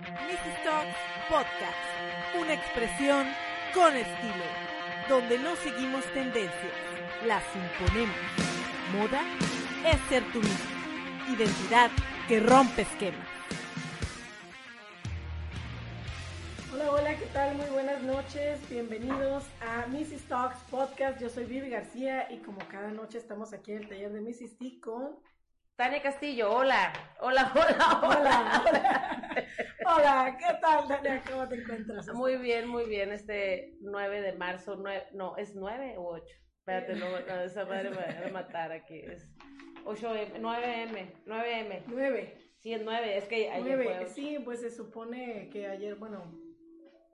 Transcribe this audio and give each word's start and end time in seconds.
Mrs. 0.00 0.64
Talks 0.64 0.96
Podcast, 1.28 2.40
una 2.40 2.52
expresión 2.52 3.28
con 3.72 3.94
estilo, 3.94 4.44
donde 5.08 5.38
no 5.38 5.54
seguimos 5.54 6.04
tendencias, 6.12 6.72
las 7.24 7.44
imponemos. 7.54 8.16
Moda 8.92 9.22
es 9.86 10.00
ser 10.08 10.24
tú 10.32 10.40
mismo, 10.40 11.36
identidad 11.36 11.92
que 12.26 12.40
rompe 12.40 12.82
esquemas. 12.82 13.28
Hola, 16.72 16.90
hola, 16.90 17.14
¿qué 17.14 17.26
tal? 17.26 17.54
Muy 17.54 17.66
buenas 17.66 18.02
noches. 18.02 18.58
Bienvenidos 18.68 19.44
a 19.60 19.86
Mrs. 19.86 20.24
Talks 20.24 20.58
Podcast. 20.72 21.20
Yo 21.20 21.28
soy 21.28 21.44
Vivi 21.44 21.70
García 21.70 22.26
y 22.32 22.38
como 22.38 22.58
cada 22.66 22.90
noche 22.90 23.18
estamos 23.18 23.52
aquí 23.52 23.70
en 23.70 23.82
el 23.82 23.88
taller 23.88 24.10
de 24.10 24.20
Mrs. 24.20 24.58
T 24.58 24.80
con... 24.80 25.20
Tania 25.76 26.00
Castillo, 26.02 26.52
hola. 26.52 26.92
Hola, 27.20 27.52
hola, 27.54 28.00
hola. 28.02 28.62
Hola, 28.62 28.62
hola. 28.64 29.54
¿Qué 29.96 30.58
tal, 30.60 30.88
Tania? 30.88 31.22
¿Cómo 31.30 31.48
te 31.48 31.56
encuentras? 31.56 32.12
Muy 32.14 32.36
bien, 32.36 32.68
muy 32.68 32.84
bien. 32.86 33.12
Este 33.12 33.76
9 33.80 34.20
de 34.20 34.32
marzo, 34.32 34.76
nue- 34.76 35.06
no, 35.12 35.36
¿es 35.36 35.54
9 35.54 35.94
o 35.98 36.14
8? 36.14 36.24
Espérate, 36.58 36.94
no, 36.96 37.06
no, 37.10 37.42
esa 37.42 37.64
madre 37.66 37.90
me 37.90 37.96
va 37.96 38.26
a 38.26 38.30
matar 38.32 38.72
aquí. 38.72 39.00
Es 39.00 39.30
8M, 39.84 40.40
9M, 40.40 41.12
9M. 41.26 41.82
Nueve. 41.88 42.34
Sí, 42.58 42.72
es 42.72 42.82
9, 42.82 43.18
es 43.18 43.24
que 43.24 43.50
ayer 43.50 43.76
Nueve. 43.76 43.96
fue. 43.98 44.06
Sí, 44.06 44.38
pues 44.44 44.60
se 44.62 44.70
supone 44.70 45.50
que 45.50 45.66
ayer, 45.66 45.96
bueno, 45.96 46.32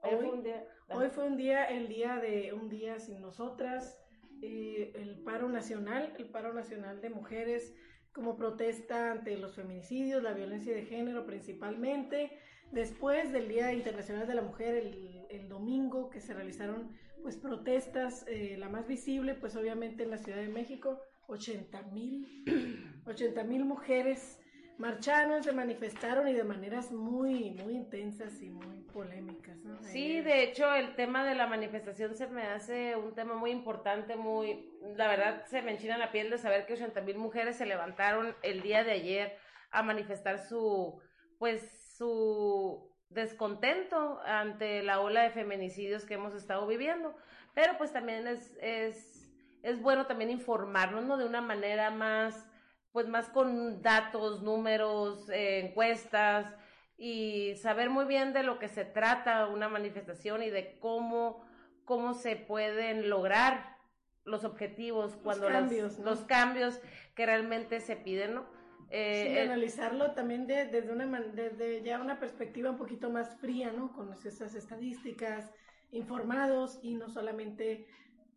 fue 0.01 0.15
hoy- 0.15 0.25
un 0.29 0.43
día. 0.43 0.65
Hoy 0.89 1.09
fue 1.09 1.25
un 1.25 1.37
día, 1.37 1.65
el 1.65 1.87
día 1.87 2.17
de 2.17 2.53
un 2.53 2.69
día 2.69 2.99
sin 2.99 3.21
nosotras, 3.21 3.97
eh, 4.41 4.91
el 4.95 5.21
paro 5.23 5.49
nacional, 5.49 6.13
el 6.17 6.29
paro 6.29 6.53
nacional 6.53 6.99
de 7.01 7.09
mujeres 7.09 7.73
como 8.13 8.35
protesta 8.35 9.11
ante 9.11 9.37
los 9.37 9.55
feminicidios, 9.55 10.21
la 10.23 10.33
violencia 10.33 10.73
de 10.73 10.83
género 10.83 11.25
principalmente, 11.25 12.37
después 12.71 13.31
del 13.31 13.47
Día 13.47 13.73
Internacional 13.73 14.27
de 14.27 14.35
la 14.35 14.41
Mujer 14.41 14.75
el, 14.75 15.25
el 15.29 15.47
domingo 15.49 16.09
que 16.09 16.21
se 16.21 16.33
realizaron 16.33 16.91
pues 17.21 17.37
protestas, 17.37 18.25
eh, 18.27 18.55
la 18.57 18.69
más 18.69 18.87
visible 18.87 19.35
pues 19.35 19.55
obviamente 19.55 20.03
en 20.03 20.09
la 20.11 20.17
Ciudad 20.17 20.39
de 20.39 20.47
México, 20.47 20.99
80 21.27 21.81
mil, 21.83 22.25
80 23.05 23.43
mil 23.43 23.63
mujeres 23.65 24.39
marcharon, 24.77 25.43
se 25.43 25.51
manifestaron 25.51 26.27
y 26.27 26.33
de 26.33 26.43
maneras 26.43 26.91
muy, 26.91 27.51
muy 27.51 27.75
intensas 27.75 28.41
y 28.41 28.49
muy 28.49 28.81
polémicas. 28.91 29.55
¿no? 29.63 29.77
Sí, 29.83 30.17
Ahí- 30.17 30.21
de 30.21 30.43
hecho, 30.43 30.73
el 30.73 30.95
tema 30.95 31.23
de 31.23 31.35
la 31.35 31.45
manifestación 31.45 32.15
se 32.15 32.25
me 32.27 32.41
hace 32.43 32.95
un 32.95 33.13
tema 33.13 33.35
muy 33.35 33.51
importante, 33.51 34.15
muy, 34.15 34.71
la 34.95 35.07
verdad 35.07 35.45
se 35.45 35.61
me 35.61 35.71
enchina 35.73 35.99
la 35.99 36.11
piel 36.11 36.31
de 36.31 36.39
saber 36.39 36.65
que 36.65 36.73
80 36.73 36.99
mil 37.01 37.17
mujeres 37.19 37.57
se 37.57 37.67
levantaron 37.67 38.35
el 38.41 38.63
día 38.63 38.83
de 38.83 38.91
ayer 38.93 39.33
a 39.69 39.83
manifestar 39.83 40.39
su, 40.39 40.99
pues, 41.37 41.61
su 42.01 42.89
descontento 43.09 44.19
ante 44.25 44.81
la 44.81 45.01
ola 45.01 45.21
de 45.21 45.29
feminicidios 45.29 46.03
que 46.03 46.15
hemos 46.15 46.33
estado 46.33 46.65
viviendo. 46.65 47.15
Pero 47.53 47.77
pues 47.77 47.93
también 47.93 48.25
es, 48.25 48.57
es, 48.59 49.31
es 49.61 49.79
bueno 49.79 50.07
también 50.07 50.31
informarnos, 50.31 51.03
¿no? 51.03 51.17
De 51.17 51.25
una 51.25 51.41
manera 51.41 51.91
más, 51.91 52.47
pues 52.91 53.07
más 53.07 53.29
con 53.29 53.83
datos, 53.83 54.41
números, 54.41 55.29
eh, 55.29 55.59
encuestas, 55.59 56.55
y 56.97 57.55
saber 57.57 57.91
muy 57.91 58.05
bien 58.05 58.33
de 58.33 58.41
lo 58.41 58.57
que 58.57 58.67
se 58.67 58.83
trata 58.83 59.45
una 59.45 59.69
manifestación 59.69 60.41
y 60.41 60.49
de 60.49 60.79
cómo, 60.79 61.45
cómo 61.85 62.15
se 62.15 62.35
pueden 62.35 63.11
lograr 63.11 63.77
los 64.23 64.43
objetivos 64.43 65.17
cuando 65.17 65.49
las- 65.49 65.61
cambios, 65.61 65.99
¿no? 65.99 66.05
los 66.05 66.21
cambios 66.21 66.79
que 67.13 67.27
realmente 67.27 67.79
se 67.79 67.95
piden, 67.95 68.33
¿no? 68.33 68.60
Eh, 68.93 69.23
Sí, 69.27 69.37
eh, 69.37 69.41
analizarlo 69.43 70.11
también 70.11 70.47
de- 70.47 70.65
desde, 70.65 70.91
una, 70.91 71.05
desde 71.21 71.81
ya 71.81 71.99
una 72.01 72.19
perspectiva 72.19 72.69
un 72.71 72.77
poquito 72.77 73.09
más 73.09 73.37
fría, 73.39 73.71
¿no? 73.71 73.91
Con 73.93 74.11
esas 74.13 74.53
estadísticas, 74.53 75.49
informados 75.91 76.79
y 76.83 76.95
no 76.95 77.09
solamente 77.09 77.87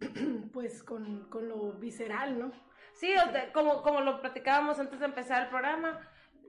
pues 0.52 0.82
con, 0.82 1.28
con 1.28 1.48
lo 1.48 1.72
visceral, 1.74 2.38
¿no? 2.38 2.52
Sí, 2.94 3.12
o 3.16 3.30
sea, 3.32 3.52
como, 3.52 3.82
como 3.82 4.00
lo 4.00 4.20
platicábamos 4.20 4.78
antes 4.78 5.00
de 5.00 5.06
empezar 5.06 5.42
el 5.42 5.48
programa, 5.48 6.00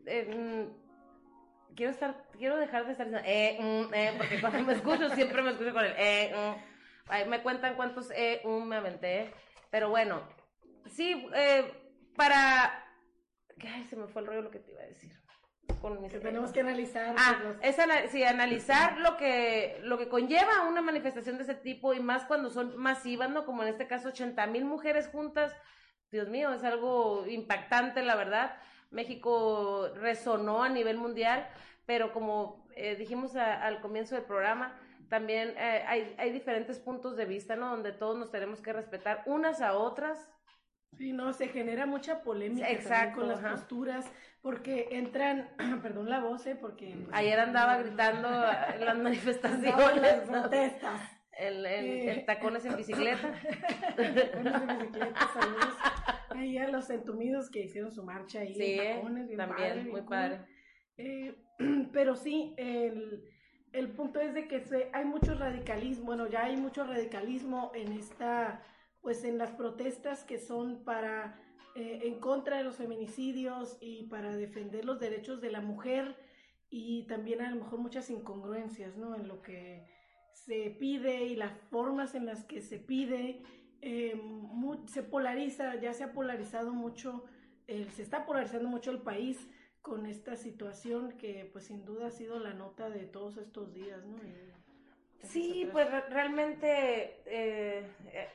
eh, 0.05 0.67
mm, 0.69 1.75
quiero 1.75 1.91
estar, 1.91 2.27
quiero 2.37 2.57
dejar 2.57 2.85
de 2.85 2.91
estar 2.91 3.07
diciendo, 3.07 3.27
eh, 3.27 3.57
mm, 3.59 3.93
eh, 3.93 4.13
porque 4.17 4.39
cuando 4.39 4.59
me 4.63 4.73
escucho 4.73 5.09
siempre 5.09 5.41
me 5.41 5.51
escucho 5.51 5.73
con 5.73 5.83
el, 5.83 5.93
eh, 5.97 6.31
mm. 6.35 6.75
Ay, 7.07 7.27
me 7.27 7.41
cuentan 7.43 7.75
cuántos, 7.75 8.09
eh, 8.11 8.41
mm, 8.45 8.63
me 8.63 8.75
aventé, 8.77 9.31
pero 9.71 9.89
bueno, 9.89 10.21
sí, 10.87 11.27
para, 12.15 12.84
ay, 13.63 13.85
se 13.85 13.95
me 13.95 14.07
fue 14.07 14.21
el 14.21 14.27
rollo 14.27 14.41
lo 14.41 14.51
que 14.51 14.59
te 14.59 14.71
iba 14.71 14.81
a 14.81 14.85
decir. 14.85 15.11
Con 15.81 16.01
mis, 16.01 16.11
Que 16.11 16.19
tenemos 16.19 16.51
que 16.51 16.59
analizar. 16.61 17.15
Ah, 17.17 17.39
los- 17.43 17.57
es 17.61 17.77
ana- 17.79 18.07
sí, 18.07 18.23
analizar 18.23 18.99
lo 18.99 19.17
que, 19.17 19.79
lo 19.83 19.97
que 19.97 20.09
conlleva 20.09 20.67
una 20.67 20.81
manifestación 20.81 21.37
de 21.37 21.43
ese 21.43 21.55
tipo 21.55 21.93
y 21.93 21.99
más 21.99 22.25
cuando 22.25 22.49
son 22.49 22.77
masivas, 22.77 23.29
¿no? 23.29 23.45
Como 23.45 23.63
en 23.63 23.69
este 23.69 23.87
caso 23.87 24.09
80 24.09 24.45
mil 24.47 24.65
mujeres 24.65 25.07
juntas. 25.07 25.55
Dios 26.11 26.29
mío, 26.29 26.53
es 26.53 26.63
algo 26.63 27.25
impactante, 27.27 28.03
la 28.03 28.15
verdad. 28.15 28.55
México 28.91 29.89
resonó 29.95 30.63
a 30.63 30.69
nivel 30.69 30.97
mundial, 30.97 31.47
pero 31.85 32.13
como 32.13 32.65
eh, 32.77 32.95
dijimos 32.95 33.35
a- 33.35 33.63
al 33.65 33.79
comienzo 33.81 34.15
del 34.15 34.25
programa, 34.25 34.77
también 35.09 35.53
eh, 35.57 35.83
hay, 35.87 36.15
hay 36.17 36.31
diferentes 36.31 36.79
puntos 36.79 37.15
de 37.15 37.25
vista, 37.25 37.55
¿no? 37.55 37.69
Donde 37.69 37.91
todos 37.91 38.17
nos 38.17 38.31
tenemos 38.31 38.61
que 38.61 38.73
respetar 38.73 39.23
unas 39.25 39.61
a 39.61 39.73
otras. 39.77 40.29
Sí, 40.97 41.11
no, 41.13 41.33
se 41.33 41.47
genera 41.49 41.85
mucha 41.85 42.21
polémica 42.23 42.69
Exacto, 42.69 43.19
con 43.19 43.27
las 43.29 43.39
ajá. 43.39 43.51
posturas, 43.51 44.05
porque 44.41 44.87
entran, 44.91 45.49
perdón 45.81 46.09
la 46.09 46.19
voz, 46.21 46.45
¿eh? 46.47 46.55
Porque... 46.59 46.95
Ayer 47.11 47.39
andaba 47.39 47.77
gritando 47.77 48.27
en 48.73 48.85
las 48.85 48.97
manifestaciones. 48.97 50.01
las 50.01 50.19
protestas. 50.29 51.11
El, 51.37 51.65
el, 51.65 51.85
Eh. 51.85 52.11
el 52.11 52.25
tacones 52.25 52.63
en 52.65 52.77
bicicleta. 52.77 53.33
Tacones 53.95 54.15
de 54.67 54.73
bicicleta, 54.77 55.19
saludos. 55.33 55.75
Ahí 56.29 56.57
a 56.57 56.67
los 56.69 56.89
entumidos 56.89 57.49
que 57.49 57.61
hicieron 57.65 57.91
su 57.91 58.03
marcha 58.03 58.39
ahí 58.39 58.53
Sí, 58.55 58.79
en 58.79 58.95
tacones, 58.97 59.27
bien 59.27 59.37
también, 59.37 59.69
padre, 59.69 59.83
muy 59.91 60.01
padre. 60.03 60.39
Eh, 60.97 61.35
pero 61.93 62.15
sí, 62.15 62.53
el, 62.57 63.23
el 63.73 63.89
punto 63.89 64.21
es 64.21 64.33
de 64.33 64.47
que 64.47 64.61
se, 64.61 64.89
hay 64.93 65.03
mucho 65.05 65.35
radicalismo, 65.35 66.05
bueno, 66.05 66.27
ya 66.27 66.45
hay 66.45 66.55
mucho 66.55 66.85
radicalismo 66.85 67.71
en 67.75 67.91
esta, 67.91 68.61
pues 69.05 69.23
en 69.23 69.37
las 69.37 69.51
protestas 69.51 70.23
que 70.23 70.39
son 70.39 70.83
para, 70.83 71.39
eh, 71.75 71.99
en 72.05 72.19
contra 72.19 72.57
de 72.57 72.63
los 72.63 72.77
feminicidios 72.77 73.77
y 73.79 74.07
para 74.07 74.35
defender 74.35 74.83
los 74.83 74.99
derechos 74.99 75.41
de 75.41 75.51
la 75.51 75.61
mujer 75.61 76.15
y 76.71 77.03
también 77.03 77.43
a 77.43 77.51
lo 77.51 77.57
mejor 77.57 77.77
muchas 77.77 78.09
incongruencias, 78.09 78.97
¿no? 78.97 79.13
En 79.13 79.27
lo 79.27 79.43
que 79.43 79.85
se 80.33 80.75
pide 80.79 81.25
y 81.25 81.35
las 81.35 81.55
formas 81.69 82.15
en 82.15 82.25
las 82.25 82.45
que 82.45 82.61
se 82.61 82.79
pide, 82.79 83.43
eh, 83.81 84.19
se 84.87 85.03
polariza, 85.03 85.75
ya 85.75 85.93
se 85.93 86.03
ha 86.03 86.11
polarizado 86.11 86.73
mucho, 86.73 87.25
eh, 87.67 87.85
se 87.91 88.01
está 88.01 88.25
polarizando 88.25 88.69
mucho 88.69 88.89
el 88.89 89.03
país 89.03 89.37
con 89.83 90.07
esta 90.07 90.35
situación 90.35 91.11
que 91.19 91.47
pues 91.53 91.65
sin 91.65 91.85
duda 91.85 92.07
ha 92.07 92.11
sido 92.11 92.39
la 92.39 92.55
nota 92.55 92.89
de 92.89 93.05
todos 93.05 93.37
estos 93.37 93.71
días, 93.71 94.03
¿no? 94.03 94.17
Sí, 95.25 95.69
pues 95.71 95.89
re- 95.89 96.09
realmente 96.09 97.21
eh, 97.25 97.85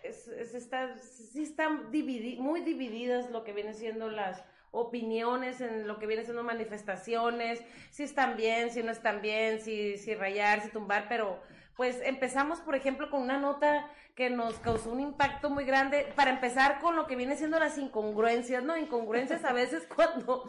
es, 0.02 0.28
es- 0.28 0.54
está, 0.54 0.96
sí 0.98 1.42
están 1.42 1.90
dividi- 1.90 2.38
muy 2.38 2.60
divididas 2.60 3.30
lo 3.30 3.44
que 3.44 3.52
vienen 3.52 3.74
siendo 3.74 4.08
las 4.10 4.42
opiniones 4.72 5.60
en 5.60 5.88
lo 5.88 5.98
que 5.98 6.06
vienen 6.06 6.24
siendo 6.24 6.42
manifestaciones, 6.44 7.62
si 7.90 8.04
están 8.04 8.36
bien, 8.36 8.70
si 8.70 8.82
no 8.82 8.92
están 8.92 9.20
bien, 9.20 9.60
si, 9.60 9.98
si 9.98 10.14
rayar, 10.14 10.62
si 10.62 10.68
tumbar, 10.70 11.06
pero 11.08 11.40
pues 11.76 12.00
empezamos, 12.04 12.60
por 12.60 12.74
ejemplo, 12.76 13.10
con 13.10 13.22
una 13.22 13.38
nota 13.38 13.90
que 14.14 14.28
nos 14.30 14.54
causó 14.58 14.90
un 14.92 15.00
impacto 15.00 15.48
muy 15.50 15.64
grande, 15.64 16.12
para 16.14 16.30
empezar 16.30 16.78
con 16.80 16.94
lo 16.94 17.06
que 17.06 17.16
viene 17.16 17.36
siendo 17.36 17.58
las 17.58 17.78
incongruencias, 17.78 18.62
¿no? 18.62 18.76
Incongruencias 18.76 19.44
a 19.44 19.52
veces 19.52 19.86
cuando, 19.96 20.44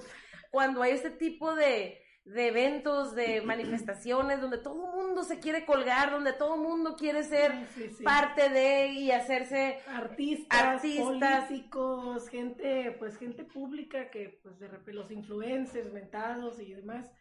cuando 0.52 0.82
hay 0.84 0.92
este 0.92 1.10
tipo 1.12 1.56
de, 1.56 2.01
de 2.26 2.48
eventos, 2.48 3.16
de 3.16 3.42
manifestaciones, 3.46 4.42
donde 4.42 4.58
todo 4.58 4.74
el 4.76 4.96
mundo 4.96 5.24
se 5.24 5.40
quiere 5.40 5.66
colgar, 5.66 6.12
donde 6.12 6.34
todo 6.34 6.56
el 6.56 6.62
mundo 6.62 6.96
quiere 6.96 7.24
ser 7.24 7.52
Sí, 7.74 7.90
sí. 7.98 8.04
parte 8.04 8.50
de 8.50 8.88
y 8.88 9.12
hacerse 9.12 9.80
artistas, 9.88 10.62
Artistas. 10.62 11.46
políticos, 11.46 12.30
gente, 12.30 12.96
pues 13.00 13.18
gente 13.18 13.44
pública 13.44 14.10
que 14.10 14.40
pues 14.44 14.60
de 14.60 14.68
repente 14.68 14.94
los 14.94 15.12
influencers, 15.12 15.92
mentados 15.92 16.60
y 16.60 16.74
demás 16.74 17.12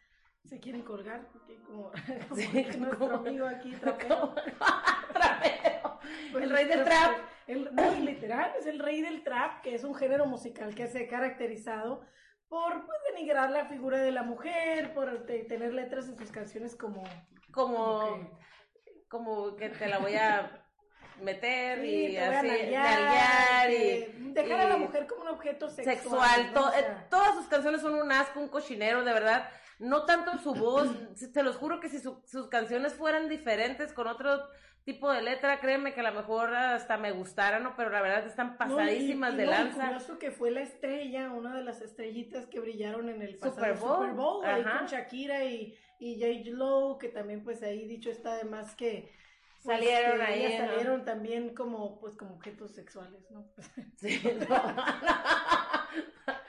se 0.45 0.59
quieren 0.59 0.81
colgar, 0.81 1.27
porque 1.31 1.55
como, 1.67 1.91
nuestro 2.79 3.15
amigo 3.15 3.45
aquí, 3.47 3.71
trapero, 3.79 4.33
Trapero. 5.13 5.99
pues, 6.31 6.43
el 6.43 6.49
rey 6.49 6.65
del 6.65 6.83
trap. 6.83 7.11
el- 7.47 7.69
no, 7.75 7.91
literal, 7.99 8.51
es 8.59 8.65
el 8.65 8.79
rey 8.79 9.01
del 9.01 9.23
trap, 9.23 9.61
que 9.61 9.75
es 9.75 9.83
un 9.83 9.93
género 9.93 10.25
musical 10.25 10.73
que 10.73 10.87
se 10.87 11.05
ha 11.05 11.07
caracterizado 11.07 12.01
por 12.51 12.85
pues, 12.85 12.99
denigrar 13.09 13.49
la 13.49 13.63
figura 13.65 13.97
de 13.99 14.11
la 14.11 14.23
mujer, 14.23 14.93
por 14.93 15.25
te- 15.25 15.45
tener 15.45 15.73
letras 15.73 16.09
en 16.09 16.17
sus 16.17 16.31
canciones 16.31 16.75
como... 16.75 17.01
Como, 17.51 17.99
como 18.01 18.41
como 19.07 19.55
que 19.57 19.69
te 19.69 19.87
la 19.87 19.97
voy 19.99 20.15
a 20.15 20.65
meter 21.21 21.81
Sí, 21.81 22.07
y 22.07 22.17
así, 22.17 22.47
nalguear 22.47 23.67
que- 23.69 24.15
y 24.19 24.31
dejar 24.33 24.59
a 24.61 24.69
la 24.69 24.77
mujer 24.77 25.05
como 25.07 25.21
un 25.23 25.27
objeto 25.29 25.69
sexual. 25.69 25.95
sexual. 25.97 26.47
¿no? 26.53 26.61
to- 26.61 26.67
O 26.67 26.71
sea, 26.71 26.79
eh, 26.79 27.07
todas 27.09 27.35
sus 27.35 27.47
canciones 27.47 27.81
son 27.81 27.93
un 27.95 28.11
asco, 28.11 28.39
un 28.39 28.47
cochinero, 28.49 29.03
de 29.03 29.13
verdad. 29.13 29.49
no 29.79 30.05
tanto 30.05 30.37
su 30.39 30.53
voz, 30.53 30.87
te 31.33 31.43
los 31.43 31.55
juro 31.57 31.79
que 31.79 31.89
si 31.89 31.99
sus 31.99 32.47
canciones 32.49 32.93
fueran 32.93 33.27
diferentes 33.29 33.91
con 33.93 34.07
otro 34.07 34.47
tipo 34.83 35.11
de 35.11 35.21
letra, 35.21 35.59
créeme 35.59 35.93
que 35.93 35.99
a 36.01 36.11
lo 36.11 36.13
mejor 36.13 36.53
hasta 36.55 36.97
me 36.97 37.11
gustara, 37.11 37.59
¿no? 37.59 37.75
Pero 37.75 37.89
la 37.89 38.01
verdad 38.01 38.25
están 38.25 38.57
pasadísimas 38.57 39.37
de 39.37 39.45
lanza. 39.45 39.85
curioso 39.85 40.17
que 40.17 40.31
fue 40.31 40.51
la 40.51 40.61
estrella, 40.61 41.31
una 41.31 41.55
de 41.55 41.63
las 41.63 41.81
estrellitas 41.81 42.47
que 42.47 42.59
brillaron 42.59 43.09
en 43.09 43.21
el 43.21 43.39
Super 43.39 43.75
Bowl, 43.75 44.43
ahí 44.45 44.63
con 44.63 44.87
Shakira 44.87 45.43
y, 45.45 45.77
y 45.99 46.19
J. 46.19 46.55
Lo, 46.57 46.97
que 46.99 47.09
también 47.09 47.43
pues 47.43 47.61
ahí 47.63 47.87
dicho 47.87 48.09
está 48.09 48.33
además 48.33 48.75
que 48.75 49.11
pues, 49.63 49.77
salieron 49.77 50.21
ahí 50.21 50.57
salieron 50.57 51.05
también 51.05 51.53
como 51.53 51.99
pues 51.99 52.15
como 52.15 52.35
objetos 52.35 52.71
sexuales, 52.71 53.29
¿no? 53.29 53.47
Sí, 53.97 54.19
Pues, 56.25 56.37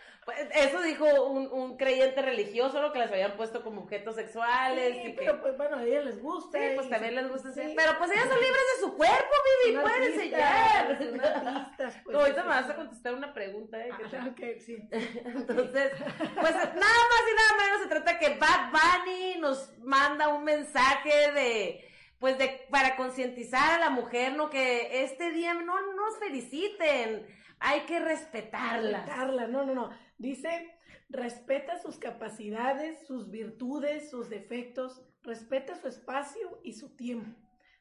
eso 0.54 0.80
dijo 0.82 1.04
un, 1.26 1.48
un, 1.50 1.76
creyente 1.76 2.22
religioso, 2.22 2.80
lo 2.80 2.92
que 2.92 3.00
las 3.00 3.10
habían 3.10 3.36
puesto 3.36 3.64
como 3.64 3.82
objetos 3.82 4.14
sexuales. 4.14 4.96
Sí, 5.02 5.14
pero 5.18 5.40
pues 5.40 5.56
bueno, 5.56 5.78
a 5.78 5.84
ellas 5.84 6.04
les 6.04 6.22
gusta. 6.22 6.58
Sí, 6.58 6.64
pues 6.76 6.88
también 6.88 7.16
les 7.16 7.28
gusta, 7.28 7.52
sí. 7.52 7.74
Pero 7.76 7.98
pues 7.98 8.10
ellas 8.12 8.28
son 8.28 8.40
libres 8.40 8.62
de 8.74 8.80
su 8.80 8.96
cuerpo, 8.96 9.34
Vivi, 9.64 9.78
pueden 9.78 10.02
enseñar. 10.04 10.90
Artistas, 10.92 11.96
pues, 12.04 12.16
ahorita 12.16 12.42
me 12.44 12.48
vas 12.48 12.70
a 12.70 12.76
contestar 12.76 13.14
una 13.14 13.34
pregunta, 13.34 13.84
¿eh? 13.84 13.90
Ah, 13.90 14.28
ok, 14.30 14.40
sí. 14.64 14.76
Entonces, 14.92 15.92
pues 16.18 16.54
nada 16.54 16.74
más 16.74 17.22
y 17.26 17.34
nada 17.34 17.64
menos 17.64 17.82
se 17.82 17.88
trata 17.88 18.18
que 18.20 18.36
Bad 18.36 18.70
Bunny 18.70 19.40
nos 19.40 19.76
manda 19.80 20.28
un 20.28 20.44
mensaje 20.44 21.32
de 21.32 21.88
pues 22.20 22.38
de 22.38 22.64
para 22.70 22.94
concientizar 22.94 23.72
a 23.72 23.78
la 23.80 23.90
mujer, 23.90 24.34
¿no? 24.36 24.48
Que 24.48 25.02
este 25.02 25.32
día 25.32 25.54
no 25.54 25.94
nos 25.94 26.16
feliciten, 26.20 27.26
hay 27.58 27.80
que 27.80 27.98
respetarla. 27.98 28.98
Respetarla, 29.00 29.48
no, 29.48 29.64
no, 29.64 29.74
no. 29.74 29.90
Dice, 30.22 30.72
respeta 31.08 31.80
sus 31.80 31.96
capacidades, 31.96 33.04
sus 33.08 33.28
virtudes, 33.28 34.08
sus 34.08 34.30
defectos, 34.30 35.02
respeta 35.24 35.74
su 35.74 35.88
espacio 35.88 36.60
y 36.62 36.74
su 36.74 36.90
tiempo, 36.90 37.36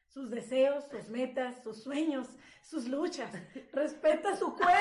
sus 0.08 0.28
deseos, 0.28 0.82
sus 0.90 1.08
metas, 1.08 1.62
sus 1.62 1.84
sueños, 1.84 2.26
sus 2.60 2.88
luchas. 2.88 3.30
Respeta 3.72 4.34
su 4.34 4.46
cuerpo 4.56 4.74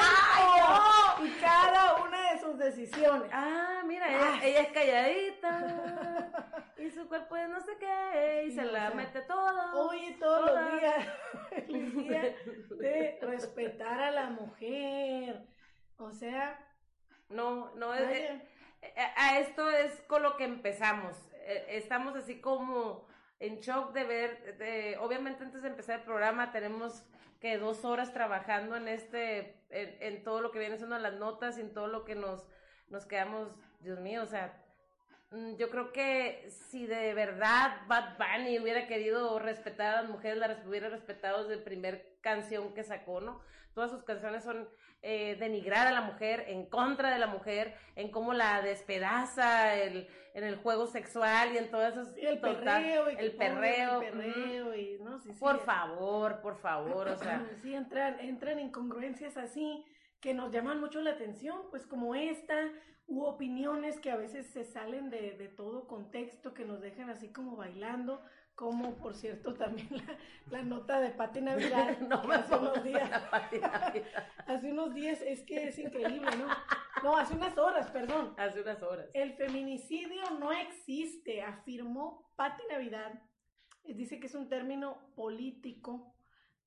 y 1.23 1.29
cada 1.39 2.01
una 2.03 2.31
de 2.31 2.39
sus 2.39 2.57
decisiones. 2.57 3.29
Ah, 3.31 3.83
mira, 3.85 4.07
ella, 4.43 4.61
es 4.61 4.71
calladita 4.71 6.31
y 6.79 6.89
su 6.89 7.07
cuerpo 7.07 7.37
es 7.37 7.47
no 7.47 7.61
sé 7.61 7.77
qué 7.79 8.45
y 8.47 8.51
se 8.53 8.65
la 8.65 8.89
mete 8.89 9.21
todo. 9.21 9.87
Oye, 9.87 10.17
todos 10.19 10.51
los 10.51 10.81
días, 10.81 11.07
el 11.51 11.93
día 11.93 12.35
de 12.71 13.19
respetar 13.21 14.01
a 14.01 14.09
la 14.09 14.31
mujer. 14.31 15.45
O 15.99 16.11
sea, 16.11 16.57
no, 17.31 17.73
no, 17.75 17.93
es, 17.93 18.09
eh, 18.09 18.41
eh, 18.81 19.07
a 19.15 19.39
esto 19.39 19.69
es 19.69 19.91
con 20.07 20.23
lo 20.23 20.37
que 20.37 20.45
empezamos. 20.45 21.15
Eh, 21.45 21.65
estamos 21.69 22.15
así 22.15 22.39
como 22.39 23.05
en 23.39 23.59
shock 23.59 23.93
de 23.93 24.03
ver, 24.03 24.57
de, 24.57 24.97
obviamente 24.99 25.43
antes 25.43 25.61
de 25.61 25.69
empezar 25.69 25.99
el 25.99 26.05
programa 26.05 26.51
tenemos 26.51 27.03
que 27.39 27.57
dos 27.57 27.83
horas 27.85 28.13
trabajando 28.13 28.75
en 28.75 28.87
este, 28.87 29.55
en, 29.71 30.23
todo 30.23 30.41
lo 30.41 30.51
que 30.51 30.59
viene 30.59 30.77
siendo 30.77 30.97
las 30.99 31.13
notas, 31.15 31.57
en 31.57 31.73
todo 31.73 31.87
lo 31.87 32.05
que 32.05 32.13
nos, 32.13 32.47
nos 32.89 33.07
quedamos, 33.07 33.49
Dios 33.79 33.99
mío, 33.99 34.21
o 34.21 34.27
sea, 34.27 34.60
yo 35.57 35.69
creo 35.69 35.93
que 35.93 36.49
si 36.49 36.85
de 36.85 37.13
verdad 37.13 37.77
Bad 37.87 38.17
Bunny 38.17 38.59
hubiera 38.59 38.85
querido 38.87 39.39
respetar 39.39 39.95
a 39.95 40.01
las 40.01 40.11
mujeres, 40.11 40.37
las 40.37 40.65
hubiera 40.65 40.89
respetado 40.89 41.43
desde 41.43 41.57
la 41.57 41.63
primera 41.63 42.01
canción 42.19 42.73
que 42.73 42.83
sacó, 42.83 43.21
¿no? 43.21 43.41
Todas 43.73 43.91
sus 43.91 44.03
canciones 44.03 44.43
son 44.43 44.67
eh, 45.01 45.37
denigrar 45.39 45.87
a 45.87 45.91
la 45.91 46.01
mujer, 46.01 46.43
en 46.47 46.65
contra 46.65 47.11
de 47.11 47.19
la 47.19 47.27
mujer, 47.27 47.73
en 47.95 48.11
cómo 48.11 48.33
la 48.33 48.61
despedaza 48.61 49.75
el, 49.75 50.09
en 50.33 50.43
el 50.43 50.57
juego 50.57 50.85
sexual 50.85 51.53
y 51.53 51.57
en 51.57 51.71
todo 51.71 51.87
eso. 51.87 52.01
el 52.17 52.39
perreo. 52.39 53.09
Y 53.09 53.15
el 53.15 53.31
perreo. 53.31 54.01
El 54.01 54.11
perreo 54.11 54.75
y, 54.75 54.99
¿no? 55.01 55.17
Sí, 55.19 55.31
por 55.39 55.61
favor, 55.61 56.41
por 56.41 56.57
favor, 56.57 57.07
o 57.07 57.17
sea. 57.17 57.47
Sí, 57.61 57.73
entran, 57.73 58.19
entran 58.19 58.59
incongruencias 58.59 59.37
así 59.37 59.85
que 60.21 60.33
nos 60.33 60.51
llaman 60.51 60.79
mucho 60.79 61.01
la 61.01 61.11
atención, 61.11 61.61
pues 61.69 61.85
como 61.85 62.15
esta, 62.15 62.55
u 63.07 63.23
opiniones 63.23 63.99
que 63.99 64.11
a 64.11 64.15
veces 64.15 64.47
se 64.47 64.63
salen 64.63 65.09
de, 65.09 65.31
de 65.31 65.47
todo 65.49 65.87
contexto, 65.87 66.53
que 66.53 66.63
nos 66.63 66.79
dejan 66.79 67.09
así 67.09 67.29
como 67.33 67.55
bailando 67.55 68.21
como 68.53 68.95
por 68.97 69.15
cierto 69.15 69.55
también 69.55 69.89
la, 70.51 70.61
nota 70.61 70.99
de 70.99 71.09
Pati 71.11 71.39
Navidad 71.41 71.97
no 72.01 72.21
hace 72.31 72.53
unos 72.53 72.83
días 72.83 73.09
hace 74.45 74.71
unos 74.71 74.93
días 74.93 75.21
es 75.21 75.41
que 75.43 75.69
es 75.69 75.79
increíble 75.79 76.29
no 76.37 76.47
no 77.03 77.17
hace 77.17 77.33
unas 77.33 77.57
horas 77.57 77.89
perdón. 77.89 78.33
Hace 78.37 78.61
unas 78.61 78.81
horas. 78.83 79.09
El 79.13 79.33
feminicidio 79.33 80.21
no 80.39 80.51
existe 80.51 81.41
afirmó 81.41 82.31
Pati 82.35 82.61
Navidad. 82.69 83.21
Dice 83.83 84.19
que 84.19 84.27
es 84.27 84.35
un 84.35 84.49
término 84.49 84.99
político 85.15 86.13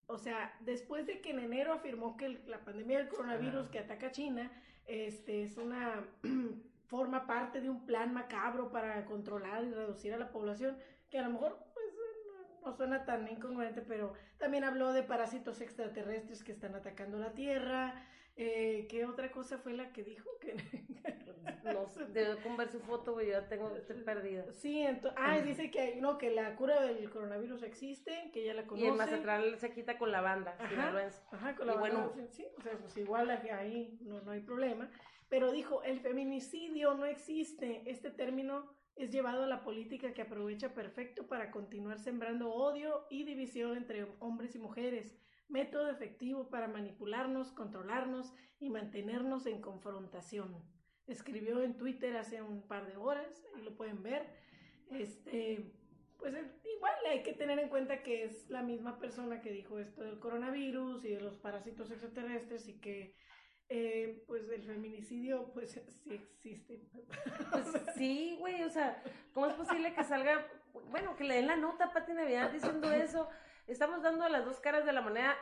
o 0.07 0.19
sea 0.19 0.57
después 0.61 1.07
de 1.07 1.21
que 1.21 1.31
en 1.31 1.39
enero 1.39 1.73
afirmó 1.73 2.17
que 2.17 2.41
la 2.47 2.65
pandemia 2.65 2.99
del 2.99 3.09
coronavirus 3.09 3.69
que 3.69 3.79
ataca 3.79 4.09
a 4.09 4.13
China 4.13 4.51
este 4.87 5.43
es 5.43 5.57
una 5.57 6.05
forma 6.87 7.27
parte 7.27 7.61
de 7.61 7.71
un 7.71 7.87
plan 7.87 8.13
macabro 8.13 8.71
para 8.71 9.05
controlar 9.07 9.65
y 9.65 9.71
reducir 9.71 10.13
a 10.13 10.19
la 10.19 10.31
población 10.31 10.77
que 11.11 11.19
a 11.19 11.23
lo 11.23 11.31
mejor 11.31 11.59
no 12.65 12.73
suena 12.73 13.05
tan 13.05 13.29
incongruente, 13.29 13.83
pero 13.83 14.15
también 14.39 14.65
habló 14.65 14.93
de 14.93 15.03
parásitos 15.03 15.61
extraterrestres 15.61 16.43
que 16.43 16.53
están 16.53 16.75
atacando 16.75 17.19
la 17.19 17.33
Tierra. 17.33 17.95
Eh, 18.37 18.87
¿Qué 18.89 19.05
otra 19.05 19.31
cosa 19.31 19.59
fue 19.59 19.75
la 19.75 19.93
que 19.93 20.03
dijo? 20.03 20.29
Que... 20.41 20.57
no 21.73 21.87
sé, 21.89 22.05
debo 22.07 22.41
con 22.43 22.57
ver 22.57 22.69
su 22.69 22.81
foto, 22.81 23.21
yo 23.21 23.31
ya 23.31 23.49
tengo, 23.49 23.75
estoy 23.77 24.03
perdida. 24.03 24.53
Sí, 24.53 24.81
entonces, 24.81 25.19
ah, 25.21 25.41
dice 25.41 25.71
que 25.71 25.97
no, 25.97 26.19
que 26.19 26.31
la 26.31 26.55
cura 26.57 26.81
del 26.81 27.11
coronavirus 27.11 27.63
existe, 27.63 28.31
que 28.33 28.45
ya 28.45 28.55
la 28.55 28.67
conoce. 28.67 28.87
Y 28.87 28.89
el 28.89 28.97
Mazatlán 28.97 29.59
se 29.59 29.73
quita 29.73 29.99
con 29.99 30.13
la 30.13 30.21
banda, 30.21 30.57
ajá, 30.59 31.11
ajá, 31.33 31.57
con 31.57 31.67
la 31.67 31.75
banda, 31.75 32.07
bueno, 32.07 32.29
sí, 32.31 32.47
o 32.59 32.63
sea, 32.63 32.77
pues 32.79 32.97
igual 32.97 33.31
ahí 33.31 33.99
no, 34.03 34.21
no 34.21 34.33
hay 34.33 34.41
problema. 34.41 34.91
Pero 35.29 35.51
dijo, 35.51 35.83
el 35.83 36.01
feminicidio 36.01 36.95
no 36.95 37.07
existe, 37.07 37.83
este 37.91 38.11
término 38.11 38.75
es 38.97 39.11
llevado 39.11 39.45
a 39.45 39.47
la 39.49 39.65
política 39.65 40.13
que 40.13 40.23
aprovecha 40.23 40.75
perfecto 40.75 41.27
para 41.27 41.51
continuar 41.51 41.99
sembrando 41.99 42.53
odio 42.53 43.07
y 43.11 43.25
división 43.25 43.77
entre 43.77 44.07
hombres 44.21 44.55
y 44.55 44.59
mujeres, 44.59 45.17
método 45.49 45.91
efectivo 45.91 46.49
para 46.49 46.69
manipularnos, 46.69 47.51
controlarnos 47.53 48.33
y 48.61 48.71
mantenernos 48.71 49.47
en 49.47 49.61
confrontación. 49.61 50.63
Escribió 51.07 51.63
en 51.63 51.77
Twitter 51.77 52.17
hace 52.17 52.43
un 52.43 52.63
par 52.63 52.87
de 52.87 52.97
horas 52.97 53.47
y 53.59 53.63
lo 53.63 53.77
pueden 53.77 54.03
ver. 54.03 54.27
Este, 54.91 55.73
pues 56.19 56.35
igual 56.77 56.95
hay 57.11 57.23
que 57.23 57.33
tener 57.33 57.59
en 57.59 57.69
cuenta 57.69 58.03
que 58.03 58.25
es 58.25 58.49
la 58.49 58.63
misma 58.63 58.99
persona 58.99 59.41
que 59.41 59.51
dijo 59.51 59.79
esto 59.79 60.03
del 60.03 60.19
coronavirus 60.19 61.05
y 61.05 61.11
de 61.11 61.21
los 61.21 61.37
parásitos 61.37 61.91
extraterrestres 61.91 62.69
y 62.69 62.81
que 62.81 63.15
eh, 63.69 64.23
pues 64.27 64.49
el 64.51 64.63
feminicidio, 64.63 65.51
pues 65.53 65.73
sí 65.73 66.15
existe. 66.15 66.81
Pues 67.51 67.67
sí, 67.97 68.37
güey, 68.39 68.63
o 68.63 68.71
sea, 68.71 69.03
¿cómo 69.33 69.47
es 69.47 69.55
posible 69.55 69.95
que 69.95 70.05
salga, 70.05 70.47
bueno, 70.91 71.17
que 71.17 71.25
le 71.25 71.37
den 71.37 71.47
la 71.47 71.57
nota 71.57 71.87
a 71.87 71.93
Pati 71.93 72.13
Navidad 72.13 72.51
diciendo 72.51 72.91
eso? 72.93 73.29
Estamos 73.67 74.03
dando 74.03 74.29
las 74.29 74.45
dos 74.45 74.61
caras 74.61 74.85
de 74.85 74.93
la 74.93 75.01
moneda. 75.01 75.35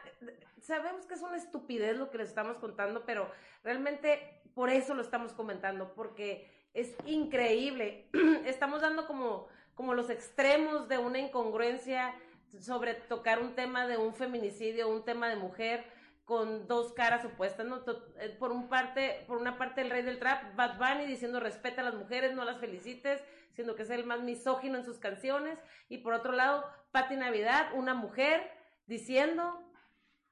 Sabemos 0.61 1.07
que 1.07 1.15
es 1.15 1.23
una 1.23 1.37
estupidez 1.37 1.97
lo 1.97 2.11
que 2.11 2.19
les 2.19 2.29
estamos 2.29 2.59
contando, 2.59 3.05
pero 3.05 3.29
realmente 3.65 4.42
por 4.55 4.71
eso 4.71 4.95
lo 4.95 5.03
estamos 5.03 5.33
comentando, 5.33 5.95
porque 5.95 6.51
es 6.75 6.95
increíble. 7.07 8.09
Estamos 8.47 8.81
dando 8.81 9.07
como, 9.07 9.49
como 9.75 9.95
los 9.95 10.11
extremos 10.11 10.89
de 10.89 10.99
una 10.99 11.19
incongruencia 11.19 12.15
sobre 12.61 12.95
tocar 12.95 13.41
un 13.41 13.55
tema 13.55 13.87
de 13.87 13.97
un 13.97 14.15
feminicidio, 14.15 14.89
un 14.89 15.05
tema 15.05 15.29
de 15.29 15.37
mujer 15.37 15.85
con 16.25 16.67
dos 16.67 16.93
caras 16.93 17.25
opuestas, 17.25 17.67
¿no? 17.67 17.83
Eh, 18.21 18.37
por 18.39 18.53
un 18.53 18.69
parte, 18.69 19.25
por 19.27 19.39
una 19.39 19.59
parte 19.59 19.81
el 19.81 19.91
rey 19.91 20.03
del 20.03 20.19
trap, 20.19 20.55
Bad 20.55 20.79
Bunny 20.79 21.07
diciendo 21.07 21.41
respeta 21.41 21.81
a 21.81 21.85
las 21.85 21.95
mujeres, 21.95 22.35
no 22.35 22.45
las 22.45 22.59
felicites, 22.59 23.23
siendo 23.55 23.75
que 23.75 23.83
es 23.83 23.91
el 23.91 24.05
más 24.05 24.21
misógino 24.21 24.79
en 24.79 24.85
sus 24.85 24.99
canciones, 24.99 25.59
y 25.89 25.99
por 25.99 26.15
otro 26.15 26.33
lado, 26.33 26.65
Patti 26.91 27.17
Navidad, 27.17 27.71
una 27.75 27.95
mujer 27.95 28.51
diciendo, 28.87 29.61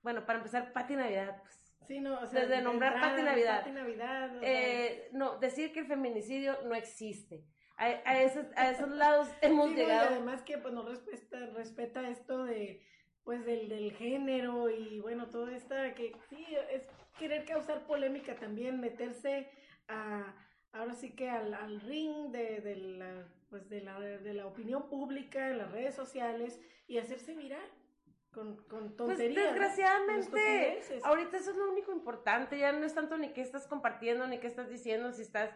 bueno, 0.03 0.25
para 0.27 0.39
empezar, 0.39 0.73
Patti 0.73 0.95
Navidad, 0.95 1.41
pues, 1.43 1.60
Sí, 1.91 1.99
no, 1.99 2.21
o 2.21 2.27
sea, 2.29 2.43
desde 2.43 2.63
nombrar 2.63 3.01
Patti 3.01 3.21
Navidad. 3.21 3.67
Navidad 3.67 4.31
eh, 4.43 5.09
no, 5.11 5.39
decir 5.39 5.73
que 5.73 5.81
el 5.81 5.87
feminicidio 5.87 6.57
no 6.63 6.77
existe. 6.77 7.45
A, 7.77 7.87
a, 7.87 8.23
esos, 8.23 8.47
a 8.55 8.71
esos 8.71 8.91
lados 8.91 9.27
hemos 9.43 9.71
llegado. 9.71 10.13
y 10.13 10.15
además 10.15 10.43
que 10.43 10.57
pues 10.59 10.73
no 10.73 10.85
respeta, 10.85 11.47
respeta 11.47 12.09
esto 12.09 12.45
de 12.45 12.81
pues 13.25 13.45
del, 13.45 13.69
del 13.69 13.91
género 13.95 14.71
y 14.71 15.01
bueno, 15.01 15.31
todo 15.31 15.49
esta 15.49 15.93
que 15.97 16.13
sí, 16.29 16.47
es 16.71 16.83
querer 17.19 17.45
causar 17.45 17.85
polémica 17.89 18.37
también, 18.37 18.81
meterse 18.81 19.51
a, 19.89 20.33
ahora 20.71 20.95
sí 20.95 21.17
que 21.17 21.29
al, 21.29 21.53
al 21.55 21.81
ring 21.81 22.31
de, 22.31 22.61
de, 22.61 22.77
la, 22.77 23.27
pues 23.49 23.69
de, 23.69 23.81
la, 23.81 23.99
de 23.99 24.33
la 24.33 24.47
opinión 24.47 24.89
pública 24.89 25.51
en 25.51 25.59
las 25.59 25.73
redes 25.73 25.97
sociales 25.97 26.61
y 26.87 26.99
hacerse 26.99 27.35
viral. 27.35 27.69
Con, 28.33 28.57
con 28.65 28.85
Pues 28.97 28.97
tonterías. 28.97 29.37
¿no? 29.37 29.51
desgraciadamente, 29.51 30.83
Con 31.01 31.11
ahorita 31.11 31.37
eso 31.37 31.51
es 31.51 31.57
lo 31.57 31.71
único 31.71 31.93
importante, 31.93 32.59
ya 32.59 32.73
no 32.73 32.85
es 32.87 32.95
tanto 32.95 33.17
ni 33.19 33.33
qué 33.33 33.41
estás 33.41 33.67
compartiendo, 33.67 34.27
ni 34.27 34.39
qué 34.39 34.47
estás 34.47 34.69
diciendo, 34.69 35.13
si 35.13 35.23
estás 35.23 35.51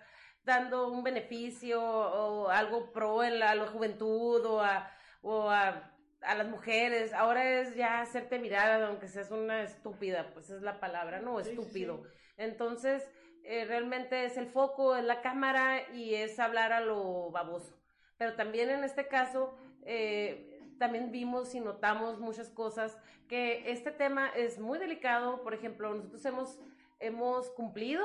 dando 0.45 0.89
un 0.89 1.03
beneficio 1.03 1.83
o 1.83 2.49
algo 2.49 2.93
pro 2.93 3.25
en 3.25 3.39
la, 3.39 3.51
a 3.53 3.55
la 3.55 3.67
juventud 3.67 4.45
o 4.45 4.61
a, 4.61 4.91
o 5.23 5.49
a, 5.51 5.91
a 6.21 6.35
las 6.35 6.49
mujeres, 6.49 7.13
ahora 7.13 7.61
es 7.61 7.75
ya 7.77 8.01
hacerte 8.01 8.39
mirar, 8.39 8.83
aunque 8.83 9.09
seas 9.09 9.31
una 9.31 9.63
estúpida, 9.63 10.31
pues 10.35 10.51
es 10.51 10.63
la 10.63 10.81
palabra, 10.81 11.21
¿no? 11.21 11.43
Sí, 11.43 11.51
Estúpido. 11.51 12.03
sí. 12.05 12.11
Entonces, 12.37 13.09
eh, 13.45 13.65
realmente 13.67 14.25
es 14.25 14.37
el 14.37 14.49
foco, 14.49 14.97
es 14.97 15.05
la 15.05 15.23
cámara 15.23 15.91
y 15.93 16.15
es 16.15 16.39
hablar 16.39 16.73
a 16.73 16.81
lo 16.81 17.31
baboso. 17.31 17.79
Pero 18.19 18.35
también 18.35 18.71
en 18.71 18.85
este 18.85 19.07
caso, 19.09 19.57
eh, 19.83 20.54
también 20.79 21.11
vimos 21.11 21.55
y 21.55 21.61
notamos 21.61 22.21
muchas 22.21 22.51
cosas, 22.51 22.99
que 23.29 23.71
este 23.71 23.91
tema 23.91 24.29
es 24.29 24.59
muy 24.59 24.79
delicado, 24.79 25.43
por 25.43 25.55
ejemplo, 25.55 25.95
nosotros 25.95 26.25
hemos, 26.25 26.59
hemos 27.01 27.51
cumplido 27.51 28.05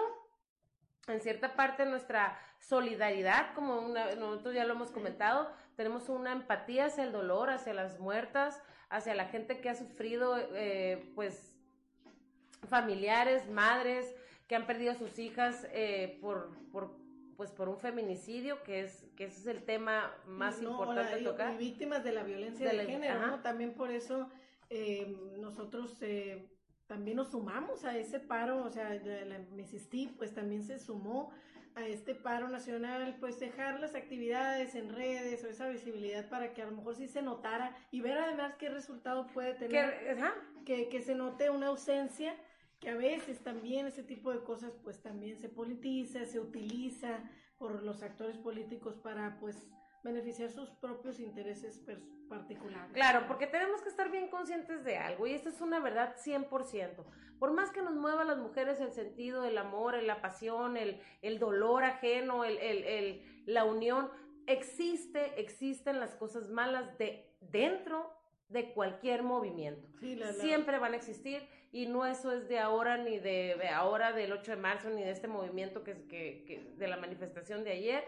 en 1.07 1.21
cierta 1.21 1.55
parte 1.55 1.85
nuestra 1.85 2.37
solidaridad, 2.59 3.53
como 3.55 3.81
nosotros 3.81 4.53
ya 4.53 4.65
lo 4.65 4.73
hemos 4.73 4.91
comentado, 4.91 5.51
tenemos 5.75 6.09
una 6.09 6.31
empatía 6.31 6.85
hacia 6.85 7.03
el 7.03 7.11
dolor, 7.11 7.49
hacia 7.49 7.73
las 7.73 7.99
muertas, 7.99 8.61
hacia 8.89 9.15
la 9.15 9.25
gente 9.25 9.59
que 9.61 9.69
ha 9.69 9.75
sufrido, 9.75 10.37
eh, 10.55 11.11
pues, 11.15 11.55
familiares, 12.67 13.49
madres 13.49 14.13
que 14.47 14.55
han 14.55 14.65
perdido 14.65 14.91
a 14.91 14.95
sus 14.95 15.17
hijas 15.19 15.67
eh, 15.71 16.17
por, 16.21 16.51
pues, 17.39 17.51
por 17.53 17.69
un 17.69 17.79
feminicidio, 17.79 18.61
que 18.63 18.81
es 18.81 19.05
que 19.15 19.23
ese 19.23 19.39
es 19.39 19.47
el 19.47 19.63
tema 19.63 20.13
más 20.27 20.61
No, 20.61 20.71
importante 20.71 21.21
la- 21.21 21.29
tocar. 21.31 21.53
Y 21.53 21.57
víctimas 21.57 22.03
de 22.03 22.11
la 22.11 22.23
violencia 22.23 22.65
De 22.69 22.75
de, 22.75 22.83
la- 22.83 22.89
género, 22.89 23.15
ajá. 23.17 23.27
¿no? 23.27 23.41
También 23.41 23.73
por 23.75 23.91
eso 23.91 24.29
eh, 24.69 25.15
nosotros 25.37 25.97
eh, 26.01 26.49
también 26.85 27.15
nos 27.15 27.31
sumamos 27.31 27.85
a 27.85 27.97
ese 27.97 28.19
paro, 28.19 28.61
o 28.65 28.69
sea, 28.69 28.93
la, 28.93 29.39
Mesistí, 29.53 30.07
pues 30.17 30.33
también 30.33 30.63
se 30.63 30.79
sumó 30.79 31.31
a 31.75 31.85
este 31.87 32.13
paro 32.13 32.49
nacional, 32.49 33.15
pues 33.21 33.39
dejar 33.39 33.79
las 33.79 33.95
actividades 33.95 34.75
en 34.75 34.93
redes 34.93 35.41
o 35.45 35.47
esa 35.47 35.69
visibilidad 35.69 36.27
para 36.27 36.53
que 36.53 36.61
a 36.61 36.65
lo 36.65 36.73
mejor 36.73 36.97
sí 36.97 37.07
se 37.07 37.21
notara 37.21 37.73
y 37.89 38.01
ver 38.01 38.17
además 38.17 38.55
qué 38.55 38.67
resultado 38.67 39.27
puede 39.27 39.53
tener, 39.53 39.95
que, 40.65 40.89
que 40.89 41.01
se 41.01 41.15
note 41.15 41.49
una 41.49 41.67
ausencia, 41.67 42.35
que 42.79 42.89
a 42.89 42.95
veces 42.95 43.39
también 43.43 43.87
ese 43.87 44.03
tipo 44.03 44.31
de 44.31 44.43
cosas 44.43 44.73
pues 44.83 45.01
también 45.01 45.37
se 45.37 45.49
politiza, 45.49 46.25
se 46.25 46.39
utiliza 46.39 47.19
por 47.57 47.83
los 47.83 48.01
actores 48.03 48.37
políticos 48.37 48.95
para 48.97 49.37
pues 49.39 49.67
beneficiar 50.03 50.49
sus 50.49 50.69
propios 50.69 51.19
intereses 51.19 51.83
particulares. 52.29 52.93
Claro, 52.93 53.25
porque 53.27 53.47
tenemos 53.47 53.81
que 53.81 53.89
estar 53.89 54.09
bien 54.09 54.29
conscientes 54.29 54.85
de 54.85 54.97
algo 54.97 55.27
y 55.27 55.33
esta 55.33 55.49
es 55.49 55.59
una 55.59 55.79
verdad 55.81 56.15
100%. 56.23 57.03
Por 57.37 57.51
más 57.53 57.71
que 57.71 57.81
nos 57.81 57.95
mueva 57.95 58.21
a 58.21 58.25
las 58.25 58.37
mujeres 58.37 58.79
el 58.79 58.91
sentido, 58.93 59.43
el 59.43 59.57
amor, 59.57 60.01
la 60.03 60.21
pasión, 60.21 60.77
el, 60.77 61.01
el 61.21 61.37
dolor 61.39 61.83
ajeno, 61.83 62.45
el, 62.45 62.57
el- 62.59 62.83
el- 62.85 63.43
la 63.45 63.65
unión, 63.65 64.09
existe, 64.47 65.39
existen 65.39 65.99
las 65.99 66.15
cosas 66.15 66.49
malas 66.49 66.97
de 66.97 67.25
dentro 67.41 68.13
de 68.47 68.71
cualquier 68.73 69.23
movimiento. 69.23 69.87
Sí, 69.99 70.15
la- 70.15 70.27
la- 70.27 70.33
Siempre 70.33 70.79
van 70.79 70.93
a 70.93 70.97
existir 70.97 71.41
y 71.71 71.85
no 71.85 72.05
eso 72.05 72.31
es 72.31 72.47
de 72.47 72.59
ahora 72.59 72.97
ni 72.97 73.19
de, 73.19 73.55
de 73.59 73.69
ahora 73.69 74.11
del 74.11 74.31
8 74.31 74.51
de 74.51 74.57
marzo 74.57 74.89
ni 74.89 75.03
de 75.03 75.11
este 75.11 75.27
movimiento 75.27 75.83
que, 75.83 76.07
que, 76.07 76.43
que 76.45 76.73
de 76.77 76.87
la 76.87 76.97
manifestación 76.97 77.63
de 77.63 77.71
ayer. 77.71 78.03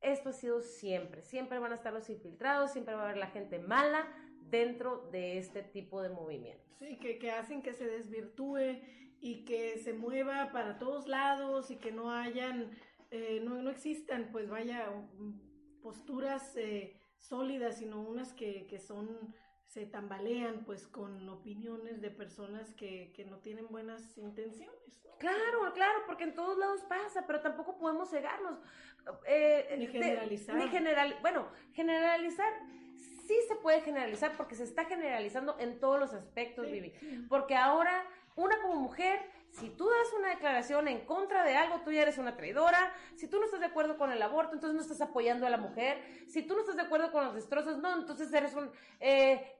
Esto 0.00 0.30
ha 0.30 0.32
sido 0.32 0.62
siempre, 0.62 1.22
siempre 1.22 1.58
van 1.58 1.72
a 1.72 1.76
estar 1.76 1.92
los 1.92 2.10
infiltrados, 2.10 2.72
siempre 2.72 2.94
va 2.94 3.02
a 3.02 3.04
haber 3.04 3.18
la 3.18 3.28
gente 3.28 3.58
mala 3.58 4.12
dentro 4.50 5.08
de 5.12 5.38
este 5.38 5.62
tipo 5.62 6.02
de 6.02 6.08
movimientos. 6.08 6.74
Sí, 6.78 6.98
que, 6.98 7.18
que 7.18 7.30
hacen 7.30 7.62
que 7.62 7.72
se 7.72 7.86
desvirtúe 7.86 8.80
y 9.20 9.44
que 9.44 9.78
se 9.78 9.92
mueva 9.92 10.50
para 10.50 10.78
todos 10.78 11.06
lados 11.06 11.70
y 11.70 11.76
que 11.76 11.92
no 11.92 12.10
hayan, 12.10 12.70
eh, 13.10 13.40
no, 13.44 13.62
no 13.62 13.70
existan, 13.70 14.30
pues 14.32 14.50
vaya, 14.50 14.92
posturas 15.80 16.56
eh, 16.56 17.00
sólidas, 17.16 17.78
sino 17.78 18.02
unas 18.02 18.32
que, 18.32 18.66
que 18.66 18.80
son, 18.80 19.34
se 19.72 19.86
tambalean 19.86 20.64
pues 20.66 20.86
con 20.86 21.26
opiniones 21.30 22.02
de 22.02 22.10
personas 22.10 22.74
que, 22.74 23.10
que 23.16 23.24
no 23.24 23.38
tienen 23.38 23.66
buenas 23.68 24.18
intenciones. 24.18 25.02
¿no? 25.02 25.16
Claro, 25.16 25.72
claro, 25.72 26.00
porque 26.06 26.24
en 26.24 26.34
todos 26.34 26.58
lados 26.58 26.82
pasa, 26.82 27.26
pero 27.26 27.40
tampoco 27.40 27.78
podemos 27.78 28.10
cegarnos. 28.10 28.58
Eh, 29.26 29.74
Ni 29.78 29.86
generalizar. 29.86 30.56
ni 30.56 30.68
general, 30.68 31.16
bueno, 31.22 31.48
generalizar 31.72 32.52
sí 33.26 33.34
se 33.48 33.56
puede 33.56 33.80
generalizar 33.80 34.36
porque 34.36 34.54
se 34.56 34.64
está 34.64 34.84
generalizando 34.84 35.56
en 35.58 35.80
todos 35.80 35.98
los 35.98 36.12
aspectos, 36.12 36.66
Sí, 36.66 36.72
Vivi. 36.72 37.26
Porque 37.30 37.56
ahora, 37.56 38.04
una 38.36 38.60
como 38.60 38.76
mujer, 38.76 39.20
si 39.52 39.68
tú 39.68 39.84
das 39.84 40.12
una 40.18 40.30
declaración 40.30 40.88
en 40.88 41.00
contra 41.04 41.44
de 41.44 41.54
algo, 41.56 41.82
tú 41.84 41.92
ya 41.92 42.02
eres 42.02 42.16
una 42.16 42.36
traidora. 42.36 42.92
Si 43.16 43.28
tú 43.28 43.38
no 43.38 43.44
estás 43.44 43.60
de 43.60 43.66
acuerdo 43.66 43.98
con 43.98 44.10
el 44.10 44.22
aborto, 44.22 44.54
entonces 44.54 44.74
no 44.74 44.80
estás 44.80 45.02
apoyando 45.02 45.46
a 45.46 45.50
la 45.50 45.58
mujer. 45.58 46.02
Si 46.26 46.42
tú 46.42 46.54
no 46.54 46.60
estás 46.60 46.76
de 46.76 46.82
acuerdo 46.82 47.12
con 47.12 47.24
los 47.24 47.34
destrozos, 47.34 47.76
no, 47.76 47.94
entonces 47.94 48.32
eres 48.32 48.54
un... 48.54 48.70
Eh, 48.98 49.56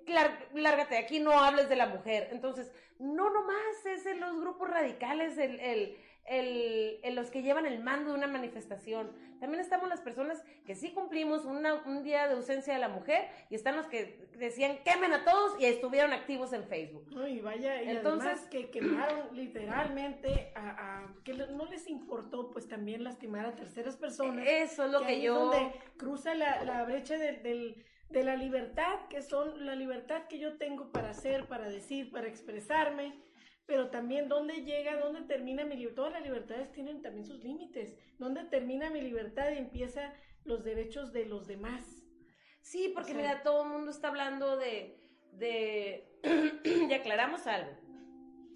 lárgate 0.54 0.94
de 0.94 1.00
aquí, 1.00 1.20
no 1.20 1.32
hables 1.32 1.68
de 1.68 1.76
la 1.76 1.86
mujer. 1.86 2.28
Entonces, 2.32 2.72
no 2.98 3.28
nomás 3.28 3.84
es 3.84 4.06
en 4.06 4.20
los 4.20 4.40
grupos 4.40 4.70
radicales 4.70 5.36
el... 5.36 5.60
el 5.60 5.98
el, 6.26 6.98
el 7.02 7.14
los 7.14 7.30
que 7.30 7.42
llevan 7.42 7.66
el 7.66 7.82
mando 7.82 8.10
de 8.12 8.16
una 8.18 8.26
manifestación. 8.26 9.10
También 9.40 9.60
estamos 9.60 9.88
las 9.88 10.00
personas 10.00 10.42
que 10.64 10.76
sí 10.76 10.92
cumplimos 10.92 11.44
una- 11.44 11.82
un 11.84 12.04
día 12.04 12.28
de 12.28 12.34
ausencia 12.34 12.72
de 12.74 12.78
la 12.78 12.88
mujer 12.88 13.28
y 13.50 13.56
están 13.56 13.76
los 13.76 13.86
que 13.88 14.28
decían 14.38 14.78
quemen 14.84 15.12
a 15.12 15.24
todos 15.24 15.60
y 15.60 15.64
estuvieron 15.64 16.12
activos 16.12 16.52
en 16.52 16.62
Facebook. 16.64 17.06
No, 17.10 17.26
y 17.26 17.40
vaya, 17.40 17.82
y 17.82 17.88
Entonces- 17.90 18.28
además 18.28 18.48
que 18.48 18.70
quemaron 18.70 19.34
literalmente 19.36 20.52
a, 20.54 21.00
a- 21.00 21.14
que 21.24 21.34
no 21.34 21.66
les 21.66 21.88
importó 21.88 22.50
pues 22.50 22.68
también 22.68 23.02
lastimar 23.04 23.46
a 23.46 23.56
terceras 23.56 23.96
personas. 23.96 24.46
Eso 24.46 24.84
es 24.84 24.90
lo 24.92 25.00
que 25.00 25.06
ahí 25.14 25.22
yo... 25.22 25.52
Es 25.52 25.58
donde 25.60 25.76
cruza 25.96 26.34
la, 26.34 26.62
la 26.64 26.84
brecha 26.84 27.16
del- 27.18 27.84
de 28.10 28.24
la 28.24 28.36
libertad, 28.36 29.06
que 29.08 29.22
son 29.22 29.64
la 29.64 29.74
libertad 29.74 30.26
que 30.28 30.38
yo 30.38 30.58
tengo 30.58 30.92
para 30.92 31.10
hacer, 31.10 31.46
para 31.46 31.68
decir, 31.70 32.10
para 32.12 32.28
expresarme, 32.28 33.14
pero 33.66 33.90
también 33.90 34.28
dónde 34.28 34.62
llega, 34.64 34.96
dónde 34.98 35.22
termina 35.22 35.64
mi 35.64 35.76
libertad. 35.76 35.96
Todas 35.96 36.12
las 36.12 36.22
libertades 36.22 36.72
tienen 36.72 37.02
también 37.02 37.24
sus 37.24 37.42
límites. 37.42 37.94
¿Dónde 38.18 38.44
termina 38.44 38.90
mi 38.90 39.00
libertad 39.00 39.50
y 39.52 39.58
empieza 39.58 40.12
los 40.44 40.64
derechos 40.64 41.12
de 41.12 41.26
los 41.26 41.46
demás? 41.46 42.02
Sí, 42.60 42.90
porque 42.94 43.12
O 43.12 43.14
sea- 43.14 43.22
mira, 43.22 43.42
todo 43.42 43.62
el 43.64 43.68
mundo 43.70 43.90
está 43.90 44.08
hablando 44.08 44.56
de... 44.56 44.98
de... 45.32 46.18
y 46.64 46.92
aclaramos 46.92 47.46
algo. 47.46 47.72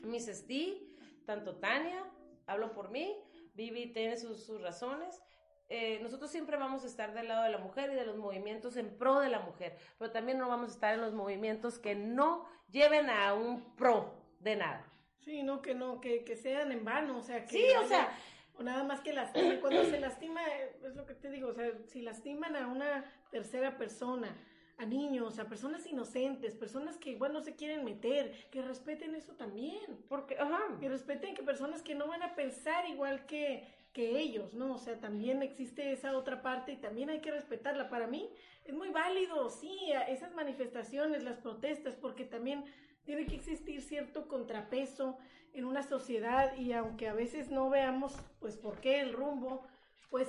Miss 0.04 0.28
Esti, 0.28 0.96
tanto 1.24 1.56
Tania, 1.56 2.04
hablo 2.46 2.72
por 2.72 2.90
mí, 2.90 3.16
Vivi 3.54 3.92
tiene 3.92 4.16
sus, 4.16 4.44
sus 4.44 4.60
razones. 4.60 5.20
eh, 5.68 5.98
nosotros 6.02 6.30
siempre 6.30 6.56
vamos 6.56 6.84
a 6.84 6.86
estar 6.86 7.12
del 7.14 7.26
lado 7.28 7.42
de 7.44 7.50
la 7.50 7.58
mujer 7.58 7.90
y 7.90 7.94
de 7.96 8.06
los 8.06 8.16
movimientos 8.16 8.76
en 8.76 8.96
pro 8.98 9.18
de 9.18 9.28
la 9.30 9.40
mujer, 9.40 9.76
pero 9.98 10.12
también 10.12 10.38
no 10.38 10.48
vamos 10.48 10.70
a 10.70 10.74
estar 10.74 10.94
en 10.94 11.00
los 11.00 11.12
movimientos 11.12 11.78
que 11.80 11.96
no 11.96 12.44
lleven 12.70 13.10
a 13.10 13.34
un 13.34 13.74
pro 13.74 14.14
de 14.38 14.54
nada. 14.56 14.92
Sí, 15.26 15.42
no, 15.42 15.60
que 15.60 15.74
no, 15.74 16.00
que, 16.00 16.22
que 16.22 16.36
sean 16.36 16.70
en 16.70 16.84
vano, 16.84 17.18
o 17.18 17.22
sea, 17.22 17.44
que 17.46 17.58
Sí, 17.58 17.66
o 17.82 17.88
sea, 17.88 18.16
o 18.54 18.62
nada 18.62 18.84
más 18.84 19.00
que 19.00 19.12
lastimen. 19.12 19.60
Cuando 19.60 19.84
se 19.84 19.98
lastima, 19.98 20.40
es 20.84 20.94
lo 20.94 21.04
que 21.04 21.14
te 21.14 21.32
digo, 21.32 21.48
o 21.48 21.52
sea, 21.52 21.68
si 21.88 22.00
lastiman 22.00 22.54
a 22.54 22.68
una 22.68 23.04
tercera 23.32 23.76
persona, 23.76 24.36
a 24.78 24.86
niños, 24.86 25.40
a 25.40 25.48
personas 25.48 25.84
inocentes, 25.84 26.54
personas 26.54 26.96
que 26.96 27.10
igual 27.10 27.32
no 27.32 27.40
se 27.40 27.56
quieren 27.56 27.84
meter, 27.84 28.48
que 28.52 28.62
respeten 28.62 29.16
eso 29.16 29.32
también. 29.34 29.98
porque, 30.08 30.38
ajá, 30.38 30.60
Que 30.78 30.88
respeten 30.88 31.34
que 31.34 31.42
personas 31.42 31.82
que 31.82 31.96
no 31.96 32.06
van 32.06 32.22
a 32.22 32.36
pensar 32.36 32.88
igual 32.88 33.26
que, 33.26 33.66
que 33.92 34.20
ellos, 34.20 34.54
¿no? 34.54 34.74
O 34.74 34.78
sea, 34.78 35.00
también 35.00 35.42
existe 35.42 35.90
esa 35.90 36.16
otra 36.16 36.40
parte 36.40 36.70
y 36.70 36.76
también 36.76 37.10
hay 37.10 37.20
que 37.20 37.32
respetarla. 37.32 37.88
Para 37.88 38.06
mí 38.06 38.30
es 38.64 38.74
muy 38.74 38.90
válido, 38.90 39.50
sí, 39.50 39.76
esas 40.06 40.32
manifestaciones, 40.34 41.24
las 41.24 41.38
protestas, 41.38 41.96
porque 41.96 42.24
también 42.24 42.64
tiene 43.06 43.24
que 43.24 43.36
existir 43.36 43.80
cierto 43.80 44.28
contrapeso 44.28 45.16
en 45.54 45.64
una 45.64 45.82
sociedad 45.82 46.54
y 46.56 46.72
aunque 46.72 47.08
a 47.08 47.14
veces 47.14 47.50
no 47.50 47.70
veamos, 47.70 48.14
pues, 48.40 48.56
por 48.58 48.80
qué 48.80 49.00
el 49.00 49.14
rumbo, 49.14 49.66
pues 50.10 50.28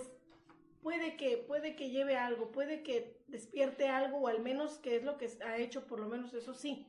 puede 0.81 1.17
que, 1.17 1.37
puede 1.37 1.75
que 1.75 1.89
lleve 1.89 2.15
algo, 2.15 2.51
puede 2.51 2.83
que 2.83 3.19
despierte 3.27 3.89
algo, 3.89 4.19
o 4.19 4.27
al 4.27 4.41
menos 4.41 4.77
que 4.77 4.95
es 4.95 5.03
lo 5.03 5.17
que 5.17 5.29
ha 5.45 5.57
hecho, 5.57 5.85
por 5.87 5.99
lo 5.99 6.07
menos 6.07 6.33
eso 6.33 6.53
sí, 6.53 6.87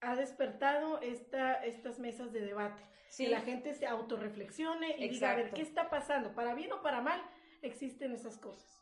ha 0.00 0.14
despertado 0.14 1.00
esta, 1.00 1.54
estas 1.64 1.98
mesas 1.98 2.32
de 2.32 2.42
debate. 2.42 2.82
sí, 3.08 3.24
Que 3.24 3.30
la 3.30 3.40
gente 3.40 3.74
se 3.74 3.86
autorreflexione 3.86 4.96
y 4.98 5.08
diga, 5.08 5.32
a 5.32 5.36
ver. 5.36 5.50
¿qué 5.50 5.62
está 5.62 5.90
pasando? 5.90 6.34
Para 6.34 6.54
bien 6.54 6.70
o 6.72 6.82
para 6.82 7.00
mal, 7.00 7.20
existen 7.62 8.12
esas 8.12 8.38
cosas. 8.38 8.79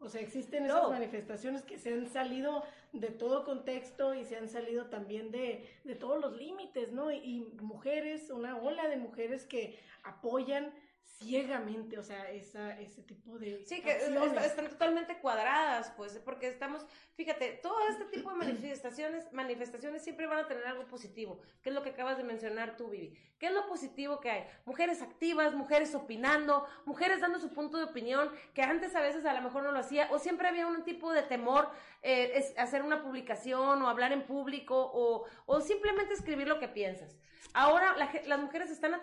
O 0.00 0.08
sea, 0.08 0.20
existen 0.22 0.64
esas 0.64 0.82
No. 0.82 0.90
manifestaciones 0.90 1.62
que 1.62 1.78
se 1.78 1.92
han 1.92 2.08
salido 2.08 2.64
de 2.92 3.08
todo 3.08 3.44
contexto 3.44 4.14
y 4.14 4.24
se 4.24 4.36
han 4.36 4.48
salido 4.48 4.86
también 4.86 5.30
de, 5.30 5.68
de 5.84 5.94
todos 5.94 6.20
los 6.20 6.36
límites, 6.36 6.92
¿no? 6.92 7.10
Y, 7.12 7.16
y 7.18 7.40
mujeres, 7.60 8.30
una 8.30 8.56
ola 8.56 8.88
de 8.88 8.96
mujeres 8.96 9.44
que 9.44 9.78
apoyan 10.02 10.72
ciegamente, 11.04 11.98
o 11.98 12.02
sea, 12.02 12.30
esa, 12.30 12.78
ese 12.80 13.02
tipo 13.02 13.38
de... 13.38 13.62
Sí, 13.66 13.82
que 13.82 13.90
están 13.92 14.68
totalmente 14.68 15.18
cuadradas, 15.18 15.92
pues, 15.96 16.18
porque 16.24 16.48
estamos, 16.48 16.86
fíjate, 17.14 17.60
todo 17.62 17.78
este 17.88 18.06
tipo 18.06 18.30
de 18.30 18.36
manifestaciones, 18.36 19.30
manifestaciones 19.32 20.02
siempre 20.02 20.26
van 20.26 20.38
a 20.38 20.48
tener 20.48 20.66
algo 20.66 20.86
positivo, 20.86 21.40
que 21.62 21.68
es 21.68 21.74
lo 21.74 21.82
que 21.82 21.90
acabas 21.90 22.16
de 22.16 22.24
mencionar 22.24 22.76
tú, 22.76 22.88
Vivi. 22.88 23.14
¿Qué 23.38 23.46
es 23.46 23.52
lo 23.52 23.66
positivo 23.66 24.20
que 24.20 24.30
hay? 24.30 24.46
Mujeres 24.64 25.02
activas, 25.02 25.54
mujeres 25.54 25.94
opinando, 25.94 26.66
mujeres 26.86 27.20
dando 27.20 27.38
su 27.38 27.50
punto 27.52 27.76
de 27.76 27.84
opinión, 27.84 28.30
que 28.54 28.62
antes 28.62 28.94
a 28.94 29.00
veces 29.00 29.24
a 29.26 29.34
lo 29.34 29.42
mejor 29.42 29.62
no 29.62 29.72
lo 29.72 29.78
hacía, 29.78 30.08
o 30.12 30.18
siempre 30.18 30.48
había 30.48 30.66
un 30.66 30.84
tipo 30.84 31.12
de 31.12 31.22
temor, 31.22 31.70
eh, 32.02 32.32
es 32.34 32.58
hacer 32.58 32.82
una 32.82 33.02
publicación 33.02 33.82
o 33.82 33.88
hablar 33.88 34.12
en 34.12 34.22
público 34.26 34.90
o, 34.92 35.26
o 35.46 35.60
simplemente 35.60 36.14
escribir 36.14 36.48
lo 36.48 36.58
que 36.58 36.68
piensas. 36.68 37.18
Ahora 37.52 37.96
las 37.96 38.40
mujeres 38.40 38.70
están, 38.70 39.00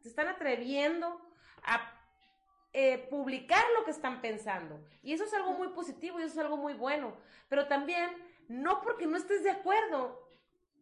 se 0.00 0.08
están 0.08 0.28
atreviendo 0.28 1.20
a 1.62 1.98
eh, 2.72 3.06
publicar 3.10 3.64
lo 3.78 3.84
que 3.84 3.90
están 3.90 4.20
pensando. 4.20 4.80
Y 5.02 5.12
eso 5.12 5.24
es 5.24 5.32
algo 5.34 5.52
muy 5.52 5.68
positivo 5.68 6.18
y 6.18 6.24
eso 6.24 6.32
es 6.32 6.38
algo 6.38 6.56
muy 6.56 6.74
bueno. 6.74 7.16
Pero 7.48 7.66
también, 7.66 8.10
no 8.48 8.82
porque 8.82 9.06
no 9.06 9.16
estés 9.16 9.42
de 9.42 9.50
acuerdo, 9.50 10.28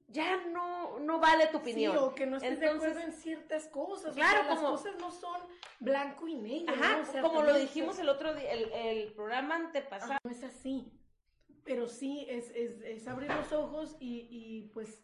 ya 0.08 0.36
no, 0.46 0.98
no 1.00 1.18
vale 1.18 1.46
tu 1.48 1.58
opinión. 1.58 1.92
Sí, 1.92 1.98
o 1.98 2.14
que 2.14 2.26
no 2.26 2.36
estés 2.36 2.58
de 2.58 2.68
acuerdo 2.68 3.00
en 3.00 3.12
ciertas 3.12 3.68
cosas. 3.68 4.14
Claro, 4.14 4.48
como, 4.48 4.62
las 4.62 4.70
cosas 4.70 4.96
no 4.98 5.10
son 5.10 5.40
blanco 5.78 6.26
y 6.26 6.34
negro. 6.36 6.74
Ajá, 6.74 7.20
como 7.20 7.42
lo 7.42 7.54
dijimos 7.54 7.98
el 7.98 8.08
otro 8.08 8.34
día, 8.34 8.50
el, 8.50 8.72
el 8.72 9.12
programa 9.12 9.56
antepasado. 9.56 10.18
no 10.24 10.30
es 10.30 10.42
así. 10.42 10.90
Pero 11.66 11.88
sí, 11.88 12.26
es, 12.28 12.50
es, 12.54 12.80
es 12.80 13.06
abrir 13.08 13.30
los 13.30 13.52
ojos 13.52 13.96
y, 14.00 14.28
y 14.30 14.70
pues 14.72 15.02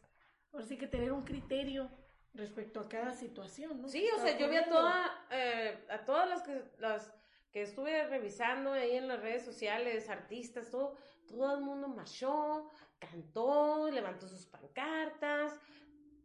ahora 0.52 0.64
sí 0.64 0.78
que 0.78 0.86
tener 0.86 1.12
un 1.12 1.24
criterio 1.24 1.90
respecto 2.34 2.80
a 2.80 2.88
cada 2.88 3.12
situación, 3.12 3.82
¿no? 3.82 3.88
Sí, 3.88 4.08
o 4.16 4.20
sea, 4.20 4.38
yo 4.38 4.48
vi 4.48 4.56
a 4.56 4.68
toda, 4.68 5.26
eh, 5.30 5.84
a 5.90 6.04
todas 6.04 6.28
las 6.28 6.42
que, 6.42 6.62
las 6.78 7.12
que 7.50 7.62
estuve 7.62 8.06
revisando 8.06 8.72
ahí 8.72 8.96
en 8.96 9.08
las 9.08 9.20
redes 9.20 9.44
sociales, 9.44 10.08
artistas, 10.08 10.70
todo, 10.70 10.96
todo 11.26 11.54
el 11.54 11.62
mundo 11.62 11.88
marchó, 11.88 12.70
cantó, 12.98 13.90
levantó 13.90 14.26
sus 14.26 14.46
pancartas, 14.46 15.58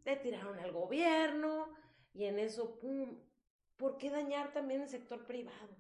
le 0.06 0.16
tiraron 0.16 0.58
al 0.60 0.72
gobierno, 0.72 1.68
y 2.14 2.26
en 2.26 2.40
eso, 2.40 2.80
pum, 2.80 3.20
¿por 3.76 3.98
qué 3.98 4.10
dañar 4.10 4.54
también 4.54 4.82
el 4.82 4.90
sector 4.90 5.26
privado? 5.26 5.76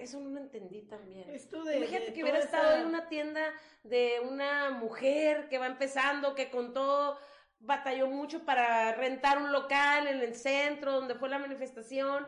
Eso 0.00 0.18
no 0.18 0.30
lo 0.30 0.40
entendí 0.40 0.82
también. 0.82 1.28
Esto 1.28 1.62
de, 1.62 1.76
Imagínate 1.76 2.12
que 2.14 2.22
hubiera 2.22 2.38
estado 2.38 2.76
en 2.76 2.86
una 2.86 3.08
tienda 3.08 3.42
de 3.84 4.20
una 4.20 4.70
mujer 4.70 5.48
que 5.48 5.58
va 5.58 5.66
empezando, 5.66 6.34
que 6.34 6.50
contó, 6.50 7.18
batalló 7.58 8.06
mucho 8.06 8.44
para 8.44 8.94
rentar 8.94 9.38
un 9.38 9.52
local 9.52 10.06
en 10.06 10.20
el 10.20 10.34
centro 10.34 10.92
donde 10.92 11.14
fue 11.14 11.28
la 11.28 11.38
manifestación, 11.38 12.26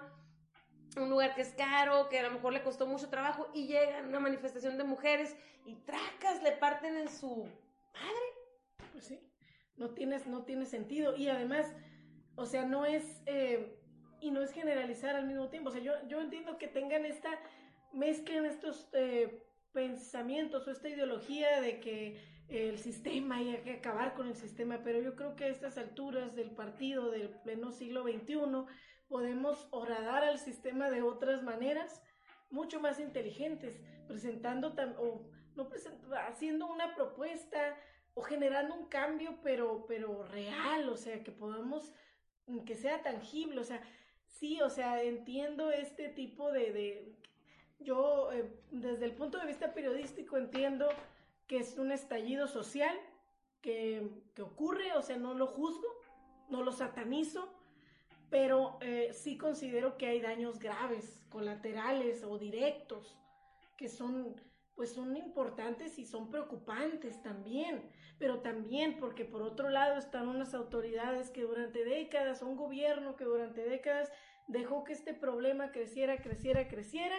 un 0.99 1.09
lugar 1.09 1.35
que 1.35 1.41
es 1.41 1.55
caro, 1.55 2.11
que 2.11 2.19
a 2.19 2.23
lo 2.23 2.31
mejor 2.31 2.52
le 2.52 2.62
costó 2.62 2.87
mucho 2.87 3.09
trabajo, 3.09 3.49
y 3.55 3.67
llega 3.67 4.02
una 4.02 4.21
manifestación 4.21 4.76
de 4.76 4.85
mujeres 4.85 5.35
y 5.64 5.76
tracas 5.76 6.43
le 6.43 6.52
parten 6.52 6.97
en 6.99 7.09
su 7.09 7.45
madre. 7.95 8.91
Pues 8.93 9.07
sí, 9.07 9.19
no, 9.76 9.91
tienes, 9.95 10.26
no 10.26 10.45
tiene 10.45 10.67
sentido. 10.67 11.17
Y 11.17 11.29
además, 11.29 11.73
o 12.37 12.45
sea, 12.45 12.64
no 12.67 12.85
es... 12.85 13.23
Eh, 13.25 13.79
y 14.23 14.31
no 14.31 14.41
es 14.41 14.52
generalizar 14.52 15.17
al 15.17 15.26
mismo 15.26 15.49
tiempo. 15.49 15.69
O 15.71 15.73
sea, 15.73 15.83
yo, 15.83 15.95
yo 16.07 16.21
entiendo 16.21 16.57
que 16.57 16.69
tengan 16.69 17.05
esta 17.05 17.31
mezclen 17.93 18.45
estos 18.47 18.89
eh, 18.93 19.43
pensamientos 19.73 20.67
o 20.67 20.71
esta 20.71 20.89
ideología 20.89 21.61
de 21.61 21.81
que 21.81 22.33
el 22.49 22.79
sistema 22.79 23.37
hay 23.37 23.57
que 23.63 23.73
acabar 23.75 24.15
con 24.15 24.29
el 24.29 24.37
sistema, 24.37 24.81
pero 24.85 25.01
yo 25.01 25.17
creo 25.17 25.37
que 25.37 25.45
a 25.45 25.49
estas 25.49 25.79
alturas 25.79 26.35
del 26.35 26.51
partido 26.51 27.11
del 27.11 27.31
pleno 27.41 27.73
siglo 27.73 28.03
XXI 28.03 28.37
podemos 29.09 29.69
horadar 29.71 30.25
al 30.25 30.39
sistema 30.39 30.91
de 30.91 31.03
otras 31.03 31.43
maneras 31.43 32.03
mucho 32.51 32.81
más 32.81 33.01
inteligentes, 33.01 33.81
presentando 34.07 34.75
o 34.99 35.31
no 35.55 35.71
haciendo 36.29 36.67
una 36.67 36.95
propuesta 36.95 37.77
o 38.15 38.23
generando 38.23 38.75
un 38.75 38.87
cambio 38.89 39.39
pero 39.43 39.87
pero 39.87 40.23
real, 40.25 40.89
o 40.89 40.97
sea, 40.97 41.23
que 41.23 41.33
podamos 41.33 41.93
que 42.67 42.75
sea 42.75 43.03
tangible, 43.03 43.61
o 43.61 43.65
sea, 43.65 43.83
sí, 44.27 44.61
o 44.61 44.69
sea, 44.69 45.03
entiendo 45.03 45.71
este 45.71 46.09
tipo 46.11 46.53
de 46.53 47.17
yo 47.85 48.33
eh, 48.33 48.51
desde 48.71 49.05
el 49.05 49.12
punto 49.12 49.39
de 49.39 49.47
vista 49.47 49.75
periodístico 49.75 50.37
entiendo 50.37 50.89
que 51.47 51.59
es 51.59 51.79
un 51.79 51.93
estallido 51.93 52.47
social 52.49 52.97
que, 53.61 54.11
ocurre, 54.41 54.92
o 54.95 55.03
sea, 55.03 55.16
no 55.16 55.35
lo 55.35 55.47
juzgo, 55.47 55.87
no 56.49 56.62
lo 56.62 56.73
satanizo, 56.73 57.49
pero 58.31 58.79
eh, 58.81 59.11
sí 59.12 59.37
considero 59.37 59.97
que 59.97 60.07
hay 60.07 60.21
daños 60.21 60.59
graves, 60.59 61.25
colaterales 61.29 62.25
o 62.25 62.38
directos, 62.38 63.16
que 63.77 63.88
son 63.88 64.35
pues 64.75 64.92
son 64.95 65.16
importantes 65.16 65.99
y 65.99 66.07
son 66.07 66.31
preocupantes 66.31 67.23
también, 67.23 67.83
pero 68.18 68.40
también 68.40 68.99
porque 68.99 69.25
por 69.25 69.42
otro 69.42 69.68
lado 69.68 69.99
están 69.99 70.29
unas 70.29 70.55
autoridades 70.55 71.31
que 71.31 71.42
durante 71.42 71.85
décadas, 71.85 72.42
un 72.42 72.57
gobierno 72.57 73.16
que 73.16 73.25
durante 73.25 73.62
décadas 73.64 74.11
dejó 74.49 74.85
que 74.85 74.92
este 74.92 75.14
problema 75.14 75.73
creciera, 75.73 76.16
creciera, 76.16 76.68
creciera, 76.68 77.16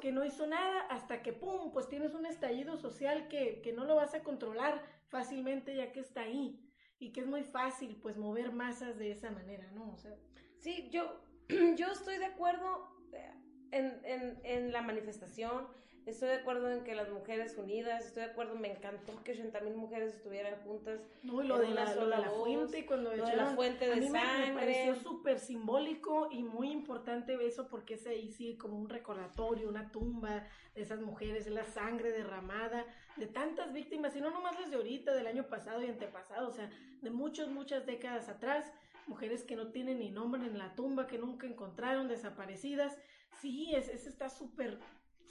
que 0.00 0.12
no 0.12 0.24
hizo 0.24 0.46
nada 0.46 0.82
hasta 0.90 1.22
que, 1.22 1.32
¡pum!, 1.32 1.72
pues 1.72 1.88
tienes 1.88 2.14
un 2.14 2.26
estallido 2.26 2.76
social 2.76 3.28
que, 3.28 3.60
que 3.62 3.72
no 3.72 3.84
lo 3.84 3.96
vas 3.96 4.14
a 4.14 4.22
controlar 4.22 4.82
fácilmente 5.08 5.74
ya 5.74 5.92
que 5.92 6.00
está 6.00 6.22
ahí 6.22 6.60
y 6.98 7.12
que 7.12 7.20
es 7.20 7.26
muy 7.26 7.42
fácil 7.42 7.96
pues 8.02 8.16
mover 8.16 8.52
masas 8.52 8.98
de 8.98 9.10
esa 9.10 9.30
manera, 9.30 9.70
¿no? 9.72 9.92
O 9.92 9.96
sea, 9.96 10.14
sí, 10.58 10.88
yo, 10.90 11.20
yo 11.76 11.92
estoy 11.92 12.18
de 12.18 12.26
acuerdo 12.26 12.94
eh, 13.12 13.30
en, 13.72 14.00
en, 14.04 14.40
en 14.44 14.72
la 14.72 14.82
manifestación, 14.82 15.66
Estoy 16.06 16.28
de 16.28 16.34
acuerdo 16.34 16.70
en 16.70 16.84
que 16.84 16.94
las 16.94 17.08
mujeres 17.10 17.56
unidas, 17.56 18.04
estoy 18.04 18.24
de 18.24 18.30
acuerdo, 18.30 18.56
me 18.56 18.70
encantó 18.70 19.22
que 19.24 19.32
80 19.32 19.60
mil 19.60 19.74
mujeres 19.74 20.14
estuvieran 20.14 20.60
juntas. 20.60 21.00
No, 21.22 21.42
y 21.42 21.46
lo, 21.46 21.58
de 21.58 21.68
la, 21.70 21.86
fuente, 22.28 22.84
cuando 22.84 23.14
lo 23.16 23.24
de 23.24 23.36
la 23.36 23.46
fuente 23.46 23.86
de 23.86 23.92
a 23.92 23.96
mí 23.96 24.08
sangre. 24.08 24.52
Me, 24.52 24.54
pareció 24.54 24.96
súper 24.96 25.38
simbólico 25.38 26.28
y 26.30 26.42
muy 26.42 26.70
importante 26.70 27.38
eso 27.46 27.68
porque 27.68 27.94
es 27.94 28.06
ahí 28.06 28.28
sí 28.28 28.58
como 28.58 28.76
un 28.76 28.90
recordatorio, 28.90 29.66
una 29.66 29.90
tumba 29.90 30.46
de 30.74 30.82
esas 30.82 31.00
mujeres, 31.00 31.46
de 31.46 31.52
la 31.52 31.64
sangre 31.64 32.12
derramada, 32.12 32.84
de 33.16 33.26
tantas 33.26 33.72
víctimas, 33.72 34.14
y 34.14 34.20
no 34.20 34.30
nomás 34.30 34.60
las 34.60 34.70
de 34.70 34.76
ahorita, 34.76 35.14
del 35.14 35.26
año 35.26 35.48
pasado 35.48 35.82
y 35.82 35.86
antepasado, 35.86 36.48
o 36.48 36.52
sea, 36.52 36.70
de 37.00 37.10
muchas, 37.10 37.48
muchas 37.48 37.86
décadas 37.86 38.28
atrás, 38.28 38.70
mujeres 39.06 39.42
que 39.42 39.56
no 39.56 39.68
tienen 39.68 40.00
ni 40.00 40.10
nombre 40.10 40.44
en 40.44 40.58
la 40.58 40.74
tumba, 40.74 41.06
que 41.06 41.16
nunca 41.16 41.46
encontraron, 41.46 42.08
desaparecidas. 42.08 42.94
Sí, 43.40 43.72
es, 43.74 43.88
eso 43.88 44.08
está 44.08 44.28
súper 44.28 44.78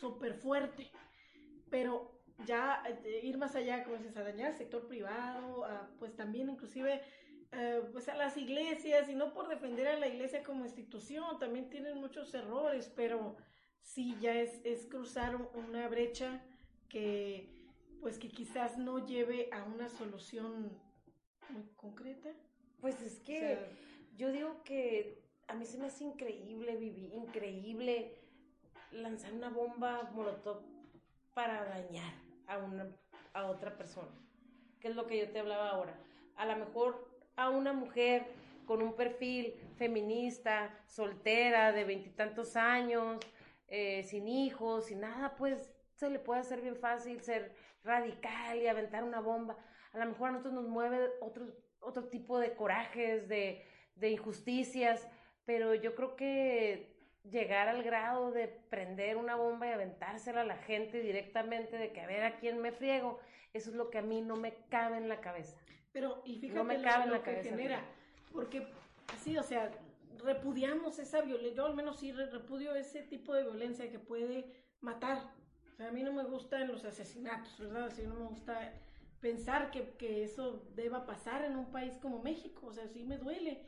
súper 0.04 0.34
fuerte, 0.34 0.92
pero 1.70 2.12
ya 2.46 2.84
eh, 3.06 3.22
ir 3.24 3.38
más 3.38 3.56
allá, 3.56 3.86
como 3.86 3.96
dices, 3.96 4.18
a 4.18 4.24
dañar 4.24 4.52
el 4.52 4.58
sector 4.58 4.86
privado, 4.86 5.66
pues 5.98 6.14
también 6.14 6.50
inclusive 6.50 7.02
eh, 7.54 7.82
pues 7.94 8.10
a 8.10 8.16
las 8.16 8.36
iglesias, 8.36 9.08
y 9.08 9.16
no 9.16 9.34
por 9.34 9.48
defender 9.48 9.88
a 9.88 9.98
la 9.98 10.08
iglesia 10.08 10.44
como 10.44 10.66
institución, 10.66 11.40
también 11.40 11.70
tienen 11.70 11.98
muchos 12.00 12.34
errores, 12.34 12.92
pero 12.94 13.38
sí 13.82 14.18
ya 14.20 14.34
es, 14.36 14.60
es 14.66 14.86
cruzar 14.88 15.38
una 15.54 15.88
brecha 15.88 16.44
que 16.90 17.50
pues 18.02 18.18
que 18.18 18.28
quizás 18.28 18.78
no 18.78 19.06
lleve 19.06 19.48
a 19.54 19.64
una 19.64 19.88
solución 19.88 20.78
muy 21.50 21.64
concreta. 21.78 22.30
Pues 22.82 23.02
es 23.02 23.22
que 23.22 23.58
yo 24.18 24.30
digo 24.34 24.62
que 24.66 25.24
a 25.48 25.54
mí 25.56 25.66
se 25.66 25.78
me 25.78 25.86
hace 25.86 26.04
increíble, 26.04 26.76
vivir 26.76 27.14
increíble 27.14 28.23
lanzar 28.94 29.34
una 29.34 29.50
bomba 29.50 30.10
molotov 30.14 30.62
para 31.34 31.64
dañar 31.66 32.14
a, 32.48 32.58
una, 32.58 32.88
a 33.34 33.46
otra 33.46 33.76
persona. 33.76 34.12
Que 34.80 34.90
es 34.90 34.96
lo 34.96 35.08
que 35.08 35.18
yo 35.18 35.30
te 35.30 35.40
hablaba 35.40 35.70
ahora. 35.70 35.98
A 36.36 36.46
lo 36.46 36.56
mejor 36.58 37.08
a 37.36 37.50
una 37.50 37.74
mujer 37.74 38.26
con 38.66 38.82
un 38.82 38.96
perfil 38.96 39.54
feminista, 39.76 40.74
soltera, 40.88 41.72
de 41.72 41.84
veintitantos 41.84 42.56
años, 42.56 43.20
eh, 43.68 44.04
sin 44.04 44.28
hijos, 44.28 44.86
sin 44.86 45.02
nada, 45.02 45.36
pues 45.36 45.74
se 45.96 46.10
le 46.10 46.20
puede 46.20 46.42
hacer 46.42 46.62
bien 46.62 46.76
fácil 46.76 47.22
ser 47.22 47.56
radical 47.84 48.58
y 48.58 48.68
aventar 48.68 49.04
una 49.04 49.20
bomba. 49.20 49.58
A 49.92 49.98
lo 50.00 50.06
mejor 50.06 50.30
a 50.30 50.32
nosotros 50.32 50.54
nos 50.54 50.68
mueve 50.68 51.10
otro, 51.22 51.48
otro 51.80 52.06
tipo 52.06 52.40
de 52.40 52.56
corajes, 52.56 53.28
de, 53.28 53.66
de 53.96 54.12
injusticias, 54.12 55.08
pero 55.46 55.76
yo 55.76 55.94
creo 55.96 56.16
que 56.16 56.93
llegar 57.24 57.70
al 57.70 57.84
grado 57.84 58.32
de 58.32 58.48
prender 58.48 59.18
una 59.18 59.36
bomba 59.36 59.68
y 59.68 59.72
aventársela 59.72 60.42
a 60.42 60.46
la 60.46 60.58
gente 60.58 61.00
directamente, 61.00 61.78
de 61.78 61.92
que 61.94 62.02
a 62.02 62.08
ver 62.08 62.24
a 62.24 62.38
quién 62.38 62.60
me 62.60 62.72
friego, 62.72 63.20
eso 63.54 63.70
es 63.70 63.76
lo 63.76 63.90
que 63.90 64.00
a 64.00 64.02
mí 64.02 64.22
no 64.22 64.36
me 64.36 64.54
cabe 64.70 64.98
en 64.98 65.08
la 65.08 65.22
cabeza. 65.22 65.58
Pero, 65.92 66.22
y 66.26 66.40
fíjate 66.40 66.58
no 66.58 66.64
me 66.66 66.82
cabe 66.82 67.06
en 67.06 67.12
la 67.12 67.22
cabeza, 67.22 67.50
genera, 67.50 67.86
porque 68.32 68.68
así, 69.14 69.38
o 69.38 69.44
sea, 69.44 69.72
repudiamos 70.24 71.00
esa 71.00 71.22
violencia, 71.22 71.56
yo 71.56 71.66
al 71.66 71.76
menos 71.76 72.00
sí 72.00 72.12
repudio 72.12 72.76
ese 72.76 73.04
tipo 73.04 73.34
de 73.34 73.44
violencia 73.44 73.90
que 73.90 74.00
puede 74.00 74.46
matar. 74.82 75.32
O 75.72 75.76
sea, 75.76 75.90
a 75.90 75.92
mí 75.92 76.04
no 76.04 76.14
me 76.14 76.24
gustan 76.24 76.68
los 76.68 76.84
asesinatos, 76.86 77.58
¿verdad? 77.60 77.86
Así 77.86 78.04
no 78.04 78.16
me 78.16 78.26
gusta 78.26 78.74
pensar 79.22 79.72
que, 79.72 79.92
que 79.98 80.24
eso 80.24 80.68
deba 80.76 81.06
pasar 81.06 81.46
en 81.46 81.56
un 81.56 81.72
país 81.72 81.98
como 82.02 82.22
México, 82.22 82.68
o 82.68 82.74
sea, 82.74 82.88
sí 82.88 83.04
me 83.06 83.18
duele 83.18 83.66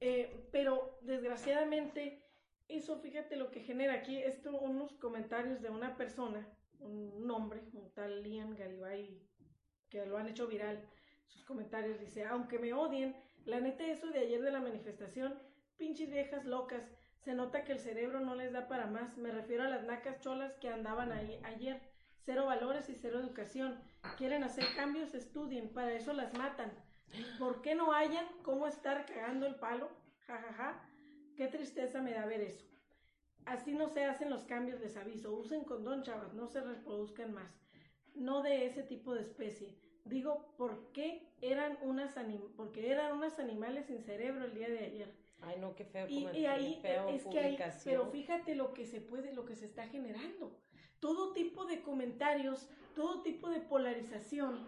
Eh, 0.00 0.48
pero 0.52 0.98
desgraciadamente, 1.02 2.23
eso 2.68 2.98
fíjate 2.98 3.36
lo 3.36 3.50
que 3.50 3.60
genera 3.60 3.94
aquí, 3.94 4.18
esto, 4.18 4.58
unos 4.58 4.92
comentarios 4.94 5.60
de 5.60 5.70
una 5.70 5.96
persona, 5.96 6.46
un 6.80 7.30
hombre, 7.30 7.62
un 7.72 7.90
tal 7.92 8.22
Lian 8.22 8.54
Garibay, 8.54 9.20
que 9.90 10.04
lo 10.06 10.18
han 10.18 10.28
hecho 10.28 10.46
viral, 10.46 10.84
sus 11.26 11.44
comentarios, 11.44 12.00
dice, 12.00 12.24
aunque 12.24 12.58
me 12.58 12.72
odien, 12.72 13.16
la 13.44 13.60
neta 13.60 13.86
eso 13.86 14.08
de 14.08 14.18
ayer 14.18 14.40
de 14.42 14.50
la 14.50 14.60
manifestación, 14.60 15.38
pinches 15.76 16.10
viejas 16.10 16.44
locas, 16.44 16.82
se 17.18 17.34
nota 17.34 17.64
que 17.64 17.72
el 17.72 17.80
cerebro 17.80 18.20
no 18.20 18.34
les 18.34 18.52
da 18.52 18.68
para 18.68 18.86
más, 18.86 19.16
me 19.16 19.30
refiero 19.30 19.64
a 19.64 19.68
las 19.68 19.84
nacas 19.84 20.20
cholas 20.20 20.54
que 20.58 20.68
andaban 20.68 21.12
ahí 21.12 21.40
ayer, 21.44 21.80
cero 22.24 22.46
valores 22.46 22.88
y 22.88 22.94
cero 22.94 23.20
educación, 23.20 23.78
quieren 24.16 24.44
hacer 24.44 24.64
cambios, 24.76 25.14
estudien, 25.14 25.72
para 25.72 25.92
eso 25.92 26.12
las 26.12 26.34
matan, 26.34 26.72
¿por 27.38 27.62
qué 27.62 27.74
no 27.74 27.92
hayan 27.92 28.26
cómo 28.42 28.66
estar 28.66 29.06
cagando 29.06 29.46
el 29.46 29.54
palo? 29.56 29.88
Ja, 30.26 30.38
ja, 30.38 30.52
ja, 30.54 30.88
qué 31.36 31.48
tristeza 31.48 32.00
me 32.00 32.12
da 32.12 32.26
ver 32.26 32.40
eso. 32.40 32.64
Así 33.46 33.72
no 33.74 33.88
se 33.88 34.04
hacen 34.04 34.30
los 34.30 34.44
cambios, 34.44 34.80
les 34.80 34.96
aviso. 34.96 35.34
Usen 35.34 35.64
condón, 35.64 36.02
chavas, 36.02 36.32
no 36.34 36.46
se 36.46 36.60
reproduzcan 36.60 37.34
más. 37.34 37.52
No 38.14 38.42
de 38.42 38.66
ese 38.66 38.82
tipo 38.82 39.14
de 39.14 39.22
especie. 39.22 39.76
Digo, 40.04 40.54
¿por 40.56 40.92
qué 40.92 41.26
eran 41.40 41.78
unas 41.82 42.14
porque 42.56 42.90
eran 42.90 43.16
unos 43.16 43.38
animales 43.38 43.86
sin 43.86 44.02
cerebro 44.02 44.44
el 44.44 44.54
día 44.54 44.68
de 44.68 44.78
ayer? 44.78 45.14
Ay, 45.40 45.56
no, 45.58 45.74
qué 45.74 45.84
feo. 45.84 46.06
Y, 46.08 46.26
y 46.32 46.46
ahí 46.46 46.80
es 47.08 47.24
que 47.26 47.38
hay, 47.38 47.58
pero 47.84 48.06
fíjate 48.10 48.54
lo 48.54 48.72
que 48.72 48.86
se 48.86 49.00
puede, 49.00 49.32
lo 49.32 49.44
que 49.44 49.56
se 49.56 49.66
está 49.66 49.86
generando. 49.88 50.58
Todo 51.00 51.32
tipo 51.32 51.66
de 51.66 51.82
comentarios, 51.82 52.68
todo 52.94 53.22
tipo 53.22 53.50
de 53.50 53.60
polarización, 53.60 54.66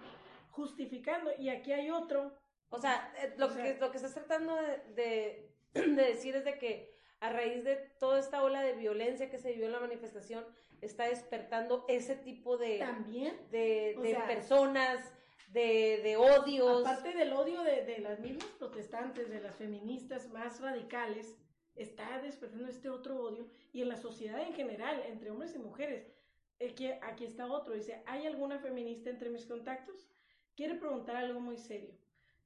justificando. 0.51 1.31
Y 1.39 1.49
aquí 1.49 1.73
hay 1.73 1.91
otro. 1.91 2.35
O 2.69 2.79
sea, 2.79 3.13
eh, 3.23 3.35
lo, 3.39 3.55
que, 3.55 3.79
lo 3.79 3.91
que 3.91 3.97
estás 3.97 4.13
tratando 4.15 4.55
de, 4.57 4.79
de 4.95 5.46
decir 5.97 6.37
es 6.37 6.45
de 6.45 6.59
que 6.59 6.97
a 7.21 7.31
raíz 7.31 7.65
de 7.65 7.77
toda 7.99 8.19
esta 8.19 8.43
ola 8.43 8.63
de 8.63 8.75
violencia 8.75 9.31
que 9.31 9.39
se 9.39 9.51
vivió 9.53 9.67
en 9.67 9.73
la 9.73 9.81
manifestación, 9.81 10.45
está 10.81 11.09
despertando 11.09 11.85
ese 11.89 12.15
tipo 12.17 12.59
de, 12.59 12.79
¿También? 12.79 13.35
de, 13.51 13.97
de 14.03 14.15
personas, 14.27 15.01
de, 15.49 16.01
de 16.03 16.17
odios. 16.17 16.87
Aparte 16.87 17.17
del 17.17 17.33
odio 17.33 17.63
de, 17.63 17.85
de 17.85 17.99
las 17.99 18.21
mismas 18.21 18.47
protestantes, 18.59 19.31
de 19.31 19.41
las 19.41 19.57
feministas 19.57 20.29
más 20.29 20.61
radicales, 20.61 21.35
está 21.75 22.21
despertando 22.21 22.69
este 22.69 22.89
otro 22.89 23.21
odio 23.21 23.49
y 23.73 23.83
en 23.83 23.89
la 23.89 23.97
sociedad 23.97 24.41
en 24.41 24.55
general, 24.55 25.03
entre 25.07 25.31
hombres 25.31 25.55
y 25.55 25.59
mujeres. 25.59 26.13
Aquí, 26.65 26.87
aquí 27.03 27.25
está 27.25 27.47
otro, 27.47 27.75
dice, 27.75 28.03
¿hay 28.07 28.27
alguna 28.27 28.59
feminista 28.59 29.11
entre 29.11 29.29
mis 29.29 29.47
contactos? 29.47 30.09
Quiere 30.55 30.75
preguntar 30.77 31.17
algo 31.17 31.39
muy 31.39 31.59
serio. 31.59 31.95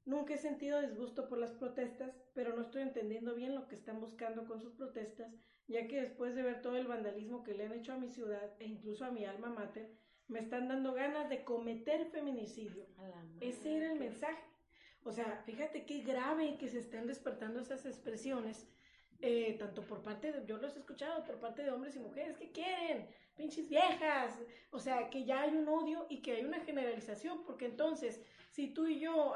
Nunca 0.04 0.34
he 0.34 0.38
sentido 0.38 0.80
disgusto 0.80 1.28
por 1.28 1.38
las 1.38 1.52
protestas, 1.52 2.16
pero 2.34 2.54
no 2.54 2.62
estoy 2.62 2.82
entendiendo 2.82 3.34
bien 3.34 3.54
lo 3.54 3.68
que 3.68 3.74
están 3.74 4.00
buscando 4.00 4.46
con 4.46 4.60
sus 4.60 4.72
protestas, 4.72 5.32
ya 5.68 5.86
que 5.86 6.00
después 6.00 6.34
de 6.34 6.42
ver 6.42 6.62
todo 6.62 6.76
el 6.76 6.86
vandalismo 6.86 7.42
que 7.42 7.54
le 7.54 7.66
han 7.66 7.72
hecho 7.72 7.92
a 7.92 7.98
mi 7.98 8.08
ciudad 8.08 8.54
e 8.58 8.66
incluso 8.66 9.04
a 9.04 9.10
mi 9.10 9.24
alma 9.24 9.50
mater, 9.50 9.90
me 10.28 10.38
están 10.38 10.68
dando 10.68 10.94
ganas 10.94 11.28
de 11.28 11.44
cometer 11.44 12.06
feminicidio. 12.06 12.86
Ese 13.40 13.76
era 13.76 13.92
el 13.92 13.98
mensaje. 13.98 14.42
O 15.02 15.12
sea, 15.12 15.42
fíjate 15.44 15.84
qué 15.86 16.00
grave 16.02 16.56
que 16.58 16.68
se 16.68 16.78
estén 16.78 17.06
despertando 17.06 17.60
esas 17.60 17.84
expresiones, 17.86 18.68
eh, 19.22 19.56
tanto 19.58 19.82
por 19.82 20.02
parte 20.02 20.32
de, 20.32 20.46
yo 20.46 20.58
los 20.58 20.76
he 20.76 20.78
escuchado, 20.78 21.24
por 21.24 21.38
parte 21.40 21.62
de 21.62 21.70
hombres 21.70 21.96
y 21.96 22.00
mujeres, 22.00 22.36
que 22.38 22.52
quieren? 22.52 23.08
Pinches 23.36 23.68
viejas. 23.68 24.38
O 24.70 24.78
sea, 24.78 25.10
que 25.10 25.24
ya 25.24 25.42
hay 25.42 25.54
un 25.54 25.68
odio 25.68 26.06
y 26.08 26.22
que 26.22 26.32
hay 26.32 26.44
una 26.44 26.60
generalización, 26.60 27.44
porque 27.44 27.66
entonces, 27.66 28.20
si 28.60 28.74
tú 28.74 28.86
y 28.86 29.00
yo 29.00 29.32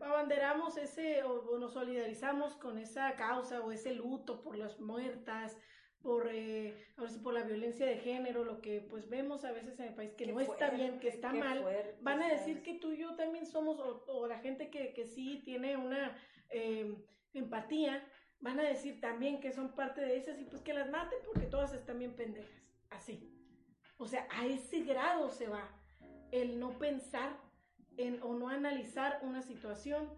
abanderamos 0.00 0.76
ese 0.76 1.22
o, 1.22 1.56
nos 1.56 1.72
solidarizamos 1.72 2.56
con 2.56 2.78
esa 2.78 3.14
causa 3.14 3.60
o 3.60 3.70
ese 3.70 3.94
luto 3.94 4.42
por 4.42 4.58
las 4.58 4.80
muertas, 4.80 5.56
por, 6.02 6.28
eh, 6.32 6.74
por 7.22 7.32
la 7.32 7.44
violencia 7.44 7.86
de 7.86 7.98
género, 7.98 8.42
lo 8.42 8.60
que 8.60 8.80
pues 8.80 9.08
vemos 9.08 9.44
a 9.44 9.52
veces 9.52 9.78
en 9.78 9.86
el 9.86 9.94
país 9.94 10.14
que 10.14 10.26
no 10.26 10.40
está 10.40 10.70
bien, 10.70 10.98
que 10.98 11.10
está 11.10 11.32
mal, 11.32 11.64
van 12.00 12.22
a 12.22 12.28
decir 12.28 12.64
que 12.64 12.74
tú 12.74 12.90
y 12.90 12.98
yo 12.98 13.14
también 13.14 13.46
somos, 13.46 13.78
o, 13.78 14.26
la 14.26 14.40
gente 14.40 14.68
que, 14.68 14.92
que, 14.94 15.06
sí 15.06 15.40
tiene 15.44 15.76
una 15.76 16.16
em, 16.50 16.96
empatía, 17.34 18.04
van 18.40 18.58
a 18.58 18.64
decir 18.64 19.00
también 19.00 19.40
que 19.40 19.52
son 19.52 19.76
parte 19.76 20.00
de 20.00 20.16
esas 20.16 20.40
y 20.40 20.44
pues 20.44 20.60
que 20.60 20.74
las 20.74 20.90
maten 20.90 21.20
porque 21.24 21.46
todas 21.46 21.72
están 21.72 22.00
bien 22.00 22.16
pendejas, 22.16 22.74
así. 22.90 23.30
O 23.96 24.08
sea, 24.08 24.26
a 24.28 24.44
ese 24.44 24.80
grado 24.80 25.30
se 25.30 25.46
va 25.46 25.70
el 26.32 26.58
no 26.58 26.76
pensar 26.80 27.43
en, 27.96 28.22
o 28.22 28.34
no 28.34 28.48
analizar 28.48 29.20
una 29.22 29.42
situación 29.42 30.08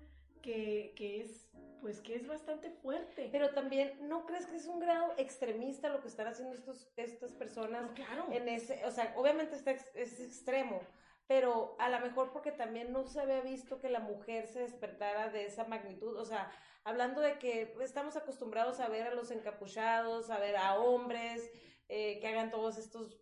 que, 0.42 0.92
que 0.96 1.20
es 1.22 1.46
pues 1.80 2.00
que 2.00 2.16
es 2.16 2.26
bastante 2.26 2.70
fuerte. 2.70 3.28
Pero 3.30 3.50
también, 3.50 4.08
¿no 4.08 4.26
crees 4.26 4.46
que 4.46 4.56
es 4.56 4.66
un 4.66 4.80
grado 4.80 5.12
extremista 5.18 5.88
lo 5.88 6.00
que 6.00 6.08
están 6.08 6.26
haciendo 6.26 6.54
estos, 6.54 6.90
estas 6.96 7.32
personas? 7.32 7.90
claro. 7.92 8.26
En 8.32 8.48
ese, 8.48 8.84
o 8.86 8.90
sea, 8.90 9.14
obviamente 9.16 9.54
está 9.54 9.70
es 9.70 10.20
extremo, 10.20 10.80
pero 11.26 11.76
a 11.78 11.88
lo 11.88 12.00
mejor 12.00 12.32
porque 12.32 12.52
también 12.52 12.92
no 12.92 13.04
se 13.06 13.20
había 13.20 13.40
visto 13.40 13.80
que 13.80 13.88
la 13.88 14.00
mujer 14.00 14.46
se 14.46 14.60
despertara 14.60 15.28
de 15.30 15.46
esa 15.46 15.64
magnitud, 15.64 16.16
o 16.16 16.24
sea, 16.24 16.50
hablando 16.84 17.20
de 17.20 17.38
que 17.38 17.74
estamos 17.80 18.16
acostumbrados 18.16 18.80
a 18.80 18.88
ver 18.88 19.08
a 19.08 19.14
los 19.14 19.30
encapuchados, 19.30 20.30
a 20.30 20.38
ver 20.38 20.56
a 20.56 20.78
hombres 20.78 21.50
eh, 21.88 22.18
que 22.20 22.28
hagan 22.28 22.50
todos 22.50 22.78
estos, 22.78 23.20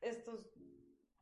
estos... 0.00 0.48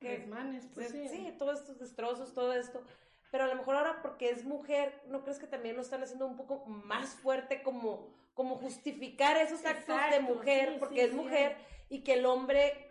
Desmanes, 0.00 0.66
pues 0.74 0.90
sí. 0.90 1.08
Sí, 1.08 1.34
todos 1.38 1.60
estos 1.60 1.78
destrozos, 1.78 2.32
todo 2.32 2.52
esto 2.52 2.82
pero 3.30 3.44
a 3.44 3.46
lo 3.46 3.54
mejor 3.54 3.76
ahora 3.76 4.02
porque 4.02 4.30
es 4.30 4.44
mujer, 4.44 4.92
¿no 5.08 5.22
crees 5.22 5.38
que 5.38 5.46
también 5.46 5.76
lo 5.76 5.82
están 5.82 6.02
haciendo 6.02 6.26
un 6.26 6.36
poco 6.36 6.64
más 6.66 7.14
fuerte 7.14 7.62
como, 7.62 8.08
como 8.34 8.56
justificar 8.56 9.36
esos 9.36 9.64
actos 9.64 9.96
de 10.10 10.20
mujer 10.20 10.76
porque 10.80 11.04
es 11.04 11.12
mujer 11.12 11.56
y 11.88 12.02
que 12.02 12.14
el 12.14 12.26
hombre 12.26 12.88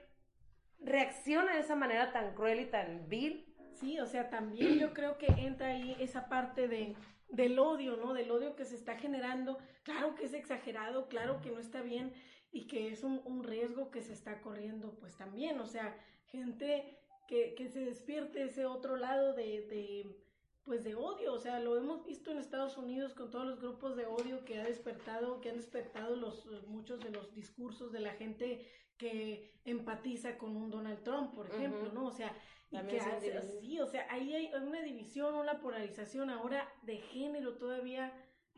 reacciona 0.79 1.53
de 1.55 1.59
esa 1.59 1.75
manera 1.75 2.13
tan 2.13 2.33
cruel 2.35 2.61
y 2.61 2.65
tan 2.65 3.09
vil? 3.09 3.53
Sí, 3.73 3.99
o 3.99 4.05
sea, 4.05 4.29
también 4.29 4.79
yo 4.79 4.93
creo 4.93 5.17
que 5.17 5.27
entra 5.27 5.67
ahí 5.67 5.95
esa 5.99 6.29
parte 6.29 6.67
de 6.67 6.95
del 7.29 7.59
odio, 7.59 7.95
¿no? 7.95 8.13
Del 8.13 8.31
odio 8.31 8.55
que 8.55 8.65
se 8.65 8.73
está 8.73 8.97
generando. 8.97 9.59
Claro 9.83 10.15
que 10.15 10.25
es 10.25 10.33
exagerado, 10.33 11.07
claro 11.09 11.41
que 11.41 11.51
no 11.51 11.59
está 11.59 11.81
bien 11.81 12.11
y 12.51 12.65
que 12.65 12.91
es 12.91 13.03
un, 13.03 13.21
un 13.25 13.43
riesgo 13.43 13.91
que 13.91 14.01
se 14.01 14.13
está 14.13 14.41
corriendo, 14.41 14.97
pues 14.99 15.15
también, 15.15 15.59
o 15.59 15.67
sea, 15.67 15.95
gente 16.25 16.98
que, 17.29 17.53
que 17.53 17.69
se 17.69 17.85
despierte 17.85 18.41
ese 18.41 18.65
otro 18.65 18.95
lado 18.95 19.33
de, 19.33 19.61
de 19.67 20.17
pues 20.63 20.83
de 20.83 20.95
odio, 20.95 21.33
o 21.33 21.39
sea, 21.39 21.59
lo 21.59 21.77
hemos 21.77 22.03
visto 22.03 22.31
en 22.31 22.39
Estados 22.39 22.77
Unidos 22.77 23.13
con 23.13 23.29
todos 23.29 23.45
los 23.45 23.59
grupos 23.59 23.95
de 23.95 24.07
odio 24.07 24.43
que 24.45 24.59
ha 24.59 24.63
despertado, 24.63 25.39
que 25.39 25.49
han 25.49 25.57
despertado 25.57 26.15
los 26.15 26.45
muchos 26.67 26.99
de 26.99 27.11
los 27.11 27.33
discursos 27.33 27.91
de 27.91 27.99
la 27.99 28.13
gente 28.13 28.67
que 28.97 29.53
empatiza 29.63 30.37
con 30.37 30.55
un 30.55 30.71
Donald 30.71 31.03
Trump, 31.03 31.33
por 31.33 31.47
ejemplo, 31.47 31.91
¿no? 31.91 32.07
O 32.07 32.11
sea, 32.11 32.35
y 32.71 32.79
que 32.87 32.99
hace, 32.99 33.41
sí, 33.61 33.79
o 33.79 33.85
sea, 33.85 34.07
ahí 34.09 34.33
hay 34.33 34.51
una 34.55 34.81
división, 34.81 35.35
una 35.35 35.59
polarización 35.59 36.29
ahora 36.29 36.67
de 36.81 36.97
género 36.97 37.57
todavía 37.57 38.11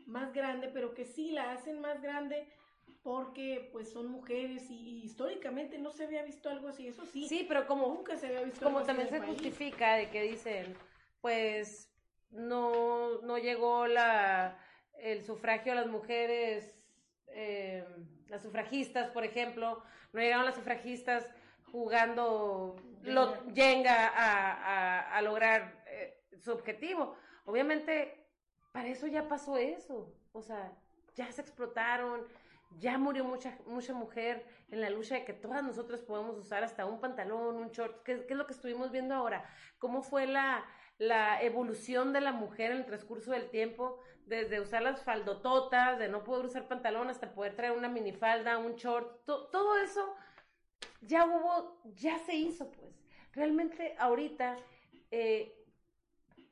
más 0.06 0.32
grande, 0.32 0.68
pero 0.68 0.94
que 0.94 1.04
sí 1.04 1.30
la 1.30 1.52
hacen 1.52 1.80
más 1.80 2.00
grande 2.02 2.48
porque 3.02 3.68
pues 3.72 3.90
son 3.90 4.06
mujeres 4.08 4.70
y, 4.70 5.02
históricamente 5.02 5.78
no 5.78 5.90
se 5.90 6.04
había 6.04 6.22
visto 6.22 6.48
algo 6.48 6.68
así, 6.68 6.86
eso 6.86 7.04
sí. 7.04 7.28
Sí, 7.28 7.44
pero 7.48 7.66
como 7.66 7.88
nunca 7.88 8.16
se 8.16 8.28
había 8.28 8.42
visto 8.42 8.64
como 8.64 8.82
también 8.82 9.08
se 9.08 9.20
justifica 9.20 9.94
de 9.96 10.10
que 10.10 10.22
dicen, 10.22 10.76
pues 11.20 11.92
no, 12.30 13.20
no 13.22 13.38
llegó 13.38 13.86
la, 13.86 14.58
el 14.98 15.24
sufragio 15.24 15.72
a 15.72 15.76
las 15.76 15.88
mujeres, 15.88 16.78
eh, 17.28 17.84
las 18.28 18.42
sufragistas, 18.42 19.10
por 19.10 19.24
ejemplo, 19.24 19.82
no 20.12 20.20
llegaron 20.20 20.44
las 20.44 20.54
sufragistas 20.54 21.28
jugando 21.72 22.76
lo, 23.02 23.34
Jenga 23.54 24.08
a, 24.08 25.16
a, 25.16 25.22
lograr 25.22 25.82
eh, 25.86 26.22
su 26.38 26.52
objetivo. 26.52 27.16
Obviamente, 27.46 28.26
para 28.72 28.88
eso 28.88 29.06
ya 29.06 29.26
pasó 29.26 29.56
eso. 29.56 30.14
O 30.32 30.42
sea, 30.42 30.72
ya 31.14 31.30
se 31.32 31.40
explotaron, 31.40 32.26
ya 32.78 32.98
murió 32.98 33.24
mucha, 33.24 33.56
mucha 33.66 33.94
mujer 33.94 34.46
en 34.70 34.80
la 34.80 34.90
lucha 34.90 35.14
de 35.16 35.24
que 35.24 35.32
todas 35.32 35.62
nosotras 35.62 36.02
podemos 36.02 36.36
usar 36.38 36.64
hasta 36.64 36.86
un 36.86 37.00
pantalón, 37.00 37.56
un 37.56 37.70
short, 37.70 38.02
¿qué, 38.02 38.26
qué 38.26 38.34
es 38.34 38.38
lo 38.38 38.46
que 38.46 38.54
estuvimos 38.54 38.90
viendo 38.90 39.14
ahora? 39.14 39.44
¿Cómo 39.78 40.02
fue 40.02 40.26
la, 40.26 40.64
la 40.98 41.42
evolución 41.42 42.12
de 42.12 42.20
la 42.20 42.32
mujer 42.32 42.70
en 42.70 42.78
el 42.78 42.86
transcurso 42.86 43.32
del 43.32 43.50
tiempo, 43.50 43.98
desde 44.26 44.60
usar 44.60 44.82
las 44.82 45.02
faldototas, 45.02 45.98
de 45.98 46.08
no 46.08 46.24
poder 46.24 46.46
usar 46.46 46.68
pantalón 46.68 47.10
hasta 47.10 47.34
poder 47.34 47.56
traer 47.56 47.72
una 47.72 47.88
minifalda, 47.88 48.58
un 48.58 48.76
short, 48.76 49.24
todo 49.24 49.76
eso 49.78 50.14
ya 51.00 51.26
hubo, 51.26 51.80
ya 51.94 52.18
se 52.20 52.34
hizo, 52.34 52.70
pues. 52.70 53.02
Realmente 53.32 53.94
ahorita 53.98 54.56
eh, 55.10 55.54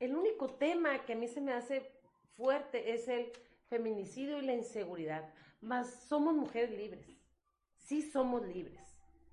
el 0.01 0.17
único 0.17 0.49
tema 0.49 1.05
que 1.05 1.13
a 1.13 1.17
mí 1.17 1.29
se 1.29 1.41
me 1.41 1.53
hace 1.53 1.91
fuerte 2.37 2.93
es 2.93 3.07
el 3.09 3.31
feminicidio 3.69 4.39
y 4.39 4.43
la 4.43 4.55
inseguridad. 4.55 5.33
Más 5.61 6.05
somos 6.09 6.35
mujeres 6.35 6.71
libres. 6.71 7.07
Sí 7.77 8.03
somos 8.03 8.47
libres. 8.47 8.81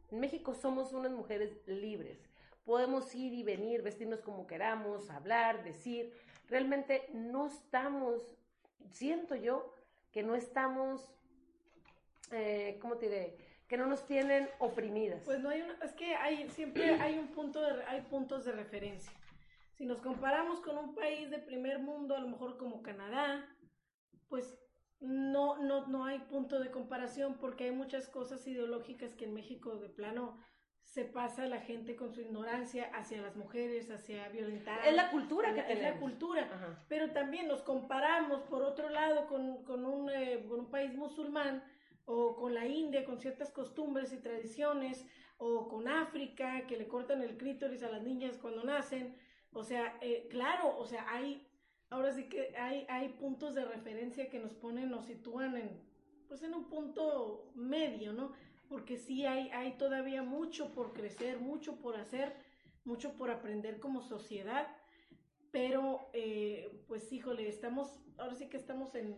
En 0.10 0.20
México 0.20 0.54
somos 0.54 0.94
unas 0.94 1.12
mujeres 1.12 1.66
libres 1.68 2.28
podemos 2.68 3.16
ir 3.16 3.34
y 3.34 3.44
venir, 3.44 3.82
vestirnos 3.82 4.20
como 4.20 4.46
queramos, 4.46 5.10
hablar, 5.10 5.64
decir. 5.64 6.14
Realmente 6.50 7.08
no 7.14 7.48
estamos, 7.48 8.22
siento 8.92 9.36
yo, 9.36 9.74
que 10.12 10.22
no 10.22 10.36
estamos, 10.36 11.10
eh, 12.32 12.78
¿cómo 12.82 12.98
te 12.98 13.06
diré? 13.06 13.38
Que 13.70 13.78
no 13.78 13.88
nos 13.88 14.06
tienen 14.06 14.50
oprimidas. 14.60 15.24
Pues 15.24 15.40
no 15.40 15.50
hay 15.50 15.62
una, 15.62 15.74
es 15.76 15.94
que 15.94 16.14
hay, 16.16 16.50
siempre 16.50 16.96
hay 16.96 17.18
un 17.18 17.30
punto 17.30 17.62
hay 17.88 18.02
puntos 18.02 18.44
de 18.44 18.52
referencia. 18.52 19.14
Si 19.78 19.86
nos 19.86 20.02
comparamos 20.02 20.60
con 20.60 20.78
un 20.78 20.94
país 20.94 21.30
de 21.30 21.40
primer 21.40 21.80
mundo, 21.80 22.18
a 22.18 22.20
lo 22.20 22.28
mejor 22.28 22.58
como 22.58 22.82
Canadá, 22.82 23.48
pues 24.28 24.60
no, 25.00 25.58
no, 25.58 25.88
no 25.88 26.06
hay 26.06 26.20
punto 26.20 26.60
de 26.60 26.72
comparación 26.72 27.38
porque 27.40 27.66
hay 27.66 27.72
muchas 27.72 28.08
cosas 28.08 28.46
ideológicas 28.48 29.16
que 29.16 29.26
en 29.26 29.34
México 29.34 29.78
de 29.78 29.90
plano 29.90 30.38
se 30.88 31.04
pasa 31.04 31.46
la 31.48 31.60
gente 31.60 31.96
con 31.96 32.14
su 32.14 32.22
ignorancia 32.22 32.90
hacia 32.94 33.22
las 33.22 33.36
mujeres, 33.36 33.92
hacia 33.92 34.30
violentar. 34.30 34.88
Es 34.88 34.96
la 34.96 35.12
cultura 35.12 35.54
que 35.54 35.74
Es 35.74 35.82
la 35.82 36.00
cultura. 36.00 36.86
Pero 36.88 37.12
también 37.12 37.48
nos 37.48 37.62
comparamos, 37.62 38.42
por 38.44 38.64
otro 38.64 38.90
lado, 38.90 39.28
con, 39.28 39.64
con, 39.64 39.86
un, 39.86 40.10
eh, 40.10 40.46
con 40.48 40.62
un 40.62 40.70
país 40.72 40.96
musulmán 40.96 41.64
o 42.06 42.36
con 42.38 42.54
la 42.54 42.66
India, 42.66 43.04
con 43.04 43.20
ciertas 43.20 43.52
costumbres 43.52 44.14
y 44.14 44.18
tradiciones, 44.18 45.06
o 45.38 45.68
con 45.68 45.88
África, 45.88 46.66
que 46.66 46.78
le 46.78 46.88
cortan 46.88 47.22
el 47.22 47.38
clítoris 47.38 47.84
a 47.84 47.90
las 47.90 48.02
niñas 48.02 48.38
cuando 48.38 48.64
nacen. 48.64 49.16
O 49.52 49.64
sea, 49.64 49.98
eh, 50.02 50.28
claro, 50.30 50.78
o 50.78 50.86
sea, 50.86 51.06
hay, 51.10 51.47
ahora 51.90 52.14
sí 52.14 52.30
que 52.30 52.56
hay, 52.58 52.86
hay 52.90 53.10
puntos 53.10 53.56
de 53.56 53.66
referencia 53.66 54.30
que 54.30 54.40
nos 54.40 54.54
ponen, 54.54 54.90
nos 54.90 55.06
sitúan 55.06 55.56
en, 55.58 55.82
pues 56.28 56.44
en 56.44 56.54
un 56.54 56.66
punto 56.66 57.52
medio, 57.56 58.14
¿no? 58.14 58.34
porque 58.70 58.98
sí 58.98 59.26
hay, 59.26 59.50
hay 59.50 59.74
todavía 59.74 60.24
mucho 60.24 60.74
por 60.74 60.94
crecer, 60.94 61.40
mucho 61.40 61.80
por 61.80 61.96
hacer, 61.96 62.34
mucho 62.84 63.14
por 63.18 63.32
aprender 63.32 63.80
como 63.80 64.02
sociedad, 64.02 64.68
pero 65.52 66.10
eh, 66.14 66.84
pues 66.88 67.12
híjole, 67.12 67.48
estamos, 67.48 68.00
ahora 68.18 68.36
sí 68.36 68.48
que 68.50 68.58
estamos 68.58 68.94
en... 68.96 69.16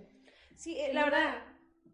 Sí, 0.56 0.78
eh, 0.80 0.94
la 0.94 1.06
verdad... 1.06 1.44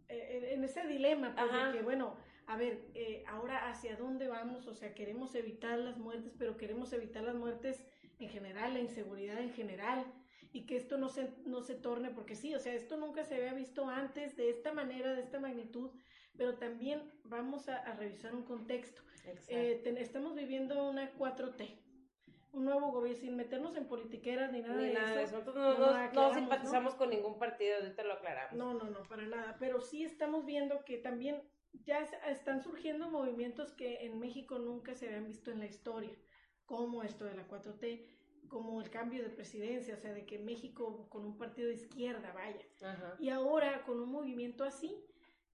Eh, 0.08 0.54
en 0.54 0.64
ese 0.64 0.86
dilema, 0.86 1.34
pues, 1.36 1.52
de 1.52 1.80
que 1.80 1.84
bueno, 1.84 2.16
a 2.46 2.58
ver, 2.58 2.80
ahora 3.26 3.70
hacia 3.70 3.96
dónde 3.96 4.28
vamos, 4.28 4.68
o 4.68 4.76
sea, 4.76 4.94
queremos 4.94 5.34
evitar 5.34 5.80
las 5.80 5.98
muertes, 5.98 6.36
pero 6.38 6.58
queremos 6.58 6.94
evitar 6.94 7.24
las 7.24 7.34
muertes 7.34 7.84
en 8.20 8.30
general, 8.30 8.76
la 8.76 8.82
inseguridad 8.82 9.40
en 9.40 9.52
general, 9.52 10.06
y 10.56 10.66
que 10.66 10.78
esto 10.78 10.98
no 10.98 11.10
se, 11.10 11.34
no 11.46 11.62
se 11.62 11.76
torne, 11.76 12.12
porque 12.12 12.34
sí, 12.34 12.56
o 12.56 12.60
sea, 12.60 12.74
esto 12.74 12.96
nunca 12.96 13.26
se 13.26 13.36
había 13.36 13.54
visto 13.54 13.90
antes 13.90 14.38
de 14.38 14.50
esta 14.50 14.72
manera, 14.72 15.14
de 15.14 15.20
esta 15.20 15.38
magnitud, 15.38 15.92
pero 16.38 16.58
también 16.58 17.12
vamos 17.26 17.68
a, 17.68 17.84
revisar 17.96 18.34
un 18.34 18.44
contexto. 18.44 19.02
Eh, 19.50 19.84
estamos 19.98 20.34
viviendo 20.34 20.90
una 20.90 21.12
4T, 21.18 21.78
un 22.54 22.64
nuevo 22.64 22.90
gobierno, 22.94 23.20
sin 23.20 23.36
meternos 23.36 23.76
en 23.76 23.86
politiqueras 23.86 24.54
ni 24.54 24.62
nada, 24.62 24.78
de, 24.78 25.24
eso. 25.24 25.40
Nosotros 25.40 26.14
no, 26.14 26.34
simpatizamos 26.34 26.96
con 26.96 27.10
ningún 27.10 27.38
partido, 27.38 27.76
ahorita 27.82 28.06
lo 28.06 28.14
aclaramos. 28.14 28.58
No, 28.58 28.74
no, 28.76 28.90
no, 28.90 29.04
para 29.04 29.24
nada. 29.24 29.58
Pero 29.60 29.82
sí 29.82 30.06
estamos 30.06 30.46
viendo 30.46 30.86
que 30.86 30.98
también 30.98 31.44
ya 31.84 32.00
están 32.30 32.62
surgiendo 32.62 33.10
movimientos 33.10 33.74
que 33.74 34.06
en 34.06 34.20
México 34.20 34.58
nunca 34.58 34.96
se 34.96 35.08
habían 35.08 35.28
visto 35.28 35.52
en 35.52 35.60
la 35.60 35.66
historia, 35.66 36.16
como 36.66 37.04
esto 37.04 37.26
de 37.26 37.36
la 37.36 37.46
4T, 37.46 38.15
como 38.48 38.82
el 38.82 38.90
cambio 38.90 39.24
de 39.24 39.30
presidencia, 39.30 39.96
o 39.96 39.98
sea, 39.98 40.14
de 40.14 40.26
que 40.26 40.40
México 40.40 41.08
con 41.10 41.26
un 41.26 41.38
partido 41.38 41.68
de 41.68 41.76
izquierda 41.76 42.34
vaya. 42.34 42.66
Y 43.20 43.30
ahora 43.30 43.84
con 43.86 44.00
un 44.00 44.10
movimiento 44.10 44.64
así, 44.64 44.96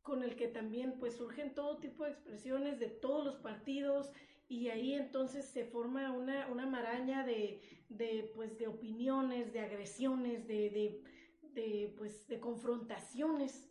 con 0.01 0.23
el 0.23 0.35
que 0.35 0.47
también 0.47 0.97
pues 0.99 1.15
surgen 1.15 1.53
todo 1.53 1.79
tipo 1.79 2.03
de 2.03 2.11
expresiones 2.11 2.79
de 2.79 2.87
todos 2.87 3.23
los 3.23 3.35
partidos 3.37 4.11
y 4.51 4.67
ahí 4.67 4.95
entonces 4.95 5.45
se 5.45 5.63
forma 5.63 6.11
una, 6.11 6.47
una 6.47 6.65
maraña 6.65 7.25
de, 7.25 7.61
de, 7.87 8.29
pues, 8.35 8.57
de 8.57 8.67
opiniones, 8.67 9.53
de 9.53 9.61
agresiones, 9.61 10.45
de, 10.45 10.69
de, 10.69 11.03
de, 11.53 11.93
pues, 11.97 12.27
de 12.27 12.41
confrontaciones 12.41 13.69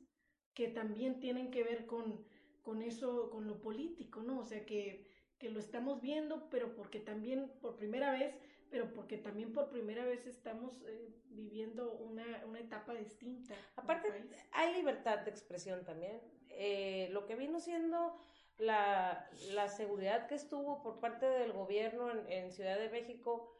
que 0.54 0.68
también 0.68 1.20
tienen 1.20 1.50
que 1.50 1.64
ver 1.64 1.84
con, 1.84 2.24
con 2.62 2.80
eso, 2.80 3.28
con 3.28 3.46
lo 3.46 3.60
político, 3.60 4.22
¿no? 4.22 4.38
O 4.38 4.44
sea, 4.44 4.64
que, 4.64 5.06
que 5.38 5.50
lo 5.50 5.60
estamos 5.60 6.00
viendo, 6.00 6.48
pero 6.48 6.74
porque 6.74 6.98
también 6.98 7.50
por 7.60 7.76
primera 7.76 8.12
vez 8.12 8.34
pero 8.70 8.92
porque 8.92 9.18
también 9.18 9.52
por 9.52 9.68
primera 9.68 10.04
vez 10.04 10.26
estamos 10.26 10.82
eh, 10.86 11.08
viviendo 11.30 11.92
una, 11.92 12.44
una, 12.46 12.60
etapa 12.60 12.94
distinta. 12.94 13.54
Aparte, 13.76 14.08
hay 14.52 14.74
libertad 14.74 15.18
de 15.18 15.30
expresión 15.30 15.84
también. 15.84 16.20
Eh, 16.50 17.08
lo 17.10 17.26
que 17.26 17.36
vino 17.36 17.58
siendo 17.60 18.16
la, 18.58 19.28
la, 19.52 19.68
seguridad 19.68 20.26
que 20.26 20.34
estuvo 20.34 20.82
por 20.82 21.00
parte 21.00 21.26
del 21.26 21.52
gobierno 21.52 22.10
en, 22.10 22.30
en 22.30 22.52
Ciudad 22.52 22.78
de 22.78 22.90
México 22.90 23.52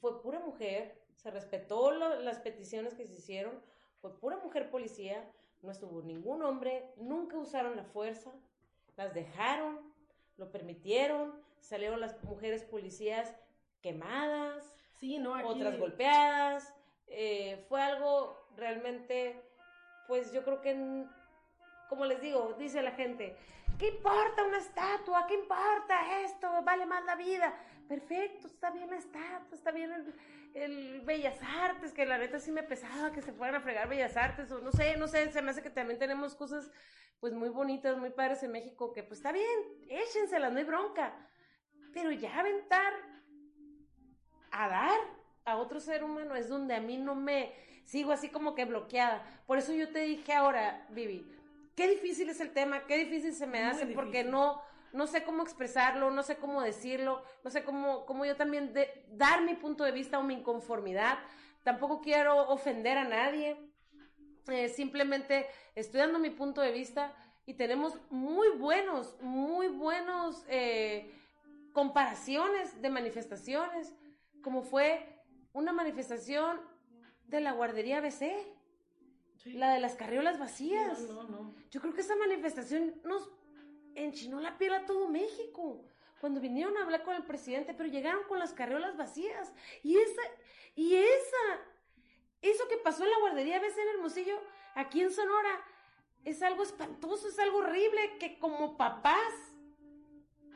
fue 0.00 0.22
pura 0.22 0.38
mujer, 0.38 1.00
se 1.16 1.30
respetó 1.30 1.90
las 1.92 2.38
peticiones 2.40 2.94
que 2.94 3.06
se 3.06 3.14
hicieron, 3.14 3.54
fue 4.00 4.18
pura 4.20 4.36
mujer 4.36 4.70
policía, 4.70 5.30
no 5.62 5.72
estuvo 5.72 6.02
ningún 6.02 6.42
hombre, 6.42 6.92
nunca 6.96 7.38
usaron 7.38 7.76
la 7.76 7.84
fuerza, 7.84 8.30
las 8.96 9.14
dejaron, 9.14 9.80
lo 10.36 10.50
permitieron, 10.52 11.32
salieron 11.60 12.00
las 12.00 12.22
mujeres 12.24 12.64
policías 12.64 13.34
quemadas, 13.84 14.74
sí, 14.98 15.18
no, 15.18 15.34
otras 15.46 15.78
golpeadas. 15.78 16.74
Eh, 17.06 17.66
fue 17.68 17.82
algo 17.82 18.48
realmente, 18.56 19.38
pues 20.08 20.32
yo 20.32 20.42
creo 20.42 20.62
que, 20.62 21.04
como 21.90 22.06
les 22.06 22.22
digo, 22.22 22.54
dice 22.58 22.80
la 22.80 22.92
gente, 22.92 23.36
¿qué 23.78 23.88
importa 23.88 24.42
una 24.42 24.56
estatua? 24.56 25.26
¿Qué 25.26 25.34
importa 25.34 26.22
esto? 26.22 26.48
Vale 26.64 26.86
más 26.86 27.04
la 27.04 27.14
vida. 27.14 27.54
Perfecto, 27.86 28.46
está 28.46 28.70
bien 28.70 28.88
la 28.88 28.96
estatua, 28.96 29.54
está 29.54 29.70
bien 29.70 29.92
el, 30.54 31.02
Bellas 31.02 31.38
Artes, 31.42 31.92
que 31.92 32.06
la 32.06 32.16
neta 32.16 32.40
sí 32.40 32.50
me 32.52 32.62
pesaba 32.62 33.12
que 33.12 33.20
se 33.20 33.34
fueran 33.34 33.56
a 33.56 33.60
fregar 33.60 33.86
Bellas 33.86 34.16
Artes, 34.16 34.50
o 34.50 34.60
no 34.60 34.72
sé, 34.72 34.96
no 34.96 35.08
sé, 35.08 35.30
se 35.30 35.42
me 35.42 35.50
hace 35.50 35.62
que 35.62 35.68
también 35.68 35.98
tenemos 35.98 36.34
cosas 36.34 36.70
pues 37.20 37.34
muy 37.34 37.50
bonitas, 37.50 37.98
muy 37.98 38.08
padres 38.08 38.42
en 38.44 38.52
México, 38.52 38.94
que 38.94 39.02
pues 39.02 39.18
está 39.18 39.30
bien, 39.30 39.60
échenselas, 39.90 40.50
no 40.52 40.58
hay 40.58 40.64
bronca. 40.64 41.28
Pero 41.92 42.10
ya 42.10 42.40
aventar 42.40 43.13
a 44.54 44.68
dar 44.68 45.00
a 45.44 45.56
otro 45.56 45.80
ser 45.80 46.04
humano 46.04 46.34
es 46.36 46.48
donde 46.48 46.74
a 46.74 46.80
mí 46.80 46.96
no 46.96 47.14
me 47.14 47.52
sigo 47.84 48.12
así 48.12 48.28
como 48.28 48.54
que 48.54 48.64
bloqueada. 48.64 49.22
Por 49.46 49.58
eso 49.58 49.72
yo 49.72 49.90
te 49.90 50.00
dije 50.00 50.32
ahora, 50.32 50.86
Vivi, 50.90 51.26
qué 51.76 51.88
difícil 51.88 52.30
es 52.30 52.40
el 52.40 52.52
tema, 52.52 52.86
qué 52.86 52.96
difícil 52.96 53.34
se 53.34 53.46
me 53.46 53.62
hace 53.64 53.86
porque 53.86 54.24
no 54.24 54.62
no 54.94 55.08
sé 55.08 55.24
cómo 55.24 55.42
expresarlo, 55.42 56.12
no 56.12 56.22
sé 56.22 56.36
cómo 56.36 56.62
decirlo, 56.62 57.24
no 57.42 57.50
sé 57.50 57.64
cómo, 57.64 58.06
cómo 58.06 58.24
yo 58.24 58.36
también 58.36 58.72
de, 58.72 59.04
dar 59.10 59.42
mi 59.42 59.54
punto 59.54 59.82
de 59.82 59.90
vista 59.90 60.20
o 60.20 60.22
mi 60.22 60.34
inconformidad. 60.34 61.18
Tampoco 61.64 62.00
quiero 62.00 62.48
ofender 62.48 62.96
a 62.96 63.02
nadie. 63.02 63.56
Eh, 64.46 64.68
simplemente 64.68 65.48
estoy 65.74 65.98
dando 65.98 66.20
mi 66.20 66.30
punto 66.30 66.60
de 66.60 66.70
vista 66.70 67.12
y 67.44 67.54
tenemos 67.54 67.98
muy 68.08 68.50
buenos, 68.50 69.16
muy 69.20 69.66
buenos 69.66 70.44
eh, 70.46 71.12
comparaciones 71.72 72.80
de 72.80 72.90
manifestaciones 72.90 73.92
como 74.44 74.62
fue 74.62 75.04
una 75.54 75.72
manifestación 75.72 76.60
de 77.26 77.40
la 77.40 77.52
guardería 77.52 78.00
BC, 78.00 78.32
la 79.46 79.72
de 79.72 79.80
las 79.80 79.96
carriolas 79.96 80.38
vacías. 80.38 81.00
No, 81.00 81.24
no, 81.24 81.54
Yo 81.70 81.80
creo 81.80 81.94
que 81.94 82.02
esa 82.02 82.14
manifestación 82.16 83.00
nos 83.04 83.30
enchinó 83.94 84.40
la 84.40 84.56
piel 84.58 84.74
a 84.74 84.86
todo 84.86 85.08
México 85.08 85.84
cuando 86.20 86.40
vinieron 86.40 86.76
a 86.76 86.82
hablar 86.82 87.02
con 87.02 87.14
el 87.16 87.24
presidente, 87.24 87.74
pero 87.74 87.88
llegaron 87.88 88.24
con 88.24 88.38
las 88.38 88.52
carriolas 88.52 88.96
vacías. 88.96 89.52
Y 89.82 89.96
esa, 89.96 90.22
y 90.74 90.94
esa, 90.94 91.60
eso 92.40 92.68
que 92.68 92.76
pasó 92.78 93.04
en 93.04 93.10
la 93.10 93.20
guardería 93.20 93.60
BC 93.60 93.78
en 93.78 93.88
Hermosillo, 93.96 94.40
aquí 94.74 95.02
en 95.02 95.10
Sonora, 95.10 95.64
es 96.24 96.42
algo 96.42 96.62
espantoso, 96.62 97.28
es 97.28 97.38
algo 97.38 97.58
horrible 97.58 98.18
que 98.18 98.38
como 98.38 98.76
papás 98.76 99.53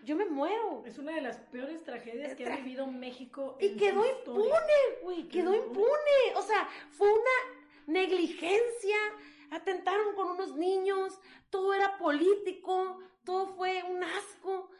yo 0.09 0.17
me 0.17 0.25
muero. 0.25 0.83
Es 0.87 0.97
una 0.99 1.13
de 1.13 1.21
las 1.21 1.37
peores 1.37 1.85
tragedias 1.85 2.35
que 2.35 2.47
ha 2.47 2.57
vivido 2.57 2.87
México. 2.87 3.59
Y 3.61 3.77
quedó 3.77 4.05
impune, 4.07 4.81
güey, 5.03 5.29
quedó 5.29 5.55
impune. 5.55 6.35
O 6.35 6.43
sea, 6.43 6.67
fue 6.93 7.13
una 7.13 7.59
negligencia. 7.87 8.97
Atentaron 9.51 10.15
con 10.15 10.31
unos 10.31 10.57
niños, 10.57 11.19
todo 11.51 11.75
era 11.75 11.99
político, 11.99 12.99
todo 13.25 13.49
fue 13.49 13.83
un 13.83 14.03
asco. 14.03 14.71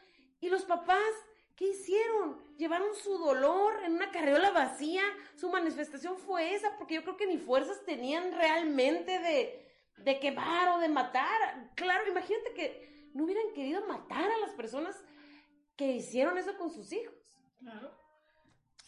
Y 0.41 0.49
los 0.49 0.63
papás, 0.63 1.11
¿qué 1.55 1.69
hicieron? 1.69 2.41
Llevaron 2.57 2.95
su 2.95 3.17
dolor 3.17 3.83
en 3.83 3.93
una 3.93 4.11
carriola 4.11 4.49
vacía. 4.49 5.03
Su 5.35 5.49
manifestación 5.49 6.17
fue 6.17 6.55
esa, 6.55 6.75
porque 6.77 6.95
yo 6.95 7.03
creo 7.03 7.17
que 7.17 7.27
ni 7.27 7.37
fuerzas 7.37 7.83
tenían 7.85 8.31
realmente 8.31 9.19
de, 9.19 9.63
de 9.97 10.19
quemar 10.19 10.69
o 10.69 10.79
de 10.79 10.89
matar. 10.89 11.71
Claro, 11.75 12.07
imagínate 12.07 12.53
que 12.53 12.89
no 13.13 13.25
hubieran 13.25 13.53
querido 13.53 13.85
matar 13.87 14.31
a 14.31 14.37
las 14.37 14.51
personas 14.51 14.95
que 15.79 15.93
hicieron 15.93 16.37
eso 16.37 16.57
con 16.57 16.69
sus 16.69 16.91
hijos. 16.91 17.15
Claro. 17.57 17.89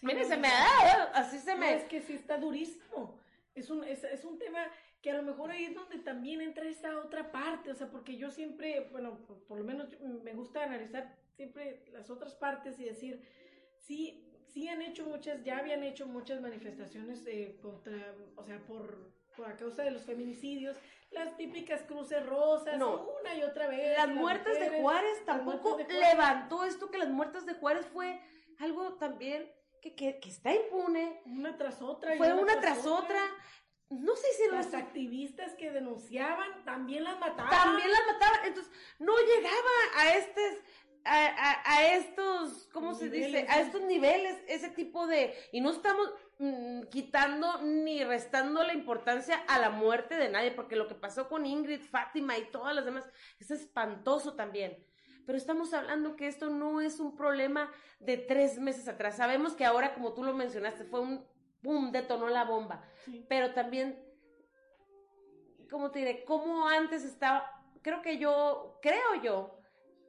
Mire, 0.01 0.25
se 0.25 0.36
me 0.36 0.49
ha 0.49 0.65
dado, 0.84 1.10
así 1.13 1.39
se 1.39 1.56
me... 1.56 1.73
es 1.73 1.86
que 1.86 2.01
sí 2.01 2.15
está 2.15 2.38
durísimo. 2.38 3.17
Es 3.56 3.69
un, 3.69 3.86
es, 3.86 4.04
es 4.04 4.25
un 4.25 4.38
tema 4.38 4.60
que 5.01 5.10
a 5.10 5.15
lo 5.15 5.23
mejor 5.23 5.51
ahí 5.51 5.63
es 5.63 5.73
donde 5.73 5.99
también 5.99 6.41
entra 6.41 6.67
esa 6.67 6.99
otra 6.99 7.32
parte, 7.32 7.71
o 7.71 7.75
sea, 7.75 7.89
porque 7.89 8.17
yo 8.17 8.30
siempre, 8.30 8.89
bueno, 8.91 9.25
por, 9.47 9.58
lo 9.58 9.63
menos 9.63 9.88
me 10.01 10.34
gusta 10.34 10.65
analizar 10.65 11.17
siempre 11.38 11.86
las 11.93 12.10
otras 12.10 12.36
partes 12.36 12.77
y 12.77 12.84
decir, 12.84 13.21
sí, 13.77 14.30
sí 14.49 14.67
han 14.67 14.82
hecho 14.82 15.06
muchas, 15.06 15.45
ya 15.45 15.60
habían 15.60 15.84
hecho 15.86 16.08
muchas 16.08 16.41
manifestaciones 16.41 17.25
eh, 17.25 17.58
contra, 17.62 18.13
o 18.36 18.43
sea, 18.43 18.60
por, 18.65 19.13
a 19.45 19.56
causa 19.58 19.84
de 19.84 19.91
los 19.91 20.04
feminicidios, 20.04 20.77
las 21.12 21.36
típicas 21.38 21.82
cruces 21.84 22.25
rosas, 22.25 22.77
No. 22.77 23.08
una 23.21 23.36
y 23.36 23.43
otra 23.43 23.67
vez. 23.67 23.97
Las 23.97 24.08
muertes 24.10 24.60
de 24.60 24.82
Juárez 24.82 25.25
tampoco 25.25 25.71
muertes 25.71 25.88
de 25.88 25.93
Juárez. 25.95 26.13
levantó 26.13 26.63
esto 26.63 26.89
que 26.89 26.97
las 26.97 27.10
muertes 27.10 27.45
de 27.45 27.54
Juárez 27.56 27.86
fue 27.91 28.21
algo 28.60 28.93
también 28.95 29.51
que, 29.82 29.95
que, 29.95 30.19
que 30.19 30.30
está 30.30 30.54
impune. 30.54 31.21
Una 31.25 31.58
tras 31.58 31.82
otra. 31.82 32.15
Fue 32.17 32.34
una 32.34 32.62
tras 32.62 32.86
otra. 32.86 33.19
No 33.89 34.15
sé 34.15 34.27
si 34.38 34.49
Las 34.56 34.67
los 34.67 34.73
activistas 34.75 35.54
que 35.56 35.69
denunciaban 35.71 36.63
también 36.63 37.04
las 37.04 37.19
mataban. 37.19 37.49
también 37.49 37.91
las 37.91 38.06
mataban. 38.08 38.45
Entonces, 38.45 38.71
no 38.99 39.13
llegaba 39.17 39.69
a 39.97 40.13
estes, 40.15 40.60
a, 41.04 41.25
a, 41.25 41.73
a 41.75 41.88
estos, 41.95 42.69
¿cómo 42.71 42.93
se 42.93 43.10
dice? 43.10 43.45
A 43.49 43.60
estos 43.60 43.82
niveles, 43.82 44.38
ese 44.47 44.69
tipo 44.69 45.08
de, 45.08 45.34
y 45.51 45.60
no 45.60 45.71
estamos 45.71 46.10
mm, 46.41 46.89
quitando 46.89 47.62
ni 47.62 48.04
restando 48.04 48.63
la 48.63 48.73
importancia 48.73 49.38
a 49.47 49.60
la 49.60 49.69
muerte 49.69 50.15
de 50.15 50.30
nadie, 50.30 50.51
porque 50.51 50.75
lo 50.75 50.88
que 50.88 50.95
pasó 50.95 51.30
con 51.30 51.45
Ingrid, 51.45 51.82
Fátima 51.82 52.38
y 52.38 52.49
todas 52.51 52.75
las 52.75 52.86
demás 52.86 53.10
es 53.39 53.51
espantoso 53.51 54.36
también. 54.36 54.77
Pero 55.25 55.38
estamos 55.38 55.73
hablando 55.73 56.15
que 56.15 56.27
esto 56.27 56.49
no 56.49 56.82
es 56.82 56.99
un 56.99 57.15
problema 57.15 57.71
de 57.99 58.17
tres 58.17 58.60
meses 58.60 58.88
atrás. 58.88 59.17
Sabemos 59.17 59.54
que 59.54 59.65
ahora, 59.65 59.93
como 59.93 60.13
tú 60.13 60.23
lo 60.23 60.34
mencionaste, 60.34 60.84
fue 60.84 60.99
un 60.99 61.25
pum, 61.62 61.91
detonó 61.91 62.27
la 62.27 62.43
bomba 62.43 62.84
Sí. 63.06 63.23
pero 63.30 63.54
también, 63.54 64.04
¿cómo 65.69 65.91
te 65.91 65.99
diré? 65.99 66.25
Como 66.25 66.67
antes 66.67 67.04
estaba, 67.04 67.49
creo 67.82 68.01
que 68.01 68.17
yo, 68.17 68.80
creo 68.82 69.21
yo, 69.23 69.60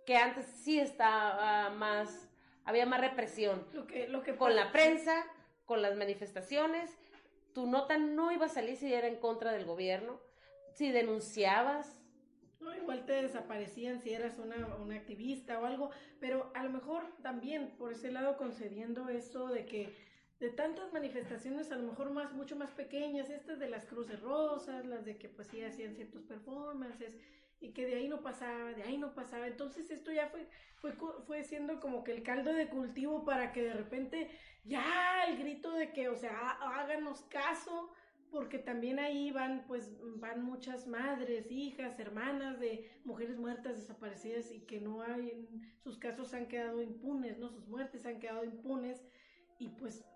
que 0.06 0.16
antes 0.16 0.46
sí 0.46 0.80
estaba 0.80 1.70
más, 1.70 2.28
había 2.64 2.86
más 2.86 3.00
represión 3.00 3.66
Lo 3.72 3.86
que, 3.86 4.08
lo 4.08 4.22
que 4.22 4.36
con 4.36 4.56
la 4.56 4.72
prensa, 4.72 5.24
con 5.64 5.82
las 5.82 5.96
manifestaciones, 5.96 6.90
tu 7.52 7.66
nota 7.66 7.98
no 7.98 8.32
iba 8.32 8.46
a 8.46 8.48
salir 8.48 8.76
si 8.76 8.92
era 8.92 9.08
en 9.08 9.16
contra 9.16 9.52
del 9.52 9.64
gobierno, 9.64 10.20
si 10.74 10.90
denunciabas, 10.90 12.00
No, 12.60 12.74
igual 12.76 13.04
te 13.04 13.14
desaparecían 13.14 14.00
si 14.00 14.12
eras 14.12 14.38
una, 14.38 14.76
una 14.76 14.94
activista 14.94 15.58
o 15.58 15.66
algo, 15.66 15.90
pero 16.20 16.50
a 16.54 16.62
lo 16.62 16.70
mejor 16.70 17.02
también 17.22 17.70
por 17.76 17.92
ese 17.92 18.12
lado 18.12 18.36
concediendo 18.36 19.08
eso 19.08 19.48
de 19.48 19.66
que 19.66 19.92
de 20.38 20.50
tantas 20.50 20.92
manifestaciones 20.92 21.70
a 21.70 21.76
lo 21.76 21.84
mejor 21.84 22.10
más 22.10 22.32
mucho 22.32 22.56
más 22.56 22.70
pequeñas, 22.70 23.30
estas 23.30 23.58
de 23.58 23.68
las 23.68 23.84
cruces 23.84 24.20
rosas, 24.20 24.84
las 24.86 25.04
de 25.04 25.16
que 25.16 25.28
pues 25.28 25.48
sí 25.48 25.62
hacían 25.62 25.94
ciertos 25.94 26.22
performances 26.22 27.16
y 27.62 27.72
que 27.72 27.86
de 27.86 27.94
ahí 27.96 28.08
no 28.08 28.22
pasaba, 28.22 28.72
de 28.74 28.82
ahí 28.82 28.98
no 28.98 29.14
pasaba, 29.14 29.46
entonces 29.46 29.90
esto 29.90 30.12
ya 30.12 30.28
fue 30.28 30.48
fue 30.76 30.92
fue 31.26 31.44
siendo 31.44 31.80
como 31.80 32.02
que 32.04 32.12
el 32.12 32.22
caldo 32.22 32.52
de 32.52 32.68
cultivo 32.68 33.24
para 33.24 33.52
que 33.52 33.62
de 33.62 33.72
repente 33.74 34.30
ya 34.64 35.24
el 35.28 35.38
grito 35.38 35.72
de 35.72 35.92
que, 35.92 36.08
o 36.08 36.16
sea, 36.16 36.32
há- 36.50 36.80
háganos 36.80 37.22
caso, 37.22 37.92
porque 38.30 38.58
también 38.58 38.98
ahí 38.98 39.30
van, 39.30 39.66
pues, 39.66 39.92
van 40.18 40.42
muchas 40.42 40.86
madres, 40.86 41.50
hijas, 41.50 41.98
hermanas 42.00 42.58
de 42.60 42.90
mujeres 43.04 43.36
muertas, 43.38 43.76
desaparecidas 43.76 44.50
y 44.52 44.60
que 44.60 44.80
no 44.80 45.02
hay, 45.02 45.48
sus 45.78 45.98
casos 45.98 46.32
han 46.34 46.48
quedado 46.48 46.82
impunes, 46.82 47.38
¿no? 47.38 47.50
Sus 47.50 47.68
muertes 47.68 48.06
han 48.06 48.18
quedado 48.20 48.44
impunes 48.44 49.06
y 49.58 49.68
pues... 49.70 50.11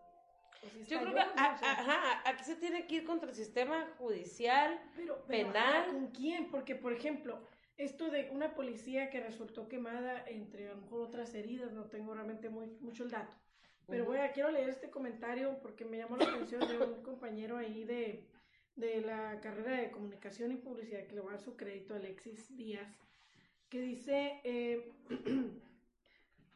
pues 0.73 0.89
yo 0.89 1.01
creo 1.01 1.15
que 1.15 1.21
ajá, 1.21 2.23
aquí 2.25 2.45
se 2.45 2.57
tiene 2.57 2.87
que 2.87 2.97
ir 2.97 3.05
contra 3.05 3.29
el 3.29 3.35
sistema 3.35 3.87
judicial, 3.99 4.81
pero, 4.97 5.23
pero, 5.27 5.53
penal. 5.53 5.87
¿Con 5.87 6.09
quién? 6.09 6.51
Porque, 6.51 6.75
por 6.75 6.93
ejemplo, 6.93 7.39
esto 7.77 8.11
de 8.11 8.31
una 8.31 8.55
policía 8.55 9.11
que 9.11 9.21
resultó 9.21 9.69
quemada 9.69 10.25
entre 10.27 10.69
a 10.69 10.75
lo 10.75 10.81
mejor 10.81 11.03
otras 11.03 11.35
heridas, 11.35 11.73
no 11.73 11.85
tengo 11.85 12.15
realmente 12.15 12.49
muy, 12.49 12.67
mucho 12.81 13.05
el 13.05 13.11
dato. 13.11 13.37
Pero 13.89 14.13
a, 14.13 14.29
quiero 14.33 14.51
leer 14.51 14.69
este 14.69 14.91
comentario 14.91 15.59
porque 15.63 15.85
me 15.85 15.99
llamó 15.99 16.17
la 16.17 16.25
atención 16.25 16.67
de 16.67 16.79
un 16.79 17.03
compañero 17.03 17.57
ahí 17.57 17.85
de, 17.85 18.25
de 18.75 19.01
la 19.03 19.41
carrera 19.41 19.73
de 19.81 19.91
comunicación 19.91 20.53
y 20.53 20.57
publicidad, 20.57 21.07
que 21.07 21.15
le 21.15 21.21
voy 21.21 21.31
a 21.31 21.37
dar 21.37 21.45
su 21.45 21.57
crédito, 21.57 21.95
Alexis 21.95 22.57
Díaz, 22.57 22.89
que 23.69 23.81
dice, 23.81 24.41
eh, 24.45 24.93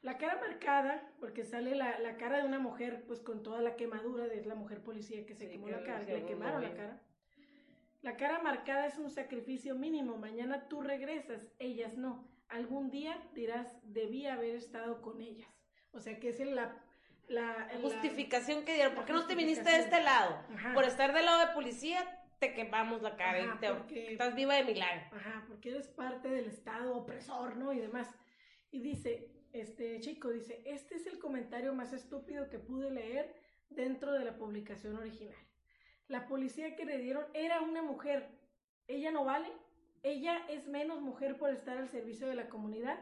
la 0.03 0.17
cara 0.19 0.41
marcada, 0.41 1.03
porque 1.21 1.45
sale 1.45 1.75
la, 1.75 1.99
la 1.99 2.17
cara 2.17 2.39
de 2.39 2.45
una 2.45 2.59
mujer, 2.59 3.05
pues 3.07 3.21
con 3.21 3.43
toda 3.43 3.61
la 3.61 3.77
quemadura 3.77 4.27
de 4.27 4.45
la 4.45 4.55
mujer 4.55 4.83
policía 4.83 5.27
que 5.27 5.35
se 5.35 5.45
Sí, 5.47 5.53
quemó 5.53 5.67
que 5.67 5.73
la 5.73 5.83
cara, 5.85 5.99
le 6.01 6.07
que 6.07 6.13
le 6.13 6.19
hicieron 6.21 6.39
quemaron 6.41 6.63
la 6.63 6.75
cara. 6.75 7.01
La 8.03 8.17
cara 8.17 8.39
marcada 8.43 8.87
es 8.87 8.97
un 8.99 9.11
sacrificio 9.11 9.75
mínimo. 9.75 10.17
Mañana 10.17 10.69
tú 10.69 10.81
regresas, 10.81 11.47
ellas 11.59 11.99
no. 11.99 12.27
Algún 12.49 12.91
día 12.91 13.21
dirás, 13.35 13.77
debí 13.83 14.27
haber 14.27 14.55
estado 14.57 15.03
con 15.03 15.21
ellas. 15.21 15.49
O 15.93 16.01
sea, 16.01 16.19
que 16.19 16.31
es 16.31 16.41
el- 16.41 16.55
la, 16.55 16.77
la, 17.29 17.69
la- 17.73 17.79
justificación 17.83 18.65
que 18.65 18.75
dieron, 18.75 18.95
¿por 18.95 19.05
qué 19.05 19.13
no 19.13 19.27
te 19.27 19.35
viniste 19.35 19.69
de 19.69 19.81
este 19.81 20.03
lado? 20.03 20.35
Ajá. 20.55 20.73
Por 20.73 20.85
estar 20.85 21.13
del 21.13 21.27
lado 21.27 21.47
de 21.47 21.53
policía, 21.53 22.01
te 22.39 22.55
quemamos 22.55 23.03
la 23.03 23.17
cara 23.17 23.39
Ajá, 23.45 23.55
y 23.55 23.59
te- 23.61 23.75
porque- 23.75 24.13
estás 24.13 24.35
viva 24.35 24.55
de 24.55 24.65
milagro. 24.65 25.15
Ajá, 25.15 25.45
porque 25.47 25.69
eres 25.71 25.89
parte 25.89 26.29
del 26.31 26.47
Estado 26.47 26.97
opresor, 26.97 27.57
¿no? 27.57 27.71
Y 27.75 27.81
demás. 27.81 28.09
Y 28.71 28.81
dice, 28.81 29.29
este 29.53 30.01
chico 30.01 30.31
dice, 30.31 30.63
este 30.65 30.97
es 30.97 31.07
el 31.07 31.19
comentario 31.19 31.75
más 31.75 31.93
estúpido 31.93 32.49
que 32.49 32.59
pude 32.59 32.91
leer 32.91 33.35
dentro 33.69 34.13
de 34.13 34.25
la 34.25 34.37
publicación 34.37 34.97
original. 34.97 35.37
La 36.09 36.27
policía 36.27 36.77
que 36.77 36.85
le 36.85 36.99
dieron 36.99 37.25
era 37.35 37.61
una 37.61 37.83
mujer. 37.83 38.29
¿Ella 38.89 39.11
no 39.11 39.25
vale? 39.25 39.49
¿Ella 40.03 40.39
es 40.49 40.67
menos 40.67 41.01
mujer 41.01 41.37
por 41.37 41.51
estar 41.51 41.79
al 41.79 41.89
servicio 41.89 42.27
de 42.27 42.35
la 42.35 42.49
comunidad? 42.49 42.99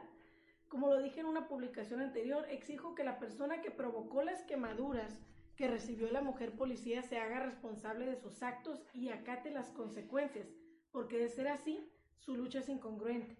Como 0.68 0.88
lo 0.88 1.00
dije 1.00 1.20
en 1.20 1.26
una 1.26 1.48
publicación 1.48 2.00
anterior, 2.00 2.46
exijo 2.50 2.94
que 2.94 3.04
la 3.04 3.18
persona 3.18 3.62
que 3.62 3.70
provocó 3.70 4.22
las 4.22 4.42
quemaduras 4.42 5.18
que 5.56 5.68
recibió 5.68 6.10
la 6.10 6.22
mujer 6.22 6.52
policía 6.52 7.02
se 7.02 7.18
haga 7.18 7.40
responsable 7.40 8.06
de 8.06 8.16
sus 8.16 8.42
actos 8.42 8.84
y 8.92 9.08
acate 9.08 9.50
las 9.50 9.70
consecuencias, 9.72 10.46
porque 10.92 11.18
de 11.18 11.28
ser 11.28 11.48
así, 11.48 11.90
su 12.18 12.36
lucha 12.36 12.60
es 12.60 12.68
incongruente. 12.68 13.36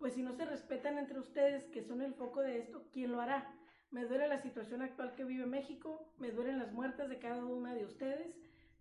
Pues 0.00 0.14
si 0.14 0.22
no 0.22 0.32
se 0.32 0.46
respetan 0.46 0.98
entre 0.98 1.20
ustedes, 1.20 1.64
que 1.66 1.82
son 1.82 2.00
el 2.02 2.14
foco 2.14 2.40
de 2.40 2.58
esto, 2.58 2.88
¿quién 2.92 3.12
lo 3.12 3.20
hará? 3.20 3.54
Me 3.90 4.06
duele 4.06 4.28
la 4.28 4.38
situación 4.38 4.80
actual 4.82 5.14
que 5.14 5.24
vive 5.24 5.44
México, 5.46 6.10
me 6.18 6.30
duelen 6.30 6.58
las 6.58 6.72
muertes 6.72 7.08
de 7.10 7.18
cada 7.18 7.44
una 7.44 7.74
de 7.74 7.84
ustedes, 7.84 8.34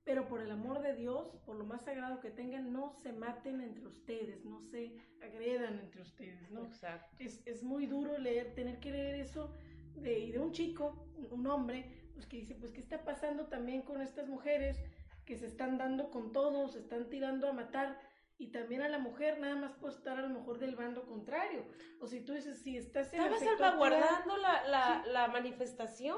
pero 0.05 0.27
por 0.29 0.41
el 0.41 0.49
amor 0.49 0.81
de 0.81 0.95
Dios, 0.95 1.35
por 1.45 1.57
lo 1.57 1.65
más 1.65 1.83
sagrado 1.83 2.21
que 2.21 2.31
tengan, 2.31 2.71
no 2.71 2.89
se 3.03 3.11
maten 3.11 3.59
entre 3.61 3.85
ustedes, 3.85 4.45
no 4.45 4.61
se 4.61 4.95
agredan 5.21 5.77
entre 5.79 6.01
ustedes, 6.01 6.49
¿no? 6.51 6.63
Exacto. 6.65 7.15
es, 7.19 7.45
es 7.45 7.63
muy 7.63 7.85
duro 7.85 8.17
leer, 8.17 8.55
tener 8.55 8.79
que 8.79 8.91
leer 8.91 9.15
eso 9.15 9.53
de, 9.95 10.19
y 10.19 10.31
de 10.31 10.39
un 10.39 10.51
chico, 10.53 11.05
un- 11.31 11.45
hombre, 11.47 12.09
pues 12.13 12.25
que 12.27 12.37
dice, 12.37 12.55
pues 12.55 12.71
qué 12.71 12.79
está 12.79 13.03
pasando 13.03 13.47
también 13.47 13.81
con 13.81 14.01
estas 14.01 14.27
mujeres 14.29 14.77
que 15.25 15.35
se 15.37 15.47
están 15.47 15.77
dando 15.77 16.09
con 16.11 16.31
todo, 16.31 16.69
se 16.69 16.79
están 16.79 17.09
tirando 17.09 17.47
a 17.49 17.53
matar 17.53 17.99
y 18.39 18.47
también 18.47 18.81
a 18.81 18.89
la 18.89 18.97
mujer 18.97 19.37
nada 19.39 19.55
más 19.55 19.73
por 19.73 19.91
estar 19.91 20.17
a 20.17 20.21
lo 20.21 20.29
mejor 20.29 20.57
del 20.57 20.75
bando 20.75 21.05
contrario. 21.05 21.65
O 21.99 22.07
si 22.07 22.21
tú 22.21 22.33
dices, 22.33 22.59
si 22.63 22.77
estás 22.77 23.13
en 23.13 23.19
Estaba 23.21 23.37
salvaguardando 23.37 24.37
la, 24.37 24.65
la, 24.65 25.03
la 25.05 25.27
manifestación, 25.27 26.17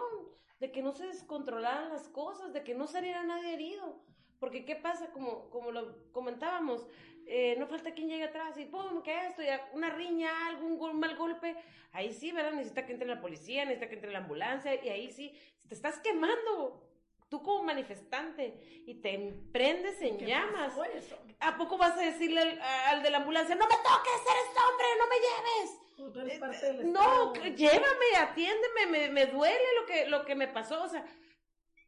de 0.60 0.72
que 0.72 0.84
no 0.84 0.92
se 0.92 1.08
descontrolaran 1.08 1.90
las 1.90 2.08
cosas, 2.08 2.54
de 2.54 2.64
que 2.64 2.76
no 2.76 2.86
saliera 2.86 3.24
nadie 3.24 3.56
herido. 3.56 4.04
Porque, 4.40 4.64
¿qué 4.66 4.76
pasa? 4.76 5.12
Como, 5.12 5.50
como 5.50 5.72
lo 5.72 6.12
comentábamos, 6.12 6.88
eh, 7.26 7.56
no 7.58 7.66
falta 7.66 7.94
quien 7.96 8.10
llegue 8.10 8.26
atrás 8.26 8.56
y 8.58 8.66
¡pum! 8.66 9.02
¿Qué 9.04 9.26
esto? 9.28 9.42
Ya 9.42 9.68
una 9.74 9.90
riña, 9.90 10.30
algún 10.48 10.78
gol- 10.78 10.94
mal 10.94 11.16
golpe. 11.16 11.56
Ahí 11.92 12.14
sí, 12.14 12.32
¿verdad? 12.32 12.52
Necesita 12.52 12.86
que 12.86 12.94
entre 12.94 13.08
la 13.08 13.20
policía, 13.22 13.66
necesita 13.66 13.90
que 13.90 13.96
entre 13.96 14.12
la 14.12 14.20
ambulancia, 14.20 14.84
y 14.84 14.90
ahí 14.90 15.12
sí, 15.12 15.34
te 15.68 15.74
estás 15.74 16.00
quemando, 16.00 16.88
tú 17.32 17.42
como 17.42 17.64
manifestante, 17.64 18.84
y 18.86 18.96
te 18.96 19.34
prendes 19.54 20.02
en 20.02 20.18
¿Qué 20.18 20.26
llamas. 20.26 20.74
eso? 20.94 21.18
¿A 21.40 21.58
poco 21.58 21.78
vas 21.78 21.98
a 21.98 22.02
decirle 22.02 22.42
al, 22.42 22.62
al 22.62 23.04
de 23.04 23.10
la 23.10 23.20
ambulancia, 23.20 23.56
no 23.56 23.68
me 23.68 23.76
toques, 23.78 24.22
eres 24.30 24.50
hombre, 24.68 24.86
no 25.00 25.08
me 25.08 25.16
lleves? 25.16 25.80
O 25.98 26.12
tú 26.12 26.20
eres 26.20 26.40
parte 26.40 26.66
del 26.66 26.82
Eh, 26.82 26.84
No, 26.84 27.34
llévame, 27.34 28.06
atiéndeme, 28.20 28.86
me, 28.88 29.10
me 29.12 29.26
duele 29.28 29.64
lo 29.80 29.86
que, 29.86 30.08
lo 30.08 30.26
que 30.26 30.36
me 30.36 30.50
pasó, 30.50 30.84
o 30.84 30.90
sea, 30.90 31.06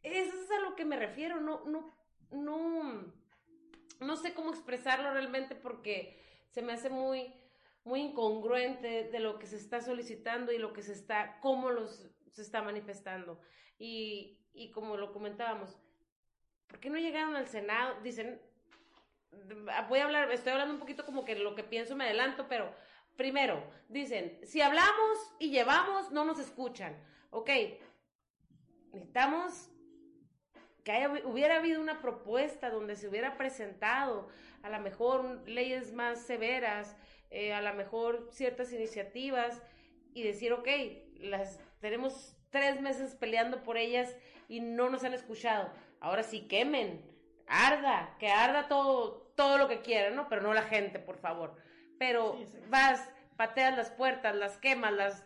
eso 0.02 0.34
es 0.42 0.50
a 0.50 0.60
lo 0.62 0.78
que 0.78 0.86
me 0.86 0.96
refiero, 0.96 1.42
no, 1.42 1.66
no, 1.66 1.94
no, 2.32 3.14
no 4.00 4.16
sé 4.16 4.34
cómo 4.34 4.52
expresarlo 4.52 5.12
realmente 5.12 5.56
porque 5.56 6.24
se 6.52 6.62
me 6.62 6.72
hace 6.72 6.90
muy, 6.90 7.34
muy 7.84 8.00
incongruente 8.00 9.10
de 9.10 9.20
lo 9.20 9.40
que 9.40 9.48
se 9.48 9.58
está 9.58 9.82
solicitando 9.82 10.54
y 10.54 10.58
lo 10.58 10.72
que 10.72 10.84
se 10.84 10.94
está, 10.94 11.38
cómo 11.42 11.70
los, 11.70 12.10
se 12.32 12.42
está 12.42 12.62
manifestando. 12.62 13.42
Y, 13.78 14.40
y 14.54 14.72
como 14.72 14.98
lo 14.98 15.12
comentábamos, 15.12 15.78
¿por 16.68 16.80
qué 16.80 16.90
no 16.90 16.98
llegaron 16.98 17.36
al 17.36 17.48
Senado? 17.48 18.00
Dicen, 18.02 18.42
voy 19.90 20.00
a 20.00 20.06
hablar, 20.06 20.32
estoy 20.32 20.52
hablando 20.54 20.74
un 20.76 20.80
poquito 20.80 21.06
como 21.06 21.26
que 21.26 21.36
lo 21.36 21.56
que 21.56 21.64
pienso 21.64 21.96
me 21.96 22.06
adelanto, 22.06 22.48
pero 22.48 22.74
primero, 23.16 23.64
dicen, 23.90 24.40
si 24.44 24.62
hablamos 24.62 25.34
y 25.40 25.50
llevamos, 25.50 26.12
no 26.12 26.26
nos 26.26 26.40
escuchan. 26.40 26.96
Ok, 27.32 27.50
necesitamos 28.92 29.70
que 30.84 30.92
haya- 30.92 31.26
hubiera 31.26 31.58
habido 31.58 31.82
una 31.82 32.02
propuesta 32.02 32.70
donde 32.70 32.96
se 32.96 33.08
hubiera 33.08 33.38
presentado 33.38 34.28
a 34.62 34.70
lo 34.70 34.80
mejor 34.80 35.48
leyes 35.48 35.94
más 35.94 36.22
severas, 36.22 36.96
eh, 37.30 37.54
a 37.54 37.62
lo 37.62 37.74
mejor 37.74 38.28
ciertas 38.32 38.72
iniciativas 38.72 39.62
y 40.14 40.24
decir, 40.24 40.54
ok, 40.54 40.68
las 41.20 41.60
tenemos 41.80 42.33
tres 42.54 42.80
meses 42.80 43.16
peleando 43.16 43.64
por 43.64 43.78
ellas 43.78 44.16
y 44.48 44.62
no 44.62 44.90
nos 44.90 45.04
han 45.04 45.14
escuchado. 45.14 45.74
Ahora 46.00 46.22
sí 46.22 46.42
quemen, 46.48 47.04
arda, 47.48 48.16
que 48.20 48.30
arda 48.30 48.68
todo, 48.68 49.34
todo 49.36 49.58
lo 49.58 49.68
que 49.68 49.82
quiera, 49.82 50.12
¿no? 50.12 50.30
Pero 50.30 50.44
no 50.44 50.54
la 50.54 50.62
gente, 50.62 51.00
por 51.00 51.18
favor. 51.18 51.56
Pero 51.98 52.38
vas, 52.70 53.10
pateas 53.36 53.76
las 53.76 53.90
puertas, 53.90 54.36
las 54.36 54.58
quemas, 54.58 54.94
las 54.94 55.26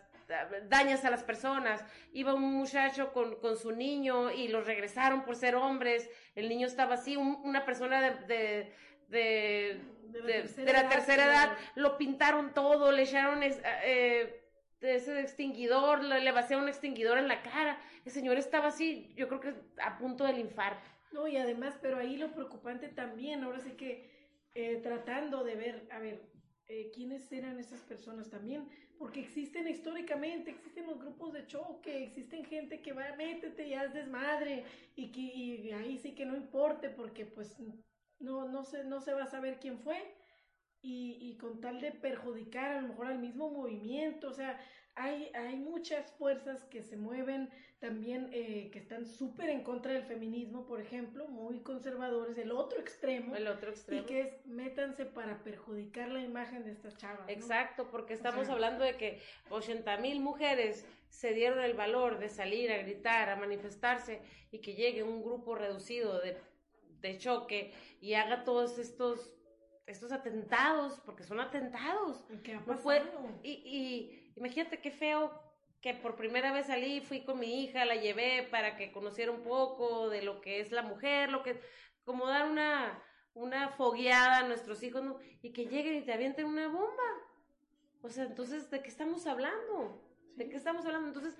dañas 0.68 1.04
a 1.04 1.10
las 1.10 1.22
personas. 1.22 1.84
Iba 2.12 2.32
un 2.32 2.54
muchacho 2.54 3.12
con, 3.12 3.36
con 3.36 3.58
su 3.58 3.72
niño 3.72 4.30
y 4.30 4.48
los 4.48 4.66
regresaron 4.66 5.22
por 5.22 5.36
ser 5.36 5.54
hombres. 5.54 6.08
El 6.34 6.48
niño 6.48 6.66
estaba 6.66 6.94
así, 6.94 7.16
una 7.16 7.66
persona 7.66 8.00
de, 8.00 8.72
de, 9.08 9.82
de, 10.08 10.72
la 10.72 10.88
tercera, 10.88 11.26
edad, 11.26 11.58
lo 11.74 11.98
pintaron 11.98 12.54
todo, 12.54 12.90
le 12.90 13.02
echaron 13.02 13.42
eh, 13.42 14.37
ese 14.80 15.20
extinguidor, 15.20 16.04
le, 16.04 16.20
le 16.20 16.32
vaciaron 16.32 16.64
un 16.64 16.68
extinguidor 16.68 17.18
en 17.18 17.28
la 17.28 17.42
cara. 17.42 17.80
El 18.04 18.12
señor 18.12 18.36
estaba 18.36 18.68
así, 18.68 19.12
yo 19.16 19.28
creo 19.28 19.40
que 19.40 19.54
a 19.82 19.98
punto 19.98 20.24
del 20.24 20.38
infarto. 20.38 20.88
No, 21.12 21.26
y 21.26 21.36
además, 21.36 21.78
pero 21.80 21.98
ahí 21.98 22.16
lo 22.16 22.32
preocupante 22.32 22.88
también, 22.88 23.42
ahora 23.42 23.60
sí 23.60 23.70
que 23.72 24.10
eh, 24.54 24.80
tratando 24.82 25.42
de 25.44 25.54
ver, 25.54 25.88
a 25.90 25.98
ver, 25.98 26.20
eh, 26.68 26.90
quiénes 26.94 27.30
eran 27.32 27.58
esas 27.58 27.80
personas 27.80 28.28
también, 28.28 28.68
porque 28.98 29.20
existen 29.20 29.66
históricamente, 29.68 30.50
existen 30.50 30.86
los 30.86 30.98
grupos 30.98 31.32
de 31.32 31.46
choque, 31.46 32.04
existen 32.04 32.44
gente 32.44 32.82
que 32.82 32.92
va, 32.92 33.14
métete 33.16 33.66
y 33.68 33.74
haz 33.74 33.94
desmadre, 33.94 34.64
y 34.96 35.10
que 35.10 35.20
y 35.20 35.72
ahí 35.72 35.96
sí 35.96 36.14
que 36.14 36.26
no 36.26 36.36
importe, 36.36 36.90
porque 36.90 37.24
pues 37.24 37.56
no, 38.18 38.48
no, 38.48 38.64
se, 38.64 38.84
no 38.84 39.00
se 39.00 39.14
va 39.14 39.22
a 39.22 39.30
saber 39.30 39.58
quién 39.60 39.78
fue, 39.78 39.96
y, 40.88 41.18
y 41.20 41.36
con 41.36 41.60
tal 41.60 41.82
de 41.82 41.92
perjudicar 41.92 42.70
a 42.70 42.80
lo 42.80 42.88
mejor 42.88 43.08
al 43.08 43.18
mismo 43.18 43.50
movimiento, 43.50 44.28
o 44.28 44.32
sea, 44.32 44.58
hay, 44.94 45.30
hay 45.34 45.56
muchas 45.56 46.10
fuerzas 46.12 46.64
que 46.64 46.82
se 46.82 46.96
mueven 46.96 47.50
también, 47.78 48.30
eh, 48.32 48.70
que 48.72 48.78
están 48.78 49.04
súper 49.04 49.50
en 49.50 49.62
contra 49.62 49.92
del 49.92 50.04
feminismo, 50.04 50.64
por 50.64 50.80
ejemplo, 50.80 51.28
muy 51.28 51.60
conservadores, 51.60 52.38
el 52.38 52.52
otro 52.52 52.80
extremo. 52.80 53.36
El 53.36 53.48
otro 53.48 53.70
extremo. 53.70 54.00
Y 54.00 54.06
que 54.06 54.20
es, 54.22 54.46
métanse 54.46 55.04
para 55.04 55.44
perjudicar 55.44 56.08
la 56.08 56.22
imagen 56.22 56.64
de 56.64 56.72
estas 56.72 56.96
chavas. 56.96 57.28
Exacto, 57.28 57.90
porque 57.90 58.14
estamos 58.14 58.48
hablando 58.48 58.82
de 58.82 58.96
que 58.96 59.20
80 59.50 59.98
mil 59.98 60.20
mujeres 60.20 60.86
se 61.10 61.34
dieron 61.34 61.60
el 61.60 61.74
valor 61.74 62.18
de 62.18 62.30
salir 62.30 62.72
a 62.72 62.78
gritar, 62.78 63.28
a 63.28 63.36
manifestarse 63.36 64.22
y 64.50 64.60
que 64.60 64.74
llegue 64.74 65.02
un 65.02 65.22
grupo 65.22 65.54
reducido 65.54 66.18
de, 66.18 66.38
de 67.02 67.18
choque 67.18 67.72
y 68.00 68.14
haga 68.14 68.42
todos 68.42 68.78
estos 68.78 69.37
estos 69.88 70.12
atentados, 70.12 71.00
porque 71.04 71.24
son 71.24 71.40
atentados. 71.40 72.24
¿Qué 72.44 72.54
ha 72.54 72.62
y, 73.42 73.50
y 73.50 74.32
imagínate 74.36 74.80
qué 74.80 74.90
feo 74.90 75.32
que 75.80 75.94
por 75.94 76.16
primera 76.16 76.52
vez 76.52 76.66
salí, 76.66 77.00
fui 77.00 77.24
con 77.24 77.38
mi 77.38 77.62
hija, 77.62 77.84
la 77.84 77.96
llevé 77.96 78.46
para 78.50 78.76
que 78.76 78.92
conociera 78.92 79.32
un 79.32 79.42
poco 79.42 80.08
de 80.10 80.22
lo 80.22 80.40
que 80.40 80.60
es 80.60 80.72
la 80.72 80.82
mujer, 80.82 81.30
lo 81.30 81.42
que, 81.42 81.60
como 82.04 82.26
dar 82.26 82.50
una, 82.50 83.02
una 83.34 83.70
fogueada 83.70 84.38
a 84.38 84.48
nuestros 84.48 84.82
hijos, 84.82 85.02
¿no? 85.02 85.18
y 85.40 85.52
que 85.52 85.66
lleguen 85.66 85.96
y 85.96 86.02
te 86.02 86.12
avienten 86.12 86.46
una 86.46 86.68
bomba. 86.68 87.04
O 88.02 88.08
sea, 88.08 88.24
entonces, 88.24 88.70
¿de 88.70 88.82
qué 88.82 88.88
estamos 88.88 89.26
hablando? 89.26 90.04
¿De 90.36 90.48
qué 90.48 90.56
estamos 90.56 90.84
hablando? 90.84 91.08
Entonces, 91.08 91.36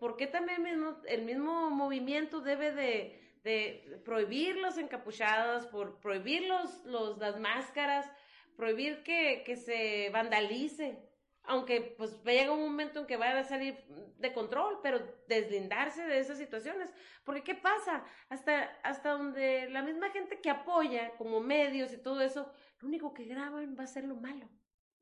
¿por 0.00 0.16
qué 0.16 0.26
también 0.26 0.66
el 1.06 1.22
mismo 1.22 1.70
movimiento 1.70 2.40
debe 2.40 2.72
de, 2.72 3.21
de 3.42 4.00
prohibir 4.04 4.56
los 4.56 4.78
encapuchados, 4.78 5.66
por 5.66 6.00
prohibir 6.00 6.44
los, 6.44 6.84
las 7.18 7.38
máscaras, 7.40 8.10
prohibir 8.56 9.02
que, 9.02 9.42
que 9.44 9.56
se 9.56 10.10
vandalice? 10.10 11.12
aunque 11.44 11.94
pues 11.98 12.22
llega 12.24 12.52
un 12.52 12.62
momento 12.62 13.00
en 13.00 13.06
que 13.06 13.16
vaya 13.16 13.40
a 13.40 13.44
salir 13.44 13.76
de 14.18 14.32
control, 14.32 14.78
pero 14.82 15.00
deslindarse 15.28 16.06
de 16.06 16.18
esas 16.18 16.38
situaciones. 16.38 16.92
Porque 17.24 17.42
¿qué 17.42 17.54
pasa? 17.54 18.04
Hasta, 18.28 18.64
hasta 18.82 19.12
donde 19.12 19.68
la 19.70 19.82
misma 19.82 20.10
gente 20.10 20.40
que 20.40 20.50
apoya, 20.50 21.16
como 21.16 21.40
medios 21.40 21.92
y 21.92 21.98
todo 21.98 22.20
eso, 22.20 22.50
lo 22.80 22.88
único 22.88 23.12
que 23.12 23.24
graban 23.24 23.76
va 23.78 23.84
a 23.84 23.88
ser 23.88 24.04
lo 24.04 24.16
malo. 24.16 24.48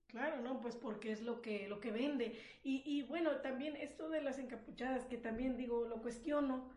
Claro, 0.06 0.40
no, 0.40 0.60
pues 0.60 0.76
porque 0.76 1.12
es 1.12 1.22
lo 1.22 1.40
que, 1.40 1.68
lo 1.68 1.78
que 1.78 1.92
vende. 1.92 2.40
Y, 2.64 2.82
y 2.84 3.02
bueno, 3.02 3.36
también 3.42 3.76
esto 3.76 4.08
de 4.08 4.22
las 4.22 4.38
encapuchadas, 4.38 5.04
que 5.04 5.18
también 5.18 5.56
digo, 5.56 5.84
lo 5.84 6.02
cuestiono, 6.02 6.72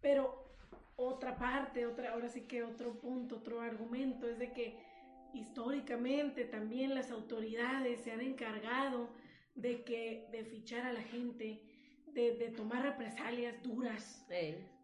pero 0.00 0.56
otra 0.96 1.36
parte, 1.36 1.86
otra, 1.86 2.12
ahora 2.12 2.28
sí 2.28 2.42
que 2.42 2.62
otro 2.62 2.98
punto, 3.00 3.36
otro 3.36 3.60
argumento, 3.60 4.28
es 4.28 4.38
de 4.38 4.52
que 4.52 4.78
históricamente 5.32 6.44
también 6.44 6.94
las 6.94 7.10
autoridades 7.10 8.00
se 8.00 8.12
han 8.12 8.20
encargado 8.20 9.08
de 9.54 9.82
que 9.82 10.28
de 10.30 10.44
fichar 10.44 10.86
a 10.86 10.92
la 10.92 11.02
gente, 11.02 11.60
de, 12.12 12.36
de 12.36 12.48
tomar 12.50 12.82
represalias 12.82 13.60
duras. 13.62 14.24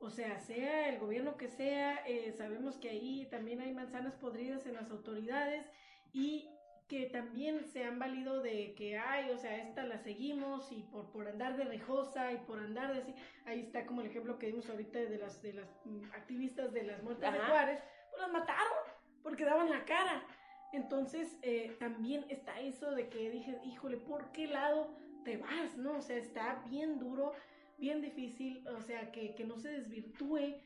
O 0.01 0.11
sea, 0.11 0.38
sea 0.41 0.88
el 0.88 0.99
gobierno 0.99 1.36
que 1.36 1.49
sea, 1.49 1.97
eh, 2.07 2.32
sabemos 2.32 2.76
que 2.76 2.91
ahí 2.91 3.28
también 3.30 3.61
hay 3.61 3.72
manzanas 3.72 4.14
podridas 4.14 4.66
en 4.66 4.74
las 4.74 4.91
autoridades 4.91 5.64
y 6.12 6.49
que 6.91 7.07
también 7.07 7.64
se 7.66 7.84
han 7.84 8.01
valido 8.01 8.43
de 8.43 8.74
que 8.74 8.99
hay, 8.99 9.30
o 9.30 9.38
sea, 9.38 9.57
esta 9.59 9.84
la 9.84 9.99
seguimos 9.99 10.72
y 10.72 10.82
por, 10.82 11.09
por 11.12 11.28
andar 11.28 11.57
de 11.57 11.62
rejosa 11.62 12.32
y 12.32 12.38
por 12.38 12.59
andar 12.59 12.93
de 12.93 12.99
así, 12.99 13.14
ahí 13.45 13.61
está 13.61 13.86
como 13.86 14.01
el 14.01 14.09
ejemplo 14.09 14.41
que 14.41 14.49
dimos 14.49 14.68
ahorita 14.68 14.99
de 14.99 15.16
las, 15.16 15.41
de 15.41 15.53
las 15.53 15.68
mm, 15.84 16.07
activistas 16.12 16.72
de 16.72 16.82
las 16.82 17.01
muertes 17.05 17.32
de 17.32 17.38
Juárez, 17.38 17.80
pues 18.11 18.20
las 18.20 18.32
mataron 18.32 18.78
porque 19.22 19.45
daban 19.45 19.70
la 19.70 19.84
cara. 19.84 20.26
Entonces, 20.72 21.38
eh, 21.43 21.76
también 21.78 22.26
está 22.28 22.59
eso 22.59 22.91
de 22.91 23.09
que 23.09 23.30
dije, 23.30 23.57
híjole, 23.64 23.97
¿por 23.97 24.32
qué 24.32 24.49
lado 24.49 24.93
te 25.24 25.36
vas? 25.36 25.76
¿No? 25.76 25.99
O 25.99 26.03
sea, 26.03 26.16
está 26.16 26.64
bien 26.68 26.99
duro, 26.99 27.34
bien 27.78 28.01
difícil, 28.01 28.66
o 28.66 28.80
sea, 28.80 29.12
que, 29.12 29.36
que 29.36 29.45
no 29.45 29.57
se 29.59 29.68
desvirtúe. 29.68 30.57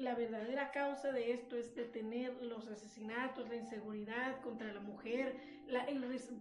La 0.00 0.14
verdadera 0.14 0.70
causa 0.70 1.12
de 1.12 1.30
esto 1.30 1.56
es 1.58 1.74
detener 1.74 2.32
los 2.42 2.66
asesinatos, 2.68 3.50
la 3.50 3.56
inseguridad 3.56 4.40
contra 4.40 4.72
la 4.72 4.80
mujer, 4.80 5.36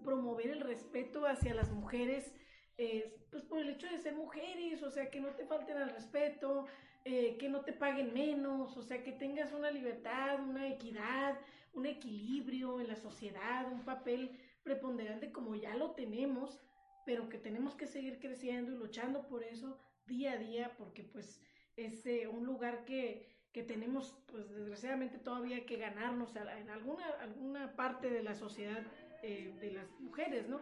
promover 0.02 0.52
el 0.52 0.62
respeto 0.62 1.26
hacia 1.26 1.54
las 1.54 1.70
mujeres, 1.70 2.34
eh, 2.78 3.14
pues 3.30 3.44
por 3.44 3.60
el 3.60 3.68
hecho 3.68 3.88
de 3.88 3.98
ser 3.98 4.16
mujeres, 4.16 4.82
o 4.82 4.90
sea, 4.90 5.10
que 5.10 5.20
no 5.20 5.32
te 5.32 5.46
falten 5.46 5.76
al 5.76 5.90
respeto, 5.90 6.68
eh, 7.04 7.36
que 7.38 7.50
no 7.50 7.60
te 7.60 7.74
paguen 7.74 8.14
menos, 8.14 8.78
o 8.78 8.82
sea, 8.82 9.04
que 9.04 9.12
tengas 9.12 9.52
una 9.52 9.72
libertad, 9.72 10.40
una 10.40 10.70
equidad, 10.70 11.38
un 11.74 11.86
equilibrio 11.86 12.80
en 12.80 12.88
la 12.88 12.96
sociedad, 12.96 13.70
un 13.70 13.84
papel 13.84 14.40
preponderante 14.64 15.34
como 15.34 15.56
ya 15.56 15.76
lo 15.76 15.92
tenemos, 15.92 16.62
pero 17.06 17.28
que 17.28 17.38
tenemos 17.38 17.76
que 17.76 17.88
seguir 17.88 18.20
creciendo 18.20 18.72
y 18.72 18.78
luchando 18.78 19.28
por 19.28 19.44
eso 19.44 19.78
día 20.06 20.32
a 20.32 20.38
día, 20.38 20.78
porque 20.78 21.04
pues 21.04 21.42
es 21.76 22.06
eh, 22.06 22.26
un 22.26 22.46
lugar 22.46 22.86
que, 22.86 23.28
que 23.54 23.64
tenemos, 23.64 24.16
pues 24.28 24.50
desgraciadamente 24.50 25.18
todavía 25.18 25.66
que 25.66 25.78
ganarnos 25.78 26.36
en 26.36 26.70
alguna, 26.70 27.08
alguna 27.22 27.76
parte 27.76 28.10
de 28.10 28.22
la 28.22 28.36
sociedad 28.36 28.84
eh, 29.24 29.54
de 29.60 29.72
las 29.72 30.00
mujeres, 30.00 30.48
¿no? 30.48 30.62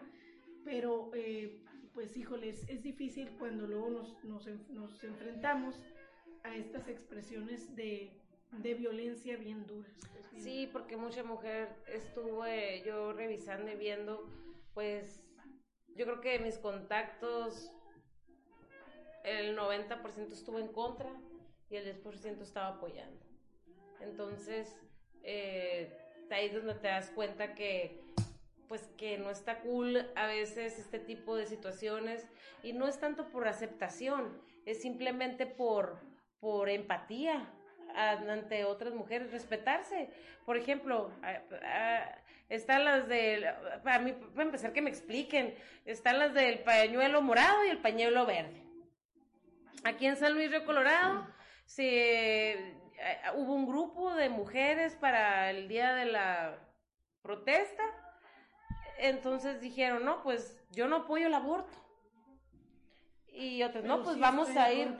Pero, 0.63 1.11
eh, 1.13 1.61
pues 1.93 2.15
híjoles, 2.15 2.67
es 2.69 2.83
difícil 2.83 3.29
cuando 3.39 3.67
luego 3.67 3.89
nos, 3.89 4.23
nos, 4.23 4.47
nos 4.69 5.03
enfrentamos 5.03 5.81
a 6.43 6.55
estas 6.55 6.87
expresiones 6.87 7.75
de, 7.75 8.11
de 8.51 8.73
violencia 8.73 9.35
bien 9.37 9.65
duras. 9.65 9.91
Sí, 10.37 10.69
porque 10.71 10.97
mucha 10.97 11.23
mujer 11.23 11.69
estuve 11.87 12.83
yo 12.85 13.11
revisando 13.13 13.71
y 13.71 13.75
viendo, 13.75 14.29
pues 14.73 15.23
yo 15.95 16.05
creo 16.05 16.21
que 16.21 16.39
mis 16.39 16.59
contactos, 16.59 17.71
el 19.23 19.57
90% 19.57 20.31
estuvo 20.31 20.59
en 20.59 20.67
contra 20.67 21.11
y 21.69 21.75
el 21.75 22.03
10% 22.03 22.41
estaba 22.41 22.69
apoyando. 22.75 23.19
Entonces, 23.99 24.79
eh, 25.23 25.95
ahí 26.29 26.47
es 26.47 26.53
donde 26.53 26.75
te 26.75 26.87
das 26.87 27.09
cuenta 27.11 27.53
que 27.53 28.01
pues 28.67 28.81
que 28.97 29.17
no 29.17 29.29
está 29.29 29.59
cool 29.61 30.11
a 30.15 30.27
veces 30.27 30.77
este 30.77 30.99
tipo 30.99 31.37
de 31.37 31.45
situaciones 31.45 32.27
y 32.63 32.73
no 32.73 32.87
es 32.87 32.99
tanto 32.99 33.29
por 33.29 33.47
aceptación, 33.47 34.41
es 34.65 34.81
simplemente 34.81 35.45
por, 35.45 35.99
por 36.41 36.67
empatía, 36.69 37.49
ante 37.95 38.65
otras 38.65 38.93
mujeres, 38.93 39.31
respetarse. 39.31 40.09
Por 40.45 40.57
ejemplo, 40.57 41.11
están 42.49 42.85
las 42.85 43.07
del, 43.07 43.45
para 43.83 43.99
mí, 43.99 44.13
para 44.13 44.43
empezar 44.43 44.73
que 44.73 44.81
me 44.81 44.89
expliquen, 44.89 45.55
están 45.85 46.19
las 46.19 46.33
del 46.33 46.59
pañuelo 46.59 47.21
morado 47.21 47.65
y 47.65 47.69
el 47.69 47.79
pañuelo 47.79 48.25
verde. 48.25 48.63
Aquí 49.83 50.05
en 50.05 50.17
San 50.17 50.33
Luis 50.33 50.51
Río 50.51 50.65
Colorado 50.65 51.25
se, 51.67 52.53
eh, 52.53 53.21
hubo 53.35 53.53
un 53.53 53.67
grupo 53.67 54.13
de 54.15 54.29
mujeres 54.29 54.95
para 54.95 55.51
el 55.51 55.67
día 55.67 55.93
de 55.93 56.05
la 56.05 56.57
protesta, 57.21 57.83
entonces 58.97 59.59
dijeron, 59.59 60.05
no, 60.05 60.23
pues 60.23 60.57
yo 60.71 60.87
no 60.87 60.95
apoyo 60.97 61.27
el 61.27 61.33
aborto 61.33 61.77
y 63.27 63.61
otros, 63.61 63.83
no, 63.83 64.01
pues 64.01 64.17
vamos 64.17 64.49
a 64.55 64.73
ir. 64.73 64.95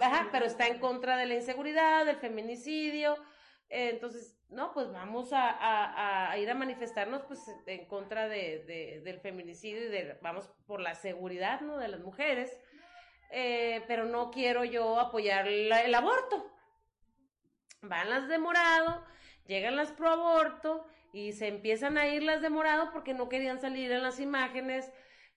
Ajá, 0.00 0.28
pero 0.32 0.46
está 0.46 0.66
en 0.66 0.80
contra 0.80 1.16
de 1.16 1.26
la 1.26 1.34
inseguridad, 1.34 2.04
del 2.04 2.16
feminicidio. 2.16 3.16
entonces, 3.68 4.36
no, 4.48 4.72
pues 4.72 4.90
vamos 4.90 5.32
a, 5.32 6.30
a, 6.32 6.36
ir 6.38 6.50
a 6.50 6.54
manifestarnos 6.54 7.22
pues 7.22 7.40
en 7.66 7.86
contra 7.86 8.26
de, 8.26 9.02
del 9.04 9.20
feminicidio 9.20 9.84
y 9.84 9.88
de, 9.88 10.18
vamos 10.22 10.50
por 10.66 10.80
la 10.80 10.96
seguridad, 10.96 11.60
¿no? 11.60 11.76
De 11.76 11.88
las 11.88 12.00
mujeres. 12.00 12.58
Eh, 13.30 13.84
pero 13.86 14.06
no 14.06 14.30
quiero 14.30 14.64
yo 14.64 14.98
apoyar 14.98 15.46
el 15.46 15.94
aborto. 15.94 16.50
van 17.82 18.10
las 18.10 18.28
de 18.28 18.38
morado, 18.38 19.04
llegan 19.46 19.76
las 19.76 19.92
pro 19.92 20.10
aborto 20.10 20.86
y 21.12 21.32
se 21.32 21.48
empiezan 21.48 21.96
a 21.96 22.08
ir 22.08 22.22
las 22.22 22.42
de 22.42 22.50
morado 22.50 22.90
porque 22.92 23.14
no 23.14 23.28
querían 23.28 23.60
salir 23.60 23.90
en 23.90 24.02
las 24.02 24.20
imágenes 24.20 24.92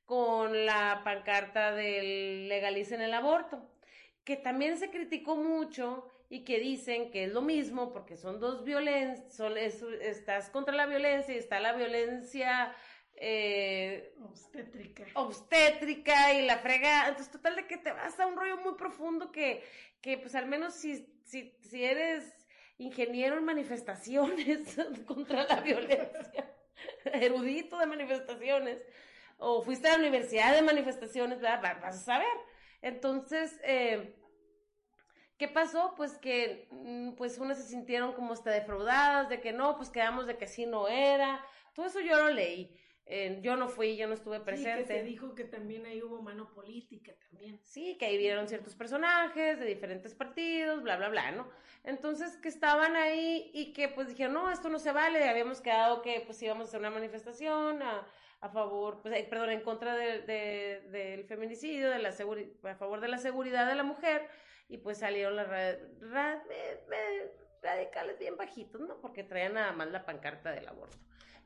con 0.06 0.66
la 0.66 1.02
pancarta 1.04 1.72
del 1.72 2.50
legalicen 2.50 3.02
el 3.02 3.14
aborto, 3.14 3.72
que 4.24 4.36
también 4.36 4.78
se 4.78 4.90
criticó 4.90 5.36
mucho 5.36 6.10
y 6.30 6.44
que 6.44 6.60
dicen 6.60 7.12
que 7.12 7.26
es 7.26 7.32
lo 7.32 7.42
mismo 7.42 7.94
porque 7.94 8.18
son 8.18 8.40
dos 8.40 8.64
violencias, 8.64 9.40
estás 10.02 10.50
contra 10.50 10.76
la 10.76 10.86
violencia 10.86 11.34
y 11.34 11.38
está 11.38 11.60
la 11.60 11.74
violencia 11.74 12.74
eh, 13.26 14.14
obstétrica. 14.22 15.06
obstétrica 15.14 16.34
y 16.34 16.46
la 16.46 16.58
frega, 16.58 17.08
entonces 17.08 17.32
total 17.32 17.56
de 17.56 17.68
que 17.68 17.78
te 17.78 17.94
vas 17.94 18.20
a 18.20 18.28
un 18.28 18.36
rollo 18.36 18.58
muy 18.58 18.74
profundo 18.74 19.32
que, 19.32 19.64
que 20.02 20.18
pues 20.18 20.36
al 20.36 20.46
menos 20.46 20.74
si, 20.74 21.08
si, 21.24 21.56
si 21.62 21.86
eres 21.86 22.34
ingeniero 22.78 23.38
en 23.38 23.46
manifestaciones 23.46 24.76
contra 25.08 25.46
la 25.46 25.62
violencia, 25.62 26.54
erudito 27.14 27.78
de 27.78 27.86
manifestaciones, 27.86 28.84
o 29.38 29.62
fuiste 29.62 29.88
a 29.88 29.94
la 29.94 30.00
universidad 30.00 30.54
de 30.54 30.62
manifestaciones, 30.62 31.40
vas 31.40 31.96
a 31.96 32.04
saber. 32.04 32.38
Entonces, 32.82 33.58
eh, 33.64 34.20
¿qué 35.38 35.48
pasó? 35.48 35.94
Pues 35.96 36.18
que 36.18 36.68
mm, 36.72 37.14
pues 37.14 37.38
unas 37.38 37.58
se 37.58 37.70
sintieron 37.70 38.12
como 38.12 38.34
hasta 38.34 38.52
defraudadas, 38.52 39.30
de 39.30 39.40
que 39.40 39.54
no, 39.54 39.78
pues 39.78 39.90
quedamos 39.90 40.28
de 40.28 40.38
que 40.38 40.44
así 40.44 40.66
no 40.66 40.90
era. 40.90 41.42
Todo 41.74 41.86
eso 41.86 42.02
yo 42.02 42.18
lo 42.18 42.30
leí. 42.30 42.78
Eh, 43.06 43.40
yo 43.42 43.58
no 43.58 43.68
fui, 43.68 43.98
yo 43.98 44.08
no 44.08 44.14
estuve 44.14 44.40
presente. 44.40 44.84
Sí, 44.84 44.88
que 44.88 45.00
se 45.00 45.04
dijo 45.04 45.36
que 45.36 45.44
también 45.44 45.86
ahí 45.86 46.02
hubo 46.02 46.22
mano 46.22 46.54
política 46.54 47.14
también. 47.30 47.60
Sí, 47.62 47.98
que 47.98 48.06
ahí 48.06 48.18
vieron 48.18 48.48
ciertos 48.48 48.76
personajes 48.76 49.60
de 49.60 49.66
diferentes 49.66 50.16
partidos, 50.16 50.82
bla, 50.84 50.96
bla, 50.96 51.10
bla, 51.10 51.32
¿no? 51.32 51.50
Entonces, 51.84 52.38
que 52.38 52.48
estaban 52.48 52.96
ahí 52.96 53.52
y 53.54 53.74
que 53.74 53.90
pues 53.90 54.08
dijeron, 54.08 54.34
no, 54.34 54.50
esto 54.50 54.70
no 54.70 54.80
se 54.80 54.94
vale, 54.94 55.28
habíamos 55.28 55.60
quedado 55.60 56.02
que 56.02 56.22
pues 56.26 56.42
íbamos 56.42 56.68
a 56.68 56.70
hacer 56.70 56.80
una 56.80 56.92
manifestación 56.92 57.84
a, 57.84 58.08
a 58.40 58.50
favor, 58.50 59.02
pues, 59.02 59.14
eh, 59.16 59.28
perdón, 59.30 59.50
en 59.50 59.62
contra 59.62 59.96
de, 59.96 60.22
del 60.90 61.26
feminicidio, 61.26 61.90
de 61.90 62.00
la 62.00 62.10
a 62.10 62.76
favor 62.76 63.02
de 63.02 63.10
la 63.10 63.18
seguridad 63.18 63.68
de 63.68 63.76
la 63.76 63.84
mujer, 63.84 64.30
y 64.70 64.78
pues 64.78 65.00
salieron 65.00 65.36
las 65.36 65.50
radicales 67.62 68.18
bien 68.18 68.38
bajitos, 68.38 68.80
¿no? 68.80 69.00
Porque 69.02 69.24
traían 69.24 69.56
nada 69.56 69.74
más 69.74 69.90
la 69.92 70.06
pancarta 70.06 70.52
del 70.52 70.68
aborto. 70.68 70.98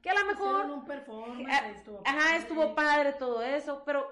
Que 0.01 0.09
a 0.09 0.13
lo 0.13 0.25
mejor... 0.25 0.65
Un 0.65 0.85
performance, 0.85 1.47
ah, 1.49 1.69
estuvo 1.69 2.01
ajá, 2.05 2.37
estuvo 2.37 2.75
padre 2.75 3.13
todo 3.13 3.41
eso, 3.41 3.83
pero 3.85 4.07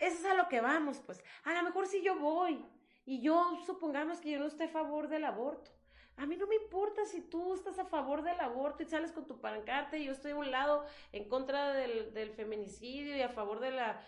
eso 0.00 0.18
es 0.18 0.24
a 0.24 0.34
lo 0.34 0.48
que 0.48 0.60
vamos, 0.60 1.00
pues. 1.00 1.22
A 1.44 1.52
lo 1.54 1.62
mejor 1.62 1.86
si 1.86 2.02
yo 2.02 2.18
voy 2.18 2.64
y 3.04 3.20
yo 3.20 3.58
supongamos 3.66 4.20
que 4.20 4.30
yo 4.30 4.38
no 4.38 4.46
esté 4.46 4.64
a 4.64 4.68
favor 4.68 5.08
del 5.08 5.24
aborto 5.24 5.70
a 6.18 6.26
mí 6.26 6.36
no 6.36 6.48
me 6.48 6.56
importa 6.56 7.04
si 7.04 7.20
tú 7.20 7.54
estás 7.54 7.78
a 7.78 7.84
favor 7.84 8.22
del 8.22 8.40
aborto 8.40 8.82
y 8.82 8.86
sales 8.86 9.12
con 9.12 9.26
tu 9.26 9.40
pancarta 9.40 9.96
y 9.96 10.06
yo 10.06 10.12
estoy 10.12 10.32
a 10.32 10.36
un 10.36 10.50
lado 10.50 10.84
en 11.12 11.28
contra 11.28 11.72
del, 11.72 12.12
del, 12.12 12.32
feminicidio 12.32 13.16
y 13.16 13.22
a 13.22 13.28
favor 13.28 13.60
de 13.60 13.70
la, 13.70 14.04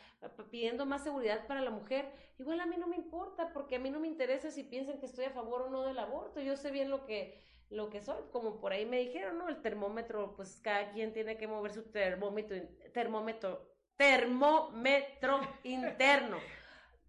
pidiendo 0.51 0.87
más 0.87 1.05
seguridad 1.05 1.47
para 1.47 1.61
la 1.61 1.71
mujer. 1.71 2.11
Igual 2.41 2.61
a 2.61 2.67
mí 2.67 2.77
no 2.79 2.89
me 2.89 2.97
importa 2.97 3.53
porque 3.53 3.77
a 3.77 3.79
mí 3.79 3.91
no 3.91 4.01
me 4.01 4.09
interesa 4.09 4.51
si 4.51 4.65
piensan 4.65 4.99
que 4.99 5.07
estoy 5.07 5.27
a 5.27 5.31
favor 5.31 5.63
o 5.63 5.71
no 5.71 5.85
del 5.85 6.01
aborto. 6.01 6.41
Yo 6.41 6.57
sé 6.57 6.73
bien 6.73 6.91
lo 6.91 7.07
que, 7.07 7.41
lo 7.71 7.89
que 7.89 8.01
soy, 8.01 8.23
como 8.33 8.61
por 8.61 8.73
ahí 8.73 8.85
me 8.85 8.99
dijeron, 8.99 9.39
¿no? 9.39 9.49
El 9.49 9.63
termómetro, 9.63 10.35
pues 10.37 10.61
cada 10.63 10.91
quien 10.91 11.13
tiene 11.13 11.37
que 11.37 11.47
mover 11.47 11.73
su 11.73 11.85
termómetro, 11.91 12.57
termómetro, 12.93 13.75
termómetro 13.97 15.41
interno. 15.63 16.39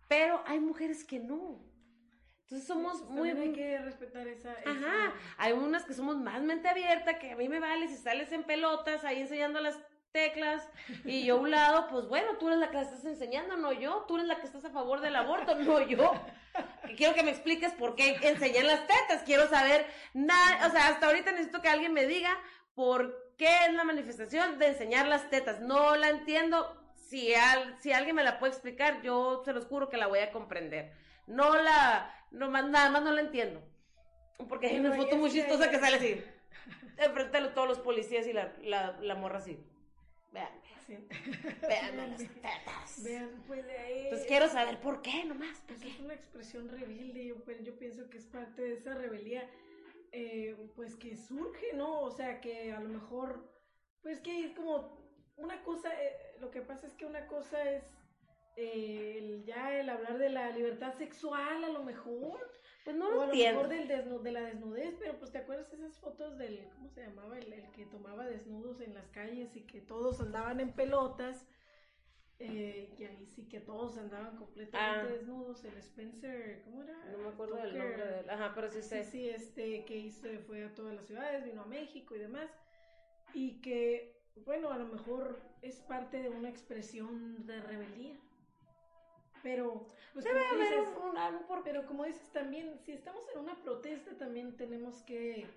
Pero 0.08 0.42
hay 0.46 0.60
mujeres 0.60 1.04
que 1.04 1.20
no. 1.20 1.64
Entonces 2.44 2.68
somos 2.68 3.02
pues 3.02 3.10
muy... 3.10 3.30
Hay 3.30 3.54
que 3.54 3.78
respetar 3.80 4.28
esa, 4.28 4.52
Ajá, 4.66 5.14
hay 5.38 5.54
unas 5.54 5.86
que 5.86 5.94
somos 5.94 6.18
más 6.18 6.42
mente 6.44 6.68
abierta, 6.68 7.18
que 7.18 7.32
a 7.32 7.36
mí 7.36 7.48
me 7.48 7.60
vale 7.60 7.88
si 7.88 7.96
sales 7.96 8.32
en 8.32 8.44
pelotas 8.44 9.04
ahí 9.06 9.22
enseñando 9.22 9.62
las 9.62 9.80
teclas 10.12 10.68
y 11.06 11.26
yo 11.26 11.36
a 11.36 11.40
un 11.40 11.52
lado, 11.52 11.88
pues 11.90 12.08
bueno, 12.08 12.38
tú 12.38 12.48
eres 12.48 12.60
la 12.60 12.70
que 12.70 12.78
la 12.78 12.82
estás 12.84 13.06
enseñando, 13.06 13.58
no 13.58 13.72
yo, 13.72 14.06
tú 14.08 14.16
eres 14.16 14.28
la 14.28 14.40
que 14.40 14.46
estás 14.46 14.66
a 14.66 14.70
favor 14.70 15.02
del 15.02 15.16
aborto, 15.16 15.56
no 15.56 15.82
yo. 15.82 16.14
Quiero 16.98 17.14
que 17.14 17.24
me 17.24 17.32
expliques 17.32 17.74
por 17.74 17.96
qué 17.96 18.18
enseñan 18.22 18.68
las 18.68 18.86
tetas, 18.88 19.24
quiero 19.26 19.48
saber 19.48 19.86
nada, 20.14 20.68
o 20.68 20.72
sea, 20.72 20.88
hasta 20.88 21.08
ahorita 21.08 21.32
necesito 21.32 21.62
que 21.62 21.70
alguien 21.70 21.94
me 21.94 22.06
diga 22.06 22.38
por 22.76 23.34
qué 23.38 23.66
es 23.68 23.74
la 23.74 23.84
manifestación 23.84 24.60
de 24.60 24.68
enseñar 24.68 25.08
las 25.08 25.30
tetas, 25.30 25.62
no 25.62 25.96
la 25.96 26.10
entiendo, 26.10 26.78
si, 26.96 27.34
al, 27.34 27.78
si 27.82 27.92
alguien 27.92 28.16
me 28.16 28.24
la 28.24 28.40
puede 28.40 28.54
explicar, 28.54 29.02
yo 29.02 29.42
se 29.44 29.54
los 29.54 29.66
juro 29.66 29.90
que 29.90 29.98
la 29.98 30.08
voy 30.08 30.20
a 30.20 30.32
comprender. 30.32 30.94
No 31.28 31.56
la, 31.56 32.14
no, 32.32 32.50
nada 32.50 32.90
más 32.90 33.04
no 33.04 33.12
la 33.12 33.22
entiendo. 33.22 33.62
Porque 34.48 34.68
hay 34.68 34.80
una 34.80 34.94
foto 34.96 35.18
muy 35.18 35.30
chistosa 35.30 35.70
que 35.70 35.80
sale 35.80 35.98
así. 35.98 36.24
Enfrente 36.98 37.42
de 37.42 37.50
todos 37.50 37.68
los 37.68 37.80
policías 37.80 38.26
y 38.28 38.34
la, 38.34 38.54
la, 38.64 38.98
la 39.02 39.16
morra 39.16 39.40
así. 39.40 39.60
Vean. 40.32 40.50
Vean 41.62 42.12
las 42.12 42.18
tetas. 42.18 43.04
Vean, 43.04 43.44
pues 43.48 43.66
de 43.66 43.78
ahí. 43.78 44.04
Entonces 44.06 44.28
quiero 44.28 44.48
saber 44.48 44.80
por 44.80 45.02
qué 45.02 45.26
nomás. 45.26 45.62
Pues 45.68 45.84
es 45.84 46.00
una 46.00 46.14
expresión 46.14 46.70
rebelde. 46.70 47.26
Yo, 47.26 47.44
pues, 47.44 47.64
yo 47.64 47.78
pienso 47.78 48.10
que 48.10 48.18
es 48.18 48.26
parte 48.26 48.62
de 48.62 48.74
esa 48.74 48.94
rebeldía. 48.94 49.50
Eh, 50.12 50.58
pues 50.76 50.96
que 50.96 51.16
surge, 51.16 51.74
¿no? 51.74 52.02
O 52.02 52.12
sea, 52.12 52.42
que 52.42 52.74
a 52.74 52.80
lo 52.80 52.90
mejor. 52.90 53.50
Pues 54.02 54.20
que 54.20 54.46
es 54.46 54.54
como. 54.54 55.00
Una 55.38 55.62
cosa. 55.64 55.90
Eh, 56.02 56.38
lo 56.40 56.52
que 56.52 56.62
pasa 56.62 56.88
es 56.88 56.94
que 56.94 57.06
una 57.06 57.28
cosa 57.28 57.64
es 57.70 57.84
el, 58.56 59.44
ya 59.46 59.80
el 59.80 59.90
hablar 59.90 60.18
de 60.18 60.30
la 60.30 60.50
libertad 60.52 60.94
sexual 60.94 61.64
a 61.64 61.70
lo 61.70 61.84
mejor. 61.84 62.52
Pues 62.84 62.96
no 62.96 63.12
lo 63.12 63.20
o 63.20 63.22
a 63.22 63.28
lo 63.28 63.34
mejor 63.34 63.68
del 63.68 63.88
de 63.88 64.32
la 64.32 64.42
desnudez, 64.42 64.96
pero 64.98 65.18
pues 65.20 65.32
te 65.32 65.38
acuerdas 65.38 65.72
esas 65.72 65.98
fotos 66.00 66.38
del, 66.38 66.68
¿cómo 66.76 66.90
se 66.90 67.06
llamaba? 67.06 67.38
El, 67.38 67.54
el 67.54 67.72
que 67.72 67.86
tomaba 67.86 68.26
desnudos 68.26 68.82
en 68.82 68.96
las 68.96 69.08
calles 69.10 69.56
y 69.56 69.62
que 69.62 69.82
todos 69.82 70.20
andaban 70.20 70.60
en 70.60 70.74
pelotas. 70.74 71.46
Eh, 72.44 72.90
y 72.98 73.04
ahí 73.04 73.26
sí 73.28 73.48
que 73.48 73.60
todos 73.60 73.98
andaban 74.00 74.36
completamente 74.36 75.14
ah. 75.14 75.16
desnudos. 75.16 75.64
El 75.64 75.78
Spencer, 75.78 76.64
¿cómo 76.66 76.82
era? 76.82 76.98
No 77.12 77.20
me 77.20 77.30
acuerdo 77.30 77.56
del 77.58 77.78
nombre 77.78 78.04
de 78.04 78.20
él. 78.22 78.30
Ajá, 78.30 78.52
pero 78.56 78.68
sí 78.70 78.82
sé. 78.82 79.04
Sí, 79.04 79.12
sí, 79.12 79.30
este 79.30 79.86
que 79.86 79.96
hizo, 79.96 80.28
fue 80.48 80.66
a 80.66 80.74
todas 80.74 80.96
las 80.96 81.06
ciudades, 81.06 81.46
vino 81.46 81.62
a 81.62 81.66
México 81.66 82.16
y 82.16 82.20
demás. 82.20 82.50
Y 83.36 83.62
que, 83.62 84.20
bueno, 84.44 84.72
a 84.72 84.78
lo 84.78 84.88
mejor 84.88 85.40
es 85.62 85.80
parte 85.82 86.24
de 86.24 86.30
una 86.30 86.50
expresión 86.50 87.46
de 87.46 87.62
rebeldía. 87.62 88.16
Pero, 89.44 89.88
pues, 90.14 90.26
Debe 90.26 90.46
haber 90.46 90.80
un, 90.80 91.44
por... 91.48 91.64
pero 91.64 91.86
como 91.86 92.06
dices 92.06 92.30
también, 92.32 92.78
si 92.86 92.92
estamos 92.92 93.24
en 93.34 93.40
una 93.40 93.56
protesta, 93.62 94.18
también 94.18 94.56
tenemos 94.56 95.02
que 95.04 95.48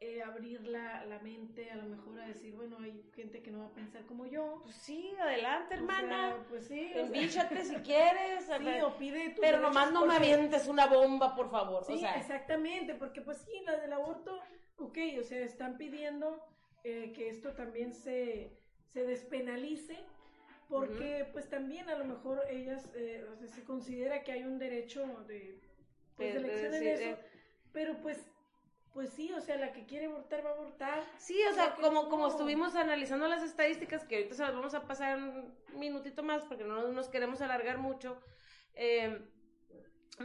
eh, 0.00 0.22
abrir 0.22 0.66
la, 0.66 1.04
la, 1.04 1.18
mente, 1.18 1.70
a 1.70 1.76
lo 1.76 1.82
mejor 1.82 2.18
a 2.20 2.26
decir, 2.26 2.54
bueno, 2.54 2.78
hay 2.80 3.04
gente 3.14 3.42
que 3.42 3.50
no 3.50 3.58
va 3.58 3.66
a 3.66 3.74
pensar 3.74 4.06
como 4.06 4.24
yo. 4.24 4.60
Pues 4.62 4.76
sí, 4.76 5.12
adelante, 5.20 5.74
hermana. 5.74 6.38
pues 6.48 6.68
sí. 6.68 6.90
Envíchate 6.94 7.64
si 7.64 7.76
quieres. 7.76 8.48
Sí, 8.60 8.80
o 8.82 8.96
pide 8.96 9.34
Pero 9.40 9.60
nomás 9.60 9.92
no 9.92 10.06
me 10.06 10.14
avientes 10.14 10.66
una 10.68 10.86
bomba, 10.86 11.34
por 11.34 11.50
favor. 11.50 11.84
Sí, 11.84 12.02
exactamente, 12.16 12.94
porque 12.94 13.20
pues 13.20 13.38
sí, 13.38 13.52
la 13.64 13.76
del 13.76 13.92
aborto, 13.92 14.38
ok, 14.78 14.98
o 15.18 15.22
sea, 15.22 15.40
están 15.40 15.76
pidiendo 15.76 16.42
eh, 16.84 17.12
que 17.14 17.28
esto 17.28 17.52
también 17.52 17.92
se, 17.94 18.58
se 18.92 19.04
despenalice 19.04 19.98
porque 20.70 21.28
pues 21.32 21.50
también 21.50 21.90
a 21.90 21.96
lo 21.96 22.04
mejor 22.04 22.42
ellas, 22.48 22.88
eh, 22.94 23.26
o 23.30 23.36
sea, 23.36 23.48
se 23.48 23.64
considera 23.64 24.22
que 24.22 24.32
hay 24.32 24.44
un 24.44 24.58
derecho 24.58 25.04
de, 25.26 25.60
pues, 26.16 26.32
de 26.32 26.40
elección 26.40 26.74
en 26.74 26.86
eso, 26.86 27.18
pero 27.72 28.00
pues 28.00 28.24
pues 28.92 29.10
sí, 29.10 29.32
o 29.32 29.40
sea, 29.40 29.56
la 29.56 29.72
que 29.72 29.86
quiere 29.86 30.06
abortar 30.06 30.44
va 30.44 30.50
a 30.50 30.54
abortar. 30.54 31.04
Sí, 31.16 31.40
o 31.48 31.54
sea, 31.54 31.76
como, 31.76 32.08
como 32.08 32.26
estuvimos 32.26 32.74
analizando 32.74 33.28
las 33.28 33.42
estadísticas, 33.42 34.04
que 34.04 34.16
ahorita 34.16 34.34
se 34.34 34.42
las 34.42 34.54
vamos 34.54 34.74
a 34.74 34.84
pasar 34.86 35.16
un 35.16 35.54
minutito 35.78 36.24
más 36.24 36.44
porque 36.44 36.64
no 36.64 36.88
nos 36.88 37.08
queremos 37.08 37.40
alargar 37.40 37.78
mucho, 37.78 38.20
eh, 38.74 39.20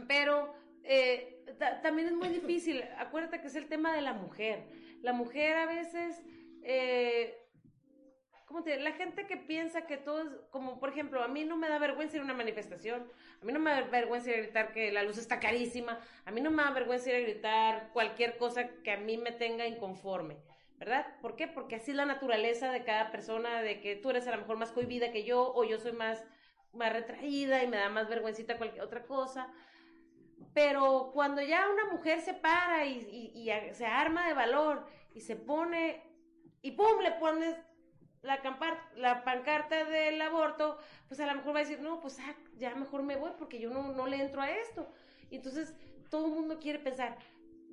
pero 0.08 0.52
eh, 0.82 1.44
también 1.82 2.08
es 2.08 2.14
muy 2.14 2.28
difícil, 2.40 2.82
acuérdate 2.98 3.40
que 3.40 3.46
es 3.46 3.54
el 3.54 3.68
tema 3.68 3.94
de 3.94 4.02
la 4.02 4.14
mujer. 4.14 4.66
La 5.02 5.12
mujer 5.12 5.56
a 5.56 5.66
veces... 5.66 6.22
Eh, 6.62 7.42
¿cómo 8.46 8.62
te 8.62 8.78
La 8.80 8.92
gente 8.92 9.26
que 9.26 9.36
piensa 9.36 9.86
que 9.86 9.96
todo 9.96 10.22
es, 10.22 10.28
como 10.50 10.78
por 10.78 10.88
ejemplo, 10.88 11.22
a 11.22 11.28
mí 11.28 11.44
no 11.44 11.56
me 11.56 11.68
da 11.68 11.78
vergüenza 11.78 12.16
ir 12.16 12.22
a 12.22 12.24
una 12.24 12.34
manifestación, 12.34 13.06
a 13.42 13.44
mí 13.44 13.52
no 13.52 13.58
me 13.58 13.70
da 13.70 13.82
vergüenza 13.82 14.30
ir 14.30 14.36
a 14.36 14.40
gritar 14.40 14.72
que 14.72 14.90
la 14.92 15.02
luz 15.02 15.18
está 15.18 15.40
carísima, 15.40 16.00
a 16.24 16.30
mí 16.30 16.40
no 16.40 16.50
me 16.50 16.62
da 16.62 16.70
vergüenza 16.70 17.10
ir 17.10 17.16
a 17.16 17.20
gritar 17.20 17.90
cualquier 17.92 18.38
cosa 18.38 18.68
que 18.82 18.92
a 18.92 18.96
mí 18.96 19.18
me 19.18 19.32
tenga 19.32 19.66
inconforme, 19.66 20.38
¿verdad? 20.78 21.06
¿Por 21.20 21.36
qué? 21.36 21.48
Porque 21.48 21.76
así 21.76 21.90
es 21.90 21.96
la 21.96 22.06
naturaleza 22.06 22.70
de 22.70 22.84
cada 22.84 23.10
persona, 23.10 23.62
de 23.62 23.80
que 23.80 23.96
tú 23.96 24.10
eres 24.10 24.26
a 24.28 24.30
lo 24.30 24.38
mejor 24.38 24.56
más 24.56 24.72
cohibida 24.72 25.10
que 25.10 25.24
yo, 25.24 25.52
o 25.52 25.64
yo 25.64 25.78
soy 25.78 25.92
más, 25.92 26.24
más 26.72 26.92
retraída 26.92 27.62
y 27.64 27.66
me 27.66 27.76
da 27.76 27.88
más 27.88 28.08
vergüencita 28.08 28.58
cualquier 28.58 28.84
otra 28.84 29.04
cosa. 29.04 29.52
Pero 30.54 31.10
cuando 31.12 31.42
ya 31.42 31.68
una 31.68 31.86
mujer 31.86 32.20
se 32.20 32.32
para 32.32 32.86
y, 32.86 33.32
y 33.34 33.50
se 33.74 33.86
arma 33.86 34.26
de 34.28 34.34
valor 34.34 34.86
y 35.14 35.20
se 35.20 35.34
pone 35.34 36.02
y 36.62 36.72
pum, 36.72 37.00
le 37.00 37.12
pones 37.12 37.56
la, 38.26 38.40
la 38.96 39.24
pancarta 39.24 39.84
del 39.84 40.20
aborto, 40.20 40.78
pues 41.08 41.20
a 41.20 41.26
lo 41.26 41.34
mejor 41.34 41.54
va 41.54 41.60
a 41.60 41.62
decir, 41.62 41.80
no, 41.80 42.00
pues 42.00 42.18
ah, 42.20 42.34
ya 42.56 42.74
mejor 42.74 43.02
me 43.02 43.16
voy 43.16 43.30
porque 43.38 43.58
yo 43.58 43.70
no, 43.70 43.92
no 43.92 44.06
le 44.06 44.20
entro 44.20 44.42
a 44.42 44.50
esto. 44.50 44.86
Y 45.30 45.36
entonces 45.36 45.74
todo 46.10 46.26
el 46.26 46.32
mundo 46.32 46.58
quiere 46.58 46.78
pensar, 46.78 47.16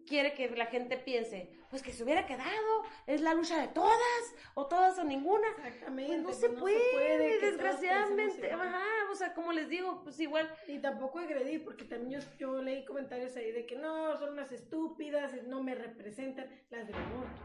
quiere 0.06 0.34
que 0.34 0.50
la 0.50 0.66
gente 0.68 0.98
piense, 0.98 1.50
pues 1.70 1.82
que 1.82 1.92
se 1.92 2.04
hubiera 2.04 2.26
quedado, 2.26 2.84
es 3.08 3.22
la 3.22 3.34
lucha 3.34 3.60
de 3.60 3.68
todas, 3.70 4.36
o 4.54 4.68
todas 4.68 4.98
o 5.00 5.04
ninguna. 5.04 5.48
Exactamente. 5.50 6.24
Pues 6.24 6.42
no, 6.42 6.48
se, 6.48 6.50
pues 6.50 6.76
puede, 6.92 7.40
desgraciadamente. 7.40 8.24
todos 8.24 8.38
pensemos 8.38 8.54
igual. 8.54 8.68
Ajá, 8.68 9.12
o 9.12 9.16
sea, 9.16 9.34
como 9.34 9.52
les 9.54 9.70
digo, 9.70 10.02
pues 10.04 10.20
igual. 10.20 10.54
Y 10.68 10.80
tampoco 10.80 11.20
agredir, 11.20 11.64
porque 11.64 11.86
también 11.86 12.22
yo, 12.22 12.28
yo 12.38 12.62
leí 12.62 12.86
comentarios 12.86 13.36
ahí 13.36 13.52
de 13.52 13.66
que 13.66 13.76
no, 13.76 14.18
son 14.18 14.34
unas 14.34 14.52
estúpidas, 14.52 15.34
no 15.48 15.64
me 15.64 15.76
representan, 15.76 16.48
las 16.70 16.88
del 16.88 16.96
aborto. 16.96 17.42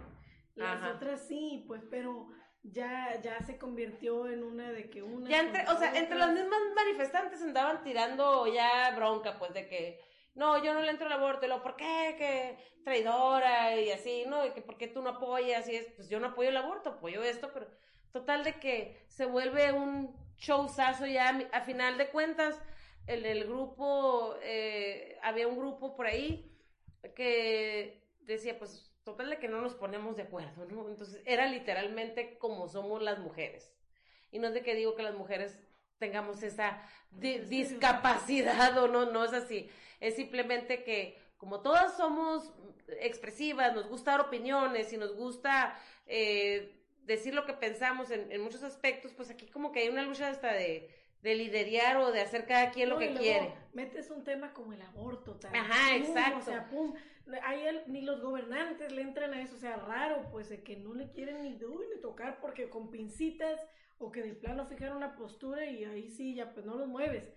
Las 0.56 0.82
Ajá. 0.82 0.94
otras 0.94 1.26
sí, 1.26 1.64
pues, 1.68 1.82
pero 1.88 2.28
ya, 2.72 3.20
ya 3.22 3.40
se 3.40 3.58
convirtió 3.58 4.28
en 4.28 4.42
una 4.42 4.70
de 4.70 4.90
que 4.90 5.02
una. 5.02 5.28
Ya 5.28 5.40
entre, 5.40 5.62
o 5.68 5.78
sea, 5.78 5.88
entre 5.96 6.16
otras. 6.16 6.28
los 6.28 6.40
mismos 6.40 6.58
manifestantes 6.74 7.42
andaban 7.42 7.82
tirando 7.82 8.46
ya 8.46 8.94
bronca, 8.96 9.38
pues, 9.38 9.52
de 9.54 9.68
que, 9.68 10.00
no, 10.34 10.62
yo 10.62 10.74
no 10.74 10.82
le 10.82 10.90
entro 10.90 11.06
al 11.06 11.12
aborto, 11.12 11.44
y 11.44 11.48
luego, 11.48 11.62
¿por 11.62 11.76
qué? 11.76 12.14
Que 12.18 12.58
traidora, 12.84 13.78
y 13.80 13.90
así, 13.90 14.24
¿no? 14.26 14.46
Y 14.46 14.50
que, 14.50 14.62
¿por 14.62 14.76
qué 14.76 14.88
tú 14.88 15.02
no 15.02 15.10
apoyas? 15.10 15.68
Y 15.68 15.76
es, 15.76 15.86
pues, 15.92 16.08
yo 16.08 16.20
no 16.20 16.28
apoyo 16.28 16.50
el 16.50 16.56
aborto, 16.56 16.90
apoyo 16.90 17.22
esto, 17.22 17.50
pero 17.52 17.66
total 18.12 18.44
de 18.44 18.58
que 18.58 19.04
se 19.08 19.26
vuelve 19.26 19.72
un 19.72 20.14
showzazo 20.36 21.06
ya, 21.06 21.48
a 21.52 21.60
final 21.62 21.98
de 21.98 22.10
cuentas, 22.10 22.60
el, 23.06 23.24
el 23.24 23.44
grupo, 23.44 24.36
eh, 24.42 25.18
había 25.22 25.48
un 25.48 25.58
grupo 25.58 25.96
por 25.96 26.06
ahí 26.06 26.54
que 27.14 28.04
decía, 28.20 28.58
pues, 28.58 28.87
total 29.12 29.30
de 29.30 29.38
que 29.38 29.48
no 29.48 29.60
nos 29.60 29.74
ponemos 29.74 30.16
de 30.16 30.22
acuerdo, 30.22 30.64
¿no? 30.66 30.88
Entonces, 30.88 31.20
era 31.24 31.46
literalmente 31.46 32.38
como 32.38 32.68
somos 32.68 33.02
las 33.02 33.18
mujeres. 33.18 33.72
Y 34.30 34.38
no 34.38 34.48
es 34.48 34.54
de 34.54 34.62
que 34.62 34.74
digo 34.74 34.94
que 34.94 35.02
las 35.02 35.14
mujeres 35.14 35.58
tengamos 35.98 36.42
esa 36.42 36.82
di- 37.10 37.38
discapacidad 37.38 38.76
o 38.78 38.88
no, 38.88 39.06
no 39.06 39.24
es 39.24 39.32
así. 39.32 39.68
Es 40.00 40.14
simplemente 40.16 40.84
que 40.84 41.18
como 41.38 41.60
todas 41.60 41.96
somos 41.96 42.52
expresivas, 43.00 43.74
nos 43.74 43.88
gusta 43.88 44.12
dar 44.12 44.20
opiniones 44.22 44.92
y 44.92 44.96
nos 44.96 45.14
gusta 45.14 45.78
eh, 46.06 46.82
decir 47.04 47.34
lo 47.34 47.46
que 47.46 47.52
pensamos 47.54 48.10
en, 48.10 48.30
en 48.32 48.40
muchos 48.40 48.62
aspectos, 48.62 49.12
pues 49.12 49.30
aquí 49.30 49.46
como 49.46 49.72
que 49.72 49.80
hay 49.80 49.88
una 49.88 50.02
lucha 50.02 50.28
hasta 50.28 50.52
de, 50.52 50.90
de 51.22 51.34
liderar 51.34 51.96
o 51.98 52.12
de 52.12 52.20
hacer 52.20 52.46
cada 52.46 52.70
quien 52.70 52.88
lo 52.90 52.96
y 52.96 53.06
que 53.06 53.10
luego 53.12 53.22
quiere. 53.22 53.54
Metes 53.72 54.10
un 54.10 54.24
tema 54.24 54.52
como 54.52 54.72
el 54.72 54.82
aborto, 54.82 55.36
tal. 55.36 55.54
Ajá, 55.54 55.92
pum, 55.92 56.06
exacto. 56.06 56.38
O 56.38 56.42
sea, 56.42 56.68
pum. 56.68 56.94
Ahí 57.42 57.62
el- 57.66 57.82
ni 57.86 58.02
los 58.02 58.20
gobernantes 58.20 58.92
le 58.92 59.02
entran 59.02 59.34
a 59.34 59.42
eso, 59.42 59.54
o 59.56 59.58
sea, 59.58 59.76
raro, 59.76 60.28
pues, 60.30 60.48
de 60.48 60.62
que 60.62 60.76
no 60.76 60.94
le 60.94 61.10
quieren 61.10 61.42
ni, 61.42 61.62
uy, 61.64 61.86
ni 61.94 62.00
tocar 62.00 62.40
porque 62.40 62.68
con 62.70 62.90
pincitas 62.90 63.60
o 63.98 64.10
que 64.12 64.22
de 64.22 64.34
plano 64.34 64.66
fijan 64.66 64.96
una 64.96 65.14
postura 65.16 65.64
y 65.66 65.84
ahí 65.84 66.08
sí, 66.08 66.34
ya 66.34 66.52
pues 66.54 66.64
no 66.64 66.76
los 66.76 66.88
mueves. 66.88 67.32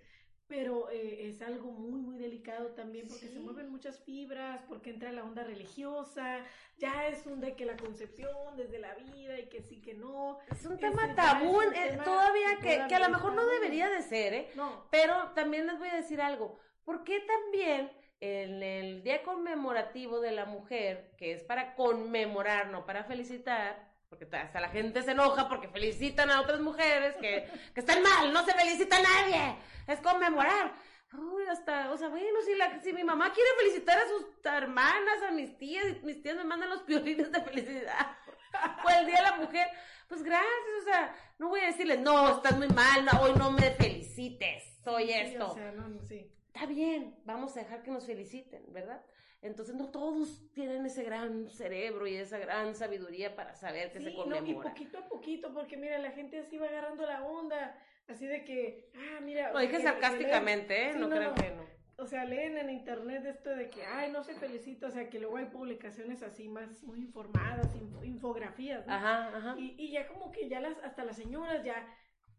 Pero 0.48 0.90
eh, 0.92 1.30
es 1.30 1.42
algo 1.42 1.72
muy, 1.72 2.02
muy 2.02 2.18
delicado 2.18 2.72
también 2.74 3.08
porque 3.08 3.28
Sí. 3.28 3.34
se 3.34 3.40
mueven 3.40 3.70
muchas 3.72 4.00
fibras, 4.02 4.62
porque 4.68 4.90
entra 4.90 5.12
la 5.14 5.24
onda 5.24 5.44
religiosa, 5.46 6.46
ya 6.78 7.08
es 7.08 7.26
un 7.26 7.40
de 7.40 7.56
que 7.56 7.66
la 7.66 7.78
concepción 7.78 8.58
desde 8.58 8.78
la 8.80 8.94
vida 8.96 9.40
y 9.40 9.48
que 9.48 9.62
sí, 9.62 9.82
que 9.82 9.94
no. 9.94 10.40
Es 10.52 10.66
un 10.66 10.74
Este, 10.74 10.90
tema 10.90 11.16
tabú, 11.16 11.62
es 11.62 11.68
un 11.68 11.74
eh, 11.76 11.88
tema 11.92 12.04
todavía 12.04 12.50
que, 12.62 12.84
que 12.90 12.96
a 12.96 13.00
lo 13.00 13.10
mejor 13.10 13.34
no 13.34 13.46
debería 13.46 13.90
de 13.90 14.02
ser, 14.02 14.34
¿eh? 14.34 14.50
No, 14.56 14.86
Pero 14.92 15.32
también 15.36 15.68
les 15.68 15.80
voy 15.80 15.88
a 15.88 15.96
decir 15.96 16.20
algo. 16.22 16.60
¿Por 16.84 17.04
qué 17.06 17.22
también 17.22 17.90
en 18.22 18.62
el 18.62 19.04
día 19.04 19.24
conmemorativo 19.24 20.22
de 20.22 20.32
la 20.32 20.46
mujer, 20.46 21.12
que 21.18 21.34
es 21.34 21.44
para 21.44 21.74
conmemorar, 21.74 22.70
no 22.70 22.86
para 22.86 23.04
felicitar, 23.04 23.92
porque 24.10 24.28
hasta 24.32 24.60
la 24.60 24.70
gente 24.70 25.02
se 25.02 25.12
enoja 25.12 25.50
porque 25.50 25.68
felicitan 25.68 26.30
a 26.30 26.40
otras 26.40 26.60
mujeres 26.60 27.16
que, 27.18 27.50
que 27.74 27.80
están 27.80 28.04
mal, 28.04 28.32
no 28.32 28.46
se 28.46 28.54
felicita 28.54 28.98
a 28.98 29.02
nadie, 29.02 29.56
es 29.88 30.00
conmemorar. 30.02 30.72
Uy, 31.14 31.44
hasta, 31.50 31.92
o 31.92 31.98
sea, 31.98 32.10
bueno, 32.10 32.42
si, 32.46 32.56
la, 32.56 32.80
si 32.80 32.94
mi 32.94 33.04
mamá 33.04 33.34
quiere 33.34 33.50
felicitar 33.58 33.98
a 33.98 34.08
sus 34.08 34.26
hermanas, 34.46 35.24
a 35.28 35.32
mis 35.32 35.58
tías, 35.58 35.84
y 35.88 36.06
mis 36.06 36.22
tías 36.22 36.38
me 36.38 36.44
mandan 36.44 36.70
los 36.70 36.84
piolines 36.84 37.32
de 37.32 37.42
felicidad 37.42 38.18
por 38.84 38.94
el 38.94 39.08
Día 39.08 39.18
de 39.18 39.24
la 39.24 39.38
Mujer, 39.38 39.68
pues 40.08 40.22
gracias, 40.22 40.52
o 40.80 40.84
sea, 40.86 41.16
no 41.40 41.50
voy 41.50 41.62
a 41.62 41.68
decirle, 41.68 41.98
no, 41.98 42.36
estás 42.36 42.56
muy 42.56 42.68
mal, 42.70 43.04
no, 43.04 43.22
hoy 43.22 43.34
no 43.36 43.52
me 43.52 43.72
felicites, 43.72 44.78
soy 44.84 45.08
sí, 45.08 45.14
esto. 45.14 45.52
o 45.52 45.56
sea, 45.56 45.72
no, 45.72 45.88
no, 45.88 46.02
sí. 46.04 46.32
Está 46.54 46.66
bien, 46.66 47.16
vamos 47.24 47.56
a 47.56 47.62
dejar 47.62 47.82
que 47.82 47.92
nos 47.92 48.06
feliciten, 48.06 48.62
¿verdad? 48.74 49.02
Entonces 49.42 49.74
no 49.74 49.90
todos 49.90 50.52
tienen 50.54 50.86
ese 50.86 51.04
gran 51.04 51.50
cerebro 51.50 52.06
y 52.08 52.16
esa 52.16 52.38
gran 52.40 52.76
sabiduría 52.76 53.36
para 53.36 53.56
saber 53.56 53.92
que 53.92 54.00
Sí, 54.00 54.04
se 54.06 54.12
no, 54.12 54.16
y 54.16 54.18
conmemora. 54.18 54.70
poquito 54.70 54.98
a 55.00 55.08
poquito, 55.08 55.54
porque 55.54 55.78
mira, 55.78 55.98
la 55.98 56.12
gente 56.12 56.40
así 56.40 56.58
va 56.58 56.68
agarrando 56.68 57.06
la 57.06 57.24
onda, 57.24 57.76
así 58.08 58.28
de 58.28 58.44
que, 58.44 58.92
ah, 58.96 59.22
mira. 59.22 59.52
Lo 59.54 59.60
dije 59.60 59.72
que- 59.72 59.78
que 59.78 59.84
sarcásticamente, 59.84 60.90
¿eh? 60.90 60.94
sí, 60.94 61.00
no, 61.00 61.08
no, 61.08 61.16
crean 61.16 61.30
no. 61.36 61.42
que 61.42 61.50
no. 61.52 61.72
O 61.98 62.06
sea, 62.06 62.26
leen 62.26 62.58
en 62.58 62.70
internet 62.70 63.26
esto 63.26 63.52
de 63.52 63.70
que, 63.70 63.86
ay, 63.86 64.12
no 64.12 64.24
se 64.24 64.34
felicita, 64.36 64.88
o 64.88 64.92
sea, 64.92 65.10
que 65.10 65.20
luego 65.20 65.38
hay 65.38 65.46
publicaciones 65.46 66.22
así 66.24 66.50
más 66.50 66.84
muy 66.84 67.00
informadas, 67.00 67.74
inf- 67.76 68.06
infografías, 68.06 68.86
¿no? 68.86 68.94
Ajá, 68.94 69.28
ajá. 69.38 69.56
Y, 69.58 69.76
y 69.78 69.92
ya 69.92 70.08
como 70.08 70.32
que 70.32 70.50
ya 70.50 70.60
las, 70.60 70.78
hasta 70.80 71.04
las 71.06 71.16
señoras 71.16 71.64
ya, 71.64 71.88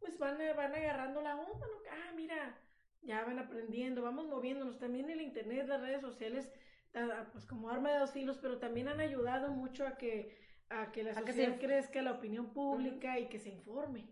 pues 0.00 0.18
van, 0.18 0.40
a- 0.40 0.52
van 0.52 0.74
agarrando 0.74 1.20
la 1.22 1.36
onda, 1.36 1.66
¿no? 1.66 1.78
Ah, 1.90 2.12
mira, 2.14 2.58
ya 3.02 3.24
van 3.24 3.38
aprendiendo, 3.38 4.02
vamos 4.02 4.26
moviéndonos. 4.26 4.78
También 4.78 5.10
el 5.10 5.20
internet, 5.20 5.66
las 5.68 5.80
redes 5.80 6.00
sociales, 6.00 6.48
pues 7.32 7.46
como 7.46 7.70
arma 7.70 7.92
de 7.92 7.98
dos 7.98 8.12
filos, 8.12 8.38
pero 8.40 8.58
también 8.58 8.88
han 8.88 9.00
ayudado 9.00 9.50
mucho 9.50 9.86
a 9.86 9.96
que, 9.96 10.38
a 10.70 10.92
que 10.92 11.02
la 11.02 11.12
A 11.12 11.14
que 11.14 11.32
sociedad 11.32 11.54
se- 11.54 11.58
crezca, 11.60 12.02
la 12.02 12.12
opinión 12.12 12.52
pública 12.52 13.18
y 13.18 13.28
que 13.28 13.38
se 13.38 13.48
informe. 13.50 14.06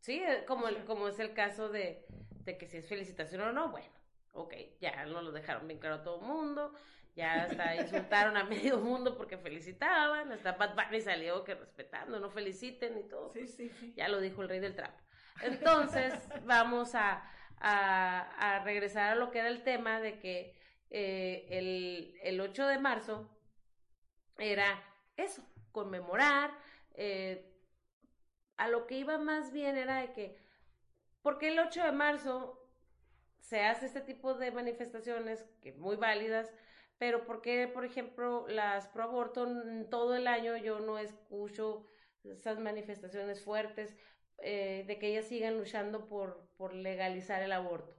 Sí, 0.00 0.18
eh, 0.22 0.44
como, 0.46 0.68
el- 0.68 0.84
como 0.84 1.08
es 1.08 1.18
el 1.18 1.32
caso 1.34 1.68
de, 1.68 2.06
de 2.44 2.58
que 2.58 2.66
si 2.66 2.76
es 2.78 2.86
felicitación 2.88 3.40
o 3.42 3.52
no, 3.52 3.70
bueno, 3.70 3.88
ok, 4.32 4.54
ya 4.80 5.04
no 5.06 5.22
lo 5.22 5.32
dejaron 5.32 5.66
bien 5.66 5.80
claro 5.80 5.96
a 5.96 6.02
todo 6.02 6.20
el 6.20 6.26
mundo, 6.26 6.72
ya 7.16 7.44
hasta 7.44 7.76
insultaron 7.76 8.36
a 8.36 8.44
medio 8.44 8.78
mundo 8.78 9.16
porque 9.16 9.38
felicitaban, 9.38 10.30
hasta 10.32 10.52
Bad 10.52 10.74
Bunny 10.76 11.00
salió 11.00 11.42
que 11.44 11.54
respetando, 11.54 12.20
no 12.20 12.30
feliciten 12.30 12.98
y 12.98 13.08
todo. 13.08 13.30
Sí, 13.32 13.46
sí, 13.46 13.68
sí. 13.70 13.92
Ya 13.96 14.08
lo 14.08 14.20
dijo 14.20 14.42
el 14.42 14.48
rey 14.48 14.60
del 14.60 14.74
trap. 14.76 14.94
Entonces, 15.42 16.14
vamos 16.44 16.94
a, 16.94 17.22
a, 17.60 18.60
regresar 18.64 19.12
a 19.12 19.14
lo 19.14 19.30
que 19.30 19.38
era 19.40 19.48
el 19.48 19.62
tema 19.62 20.00
de 20.00 20.18
que 20.18 20.54
eh, 20.90 21.46
el, 21.50 22.14
el 22.22 22.40
8 22.40 22.66
de 22.66 22.78
marzo 22.78 23.30
era 24.38 24.82
eso, 25.16 25.42
conmemorar. 25.72 26.50
eh, 26.94 27.50
a 28.56 28.68
lo 28.68 28.86
que 28.86 28.98
iba 28.98 29.18
más 29.18 29.52
bien 29.52 29.76
era 29.76 30.00
de 30.00 30.12
que, 30.12 30.36
porque 31.22 31.48
el 31.48 31.58
8 31.58 31.82
de 31.84 31.92
marzo 31.92 32.60
se 33.40 33.60
hace 33.60 33.86
este 33.86 34.00
tipo 34.00 34.34
de 34.34 34.50
manifestaciones, 34.50 35.44
que 35.60 35.72
muy 35.72 35.96
válidas, 35.96 36.52
pero 36.98 37.24
porque, 37.24 37.68
por 37.68 37.84
ejemplo, 37.84 38.46
las 38.48 38.88
pro 38.88 39.04
aborto 39.04 39.46
todo 39.90 40.14
el 40.14 40.26
año 40.26 40.56
yo 40.56 40.80
no 40.80 40.98
escucho 40.98 41.86
esas 42.24 42.58
manifestaciones 42.58 43.42
fuertes 43.42 43.96
eh, 44.44 44.84
de 44.86 44.98
que 44.98 45.08
ellas 45.08 45.26
sigan 45.26 45.56
luchando 45.58 46.06
por, 46.06 46.48
por 46.56 46.74
legalizar 46.74 47.42
el 47.42 47.52
aborto. 47.52 47.94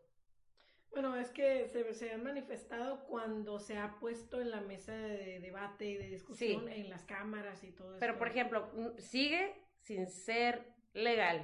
Bueno, 0.91 1.17
es 1.17 1.29
que 1.31 1.67
se, 1.67 1.93
se 1.93 2.11
han 2.11 2.23
manifestado 2.23 3.03
cuando 3.05 3.59
se 3.59 3.77
ha 3.77 3.99
puesto 3.99 4.39
en 4.39 4.51
la 4.51 4.61
mesa 4.61 4.93
de 4.93 5.41
debate 5.41 5.85
y 5.87 5.97
de 5.97 6.07
discusión 6.07 6.69
en 6.69 6.89
las 6.89 7.03
cámaras 7.03 7.63
y 7.65 7.71
todo 7.71 7.89
eso. 7.89 7.99
Pero, 7.99 8.17
por 8.17 8.29
ejemplo, 8.29 8.69
sigue 8.97 9.53
sin 9.81 10.07
ser 10.07 10.61
legal. 10.93 11.37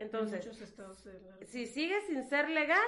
En 0.00 0.06
Entonces, 0.06 0.46
estados 0.46 1.04
la- 1.06 1.46
si 1.46 1.66
sigue 1.66 2.00
sin 2.02 2.24
ser 2.24 2.48
legal, 2.50 2.86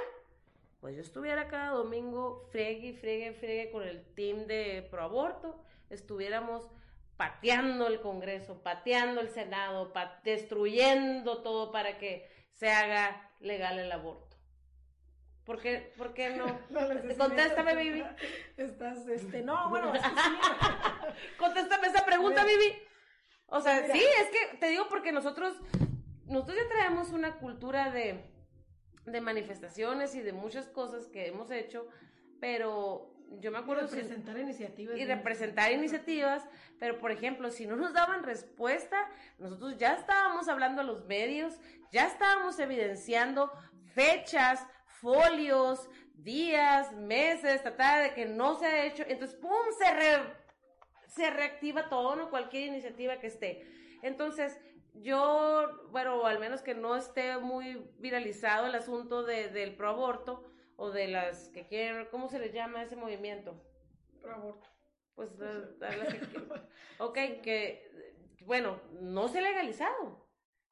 pues 0.81 0.97
yo 0.97 1.03
estuviera 1.03 1.47
cada 1.47 1.71
domingo 1.71 2.49
friegue, 2.51 2.95
friegue, 2.95 3.33
friegue 3.35 3.71
con 3.71 3.83
el 3.85 4.03
team 4.15 4.47
de 4.47 4.87
proaborto, 4.91 5.63
estuviéramos 5.91 6.69
pateando 7.21 7.87
el 7.87 8.01
Congreso, 8.01 8.63
pateando 8.63 9.21
el 9.21 9.29
Senado, 9.29 9.93
pa- 9.93 10.19
destruyendo 10.25 11.43
todo 11.43 11.71
para 11.71 11.99
que 11.99 12.27
se 12.55 12.71
haga 12.71 13.31
legal 13.41 13.79
el 13.79 13.93
aborto. 13.93 14.39
¿Por 15.45 15.61
qué, 15.61 15.93
por 15.99 16.15
qué 16.15 16.31
no? 16.31 16.47
Contéstame, 17.19 17.77
Vivi. 17.77 18.03
Estás, 18.57 19.07
este, 19.07 19.43
no, 19.43 19.69
bueno, 19.69 19.95
es 19.95 20.01
que 20.01 20.09
sí. 20.09 20.15
Contéstame 21.39 21.89
esa 21.89 22.07
pregunta. 22.07 22.43
Vivi. 22.43 22.73
O 23.49 23.61
sea, 23.61 23.83
Mira. 23.83 23.93
sí, 23.93 24.01
es 24.03 24.29
que 24.31 24.57
te 24.57 24.69
digo 24.69 24.87
porque 24.89 25.13
nosotros, 25.13 25.61
nosotros 26.25 26.57
ya 26.57 26.69
traemos 26.71 27.11
una 27.11 27.37
cultura 27.37 27.91
de, 27.91 28.25
de 29.05 29.21
manifestaciones 29.21 30.15
y 30.15 30.23
de 30.23 30.33
muchas 30.33 30.69
cosas 30.69 31.07
que 31.09 31.27
hemos 31.27 31.51
hecho, 31.51 31.87
pero 32.41 33.13
yo 33.39 33.51
me 33.53 33.59
acuerdo 33.59 33.87
si- 33.89 33.97
representar 33.97 34.39
iniciativas. 34.39 34.99
y 34.99 35.05
representar 35.05 35.73
iniciativas, 35.73 36.47
pero 36.79 36.99
por 36.99 37.11
ejemplo, 37.13 37.51
si 37.51 37.67
no 37.67 37.77
nos 37.77 37.93
daban 37.93 38.23
respuesta, 38.25 39.09
nosotros 39.39 39.77
ya 39.79 39.95
estábamos 39.95 40.49
hablando 40.49 40.81
a 40.83 40.85
los 40.85 41.05
medios, 41.07 41.59
ya 41.93 42.07
estábamos 42.07 42.59
evidenciando 42.59 43.53
fechas, 43.95 44.67
folios, 45.01 45.89
días, 46.15 46.93
meses, 46.93 47.63
tratar 47.63 48.03
de 48.03 48.15
que 48.15 48.27
no 48.27 48.55
se 48.57 48.67
ha 48.67 48.85
hecho, 48.85 49.05
entonces, 49.07 49.37
¡pum!, 49.39 49.51
se, 49.79 49.91
re- 49.95 50.35
se 51.07 51.31
reactiva 51.31 51.89
todo, 51.89 52.17
¿no? 52.17 52.31
Cualquier 52.31 52.65
iniciativa 52.69 53.19
que 53.19 53.29
esté. 53.29 53.67
Entonces, 54.03 54.61
yo, 54.95 55.69
bueno, 55.91 56.27
al 56.27 56.39
menos 56.39 56.63
que 56.63 56.75
no 56.75 56.97
esté 56.97 57.39
muy 57.39 57.87
viralizado 57.99 58.67
el 58.67 58.75
asunto 58.75 59.23
de, 59.23 59.49
del 59.49 59.77
proaborto 59.77 60.45
o 60.81 60.91
de 60.91 61.09
las 61.09 61.51
que 61.51 61.67
quieren, 61.67 62.07
¿cómo 62.11 62.31
se 62.31 62.39
les 62.39 62.55
llama 62.55 62.83
ese 62.83 62.97
movimiento? 62.97 63.55
Aborto. 64.25 64.67
Pues, 65.15 65.29
ok, 66.99 67.15
que, 67.43 67.87
bueno, 68.47 68.81
no 69.03 69.29
se 69.29 69.41
ha 69.41 69.43
legalizado. 69.43 70.27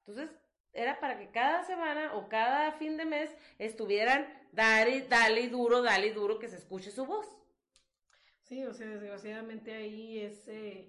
Entonces, 0.06 0.34
era 0.72 0.98
para 0.98 1.18
que 1.18 1.30
cada 1.30 1.62
semana 1.62 2.14
o 2.14 2.30
cada 2.30 2.72
fin 2.72 2.96
de 2.96 3.04
mes 3.04 3.36
estuvieran, 3.58 4.26
dale, 4.52 5.02
dale 5.02 5.46
duro, 5.48 5.82
dale 5.82 6.14
duro, 6.14 6.38
que 6.38 6.48
se 6.48 6.56
escuche 6.56 6.90
su 6.90 7.04
voz. 7.04 7.26
Sí, 8.40 8.64
o 8.64 8.72
sea, 8.72 8.86
desgraciadamente 8.86 9.74
ahí 9.74 10.20
es, 10.20 10.48
eh, 10.48 10.88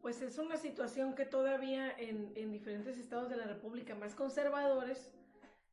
pues 0.00 0.22
es 0.22 0.38
una 0.38 0.58
situación 0.58 1.16
que 1.16 1.24
todavía 1.24 1.90
en, 1.98 2.30
en, 2.36 2.52
diferentes 2.52 2.98
estados 2.98 3.30
de 3.30 3.36
la 3.36 3.46
República 3.46 3.96
más 3.96 4.14
conservadores 4.14 5.10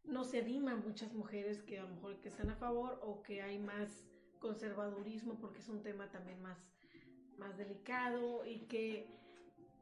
no 0.08 0.24
se 0.24 0.40
animan 0.40 0.84
muchas 0.86 1.14
mujeres 1.14 1.62
que 1.64 1.80
a 1.80 1.84
lo 1.84 1.90
mejor 1.90 2.18
que 2.22 2.30
están 2.30 2.50
a 2.50 2.56
favor 2.56 3.00
o 3.04 3.22
que 3.24 3.42
hay 3.42 3.60
más 3.60 4.04
conservadurismo 4.40 5.36
porque 5.36 5.60
es 5.60 5.70
un 5.70 5.82
tema 5.82 6.10
también 6.12 6.42
más, 6.42 6.58
más 7.38 7.58
delicado 7.58 8.46
y 8.46 8.60
que 8.68 9.08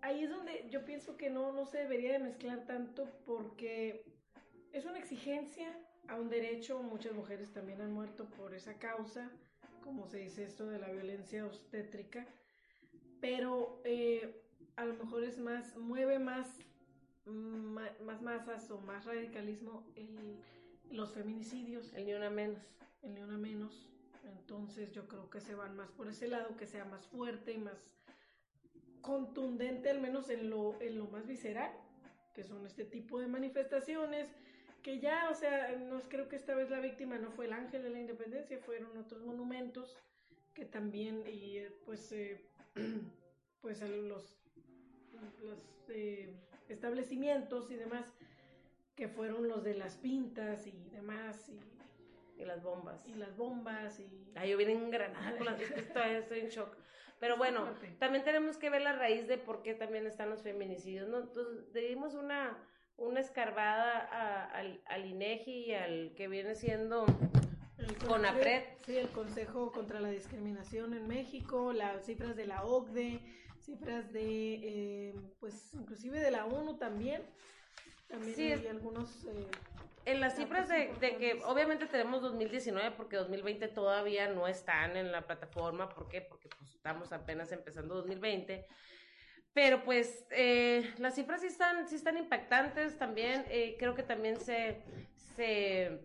ahí 0.02 0.24
es 0.24 0.30
donde 0.30 0.68
yo 0.70 0.86
pienso 0.86 1.18
que 1.18 1.30
no, 1.30 1.52
no 1.52 1.66
se 1.66 1.80
debería 1.80 2.14
de 2.14 2.20
mezclar 2.20 2.66
tanto 2.66 3.10
porque 3.26 4.06
es 4.72 4.86
una 4.86 5.00
exigencia 5.00 5.68
a 6.08 6.16
un 6.16 6.30
derecho, 6.30 6.82
muchas 6.82 7.14
mujeres 7.14 7.52
también 7.52 7.82
han 7.82 7.94
muerto 7.94 8.26
por 8.26 8.54
esa 8.54 8.78
causa 8.78 9.32
como 9.84 10.08
se 10.08 10.18
dice 10.18 10.44
esto 10.44 10.66
de 10.68 10.80
la 10.80 10.90
violencia 10.90 11.46
obstétrica, 11.46 12.26
pero 13.20 13.82
eh, 13.84 14.42
a 14.76 14.86
lo 14.86 14.94
mejor 14.96 15.24
es 15.24 15.38
más, 15.38 15.76
mueve 15.78 16.20
más, 16.20 16.60
más, 17.26 18.22
masas 18.22 18.70
o 18.72 18.80
más 18.80 19.06
radicalismo 19.06 19.86
el, 19.96 20.38
los 20.92 21.14
feminicidios. 21.14 21.94
El 21.94 22.06
ni 22.06 22.14
una 22.14 22.30
menos. 22.30 22.64
El 23.02 23.16
ni 23.16 23.22
una 23.22 23.38
menos. 23.38 23.90
Entonces 24.26 24.92
yo 24.92 25.08
creo 25.08 25.30
que 25.30 25.42
se 25.42 25.56
van 25.56 25.76
más 25.76 25.92
por 25.92 26.08
ese 26.08 26.28
lado, 26.28 26.56
que 26.56 26.66
sea 26.66 26.86
más 26.86 27.06
fuerte 27.08 27.52
y 27.54 27.58
más 27.58 27.78
contundente, 29.02 29.90
al 29.90 30.00
menos 30.00 30.30
en 30.30 30.50
lo, 30.50 30.80
en 30.82 30.98
lo 30.98 31.08
más 31.08 31.28
visceral, 31.28 31.72
que 32.34 32.44
son 32.44 32.66
este 32.66 32.86
tipo 32.86 33.20
de 33.20 33.28
manifestaciones 33.28 34.30
que 34.84 35.00
ya, 35.00 35.30
o 35.30 35.34
sea, 35.34 35.76
no 35.78 36.02
creo 36.02 36.28
que 36.28 36.36
esta 36.36 36.54
vez 36.56 36.70
la 36.70 36.82
víctima 36.82 37.18
no 37.18 37.32
fue 37.32 37.46
el 37.46 37.54
ángel 37.54 37.84
de 37.84 37.90
la 37.90 38.00
independencia, 38.00 38.60
fueron 38.60 38.96
otros 38.98 39.24
monumentos 39.24 39.98
que 40.54 40.66
también, 40.66 41.24
y 41.26 41.62
pues, 41.86 42.12
eh, 42.12 42.46
pues 43.62 43.82
los, 43.82 44.36
los 45.42 45.60
eh, 45.90 46.36
establecimientos 46.74 47.72
y 47.72 47.76
demás, 47.76 48.06
que 48.96 49.08
fueron 49.08 49.48
los 49.48 49.64
de 49.64 49.76
las 49.76 49.98
pintas 49.98 50.68
y 50.68 50.90
demás, 50.92 51.50
y, 51.50 51.60
y 52.42 52.46
las 52.46 52.62
bombas. 52.62 53.06
Y 53.08 53.16
las 53.16 53.36
bombas, 53.36 54.00
y... 54.00 54.32
Ay, 54.36 54.52
yo 54.52 54.58
vine 54.58 54.74
en 54.74 54.90
Granada 54.90 55.36
con 55.38 55.46
las 55.46 55.60
estoy, 55.62 56.12
estoy 56.12 56.40
en 56.42 56.50
shock. 56.50 56.76
Pero 57.20 57.38
bueno, 57.38 57.66
también 58.00 58.24
tenemos 58.24 58.58
que 58.58 58.70
ver 58.70 58.82
la 58.82 58.94
raíz 58.94 59.28
de 59.28 59.38
por 59.38 59.62
qué 59.62 59.74
también 59.74 60.06
están 60.06 60.30
los 60.30 60.42
feminicidios, 60.42 61.08
¿no? 61.08 61.20
Entonces, 61.20 61.72
dimos 61.74 62.16
una 62.16 62.58
una 62.98 63.20
escarbada 63.20 64.46
al, 64.54 64.82
al 64.86 65.06
INEGI 65.06 65.52
y 65.52 65.74
al 65.74 66.14
que 66.16 66.28
viene 66.28 66.56
siendo 66.56 67.06
CONAPRED. 68.08 68.64
Sí, 68.86 68.98
el 68.98 69.10
Consejo 69.10 69.72
contra 69.72 70.00
la 70.00 70.10
Discriminación 70.10 70.94
en 70.94 71.08
México, 71.08 71.74
las 71.74 72.06
cifras 72.06 72.36
de 72.36 72.46
la 72.46 72.64
OCDE, 72.64 73.20
cifras 73.64 74.12
de, 74.12 74.54
eh, 74.54 75.16
pues, 75.40 75.74
inclusive 75.74 76.20
de 76.20 76.32
la 76.32 76.46
ONU 76.46 76.78
también. 76.78 77.22
También 78.08 78.36
sí, 78.36 78.52
hay 78.52 78.68
algunos... 78.68 79.26
Eh, 79.26 79.48
en 80.06 80.20
las 80.20 80.36
cifras 80.36 80.68
de, 80.68 80.94
de, 81.00 81.16
que 81.16 81.42
obviamente 81.46 81.86
tenemos 81.86 82.22
2019 82.22 82.92
porque 82.92 83.16
2020 83.16 83.70
todavía 83.70 84.28
no 84.28 84.48
están 84.50 84.98
en 84.98 85.14
la 85.14 85.26
plataforma, 85.26 85.88
¿por 85.88 86.10
qué? 86.10 86.20
Porque 86.20 86.50
pues 86.50 86.72
estamos 86.74 87.14
apenas 87.14 87.54
empezando 87.54 87.96
2020 87.96 88.68
pero 89.54 89.84
pues 89.84 90.26
eh, 90.32 90.92
las 90.98 91.16
cifras 91.16 91.42
sí 91.42 91.48
están, 91.48 91.88
sí 91.88 91.96
están 91.96 92.18
impactantes 92.18 92.98
también. 92.98 93.46
Eh, 93.50 93.76
creo 93.78 93.94
que 93.94 94.04
también 94.04 94.40
se, 94.40 94.82
se 95.36 96.02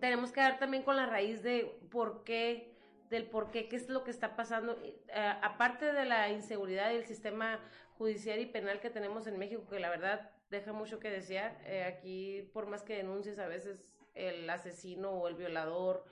tenemos 0.00 0.32
que 0.32 0.40
dar 0.40 0.58
también 0.58 0.82
con 0.82 0.96
la 0.96 1.06
raíz 1.06 1.42
de 1.42 1.78
por 1.90 2.24
qué, 2.24 2.71
del 3.12 3.26
por 3.26 3.52
qué, 3.52 3.68
qué 3.68 3.76
es 3.76 3.88
lo 3.88 4.02
que 4.02 4.10
está 4.10 4.34
pasando. 4.34 4.76
Eh, 4.82 5.34
aparte 5.42 5.92
de 5.92 6.04
la 6.04 6.30
inseguridad 6.30 6.90
y 6.90 6.96
el 6.96 7.04
sistema 7.04 7.60
judicial 7.96 8.40
y 8.40 8.46
penal 8.46 8.80
que 8.80 8.90
tenemos 8.90 9.28
en 9.28 9.38
México, 9.38 9.68
que 9.70 9.78
la 9.78 9.90
verdad 9.90 10.32
deja 10.50 10.72
mucho 10.72 10.98
que 10.98 11.10
desear. 11.10 11.56
aquí, 11.86 12.50
por 12.52 12.66
más 12.66 12.82
que 12.82 12.96
denuncies, 12.96 13.38
a 13.38 13.46
veces 13.46 13.92
el 14.14 14.48
asesino 14.50 15.10
o 15.10 15.28
el 15.28 15.36
violador 15.36 16.04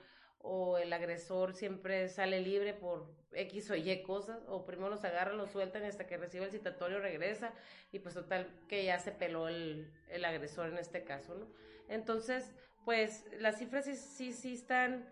o 0.43 0.77
el 0.77 0.91
agresor 0.93 1.53
siempre 1.53 2.09
sale 2.09 2.39
libre 2.41 2.73
por 2.73 3.13
X 3.33 3.69
o 3.71 3.75
Y 3.75 4.01
cosas, 4.03 4.43
o 4.47 4.65
primero 4.65 4.89
los 4.89 5.03
agarran, 5.03 5.37
los 5.37 5.51
sueltan 5.51 5.83
hasta 5.83 6.07
que 6.07 6.17
recibe 6.17 6.45
el 6.45 6.51
citatorio 6.51 6.99
regresa, 6.99 7.53
y 7.91 7.99
pues 7.99 8.15
total 8.15 8.49
que 8.67 8.83
ya 8.83 8.99
se 8.99 9.11
peló 9.11 9.47
el, 9.47 9.91
el 10.09 10.25
agresor 10.25 10.69
en 10.69 10.77
este 10.77 11.03
caso, 11.03 11.35
¿no? 11.35 11.47
Entonces, 11.87 12.51
pues 12.85 13.25
las 13.39 13.59
cifras 13.59 13.85
sí, 13.85 13.95
sí, 13.95 14.33
sí 14.33 14.53
están, 14.53 15.07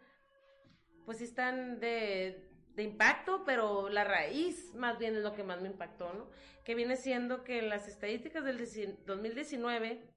pues 1.06 1.20
sí 1.20 1.26
están 1.26 1.80
de, 1.80 2.50
de 2.76 2.84
impacto, 2.84 3.44
pero 3.46 3.90
la 3.90 4.04
raíz 4.04 4.74
más 4.76 4.98
bien 5.00 5.16
es 5.16 5.24
lo 5.24 5.34
que 5.34 5.44
más 5.44 5.62
me 5.62 5.68
impactó, 5.68 6.14
¿no? 6.14 6.30
Que 6.64 6.76
viene 6.76 6.96
siendo 6.96 7.44
que 7.44 7.60
en 7.60 7.70
las 7.70 7.88
estadísticas 7.88 8.44
del 8.44 8.58
2019 9.06 10.10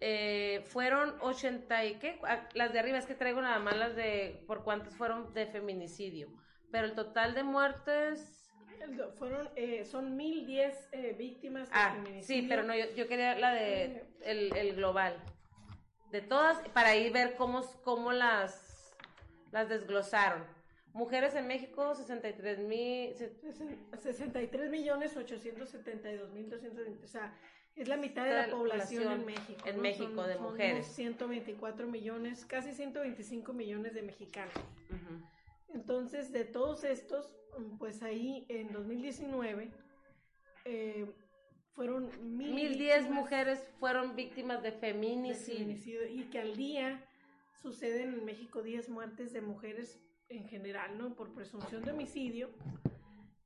eh, 0.00 0.62
fueron 0.66 1.14
80 1.20 1.84
y 1.84 1.94
qué, 1.98 2.20
ah, 2.24 2.48
las 2.54 2.72
de 2.72 2.78
arriba 2.78 2.98
es 2.98 3.06
que 3.06 3.14
traigo 3.14 3.40
nada 3.40 3.58
más 3.58 3.76
las 3.76 3.96
de 3.96 4.42
por 4.46 4.64
cuántas 4.64 4.96
fueron 4.96 5.32
de 5.34 5.46
feminicidio, 5.46 6.28
pero 6.70 6.86
el 6.86 6.94
total 6.94 7.34
de 7.34 7.42
muertes 7.42 8.44
fueron 9.18 9.48
eh, 9.56 9.84
son 9.84 10.16
1010 10.16 10.88
eh, 10.92 11.14
víctimas 11.18 11.68
de 11.68 11.74
ah, 11.74 12.04
Sí, 12.20 12.46
pero 12.48 12.62
no 12.62 12.74
yo, 12.76 13.08
quería 13.08 13.38
la 13.38 13.54
de 13.54 13.84
eh. 13.84 14.06
el, 14.22 14.56
el, 14.56 14.74
global. 14.74 15.16
De 16.10 16.20
todas 16.20 16.58
para 16.70 16.94
ir 16.96 17.12
ver 17.12 17.34
cómo 17.36 17.62
cómo 17.82 18.12
las 18.12 18.73
las 19.54 19.68
desglosaron. 19.68 20.42
Mujeres 20.92 21.36
en 21.36 21.46
México, 21.46 21.94
63 21.94 22.58
mil... 22.58 23.14
63 23.14 24.70
millones 24.70 25.16
872 25.16 26.32
mil 26.32 26.50
220. 26.50 27.04
O 27.04 27.08
sea, 27.08 27.32
es 27.76 27.86
la 27.86 27.96
mitad 27.96 28.24
de 28.24 28.32
la 28.32 28.48
población, 28.50 29.12
en 29.12 29.24
México. 29.24 29.64
En 29.64 29.80
México, 29.80 30.24
de 30.24 30.38
mujeres. 30.38 30.86
124 30.88 31.86
millones, 31.86 32.44
casi 32.44 32.72
125 32.72 33.52
millones 33.52 33.94
de 33.94 34.02
mexicanos. 34.02 34.54
Entonces, 35.72 36.32
de 36.32 36.44
todos 36.44 36.82
estos, 36.82 37.32
pues 37.78 38.02
ahí 38.02 38.46
en 38.48 38.72
2019 38.72 39.70
eh, 40.64 41.06
fueron 41.74 42.10
mil 42.36 42.54
1010 42.54 43.10
mujeres 43.10 43.64
fueron 43.78 44.16
víctimas 44.16 44.64
de 44.64 44.72
feminicidio. 44.72 46.08
Y 46.08 46.24
que 46.24 46.40
al 46.40 46.56
día 46.56 47.04
suceden 47.64 48.12
en 48.12 48.24
México 48.26 48.62
10 48.62 48.90
muertes 48.90 49.32
de 49.32 49.40
mujeres 49.40 49.98
en 50.28 50.46
general, 50.46 50.98
¿no? 50.98 51.16
Por 51.16 51.32
presunción 51.32 51.82
de 51.82 51.92
homicidio. 51.92 52.50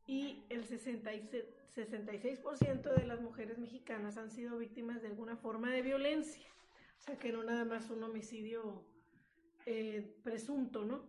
Y 0.09 0.43
el 0.49 0.65
66 0.65 1.45
66% 1.77 2.95
de 2.97 3.07
las 3.07 3.21
mujeres 3.21 3.59
mexicanas 3.59 4.17
han 4.17 4.33
sido 4.33 4.59
víctimas 4.59 5.03
de 5.03 5.09
alguna 5.09 5.37
forma 5.37 5.71
de 5.71 5.83
violencia. 5.83 6.49
O 6.99 7.01
sea, 7.01 7.17
que 7.17 7.31
no 7.31 7.45
nada 7.45 7.65
más 7.65 7.91
un 7.91 8.03
homicidio 8.03 8.83
eh, 9.67 10.17
presunto, 10.25 10.85
¿no? 10.85 11.05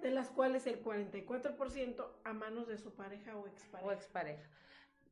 De 0.00 0.10
las 0.10 0.30
cuales 0.30 0.66
el 0.66 0.82
44% 0.82 2.08
a 2.24 2.32
manos 2.32 2.68
de 2.68 2.78
su 2.78 2.94
pareja 2.94 3.36
o 3.36 3.46
expareja. 3.46 3.86
O 3.86 3.92
expareja. 3.92 4.48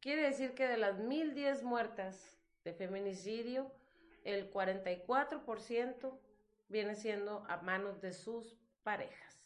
Quiere 0.01 0.23
decir 0.23 0.55
que 0.55 0.67
de 0.67 0.79
las 0.79 0.99
1010 0.99 1.63
muertas 1.63 2.39
de 2.65 2.73
feminicidio, 2.73 3.71
el 4.25 4.51
44% 4.51 6.19
viene 6.69 6.95
siendo 6.95 7.45
a 7.49 7.59
manos 7.59 8.01
de 8.01 8.13
sus 8.13 8.57
parejas. 8.83 9.41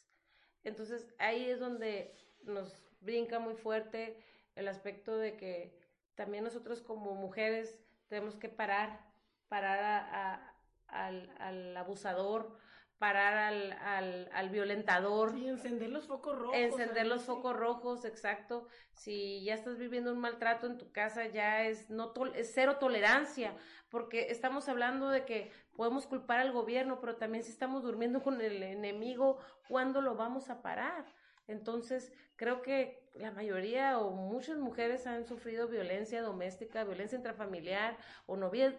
Entonces 0.64 1.14
ahí 1.18 1.50
es 1.50 1.60
donde 1.60 2.14
nos 2.44 2.82
brinca 3.00 3.38
muy 3.38 3.54
fuerte 3.54 4.22
el 4.54 4.68
aspecto 4.68 5.16
de 5.16 5.36
que 5.36 5.78
también 6.14 6.44
nosotros 6.44 6.82
como 6.82 7.14
mujeres 7.14 7.78
tenemos 8.08 8.36
que 8.36 8.48
parar, 8.48 9.00
parar 9.48 10.56
al, 10.88 11.76
abusador, 11.76 12.58
parar 12.98 13.36
al, 13.36 14.28
al, 14.32 14.50
violentador. 14.50 15.38
Y 15.38 15.46
encender 15.46 15.90
los 15.90 16.06
focos 16.06 16.36
rojos. 16.36 16.56
Encender 16.56 17.06
los 17.06 17.24
focos 17.24 17.54
rojos, 17.54 18.04
exacto. 18.04 18.66
Si 18.92 19.44
ya 19.44 19.54
estás 19.54 19.78
viviendo 19.78 20.12
un 20.12 20.18
maltrato 20.18 20.66
en 20.66 20.78
tu 20.78 20.90
casa, 20.90 21.26
ya 21.26 21.66
es, 21.66 21.88
no 21.88 22.12
es 22.34 22.52
cero 22.52 22.78
tolerancia, 22.80 23.54
porque 23.88 24.30
estamos 24.30 24.68
hablando 24.68 25.10
de 25.10 25.24
que 25.24 25.52
podemos 25.79 26.09
culpar 26.09 26.41
al 26.41 26.51
gobierno, 26.51 26.99
pero 27.01 27.14
también 27.14 27.45
si 27.45 27.53
estamos 27.53 27.85
durmiendo 27.85 28.20
con 28.20 28.41
el 28.41 28.64
enemigo, 28.64 29.39
¿cuándo 29.68 30.01
lo 30.01 30.16
vamos 30.16 30.51
a 30.51 30.61
parar? 30.61 31.05
Entonces, 31.47 32.12
creo 32.35 32.62
que 32.62 33.09
la 33.14 33.31
mayoría 33.31 33.97
o 34.01 34.11
muchas 34.11 34.59
mujeres 34.59 35.07
han 35.07 35.24
sufrido 35.24 35.68
violencia 35.68 36.20
doméstica, 36.20 36.83
violencia 36.83 37.14
intrafamiliar 37.14 37.97
o 38.26 38.37
novia, 38.37 38.76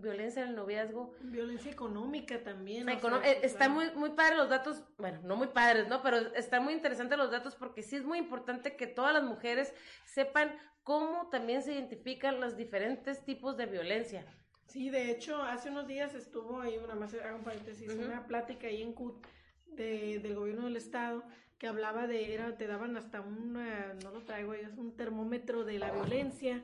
violencia 0.00 0.42
en 0.42 0.48
el 0.48 0.56
noviazgo. 0.56 1.12
Violencia 1.20 1.70
económica 1.70 2.42
también. 2.42 2.88
Eh, 2.88 3.40
está 3.42 3.68
muy, 3.68 3.90
muy 3.90 4.08
padre 4.08 4.36
los 4.36 4.48
datos, 4.48 4.82
bueno, 4.96 5.20
no 5.22 5.36
muy 5.36 5.48
padres, 5.48 5.88
¿no? 5.88 6.02
Pero 6.02 6.16
están 6.34 6.64
muy 6.64 6.72
interesantes 6.72 7.18
los 7.18 7.30
datos 7.30 7.54
porque 7.54 7.82
sí 7.82 7.96
es 7.96 8.04
muy 8.06 8.16
importante 8.16 8.76
que 8.76 8.86
todas 8.86 9.12
las 9.12 9.24
mujeres 9.24 9.74
sepan 10.06 10.58
cómo 10.84 11.28
también 11.28 11.62
se 11.62 11.74
identifican 11.74 12.40
los 12.40 12.56
diferentes 12.56 13.26
tipos 13.26 13.58
de 13.58 13.66
violencia. 13.66 14.24
Sí, 14.70 14.88
de 14.88 15.10
hecho, 15.10 15.42
hace 15.42 15.68
unos 15.68 15.88
días 15.88 16.14
estuvo 16.14 16.60
ahí, 16.60 16.78
una 16.78 16.94
más, 16.94 17.12
hago 17.14 17.38
un 17.38 17.42
paréntesis, 17.42 17.92
una 17.92 18.24
plática 18.28 18.68
ahí 18.68 18.82
en 18.82 18.92
CUT 18.92 19.26
de, 19.66 20.20
del 20.20 20.36
gobierno 20.36 20.66
del 20.66 20.76
estado 20.76 21.24
que 21.58 21.66
hablaba 21.66 22.06
de, 22.06 22.32
era, 22.32 22.56
te 22.56 22.68
daban 22.68 22.96
hasta 22.96 23.20
un, 23.20 23.54
no 23.54 24.10
lo 24.12 24.22
traigo, 24.22 24.54
es 24.54 24.78
un 24.78 24.96
termómetro 24.96 25.64
de 25.64 25.80
la 25.80 25.90
violencia 25.90 26.62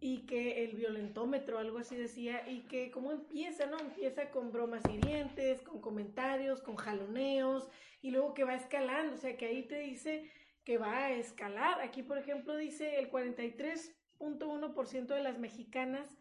y 0.00 0.26
que 0.26 0.64
el 0.64 0.74
violentómetro, 0.74 1.60
algo 1.60 1.78
así 1.78 1.94
decía, 1.94 2.42
y 2.48 2.62
que 2.62 2.90
cómo 2.90 3.12
empieza, 3.12 3.66
¿no? 3.66 3.78
Empieza 3.78 4.30
con 4.30 4.50
bromas 4.50 4.82
hirientes, 4.92 5.62
con 5.62 5.80
comentarios, 5.80 6.60
con 6.60 6.74
jaloneos, 6.74 7.68
y 8.02 8.10
luego 8.10 8.34
que 8.34 8.42
va 8.42 8.56
escalando, 8.56 9.14
o 9.14 9.16
sea 9.16 9.36
que 9.36 9.46
ahí 9.46 9.62
te 9.62 9.78
dice 9.78 10.28
que 10.64 10.76
va 10.76 11.04
a 11.04 11.12
escalar. 11.12 11.80
Aquí, 11.82 12.02
por 12.02 12.18
ejemplo, 12.18 12.56
dice 12.56 12.98
el 12.98 13.12
43.1% 13.12 15.06
de 15.06 15.22
las 15.22 15.38
mexicanas 15.38 16.18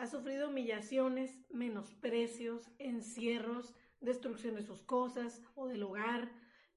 ha 0.00 0.06
sufrido 0.06 0.48
humillaciones, 0.48 1.38
menosprecios, 1.50 2.70
encierros, 2.78 3.74
destrucción 4.00 4.54
de 4.54 4.62
sus 4.62 4.80
cosas 4.80 5.42
o 5.54 5.68
del 5.68 5.82
hogar, 5.82 6.30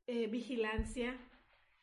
eh, 0.07 0.27
vigilancia, 0.27 1.17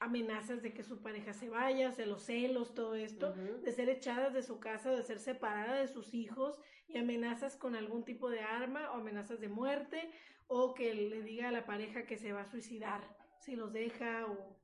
amenazas 0.01 0.61
de 0.63 0.75
que 0.75 0.83
su 0.83 1.01
pareja 1.01 1.33
se 1.33 1.49
vaya, 1.49 1.95
o 1.97 2.07
los 2.07 2.25
celos, 2.25 2.75
todo 2.75 2.95
esto, 2.95 3.33
de 3.33 3.73
ser 3.73 3.89
echadas 3.89 4.35
de 4.35 4.43
su 4.43 4.61
casa, 4.61 4.91
de 4.91 5.03
ser 5.03 5.19
separada 5.19 5.81
de 5.81 5.89
sus 5.89 6.13
hijos 6.13 6.61
y 6.89 6.99
amenazas 6.99 7.57
con 7.57 7.75
algún 7.75 8.05
tipo 8.05 8.29
de 8.29 8.41
arma 8.41 8.91
o 8.91 8.97
amenazas 8.97 9.41
de 9.41 9.49
muerte 9.49 10.11
o 10.47 10.75
que 10.75 10.93
le 10.95 11.23
diga 11.23 11.49
a 11.49 11.53
la 11.53 11.65
pareja 11.65 12.05
que 12.05 12.19
se 12.19 12.35
va 12.35 12.43
a 12.43 12.51
suicidar 12.51 13.01
si 13.39 13.57
los 13.57 13.73
deja 13.73 14.27
o 14.27 14.59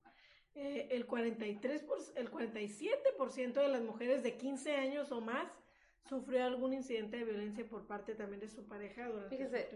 eh, 0.55 0.89
el 0.91 1.07
43 1.07 1.87
el 2.17 2.31
47% 2.31 3.53
de 3.53 3.69
las 3.69 3.83
mujeres 3.83 4.23
de 4.23 4.37
15 4.37 4.77
años 4.77 5.11
o 5.11 5.23
más 5.23 5.51
sufrió 6.09 6.45
algún 6.45 6.73
incidente 6.73 7.19
de 7.19 7.25
violencia 7.25 7.65
por 7.69 7.87
parte 7.87 8.15
también 8.15 8.41
de 8.41 8.49
su 8.49 8.67
pareja 8.67 9.09
durante 9.09 9.37
Fíjese, 9.37 9.69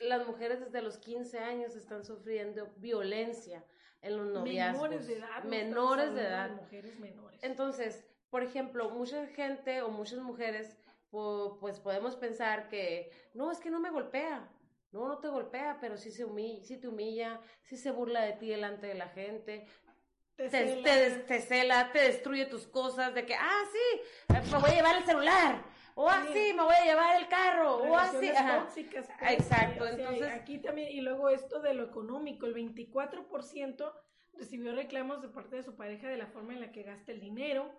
las 0.00 0.26
mujeres 0.26 0.60
desde 0.60 0.82
los 0.82 0.98
15 0.98 1.38
años 1.38 1.74
están 1.76 2.04
sufriendo 2.04 2.68
violencia 2.76 3.64
en 4.02 4.16
los 4.16 4.26
noviazgos. 4.28 4.82
Menores 4.82 5.06
de 5.06 5.14
edad. 5.14 5.44
menores 5.44 6.14
de 6.14 6.22
edad. 6.22 6.50
mujeres 6.50 6.98
menores. 7.00 7.42
Entonces, 7.42 8.04
por 8.30 8.42
ejemplo, 8.42 8.90
mucha 8.90 9.26
gente 9.28 9.82
o 9.82 9.88
muchas 9.88 10.20
mujeres, 10.20 10.76
pues 11.10 11.80
podemos 11.80 12.16
pensar 12.16 12.68
que, 12.68 13.10
no, 13.34 13.50
es 13.50 13.58
que 13.58 13.70
no 13.70 13.80
me 13.80 13.90
golpea. 13.90 14.48
No, 14.90 15.06
no 15.06 15.18
te 15.18 15.28
golpea, 15.28 15.78
pero 15.82 15.98
sí, 15.98 16.10
se 16.10 16.24
humilla, 16.24 16.64
sí 16.64 16.78
te 16.78 16.88
humilla, 16.88 17.40
sí 17.62 17.76
se 17.76 17.90
burla 17.90 18.22
de 18.22 18.32
ti 18.34 18.48
delante 18.48 18.86
de 18.86 18.94
la 18.94 19.08
gente, 19.08 19.66
te, 20.38 20.48
te, 20.48 21.40
cela. 21.40 21.90
te, 21.92 21.98
destruye 21.98 22.46
tus 22.46 22.66
cosas, 22.68 23.12
de 23.12 23.26
que, 23.26 23.34
ah, 23.34 23.62
sí, 23.72 24.00
me 24.52 24.58
voy 24.58 24.70
a 24.70 24.74
llevar 24.74 24.96
el 24.96 25.04
celular, 25.04 25.64
o 26.00 26.08
así, 26.08 26.52
me 26.54 26.62
voy 26.62 26.74
a 26.74 26.84
llevar 26.84 27.20
el 27.20 27.26
carro, 27.26 27.78
o 27.78 27.96
así. 27.96 28.30
Tóxicas, 28.30 29.08
pues, 29.18 29.32
Exacto, 29.32 29.84
entonces. 29.84 30.30
Aquí 30.32 30.58
también, 30.58 30.90
y 30.92 31.00
luego 31.00 31.28
esto 31.28 31.60
de 31.60 31.74
lo 31.74 31.82
económico, 31.82 32.46
el 32.46 32.54
24% 32.54 33.92
recibió 34.34 34.72
reclamos 34.76 35.20
de 35.22 35.28
parte 35.28 35.56
de 35.56 35.64
su 35.64 35.74
pareja 35.74 36.08
de 36.08 36.16
la 36.16 36.28
forma 36.28 36.54
en 36.54 36.60
la 36.60 36.70
que 36.70 36.84
gasta 36.84 37.10
el 37.10 37.18
dinero, 37.18 37.72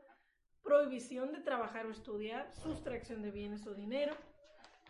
prohibición 0.63 1.31
de 1.31 1.39
trabajar 1.39 1.85
o 1.85 1.91
estudiar, 1.91 2.51
sustracción 2.61 3.21
de 3.21 3.31
bienes 3.31 3.65
o 3.65 3.73
dinero, 3.73 4.13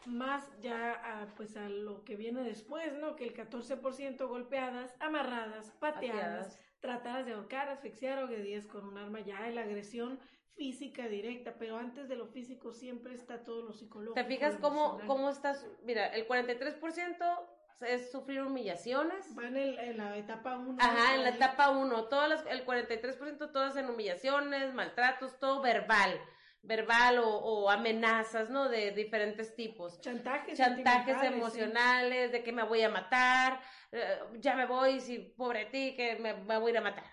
más 0.08 0.50
ya 0.60 0.94
a, 0.94 1.28
pues 1.36 1.56
a 1.56 1.70
lo 1.70 2.04
que 2.04 2.16
viene 2.16 2.42
después, 2.42 2.96
¿no? 2.96 3.16
Que 3.16 3.26
el 3.26 3.36
14% 3.36 4.28
golpeadas, 4.28 4.96
amarradas, 5.00 5.70
pateadas, 5.80 6.60
tratadas 6.80 7.26
de 7.26 7.34
ahorcar, 7.34 7.70
asfixiar 7.70 8.20
o 8.20 8.26
agredir 8.26 8.68
con 8.68 8.88
un 8.88 8.98
arma, 8.98 9.20
ya 9.20 9.48
la 9.50 9.62
agresión 9.62 10.20
física 10.56 11.08
directa, 11.08 11.56
pero 11.58 11.78
antes 11.78 12.10
de 12.10 12.16
lo 12.16 12.28
físico 12.28 12.74
siempre 12.74 13.14
está 13.14 13.44
todo 13.44 13.62
lo 13.62 13.74
psicológico. 13.74 14.16
¿Te 14.16 14.26
fijas 14.26 14.58
cómo, 14.58 15.00
cómo 15.08 15.30
estás? 15.30 15.66
Mira, 15.84 16.08
el 16.08 16.28
43% 16.28 17.40
es 17.82 18.12
sufrir 18.12 18.42
humillaciones. 18.42 19.34
Van 19.36 19.56
en, 19.56 19.98
la 19.98 20.18
etapa 20.18 20.58
1. 20.58 20.78
Ajá, 20.80 21.16
en 21.16 21.24
la 21.24 21.30
etapa 21.30 21.70
1. 21.70 22.06
Todas 22.06 22.46
el 22.48 22.66
43% 22.66 23.52
todas 23.52 23.78
en 23.78 23.90
humillaciones, 23.90 24.74
maltratos, 24.74 25.40
todo 25.40 25.62
verbal. 25.62 26.20
Verbal 26.62 27.20
o, 27.24 27.70
amenazas, 27.70 28.50
¿no? 28.50 28.70
De 28.70 28.92
diferentes 28.92 29.56
tipos. 29.56 30.00
Chantajes. 30.02 30.58
Chantajes 30.58 31.24
emocionales, 31.24 32.32
de 32.32 32.44
que 32.44 32.52
me 32.52 32.64
voy 32.64 32.82
a 32.82 32.90
matar, 32.90 33.62
eh, 33.92 34.20
ya 34.40 34.56
me 34.56 34.66
voy, 34.66 35.00
si 35.00 35.20
pobre 35.20 35.66
ti, 35.66 35.96
que 35.96 36.18
me, 36.18 36.34
me 36.34 36.58
voy 36.58 36.70
a 36.70 36.74
ir 36.74 36.78
a 36.78 36.82
matar. 36.82 37.06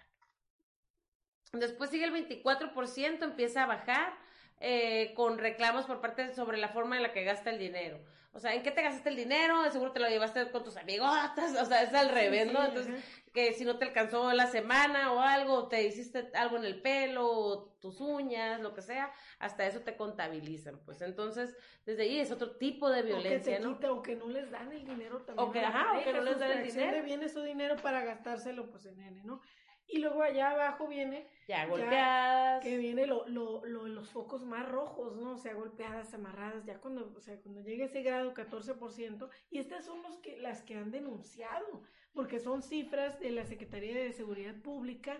Después 1.52 1.90
sigue 1.90 2.04
el 2.04 2.12
24%, 2.12 3.22
empieza 3.22 3.62
a 3.62 3.66
bajar 3.66 4.26
eh, 4.58 5.12
con 5.14 5.38
reclamos 5.38 5.84
por 5.84 6.00
parte 6.00 6.34
sobre 6.34 6.56
la 6.56 6.68
forma 6.68 6.96
en 6.96 7.02
la 7.02 7.12
que 7.12 7.24
gasta 7.24 7.50
el 7.50 7.58
dinero. 7.58 8.00
O 8.32 8.38
sea, 8.38 8.54
¿en 8.54 8.62
qué 8.62 8.70
te 8.70 8.82
gastaste 8.82 9.08
el 9.08 9.16
dinero? 9.16 9.70
Seguro 9.70 9.92
te 9.92 10.00
lo 10.00 10.08
llevaste 10.08 10.50
con 10.50 10.62
tus 10.62 10.76
amigotas, 10.76 11.56
o 11.60 11.64
sea, 11.64 11.82
es 11.82 11.94
al 11.94 12.10
revés, 12.10 12.52
¿no? 12.52 12.64
Entonces, 12.64 13.02
que 13.36 13.52
si 13.52 13.66
no 13.66 13.76
te 13.76 13.84
alcanzó 13.84 14.32
la 14.32 14.46
semana 14.46 15.12
o 15.12 15.20
algo, 15.20 15.68
te 15.68 15.86
hiciste 15.86 16.30
algo 16.32 16.56
en 16.56 16.64
el 16.64 16.80
pelo, 16.80 17.76
tus 17.82 18.00
uñas, 18.00 18.62
lo 18.62 18.72
que 18.72 18.80
sea, 18.80 19.12
hasta 19.38 19.66
eso 19.66 19.80
te 19.80 19.94
contabilizan. 19.94 20.80
Pues 20.86 21.02
entonces, 21.02 21.54
desde 21.84 22.04
ahí 22.04 22.18
es 22.18 22.30
otro 22.30 22.56
tipo 22.56 22.88
de 22.88 23.02
violencia, 23.02 23.52
o 23.52 23.56
que 23.58 23.78
te 23.78 23.86
¿no? 23.86 23.92
o 23.92 24.02
que 24.02 24.16
no 24.16 24.26
les 24.28 24.50
dan 24.50 24.72
el 24.72 24.86
dinero 24.86 25.20
también. 25.20 25.48
O 25.48 25.52
que, 25.52 25.60
ajá, 25.60 25.98
o 25.98 26.02
que 26.02 26.14
no 26.14 26.22
les 26.22 26.38
dan 26.38 26.52
el 26.52 26.66
dinero. 26.66 27.04
viene 27.04 27.28
su 27.28 27.42
dinero 27.42 27.76
para 27.76 28.02
gastárselo, 28.02 28.70
pues 28.70 28.86
en 28.86 29.02
N, 29.02 29.22
¿no? 29.24 29.42
Y 29.88 29.98
luego 29.98 30.22
allá 30.22 30.50
abajo 30.50 30.88
viene. 30.88 31.28
Ya 31.46 31.66
golpeadas. 31.66 32.62
que 32.62 32.76
viene 32.76 33.06
lo, 33.06 33.26
lo, 33.28 33.64
lo, 33.64 33.86
los 33.86 34.10
focos 34.10 34.44
más 34.44 34.68
rojos, 34.68 35.16
¿no? 35.16 35.34
O 35.34 35.38
sea, 35.38 35.54
golpeadas, 35.54 36.12
amarradas, 36.12 36.64
ya 36.64 36.80
cuando, 36.80 37.12
o 37.16 37.20
sea, 37.20 37.36
cuando 37.40 37.62
llega 37.62 37.84
ese 37.84 38.02
grado 38.02 38.34
14%. 38.34 39.28
Y 39.50 39.58
estas 39.58 39.84
son 39.84 40.02
los 40.02 40.16
que, 40.18 40.38
las 40.38 40.62
que 40.62 40.76
han 40.76 40.90
denunciado, 40.90 41.84
porque 42.12 42.40
son 42.40 42.62
cifras 42.62 43.20
de 43.20 43.30
la 43.30 43.46
Secretaría 43.46 43.94
de 43.94 44.12
Seguridad 44.12 44.56
Pública 44.56 45.18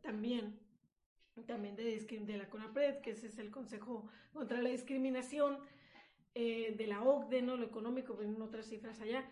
también. 0.00 0.58
También 1.46 1.76
de, 1.76 2.00
de 2.00 2.36
la 2.36 2.48
CONAPRED, 2.48 3.00
que 3.00 3.12
ese 3.12 3.28
es 3.28 3.38
el 3.38 3.52
Consejo 3.52 4.08
contra 4.32 4.60
la 4.60 4.70
Discriminación, 4.70 5.60
eh, 6.34 6.74
de 6.76 6.86
la 6.86 7.02
OCDE, 7.02 7.42
¿no? 7.42 7.56
Lo 7.56 7.66
económico, 7.66 8.14
vienen 8.14 8.42
otras 8.42 8.66
cifras 8.66 9.00
allá 9.00 9.24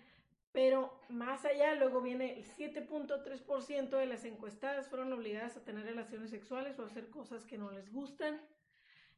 pero 0.57 0.91
más 1.11 1.45
allá, 1.45 1.75
luego 1.75 2.01
viene 2.01 2.33
el 2.39 2.43
7.3% 2.43 3.91
de 3.91 4.07
las 4.07 4.25
encuestadas 4.25 4.89
fueron 4.89 5.13
obligadas 5.13 5.55
a 5.59 5.63
tener 5.63 5.85
relaciones 5.85 6.31
sexuales 6.31 6.79
o 6.79 6.83
a 6.83 6.87
hacer 6.87 7.11
cosas 7.11 7.45
que 7.45 7.59
no 7.59 7.71
les 7.71 7.93
gustan. 7.93 8.41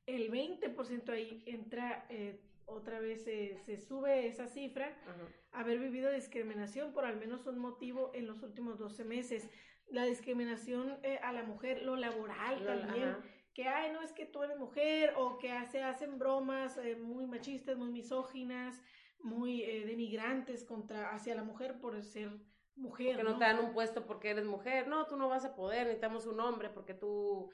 El 0.07 0.33
20% 0.33 1.09
ahí 1.11 1.45
entra, 1.47 2.07
eh, 2.09 2.41
otra 2.67 2.99
vez 2.99 3.23
se 3.23 3.81
sube 3.81 4.27
esa 4.27 4.49
cifra, 4.49 4.93
haber 5.53 5.79
vivido 5.79 6.11
discriminación 6.11 6.93
por 6.93 7.05
al 7.05 7.21
menos 7.21 7.47
un 7.47 7.61
motivo 7.61 8.11
en 8.15 8.27
los 8.27 8.43
últimos 8.43 8.81
12 8.81 9.05
meses. 9.05 9.49
La 9.87 10.07
discriminación 10.07 10.99
eh, 11.05 11.21
a 11.23 11.33
la 11.33 11.45
mujer, 11.45 11.83
lo 11.83 11.95
laboral 11.95 12.65
también. 12.65 13.17
Que, 13.55 13.69
ay, 13.69 13.93
no 13.93 14.03
es 14.03 14.13
que 14.13 14.27
tú 14.27 14.43
eres 14.43 14.59
mujer, 14.59 15.15
o 15.17 15.39
que 15.39 15.53
se 15.67 15.85
hacen 15.85 16.19
bromas 16.19 16.77
eh, 16.79 16.97
muy 16.97 17.29
machistas, 17.29 17.77
muy 17.77 17.91
misóginas, 17.91 18.83
muy 19.21 19.63
eh, 19.63 19.85
denigrantes 19.87 20.65
contra 20.65 21.15
hacia 21.15 21.35
la 21.35 21.43
mujer 21.43 21.79
por 21.81 22.03
ser 22.03 22.31
mujer. 22.77 23.17
Que 23.17 23.23
¿no? 23.23 23.39
te 23.39 23.45
dan 23.45 23.59
un 23.59 23.73
puesto 23.73 24.07
porque 24.07 24.31
eres 24.31 24.45
mujer. 24.45 24.89
No, 24.89 25.07
tú 25.07 25.17
no 25.17 25.29
vas 25.29 25.45
a 25.45 25.55
poder, 25.55 25.85
necesitamos 25.85 26.27
un 26.27 26.41
hombre 26.41 26.71
porque 26.71 26.95
tú 26.95 27.51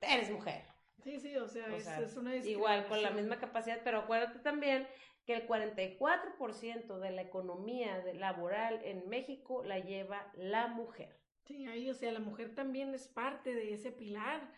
eres 0.00 0.30
mujer. 0.30 0.64
Sí, 1.02 1.18
sí, 1.18 1.36
o 1.36 1.48
sea, 1.48 1.66
es, 1.74 2.16
una 2.16 2.36
Igual, 2.36 2.86
con 2.86 3.02
la 3.02 3.10
misma 3.10 3.38
capacidad, 3.38 3.80
pero 3.82 4.00
acuérdate 4.00 4.38
también 4.40 4.86
que 5.24 5.34
el 5.34 5.48
44% 5.48 6.98
de 6.98 7.10
la 7.10 7.22
economía 7.22 8.04
laboral 8.14 8.80
en 8.84 9.08
México 9.08 9.64
la 9.64 9.78
lleva 9.78 10.30
la 10.34 10.68
mujer. 10.68 11.18
Sí, 11.44 11.66
ahí, 11.66 11.88
o 11.88 11.94
sea, 11.94 12.12
la 12.12 12.20
mujer 12.20 12.54
también 12.54 12.94
es 12.94 13.08
parte 13.08 13.54
de 13.54 13.72
ese 13.72 13.92
pilar. 13.92 14.52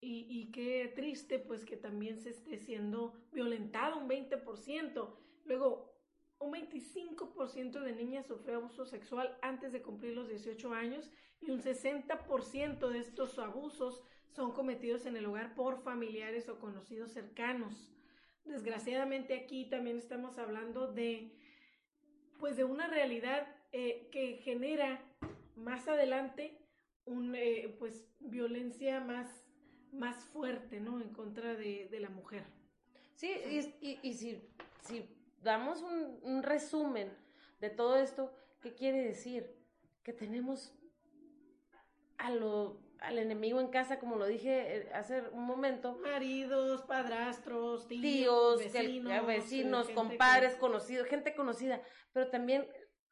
Y, 0.00 0.26
y 0.30 0.50
qué 0.52 0.90
triste, 0.94 1.38
pues, 1.38 1.64
que 1.64 1.76
también 1.76 2.20
se 2.20 2.30
esté 2.30 2.56
siendo 2.56 3.12
violentado 3.32 3.98
un 3.98 4.08
20%. 4.08 5.16
Luego, 5.44 5.90
un 6.38 6.52
25% 6.52 7.80
de 7.80 7.92
niñas 7.92 8.26
sufrió 8.26 8.56
abuso 8.56 8.86
sexual 8.86 9.36
antes 9.42 9.72
de 9.72 9.82
cumplir 9.82 10.14
los 10.14 10.28
18 10.28 10.72
años 10.72 11.10
y 11.40 11.50
un 11.50 11.60
60% 11.60 12.88
de 12.88 12.98
estos 12.98 13.38
abusos 13.38 14.02
son 14.30 14.52
cometidos 14.52 15.06
en 15.06 15.16
el 15.16 15.26
hogar 15.26 15.54
por 15.54 15.82
familiares 15.82 16.48
o 16.48 16.58
conocidos 16.58 17.10
cercanos. 17.12 17.92
Desgraciadamente 18.44 19.34
aquí 19.34 19.68
también 19.68 19.98
estamos 19.98 20.38
hablando 20.38 20.90
de, 20.90 21.36
pues 22.38 22.56
de 22.56 22.64
una 22.64 22.88
realidad 22.88 23.46
eh, 23.72 24.08
que 24.10 24.38
genera 24.38 25.04
más 25.56 25.88
adelante 25.88 26.58
un, 27.04 27.34
eh, 27.34 27.74
pues, 27.78 28.08
violencia 28.20 29.00
más, 29.00 29.44
más 29.92 30.24
fuerte, 30.26 30.80
¿no? 30.80 31.00
En 31.00 31.12
contra 31.12 31.54
de, 31.54 31.88
de 31.90 32.00
la 32.00 32.08
mujer. 32.08 32.44
Sí, 33.14 33.30
y, 33.50 33.86
y, 33.86 33.98
y 34.02 34.14
si, 34.14 34.42
si 34.80 35.19
damos 35.40 35.82
un, 35.82 36.18
un 36.22 36.42
resumen 36.42 37.16
de 37.60 37.70
todo 37.70 37.96
esto, 37.96 38.32
¿qué 38.60 38.74
quiere 38.74 39.02
decir? 39.02 39.56
Que 40.02 40.12
tenemos 40.12 40.74
a 42.18 42.30
lo, 42.30 42.80
al 43.00 43.18
enemigo 43.18 43.60
en 43.60 43.68
casa, 43.68 43.98
como 43.98 44.16
lo 44.16 44.26
dije 44.26 44.76
eh, 44.78 44.90
hace 44.94 45.22
un 45.32 45.44
momento. 45.44 45.94
Maridos, 46.02 46.82
padrastros, 46.82 47.86
tíos, 47.88 48.02
Tíos, 48.02 48.58
vecinos, 49.26 49.88
eh, 49.88 49.94
compadres, 49.94 50.54
que- 50.54 50.60
conocidos, 50.60 51.06
gente 51.08 51.34
conocida, 51.34 51.80
pero 52.12 52.28
también, 52.28 52.66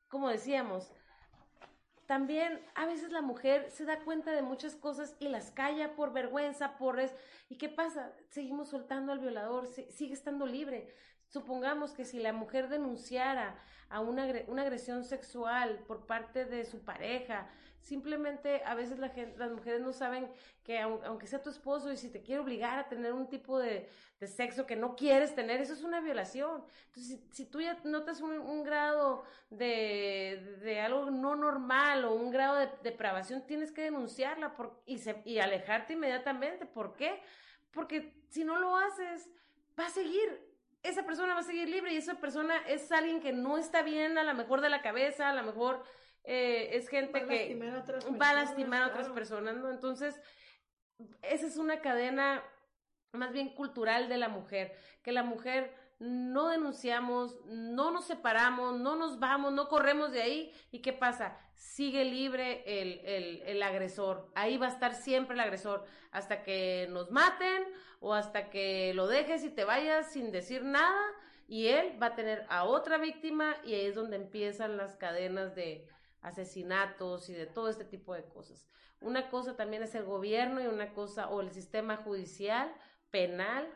como 0.08 0.28
decíamos, 0.28 0.92
también 2.06 2.64
a 2.74 2.86
veces 2.86 3.12
la 3.12 3.20
mujer 3.20 3.70
se 3.70 3.84
da 3.84 4.02
cuenta 4.02 4.32
de 4.32 4.40
muchas 4.40 4.76
cosas 4.76 5.14
y 5.20 5.28
las 5.28 5.50
calla 5.50 5.94
por 5.94 6.12
vergüenza, 6.14 6.78
por 6.78 6.98
es... 7.00 7.14
¿Y 7.50 7.58
qué 7.58 7.68
pasa? 7.68 8.14
Seguimos 8.30 8.70
soltando 8.70 9.12
al 9.12 9.18
violador, 9.18 9.66
si- 9.66 9.90
sigue 9.92 10.14
estando 10.14 10.46
libre. 10.46 10.94
Supongamos 11.28 11.92
que 11.92 12.04
si 12.04 12.18
la 12.20 12.32
mujer 12.32 12.68
denunciara 12.68 13.58
a 13.90 14.00
una, 14.00 14.26
una 14.48 14.62
agresión 14.62 15.04
sexual 15.04 15.78
por 15.86 16.06
parte 16.06 16.44
de 16.44 16.64
su 16.64 16.84
pareja, 16.84 17.48
simplemente 17.80 18.62
a 18.64 18.74
veces 18.74 18.98
las 18.98 19.50
mujeres 19.50 19.80
no 19.80 19.92
saben 19.92 20.30
que 20.62 20.78
aun- 20.80 21.00
aunque 21.04 21.26
sea 21.26 21.42
tu 21.42 21.50
esposo 21.50 21.90
y 21.92 21.96
si 21.96 22.10
te 22.10 22.22
quiere 22.22 22.40
obligar 22.40 22.78
a 22.78 22.88
tener 22.88 23.12
un 23.12 23.28
tipo 23.28 23.58
de, 23.58 23.88
de 24.20 24.26
sexo 24.26 24.66
que 24.66 24.76
no 24.76 24.96
quieres 24.96 25.34
tener, 25.34 25.60
eso 25.60 25.72
es 25.74 25.82
una 25.84 26.00
violación. 26.00 26.64
Entonces, 26.86 27.20
si, 27.30 27.44
tú 27.46 27.60
ya 27.60 27.78
notas 27.84 28.20
un, 28.20 28.32
un 28.38 28.62
grado 28.64 29.24
de, 29.50 30.56
de 30.60 30.80
algo 30.80 31.10
no 31.10 31.36
normal 31.36 32.04
o 32.04 32.14
un 32.14 32.30
grado 32.30 32.56
de 32.56 32.68
depravación, 32.82 33.46
tienes 33.46 33.72
que 33.72 33.82
denunciarla 33.82 34.54
por, 34.56 34.82
y, 34.86 34.98
se- 34.98 35.22
y 35.24 35.38
alejarte 35.38 35.92
inmediatamente. 35.94 36.66
¿Por 36.66 36.94
qué? 36.96 37.22
Porque 37.70 38.22
si 38.28 38.44
no 38.44 38.58
lo 38.58 38.76
haces, 38.76 39.30
va 39.78 39.86
a 39.86 39.90
seguir. 39.90 40.47
Esa 40.88 41.04
persona 41.04 41.34
va 41.34 41.40
a 41.40 41.44
seguir 41.44 41.68
libre 41.68 41.92
y 41.92 41.98
esa 41.98 42.14
persona 42.14 42.56
es 42.66 42.90
alguien 42.90 43.20
que 43.20 43.32
no 43.32 43.58
está 43.58 43.82
bien, 43.82 44.16
a 44.16 44.22
lo 44.24 44.32
mejor 44.32 44.62
de 44.62 44.70
la 44.70 44.80
cabeza, 44.80 45.28
a 45.28 45.34
lo 45.34 45.42
mejor 45.42 45.82
eh, 46.24 46.70
es 46.72 46.88
gente 46.88 47.20
Va 47.20 47.26
que 47.26 47.52
a 47.52 48.16
va 48.16 48.30
a 48.30 48.34
lastimar 48.34 48.82
a 48.82 48.86
otras 48.86 49.06
claro. 49.06 49.14
personas, 49.14 49.56
¿no? 49.56 49.70
Entonces, 49.70 50.18
esa 51.20 51.46
es 51.46 51.58
una 51.58 51.80
cadena 51.80 52.42
más 53.12 53.32
bien 53.32 53.50
cultural 53.50 54.08
de 54.08 54.16
la 54.16 54.28
mujer, 54.28 54.74
que 55.02 55.12
la 55.12 55.22
mujer 55.22 55.74
no 55.98 56.48
denunciamos, 56.48 57.36
no 57.46 57.90
nos 57.90 58.06
separamos, 58.06 58.78
no 58.80 58.96
nos 58.96 59.18
vamos, 59.18 59.52
no 59.52 59.68
corremos 59.68 60.12
de 60.12 60.22
ahí, 60.22 60.52
¿y 60.70 60.80
qué 60.80 60.92
pasa? 60.92 61.36
Sigue 61.54 62.04
libre 62.04 62.62
el, 62.66 63.00
el, 63.04 63.42
el 63.42 63.62
agresor, 63.62 64.30
ahí 64.34 64.56
va 64.56 64.66
a 64.66 64.70
estar 64.70 64.94
siempre 64.94 65.34
el 65.34 65.40
agresor, 65.40 65.84
hasta 66.12 66.42
que 66.42 66.86
nos 66.90 67.10
maten 67.10 67.64
o 68.00 68.14
hasta 68.14 68.50
que 68.50 68.92
lo 68.94 69.06
dejes 69.06 69.44
y 69.44 69.50
te 69.50 69.64
vayas 69.64 70.12
sin 70.12 70.30
decir 70.32 70.62
nada, 70.64 71.00
y 71.46 71.68
él 71.68 72.00
va 72.00 72.08
a 72.08 72.14
tener 72.14 72.46
a 72.50 72.64
otra 72.64 72.98
víctima 72.98 73.56
y 73.64 73.74
ahí 73.74 73.86
es 73.86 73.94
donde 73.94 74.16
empiezan 74.16 74.76
las 74.76 74.96
cadenas 74.96 75.54
de 75.54 75.88
asesinatos 76.20 77.28
y 77.30 77.32
de 77.32 77.46
todo 77.46 77.68
este 77.68 77.84
tipo 77.84 78.14
de 78.14 78.24
cosas. 78.24 78.66
Una 79.00 79.30
cosa 79.30 79.56
también 79.56 79.82
es 79.82 79.94
el 79.94 80.04
gobierno 80.04 80.60
y 80.60 80.66
una 80.66 80.92
cosa, 80.92 81.28
o 81.28 81.40
el 81.40 81.50
sistema 81.50 81.96
judicial, 81.96 82.72
penal 83.10 83.66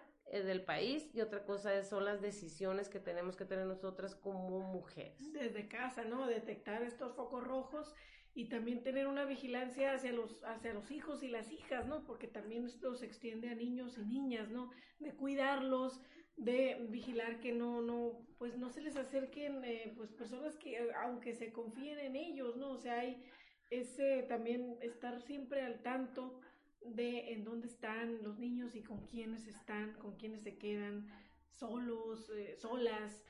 del 0.41 0.65
país, 0.65 1.11
y 1.15 1.21
otra 1.21 1.45
cosa 1.45 1.75
es, 1.75 1.89
son 1.89 2.05
las 2.05 2.23
decisiones 2.23 2.89
que 2.89 2.99
tenemos 2.99 3.37
que 3.37 3.45
tener 3.45 3.67
nosotras 3.67 4.15
como 4.15 4.61
mujeres. 4.61 5.33
Desde 5.33 5.69
casa, 5.69 6.05
¿no? 6.05 6.27
Detectar 6.27 6.83
estos 6.83 7.15
focos 7.15 7.45
rojos 7.45 7.95
y 8.35 8.49
también 8.49 8.83
tener 8.83 9.07
una 9.07 9.27
vigilancia 9.27 9.93
hacia 9.93 10.13
los, 10.13 10.43
hacia 10.45 10.73
los 10.73 10.91
hijos 10.91 11.23
y 11.23 11.29
las 11.29 11.53
hijas, 11.53 11.87
¿no? 11.87 12.05
Porque 12.05 12.29
también 12.29 12.65
esto 12.65 12.95
se 12.95 13.05
extiende 13.05 13.51
a 13.51 13.55
niños 13.55 13.99
y 13.99 14.07
niñas, 14.07 14.49
¿no? 14.49 14.71
De 15.01 15.13
cuidarlos, 15.13 16.01
de 16.37 16.87
vigilar 16.89 17.41
que 17.41 17.53
no, 17.53 17.83
no, 17.83 18.27
pues 18.39 18.57
no 18.57 18.71
se 18.71 18.81
les 18.81 18.97
acerquen, 18.97 19.63
eh, 19.65 19.93
pues 19.97 20.11
personas 20.13 20.57
que, 20.57 20.79
eh, 20.79 20.93
aunque 21.05 21.35
se 21.35 21.53
confíen 21.53 21.99
en 21.99 22.17
ellos, 22.17 22.57
¿no? 22.57 22.71
O 22.71 22.79
sea, 22.79 23.01
hay 23.01 23.23
ese 23.71 24.23
también 24.29 24.77
estar 24.81 25.21
siempre 25.23 25.63
al 25.63 25.83
tanto 25.83 26.41
de 26.85 27.33
en 27.33 27.45
dónde 27.45 27.67
están 27.67 28.23
los 28.23 28.39
niños 28.39 28.75
y 28.75 28.83
con 28.83 29.07
quiénes 29.07 29.47
están, 29.47 29.93
con 29.95 30.17
quiénes 30.17 30.43
se 30.43 30.57
quedan 30.57 31.07
solos, 31.51 32.31
eh, 32.31 32.57
solas, 32.59 33.23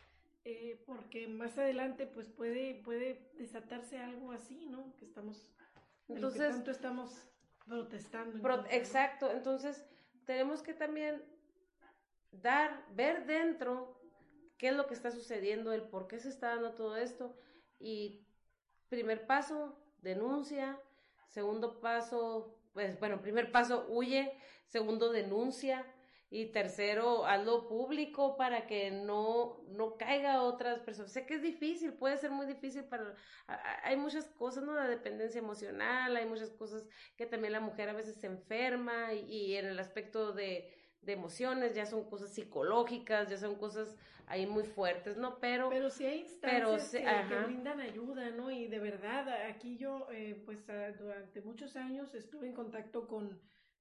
eh, 0.44 0.82
porque 0.86 1.28
más 1.28 1.58
adelante 1.58 2.06
pues 2.06 2.28
puede, 2.28 2.76
puede 2.82 3.30
desatarse 3.34 3.98
algo 3.98 4.32
así, 4.32 4.66
¿no? 4.66 4.94
Que 4.96 5.04
estamos, 5.04 5.50
que 6.06 6.14
Entonces, 6.14 6.52
tanto 6.52 6.70
estamos 6.70 7.28
protestando. 7.66 8.66
exacto, 8.70 9.30
entonces 9.30 9.84
tenemos 10.24 10.62
que 10.62 10.74
también 10.74 11.22
dar, 12.32 12.84
ver 12.94 13.26
dentro 13.26 14.00
qué 14.56 14.68
es 14.68 14.76
lo 14.76 14.86
que 14.86 14.94
está 14.94 15.10
sucediendo, 15.10 15.72
el 15.72 15.82
por 15.82 16.06
qué 16.06 16.18
se 16.18 16.28
está 16.28 16.50
dando 16.50 16.74
todo 16.74 16.96
esto. 16.96 17.36
Y 17.78 18.24
primer 18.88 19.26
paso, 19.26 19.76
denuncia. 20.02 20.78
Segundo 21.28 21.80
paso, 21.80 22.58
pues 22.72 22.98
bueno, 22.98 23.20
primer 23.20 23.52
paso, 23.52 23.86
huye. 23.88 24.32
Segundo, 24.66 25.12
denuncia. 25.12 25.86
Y 26.34 26.46
tercero, 26.46 27.26
hazlo 27.26 27.68
público 27.68 28.38
para 28.38 28.66
que 28.66 28.90
no, 28.90 29.62
no 29.68 29.98
caiga 29.98 30.32
a 30.32 30.42
otras 30.42 30.80
personas. 30.80 31.12
Sé 31.12 31.26
que 31.26 31.34
es 31.34 31.42
difícil, 31.42 31.92
puede 31.92 32.16
ser 32.16 32.30
muy 32.30 32.46
difícil 32.46 32.84
para... 32.84 33.14
Hay 33.84 33.98
muchas 33.98 34.30
cosas, 34.30 34.64
¿no? 34.64 34.74
La 34.74 34.88
dependencia 34.88 35.40
emocional, 35.40 36.16
hay 36.16 36.24
muchas 36.24 36.48
cosas 36.50 36.88
que 37.16 37.26
también 37.26 37.52
la 37.52 37.60
mujer 37.60 37.90
a 37.90 37.92
veces 37.92 38.18
se 38.18 38.28
enferma 38.28 39.12
y, 39.12 39.26
y 39.30 39.56
en 39.56 39.66
el 39.66 39.78
aspecto 39.78 40.32
de, 40.32 40.74
de 41.02 41.12
emociones 41.12 41.74
ya 41.74 41.86
son 41.86 42.04
cosas 42.04 42.30
psicológicas, 42.30 43.28
ya 43.28 43.36
son 43.36 43.56
cosas 43.56 43.96
ahí 44.26 44.46
muy 44.46 44.64
fuertes, 44.64 45.16
¿no? 45.16 45.38
Pero, 45.40 45.68
Pero 45.68 45.90
sí 45.90 46.04
hay 46.06 46.20
instancias 46.20 46.90
Pero 46.92 47.28
que, 47.28 47.44
brindan 47.46 47.80
ayuda, 47.80 48.30
¿no? 48.30 48.50
Y 48.50 48.68
de 48.68 48.78
verdad, 48.78 49.28
aquí 49.50 49.76
yo, 49.76 50.06
eh, 50.12 50.40
pues 50.44 50.68
ah, 50.70 50.92
durante 50.98 51.40
muchos 51.42 51.76
años 51.76 52.14
estuve 52.14 52.46
en 52.46 52.54
contacto 52.54 53.08
con 53.08 53.40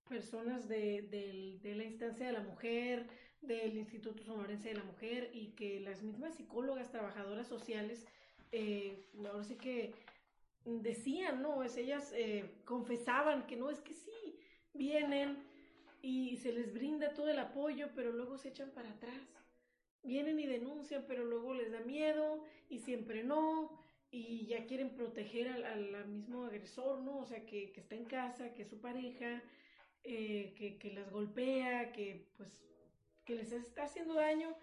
personas 0.09 0.67
de, 0.67 1.03
del- 1.03 1.61
de 1.61 1.75
la 1.75 1.83
instancia 1.83 2.25
de 2.25 2.33
la 2.33 2.41
mujer, 2.41 3.07
del 3.41 3.77
Instituto 3.77 4.23
Sonorense 4.23 4.69
de 4.69 4.75
la 4.75 4.83
Mujer, 4.83 5.29
y 5.33 5.51
que 5.51 5.79
las 5.79 6.01
mismas 6.03 6.35
psicólogas, 6.35 6.91
trabajadoras 6.91 7.47
sociales, 7.47 8.05
eh, 8.51 9.05
ahora 9.25 9.43
sí 9.43 9.55
que 9.55 9.93
decían, 10.65 11.41
¿no? 11.41 11.63
Es, 11.63 11.77
ellas 11.77 12.11
eh, 12.15 12.45
confesaban 12.65 13.47
que 13.47 13.55
no, 13.55 13.69
es 13.69 13.79
que 13.81 13.93
sí, 13.93 14.39
vienen 14.73 15.37
y 16.01 16.37
se 16.37 16.51
les 16.53 16.73
brinda 16.73 17.13
todo 17.13 17.29
el 17.29 17.39
apoyo, 17.39 17.89
pero 17.95 18.11
luego 18.11 18.37
se 18.37 18.49
echan 18.49 18.71
para 18.71 18.91
atrás 18.91 19.19
vienen 20.03 20.39
y 20.39 20.47
denuncian, 20.47 21.05
pero 21.07 21.25
luego 21.25 21.53
les 21.53 21.71
da 21.71 21.81
miedo 21.81 22.43
y 22.69 22.79
siempre 22.79 23.23
no, 23.23 23.79
y 24.09 24.45
ya 24.47 24.65
quieren 24.65 24.95
proteger 24.95 25.47
al, 25.47 25.63
al- 25.65 26.07
mismo 26.07 26.45
agresor, 26.45 27.01
¿no? 27.01 27.19
O 27.19 27.25
sea, 27.25 27.45
que, 27.45 27.71
que 27.71 27.81
está 27.81 27.95
en 27.95 28.05
casa, 28.05 28.53
que 28.53 28.63
es 28.63 28.69
su 28.69 28.79
pareja, 28.81 29.43
eh, 30.03 30.53
que, 30.57 30.77
que 30.77 30.91
las 30.93 31.11
golpea, 31.11 31.91
que 31.91 32.27
pues, 32.37 32.59
que 33.25 33.35
les 33.35 33.51
está 33.51 33.83
haciendo 33.83 34.15
daño, 34.15 34.55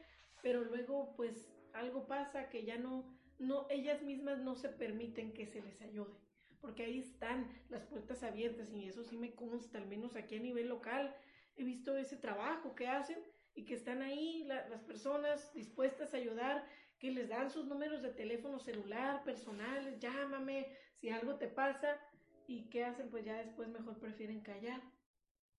pero 0.42 0.64
luego 0.64 1.14
pues 1.16 1.48
algo 1.72 2.06
pasa 2.06 2.48
que 2.48 2.64
ya 2.64 2.76
no, 2.78 3.04
no, 3.38 3.66
ellas 3.70 4.02
mismas 4.02 4.38
no 4.40 4.56
se 4.56 4.68
permiten 4.68 5.32
que 5.32 5.46
se 5.46 5.62
les 5.62 5.80
ayude. 5.80 6.14
Porque 6.60 6.82
ahí 6.82 6.98
están 6.98 7.48
las 7.68 7.84
puertas 7.84 8.24
abiertas 8.24 8.72
y 8.72 8.88
eso 8.88 9.04
sí 9.04 9.16
me 9.16 9.32
consta, 9.34 9.78
al 9.78 9.86
menos 9.86 10.16
aquí 10.16 10.34
a 10.36 10.40
nivel 10.40 10.68
local, 10.68 11.14
he 11.58 11.64
visto 11.64 11.96
ese 11.96 12.16
trabajo 12.16 12.74
que 12.74 12.86
hacen 12.86 13.18
y 13.54 13.64
que 13.64 13.74
están 13.74 14.02
ahí 14.02 14.44
la- 14.44 14.68
las 14.68 14.82
personas 14.82 15.52
dispuestas 15.54 16.14
a 16.14 16.16
ayudar, 16.16 16.64
que 16.98 17.10
les 17.10 17.28
dan 17.28 17.50
sus 17.50 17.66
números 17.66 18.02
de 18.02 18.10
teléfono 18.12 18.58
celular, 18.58 19.24
personales, 19.24 19.98
llámame 19.98 20.66
si 20.94 21.10
algo 21.10 21.36
te 21.36 21.48
pasa 21.48 22.00
y 22.46 22.68
qué 22.70 22.84
hacen, 22.84 23.10
pues 23.10 23.24
ya 23.24 23.36
después 23.38 23.68
mejor 23.68 23.98
prefieren 23.98 24.40
callar 24.40 24.80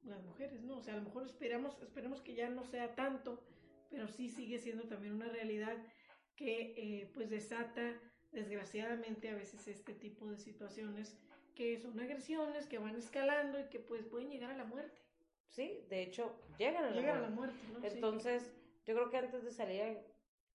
las 0.04 0.22
mujeres, 0.24 0.62
¿no? 0.64 0.78
O 0.78 0.82
sea, 0.82 0.94
a 0.94 0.98
lo 0.98 1.04
mejor 1.04 1.26
esperamos, 1.26 1.82
esperemos 1.82 2.22
que 2.22 2.34
ya 2.34 2.50
no 2.50 2.64
sea 2.64 2.96
tanto, 2.96 3.46
pero 3.90 4.08
sí 4.08 4.30
sigue 4.30 4.60
siendo 4.60 4.84
también 4.88 5.14
una 5.14 5.28
realidad 5.30 5.78
que 6.36 6.74
eh, 6.78 7.12
pues 7.14 7.30
desata 7.30 8.00
desgraciadamente 8.32 9.30
a 9.30 9.36
veces 9.36 9.68
este 9.68 9.94
tipo 9.94 10.30
de 10.30 10.38
situaciones 10.38 11.18
que 11.56 11.78
son 11.78 12.00
agresiones 12.00 12.68
que 12.68 12.78
van 12.78 12.96
escalando 12.96 13.60
y 13.60 13.68
que 13.70 13.80
pues 13.80 14.06
pueden 14.06 14.30
llegar 14.30 14.52
a 14.52 14.58
la 14.58 14.64
muerte. 14.64 15.09
Sí, 15.50 15.86
de 15.90 16.04
hecho, 16.04 16.36
llegan 16.58 16.86
a 16.86 16.90
la 16.90 16.96
Llegan 16.96 17.18
a 17.18 17.22
la 17.22 17.30
muerte. 17.30 17.56
muerte, 17.68 17.74
¿no? 17.74 17.90
Sí. 17.90 17.96
Entonces, 17.96 18.52
yo 18.86 18.96
creo 18.96 19.10
que 19.10 19.18
antes 19.18 19.44
de 19.44 19.52
salir 19.52 19.82
a 19.82 19.98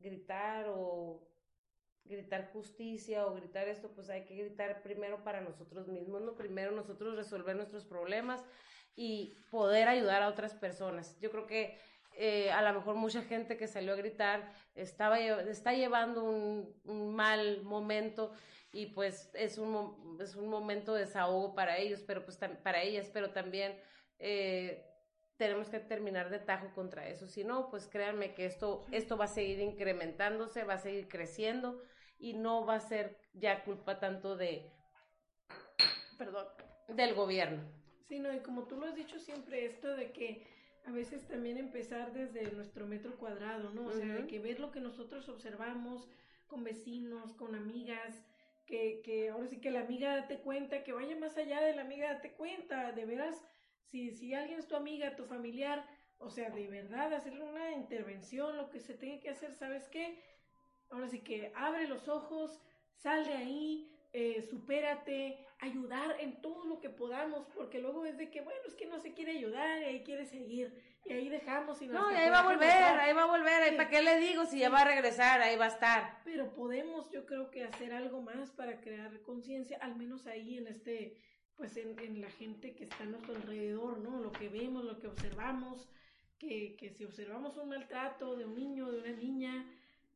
gritar 0.01 0.66
o 0.68 1.28
gritar 2.05 2.51
justicia 2.53 3.26
o 3.26 3.34
gritar 3.34 3.68
esto, 3.68 3.90
pues 3.95 4.11
hay 4.11 4.24
que 4.24 4.36
gritar 4.36 4.82
primero 4.82 5.24
para 5.24 5.40
nosotros 5.40 5.88
mismos, 5.88 6.22
¿no? 6.22 6.34
Primero 6.34 6.70
nosotros 6.70 7.16
resolver 7.16 7.57
nuestros 7.57 7.84
problemas 7.84 8.45
y 8.97 9.36
poder 9.51 9.88
ayudar 9.88 10.22
a 10.22 10.28
otras 10.28 10.55
personas. 10.55 11.18
Yo 11.20 11.30
creo 11.30 11.47
que 11.47 11.78
eh, 12.16 12.51
a 12.53 12.62
lo 12.62 12.72
mejor 12.74 12.95
mucha 12.95 13.22
gente 13.22 13.57
que 13.57 13.66
salió 13.66 13.92
a 13.92 13.97
gritar 13.97 14.53
estaba, 14.74 15.18
está 15.18 15.72
llevando 15.72 16.24
un, 16.24 17.14
mal 17.14 17.62
momento 17.62 18.32
y 18.72 18.86
pues 18.86 19.30
es 19.34 19.59
un, 19.59 20.18
es 20.20 20.36
un 20.36 20.49
momento 20.49 20.95
de 20.95 21.07
desahogo 21.07 21.55
para 21.55 21.78
ellos, 21.78 22.03
pero 22.07 22.24
pues 22.24 22.38
para 22.62 22.82
ellas, 22.82 23.11
pero 23.12 23.30
también 23.30 23.76
eh, 24.18 24.84
tenemos 25.36 25.68
que 25.68 25.80
terminar 25.80 26.30
de 26.30 26.38
tajo 26.38 26.72
contra 26.74 27.08
eso. 27.08 27.26
Si 27.26 27.44
no, 27.44 27.70
pues 27.70 27.88
créanme 27.88 28.34
que 28.34 28.46
esto, 28.46 28.84
esto 28.92 29.16
va 29.16 29.24
a 29.24 29.28
seguir 29.28 29.60
incrementándose, 29.60 30.64
va 30.64 30.74
a 30.74 30.78
seguir 30.78 31.08
creciendo 31.08 31.82
y 32.18 32.34
no 32.34 32.64
va 32.64 32.76
a 32.76 32.80
ser 32.80 33.18
ya 33.32 33.64
culpa 33.64 33.98
tanto 33.98 34.36
de, 34.36 34.70
perdón, 36.18 36.46
del 36.88 37.14
gobierno. 37.14 37.62
Sí, 38.06 38.18
no, 38.18 38.32
y 38.32 38.40
como 38.40 38.64
tú 38.64 38.76
lo 38.76 38.86
has 38.86 38.94
dicho 38.94 39.18
siempre, 39.18 39.64
esto 39.64 39.96
de 39.96 40.12
que 40.12 40.46
a 40.86 40.92
veces 40.92 41.26
también 41.26 41.56
empezar 41.56 42.12
desde 42.12 42.52
nuestro 42.52 42.86
metro 42.86 43.16
cuadrado, 43.16 43.70
¿no? 43.70 43.86
O 43.86 43.92
sea, 43.92 44.06
de 44.06 44.26
que 44.26 44.38
ver 44.38 44.60
lo 44.60 44.70
que 44.70 44.80
nosotros 44.80 45.28
observamos 45.28 46.08
con 46.46 46.62
vecinos, 46.62 47.32
con 47.34 47.54
amigas, 47.54 48.22
que, 48.66 49.00
que 49.02 49.30
ahora 49.30 49.46
sí 49.48 49.60
que 49.60 49.70
la 49.70 49.80
amiga 49.80 50.14
date 50.14 50.38
cuenta, 50.38 50.84
que 50.84 50.92
vaya 50.92 51.16
más 51.16 51.36
allá 51.36 51.62
de 51.62 51.74
la 51.74 51.82
amiga 51.82 52.12
date 52.12 52.32
cuenta, 52.32 52.92
de 52.92 53.06
veras, 53.06 53.42
si, 53.85 54.11
si 54.12 54.35
alguien 54.35 54.59
es 54.59 54.68
tu 54.68 54.76
amiga, 54.76 55.16
tu 55.16 55.24
familiar, 55.24 55.87
o 56.18 56.30
sea, 56.30 56.51
de 56.51 56.66
verdad, 56.68 57.12
hacerle 57.12 57.45
una 57.45 57.72
intervención, 57.72 58.57
lo 58.57 58.70
que 58.70 58.80
se 58.80 58.95
tenga 58.95 59.20
que 59.20 59.30
hacer, 59.30 59.55
¿sabes 59.55 59.89
qué? 59.89 60.22
Ahora 60.91 61.09
sí 61.09 61.20
que 61.20 61.53
abre 61.55 61.89
los 61.89 62.09
ojos, 62.09 62.61
sal 62.95 63.24
de 63.26 63.35
ahí, 63.35 63.91
eh, 64.12 64.43
supérate, 64.43 65.45
ayudar 65.59 66.16
en 66.20 66.41
todo 66.41 66.66
lo 66.66 66.80
que 66.80 66.89
podamos, 66.89 67.47
porque 67.55 67.80
luego 67.80 68.05
es 68.05 68.16
de 68.16 68.30
que, 68.30 68.43
bueno, 68.43 68.61
es 68.66 68.74
que 68.74 68.87
no 68.87 69.01
se 69.01 69.12
quiere 69.12 69.32
ayudar 69.32 69.82
y 69.82 69.85
ahí 69.85 70.03
quiere 70.05 70.24
seguir, 70.24 70.72
y 71.05 71.12
ahí 71.12 71.28
dejamos 71.28 71.82
y 71.82 71.89
No, 71.89 72.11
y 72.11 72.14
ahí 72.14 72.30
va 72.30 72.41
a 72.41 72.45
volver, 72.45 72.70
ahí 72.70 73.12
va 73.12 73.24
a 73.24 73.26
volver, 73.26 73.76
¿para 73.76 73.89
qué 73.89 74.03
le 74.03 74.18
digo 74.18 74.47
si 74.47 74.61
ya 74.61 74.70
va 74.70 74.82
a 74.82 74.85
regresar? 74.85 75.41
Ahí 75.43 75.57
va 75.57 75.66
a 75.66 75.68
estar. 75.68 76.20
Pero 76.24 76.55
podemos, 76.55 77.11
yo 77.11 77.26
creo 77.26 77.51
que 77.51 77.64
hacer 77.64 77.93
algo 77.93 78.22
más 78.22 78.51
para 78.53 78.80
crear 78.80 79.20
conciencia, 79.22 79.78
al 79.80 79.97
menos 79.97 80.26
ahí 80.26 80.59
en 80.59 80.68
este, 80.68 81.16
pues 81.57 81.76
en, 81.76 81.98
en, 81.98 82.20
la 82.20 82.30
gente 82.30 82.74
que 82.74 82.84
está 82.84 83.05
a 83.05 83.07
nuestro 83.07 83.34
alrededor, 83.34 83.98
¿no? 83.98 84.20
Lo 84.20 84.32
que 84.32 84.48
vemos, 84.48 84.84
lo 84.84 84.98
que 84.98 85.07
observamos, 85.07 85.88
que, 86.38 86.76
que 86.76 86.90
si 86.90 87.05
observamos 87.05 87.57
un 87.57 87.68
maltrato 87.68 88.36
de 88.36 88.44
un 88.44 88.55
niño, 88.55 88.90
de 88.90 88.98
una 88.98 89.12
niña, 89.12 89.66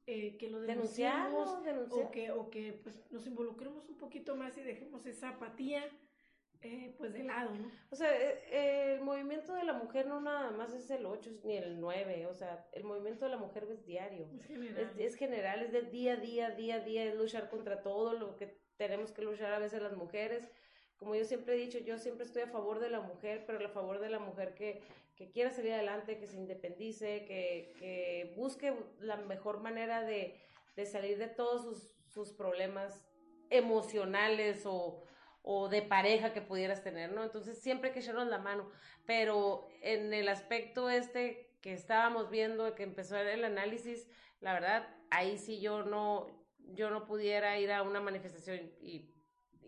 eh, 0.07 0.36
que 0.39 0.49
lo 0.49 0.61
denunciamos 0.61 1.51
o 1.91 2.11
que 2.11 2.30
o 2.30 2.49
que 2.49 2.72
pues 2.82 3.05
nos 3.11 3.26
involucremos 3.26 3.89
un 3.91 3.99
poquito 3.99 4.34
más 4.36 4.57
y 4.57 4.62
dejemos 4.62 5.05
esa 5.05 5.28
apatía 5.30 5.84
eh, 6.61 6.93
pues 6.99 7.12
de 7.12 7.22
lado, 7.22 7.55
¿no? 7.55 7.70
O 7.91 7.95
sea, 7.95 8.11
eh, 8.20 8.95
el 8.95 9.03
movimiento 9.03 9.55
de 9.55 9.62
la 9.62 9.74
mujer 9.74 10.09
no 10.09 10.20
nada 10.20 10.51
más 10.51 10.72
es 10.74 10.91
el 10.91 11.07
8 11.07 11.30
ni 11.45 11.57
el 11.57 11.78
9, 11.78 12.26
o 12.26 12.34
sea, 12.34 12.66
el 12.72 12.82
movimiento 12.82 13.26
de 13.26 13.30
la 13.30 13.36
mujer 13.36 13.68
es 13.70 13.84
diario. 13.84 14.28
Es 14.34 14.47
general. 14.47 14.93
Es, 14.99 15.14
general, 15.14 15.62
es 15.62 15.72
de 15.72 15.82
día 15.82 16.14
a 16.14 16.16
día, 16.16 16.51
día 16.51 16.74
a 16.76 16.80
día, 16.80 17.05
es 17.05 17.14
luchar 17.14 17.49
contra 17.49 17.82
todo 17.82 18.14
lo 18.14 18.34
que 18.34 18.59
tenemos 18.76 19.12
que 19.12 19.22
luchar 19.22 19.53
a 19.53 19.61
veces 19.61 19.80
las 19.82 19.97
mujeres. 19.97 20.51
Como 20.99 21.14
yo 21.14 21.24
siempre 21.24 21.55
he 21.55 21.59
dicho, 21.59 21.78
yo 21.78 21.99
siempre 21.99 22.26
estoy 22.26 22.42
a 22.42 22.49
favor 22.49 22.80
de 22.80 22.90
la 22.90 23.01
mujer, 23.01 23.44
pero 23.46 23.64
a 23.64 23.70
favor 23.70 24.01
de 24.01 24.11
la 24.11 24.18
mujer 24.18 24.55
que, 24.55 24.82
que 25.16 25.30
quiera 25.30 25.51
salir 25.51 25.72
adelante, 25.72 26.18
que 26.18 26.26
se 26.26 26.36
independice, 26.36 27.24
que, 27.24 27.72
que 27.78 28.32
busque 28.36 28.74
la 29.01 29.16
mejor 29.16 29.61
manera 29.61 30.03
de, 30.03 30.40
de 30.74 30.86
salir 30.86 31.18
de 31.18 31.28
todos 31.28 31.62
sus, 31.62 31.94
sus 32.12 32.32
problemas 32.32 33.01
emocionales 33.51 34.66
o, 34.66 35.05
o, 35.42 35.68
de 35.68 35.82
pareja 35.82 36.32
que 36.32 36.42
pudieras 36.42 36.82
tener, 36.82 37.12
¿no? 37.12 37.22
Entonces 37.24 37.61
siempre 37.61 37.92
que 37.92 38.01
echarnos 38.01 38.28
la 38.28 38.38
mano, 38.38 38.70
pero 39.07 39.68
en 39.82 40.12
el 40.12 40.28
aspecto 40.28 40.90
este 40.90 41.51
que 41.61 41.72
estábamos 41.72 42.30
viendo, 42.30 42.74
que 42.74 42.82
empezó 42.82 43.16
el 43.16 43.44
análisis, 43.44 44.09
la 44.40 44.53
verdad, 44.53 44.88
ahí 45.11 45.38
sí 45.38 45.61
yo 45.61 45.82
no, 45.82 46.28
yo 46.59 46.90
no 46.90 47.07
pudiera 47.07 47.59
ir 47.59 47.72
a 47.72 47.82
una 47.82 48.01
manifestación 48.01 48.70
y 48.80 49.11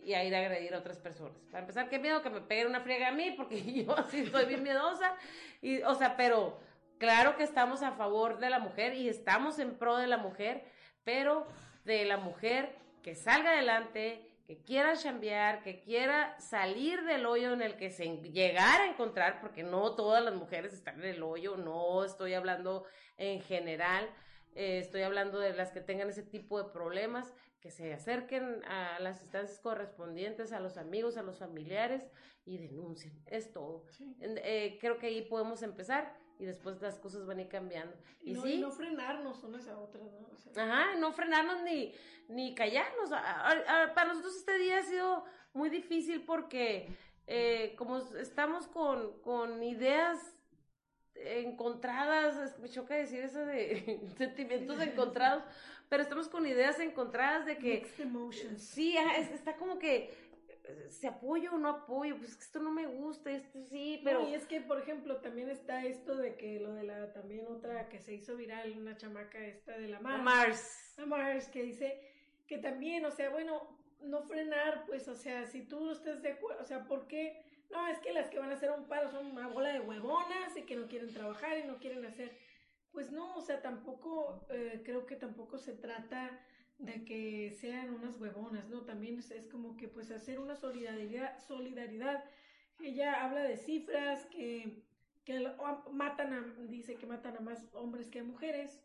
y 0.05 0.15
a 0.15 0.25
ir 0.25 0.35
a 0.35 0.39
agredir 0.39 0.75
a 0.75 0.79
otras 0.79 0.99
personas. 0.99 1.37
Para 1.51 1.61
empezar, 1.61 1.89
qué 1.89 1.99
miedo 1.99 2.23
que 2.23 2.31
me 2.31 2.41
peguen 2.41 2.69
una 2.69 2.81
friega 2.81 3.09
a 3.09 3.13
mí, 3.13 3.33
porque 3.37 3.63
yo 3.85 3.95
sí 4.11 4.21
estoy 4.21 4.47
bien 4.47 4.63
miedosa. 4.63 5.15
Y, 5.61 5.83
o 5.83 5.95
sea, 5.95 6.17
pero 6.17 6.59
claro 6.99 7.37
que 7.37 7.45
estamos 7.45 7.83
a 7.83 7.93
favor 7.93 8.39
de 8.39 8.51
la 8.51 8.59
mujer 8.59 8.95
y 8.95 9.09
estamos 9.09 9.59
en 9.59 9.77
pro 9.77 9.97
de 9.97 10.07
la 10.07 10.19
mujer, 10.19 10.65
pero 11.05 11.47
de 11.85 12.05
la 12.05 12.17
mujer 12.17 12.77
que 13.03 13.15
salga 13.15 13.53
adelante, 13.53 14.27
que 14.47 14.63
quiera 14.63 14.97
chambear, 14.97 15.63
que 15.63 15.81
quiera 15.81 16.39
salir 16.41 17.05
del 17.05 17.25
hoyo 17.25 17.53
en 17.53 17.63
el 17.63 17.77
que 17.77 17.91
se 17.91 18.17
llegara 18.19 18.85
a 18.85 18.89
encontrar, 18.89 19.41
porque 19.41 19.63
no 19.63 19.95
todas 19.95 20.25
las 20.25 20.35
mujeres 20.35 20.73
están 20.73 21.01
en 21.01 21.15
el 21.15 21.23
hoyo, 21.23 21.57
no 21.57 22.05
estoy 22.05 22.35
hablando 22.35 22.85
en 23.17 23.41
general, 23.43 24.11
eh, 24.55 24.79
estoy 24.79 25.03
hablando 25.03 25.39
de 25.39 25.55
las 25.55 25.71
que 25.71 25.81
tengan 25.81 26.11
ese 26.11 26.23
tipo 26.23 26.63
de 26.63 26.71
problemas, 26.73 27.33
que 27.61 27.71
se 27.71 27.93
acerquen 27.93 28.65
a 28.65 28.99
las 29.01 29.23
instancias 29.23 29.61
correspondientes, 29.61 30.53
a 30.53 30.61
los 30.61 30.77
amigos, 30.77 31.17
a 31.17 31.23
los 31.23 31.39
familiares 31.39 32.03
y 32.47 32.59
denuncien. 32.59 33.13
Es 33.27 33.53
todo. 33.53 33.85
Eh, 34.21 34.79
creo 34.81 34.99
que 34.99 35.09
ahí 35.09 35.23
podemos 35.23 35.63
empezar 35.63 36.17
y 36.39 36.47
después 36.47 36.81
las 36.81 36.99
cosas 36.99 37.27
van 37.27 37.39
a 37.39 37.43
ir 37.43 37.49
cambiando. 37.49 37.95
Y, 38.23 38.33
no, 38.33 38.47
no 38.47 38.71
frenarnos 38.73 39.45
unas 39.45 39.69
a 39.69 39.79
otras, 39.79 40.11
¿no? 40.13 40.31
Ajá, 40.61 40.97
no 40.97 41.13
frenarnos 41.13 41.63
ni, 41.63 41.95
ni 42.29 42.55
callarnos. 42.55 43.11
para 43.11 44.09
nosotros 44.09 44.37
este 44.37 44.59
día 44.59 44.79
ha 44.79 44.83
sido 44.83 45.25
muy 45.53 45.69
difícil 45.69 46.25
porque 46.25 46.89
eh, 47.27 47.75
como 47.77 47.99
estamos 47.99 48.67
con, 48.69 49.21
con 49.21 49.63
ideas 49.63 50.19
encontradas, 51.15 52.59
me 52.59 52.69
choca 52.69 52.95
decir 52.95 53.23
eso 53.23 53.45
de 53.45 54.01
sentimientos 54.17 54.81
encontrados, 54.81 55.45
pero 55.91 56.05
estamos 56.05 56.28
con 56.28 56.47
ideas 56.47 56.78
encontradas 56.78 57.45
de 57.45 57.59
que... 57.59 57.72
Sí, 58.59 58.97
está 58.97 59.57
como 59.57 59.78
que 59.78 60.14
se 60.88 61.09
apoyo 61.09 61.55
o 61.55 61.59
no 61.59 61.68
apoyo, 61.68 62.16
pues 62.16 62.38
esto 62.38 62.61
no 62.61 62.70
me 62.70 62.86
gusta, 62.86 63.32
esto 63.32 63.61
sí, 63.64 64.01
pero... 64.05 64.28
y 64.28 64.34
es 64.34 64.47
que, 64.47 64.61
por 64.61 64.78
ejemplo, 64.78 65.16
también 65.16 65.51
está 65.51 65.84
esto 65.84 66.14
de 66.16 66.36
que 66.36 66.61
lo 66.61 66.72
de 66.74 66.84
la, 66.84 67.12
también 67.12 67.45
otra 67.49 67.88
que 67.88 67.99
se 67.99 68.14
hizo 68.14 68.36
viral, 68.36 68.78
una 68.78 68.97
chamaca 68.97 69.45
esta 69.45 69.76
de 69.76 69.88
la 69.88 69.99
Mars. 69.99 70.22
Mars. 70.22 70.95
La 70.97 71.07
Mars, 71.07 71.49
que 71.49 71.64
dice 71.64 72.01
que 72.47 72.59
también, 72.59 73.05
o 73.05 73.11
sea, 73.11 73.30
bueno, 73.30 73.76
no 74.03 74.22
frenar, 74.22 74.84
pues, 74.86 75.09
o 75.09 75.16
sea, 75.16 75.45
si 75.47 75.62
tú 75.62 75.80
no 75.80 75.91
estás 75.91 76.22
de 76.22 76.30
acuerdo, 76.30 76.62
o 76.62 76.64
sea, 76.64 76.84
¿por 76.84 77.09
qué? 77.09 77.43
No, 77.70 77.88
es 77.88 77.99
que 77.99 78.12
las 78.12 78.30
que 78.30 78.38
van 78.38 78.51
a 78.51 78.55
hacer 78.55 78.70
un 78.70 78.86
paro 78.86 79.11
son 79.11 79.26
una 79.26 79.49
bola 79.49 79.72
de 79.72 79.80
huevonas 79.80 80.57
y 80.57 80.62
que 80.62 80.76
no 80.76 80.86
quieren 80.86 81.12
trabajar 81.12 81.59
y 81.59 81.64
no 81.64 81.78
quieren 81.78 82.05
hacer 82.05 82.36
pues 82.93 83.11
no, 83.12 83.36
o 83.36 83.41
sea, 83.41 83.62
tampoco, 83.62 84.47
eh, 84.51 84.82
creo 84.84 85.07
que 85.07 85.16
tampoco 85.16 85.59
se 85.59 85.72
trata 85.72 86.41
de 86.78 87.05
que 87.05 87.57
sean 87.61 87.95
unas 87.95 88.18
huevonas, 88.20 88.68
¿no? 88.68 88.82
También 88.82 89.18
es, 89.18 89.47
como 89.49 89.76
que 89.76 89.88
pues 89.88 90.11
hacer 90.11 90.41
una 90.41 90.57
solidaridad, 90.57 91.38
solidaridad. 91.47 92.24
Ella 92.80 93.24
habla 93.24 93.43
de 93.43 93.57
cifras 93.57 94.24
que, 94.26 94.82
que 95.24 95.47
matan 95.93 96.32
a, 96.32 96.41
dice 96.68 96.97
que 96.97 97.07
matan 97.07 97.36
a 97.36 97.41
más 97.41 97.68
hombres 97.74 98.09
que 98.09 98.20
a 98.20 98.24
mujeres, 98.24 98.80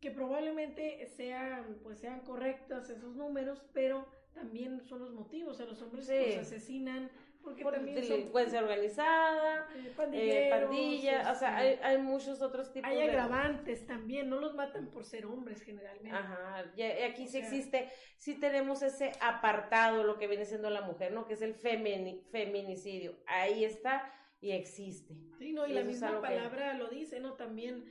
que 0.00 0.10
probablemente 0.10 1.06
sean, 1.06 1.78
pues 1.82 2.00
sean 2.00 2.20
correctos 2.20 2.90
esos 2.90 3.14
números, 3.14 3.62
pero 3.72 4.06
también 4.34 4.80
son 4.80 5.00
los 5.00 5.12
motivos, 5.12 5.54
o 5.54 5.54
sea, 5.54 5.66
los 5.66 5.80
hombres 5.80 6.06
pues, 6.06 6.38
asesinan 6.38 7.08
porque 7.42 7.62
por 7.62 7.74
también 7.74 7.96
delincuencia 8.00 8.60
organizada, 8.60 9.66
eh, 10.12 10.48
pandilla, 10.50 11.30
o 11.32 11.34
sea, 11.34 11.56
hay, 11.56 11.78
hay, 11.82 11.98
muchos 11.98 12.40
otros 12.40 12.72
tipos 12.72 12.90
hay 12.90 13.00
agravantes 13.00 13.86
también, 13.86 14.28
no 14.28 14.38
los 14.38 14.54
matan 14.54 14.86
por 14.88 15.04
ser 15.04 15.26
hombres 15.26 15.62
generalmente. 15.62 16.16
Ajá, 16.16 16.64
y 16.76 16.82
aquí 16.82 17.26
sí 17.26 17.38
existe, 17.38 17.88
sí 18.16 18.38
tenemos 18.38 18.82
ese 18.82 19.12
apartado, 19.20 20.04
lo 20.04 20.18
que 20.18 20.26
viene 20.26 20.44
siendo 20.44 20.70
la 20.70 20.82
mujer, 20.82 21.12
¿no? 21.12 21.26
Que 21.26 21.34
es 21.34 21.42
el 21.42 21.54
feminicidio, 21.54 23.16
ahí 23.26 23.64
está 23.64 24.12
y 24.40 24.52
existe. 24.52 25.14
Sí, 25.38 25.52
no, 25.52 25.66
y, 25.66 25.72
la 25.72 25.82
misma 25.82 26.20
palabra 26.20 26.74
lo 26.74 26.88
dice, 26.88 27.20
¿no? 27.20 27.34
También, 27.34 27.84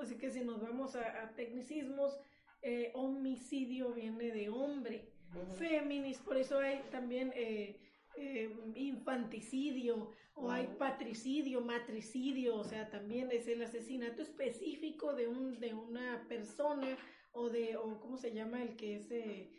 así 0.00 0.16
que 0.16 0.30
si 0.30 0.40
nos 0.40 0.60
vamos 0.60 0.96
a, 0.96 1.30
tecnicismos, 1.36 2.18
eh, 2.62 2.90
homicidio 2.94 3.92
viene 3.92 4.30
de 4.30 4.48
hombre, 4.48 5.10
feminis, 5.58 6.18
por 6.18 6.36
eso 6.36 6.58
hay 6.58 6.82
también... 6.90 7.32
Eh, 7.34 7.80
eh, 8.16 8.54
infanticidio 8.74 10.12
o 10.34 10.50
hay 10.50 10.66
patricidio, 10.78 11.60
matricidio, 11.60 12.56
o 12.56 12.64
sea, 12.64 12.90
también 12.90 13.30
es 13.30 13.46
el 13.46 13.62
asesinato 13.62 14.22
específico 14.22 15.14
de 15.14 15.28
un 15.28 15.60
de 15.60 15.74
una 15.74 16.24
persona 16.28 16.96
o 17.32 17.48
de 17.48 17.76
o 17.76 18.00
cómo 18.00 18.16
se 18.16 18.32
llama 18.32 18.62
el 18.62 18.76
que 18.76 18.96
es 18.96 19.08
de, 19.08 19.50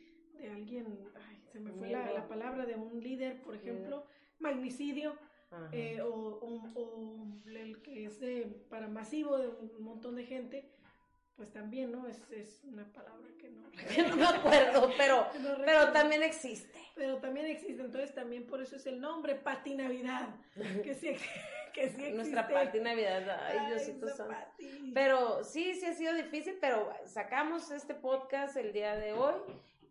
alguien, 0.52 1.00
ay, 1.16 1.42
se 1.52 1.60
me 1.60 1.72
fue 1.72 1.90
la, 1.90 2.28
palabra 2.28 2.66
de 2.66 2.76
un 2.76 3.02
líder, 3.02 3.42
por 3.42 3.56
ejemplo, 3.56 4.06
magnicidio. 4.40 5.18
Eh, 5.72 6.02
o, 6.02 6.10
o, 6.10 7.28
el 7.46 7.82
que 7.82 8.06
es 8.06 8.20
de, 8.20 8.44
para 8.70 8.90
masivo 8.90 9.38
de 9.38 9.48
un 9.48 9.84
montón 9.84 10.16
de 10.16 10.26
gente, 10.26 10.70
pues 11.36 11.52
también, 11.52 11.92
¿no? 11.92 12.08
Es, 12.08 12.20
es 12.32 12.62
una 12.64 12.86
palabra 12.94 13.28
que 13.40 13.50
no... 13.50 13.62
no 14.10 14.16
me 14.16 14.26
acuerdo, 14.26 14.92
pero, 14.98 15.28
pero 15.66 15.92
también 15.92 16.24
existe. 16.24 16.80
Pero 16.96 17.18
también 17.18 17.46
existe, 17.48 17.82
entonces 17.82 18.14
también 18.14 18.48
por 18.48 18.62
eso 18.62 18.78
es 18.78 18.86
el 18.86 19.02
nombre, 19.02 19.36
Pati 19.36 19.76
Navidad, 19.76 20.30
que 20.82 20.94
sí, 20.94 21.10
que 21.74 21.90
sí 21.90 21.96
existe. 21.96 22.12
Nuestra 22.12 22.48
Pati 22.48 22.80
Navidad, 22.80 23.30
ay, 23.44 23.68
Diosito 23.68 24.08
santo. 24.08 24.36
Pero 24.94 25.44
sí, 25.44 25.74
sí 25.76 25.86
ha 25.86 25.94
sido 25.94 26.14
difícil, 26.14 26.58
pero 26.62 26.90
sacamos 27.06 27.70
este 27.72 27.96
podcast 27.96 28.56
el 28.56 28.72
día 28.72 28.96
de 28.96 29.12
hoy, 29.12 29.36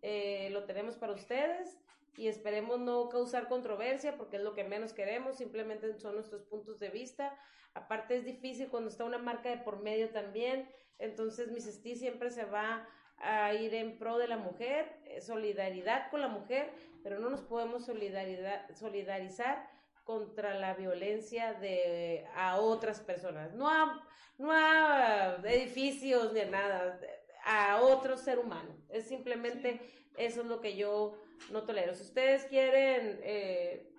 eh, 0.00 0.48
lo 0.50 0.64
tenemos 0.64 0.96
para 0.96 1.12
ustedes 1.12 1.78
y 2.16 2.28
esperemos 2.28 2.80
no 2.80 3.08
causar 3.08 3.48
controversia 3.48 4.16
porque 4.16 4.36
es 4.36 4.42
lo 4.42 4.54
que 4.54 4.64
menos 4.64 4.92
queremos, 4.92 5.36
simplemente 5.36 5.92
son 5.98 6.14
nuestros 6.14 6.42
puntos 6.42 6.78
de 6.78 6.88
vista. 6.88 7.36
Aparte 7.74 8.16
es 8.16 8.24
difícil 8.24 8.68
cuando 8.68 8.88
está 8.88 9.04
una 9.04 9.18
marca 9.18 9.50
de 9.50 9.58
por 9.58 9.82
medio 9.82 10.10
también, 10.10 10.68
entonces 10.98 11.50
mi 11.50 11.58
Esti 11.58 11.96
siempre 11.96 12.30
se 12.30 12.44
va 12.44 12.88
a 13.18 13.54
ir 13.54 13.74
en 13.74 13.98
pro 13.98 14.18
de 14.18 14.28
la 14.28 14.36
mujer, 14.36 14.96
eh, 15.04 15.20
solidaridad 15.20 16.10
con 16.10 16.20
la 16.20 16.28
mujer, 16.28 16.70
pero 17.02 17.18
no 17.18 17.30
nos 17.30 17.40
podemos 17.40 17.84
solidarizar 17.84 19.68
contra 20.04 20.54
la 20.54 20.74
violencia 20.74 21.54
de 21.54 22.26
a 22.34 22.60
otras 22.60 23.00
personas, 23.00 23.54
no 23.54 23.68
a, 23.68 24.06
no 24.38 24.52
a 24.52 25.36
edificios 25.44 26.32
ni 26.32 26.40
a 26.40 26.46
nada, 26.46 27.00
a 27.44 27.80
otro 27.80 28.16
ser 28.16 28.38
humano. 28.38 28.76
Es 28.90 29.06
simplemente 29.06 29.80
eso 30.16 30.42
es 30.42 30.46
lo 30.46 30.60
que 30.60 30.76
yo 30.76 31.18
no 31.50 31.64
tolero. 31.64 31.94
Si 31.94 32.02
ustedes 32.02 32.44
quieren 32.44 33.20
eh, 33.22 33.90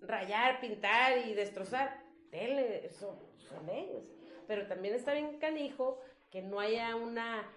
rayar, 0.00 0.60
pintar 0.60 1.26
y 1.26 1.34
destrozar, 1.34 2.02
denle, 2.30 2.90
son, 2.90 3.18
son 3.36 3.68
ellos. 3.68 4.17
Pero 4.48 4.66
también 4.66 4.94
está 4.94 5.12
bien 5.12 5.38
canijo 5.38 6.00
que 6.30 6.42
no 6.42 6.58
haya 6.58 6.96
una, 6.96 7.48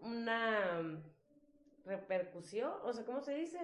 una 0.00 1.02
repercusión, 1.84 2.72
o 2.82 2.92
sea, 2.94 3.04
¿cómo 3.04 3.20
se 3.20 3.34
dice? 3.34 3.60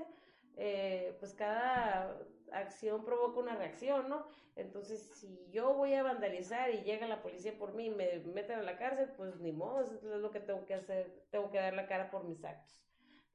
Eh, 0.58 1.16
pues 1.18 1.32
cada 1.32 2.18
acción 2.52 3.04
provoca 3.06 3.40
una 3.40 3.56
reacción, 3.56 4.10
¿no? 4.10 4.26
Entonces, 4.54 5.00
si 5.14 5.48
yo 5.50 5.72
voy 5.72 5.94
a 5.94 6.02
vandalizar 6.02 6.70
y 6.70 6.82
llega 6.82 7.08
la 7.08 7.22
policía 7.22 7.56
por 7.56 7.72
mí 7.72 7.86
y 7.86 7.90
me 7.90 8.18
meten 8.20 8.58
a 8.58 8.62
la 8.62 8.76
cárcel, 8.76 9.08
pues 9.16 9.40
ni 9.40 9.52
modo, 9.52 9.80
es 9.80 10.02
lo 10.02 10.30
que 10.30 10.40
tengo 10.40 10.66
que 10.66 10.74
hacer, 10.74 11.24
tengo 11.30 11.50
que 11.50 11.58
dar 11.58 11.72
la 11.72 11.86
cara 11.86 12.10
por 12.10 12.24
mis 12.24 12.44
actos 12.44 12.86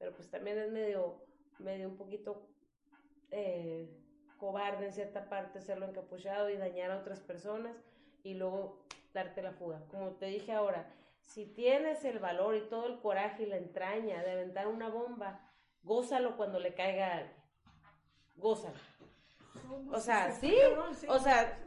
pero 0.02 0.16
pues 0.16 0.28
también 0.28 0.58
es 0.58 0.68
medio, 0.72 1.22
medio 1.60 1.88
un 1.88 1.96
poquito 1.96 2.48
eh, 3.30 3.88
cobarde 4.36 4.86
en 4.86 4.92
cierta 4.92 5.28
parte 5.28 5.60
hacerlo 5.60 5.86
encapuchado 5.86 6.50
y 6.50 6.56
dañar 6.56 6.90
a 6.90 6.98
otras 6.98 7.20
personas 7.20 7.76
y 8.24 8.34
luego 8.34 8.84
darte 9.12 9.42
la 9.42 9.52
fuga. 9.52 9.80
Como 9.90 10.12
te 10.12 10.26
dije 10.26 10.52
ahora, 10.52 10.90
si 11.20 11.46
tienes 11.46 12.04
el 12.04 12.18
valor 12.18 12.56
y 12.56 12.68
todo 12.68 12.86
el 12.86 13.00
coraje 13.00 13.44
y 13.44 13.46
la 13.46 13.56
entraña 13.56 14.22
de 14.22 14.32
aventar 14.32 14.66
una 14.66 14.88
bomba, 14.88 15.40
gózalo 15.82 16.36
cuando 16.36 16.58
le 16.58 16.74
caiga 16.74 17.06
a 17.06 17.12
alguien. 17.18 17.42
Gózalo. 18.36 18.76
O 19.90 20.00
sea, 20.00 20.32
sí, 20.32 20.54
o 21.08 21.18
sea, 21.18 21.58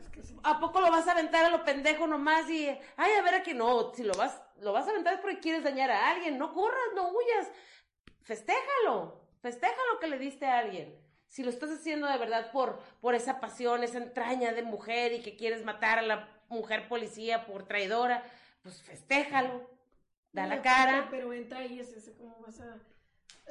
¿a 0.43 0.59
poco 0.59 0.81
lo 0.81 0.91
vas 0.91 1.07
a 1.07 1.11
aventar 1.11 1.45
a 1.45 1.49
lo 1.49 1.63
pendejo 1.63 2.07
nomás 2.07 2.49
y, 2.49 2.67
ay, 2.97 3.11
a 3.13 3.21
ver 3.21 3.35
aquí 3.35 3.53
no, 3.53 3.93
si 3.93 4.03
lo 4.03 4.13
vas, 4.13 4.41
lo 4.59 4.73
vas 4.73 4.87
a 4.87 4.91
aventar 4.91 5.13
es 5.13 5.19
porque 5.19 5.39
quieres 5.39 5.63
dañar 5.63 5.91
a 5.91 6.09
alguien, 6.09 6.37
no 6.37 6.53
corras, 6.53 6.93
no 6.95 7.09
huyas, 7.09 7.51
festéjalo, 8.21 9.21
festeja 9.41 9.75
lo 9.93 9.99
que 9.99 10.07
le 10.07 10.17
diste 10.17 10.45
a 10.45 10.59
alguien. 10.59 10.99
Si 11.27 11.43
lo 11.43 11.49
estás 11.49 11.69
haciendo 11.69 12.07
de 12.07 12.17
verdad 12.17 12.51
por, 12.51 12.79
por 13.01 13.13
esa 13.13 13.39
pasión, 13.39 13.83
esa 13.83 13.97
entraña 13.97 14.53
de 14.53 14.63
mujer 14.63 15.13
y 15.13 15.21
que 15.21 15.35
quieres 15.35 15.65
matar 15.65 15.99
a 15.99 16.03
la 16.03 16.34
mujer 16.49 16.87
policía 16.87 17.45
por 17.45 17.65
traidora, 17.65 18.23
pues 18.63 18.81
festéjalo, 18.81 19.69
da 20.31 20.47
la 20.47 20.61
cara. 20.61 21.07
Pero 21.09 21.33
entra 21.33 21.59
ahí 21.59 21.79
es 21.79 21.89
ese, 21.93 22.13
como 22.13 22.35
vas 22.45 22.59
a, 22.59 22.79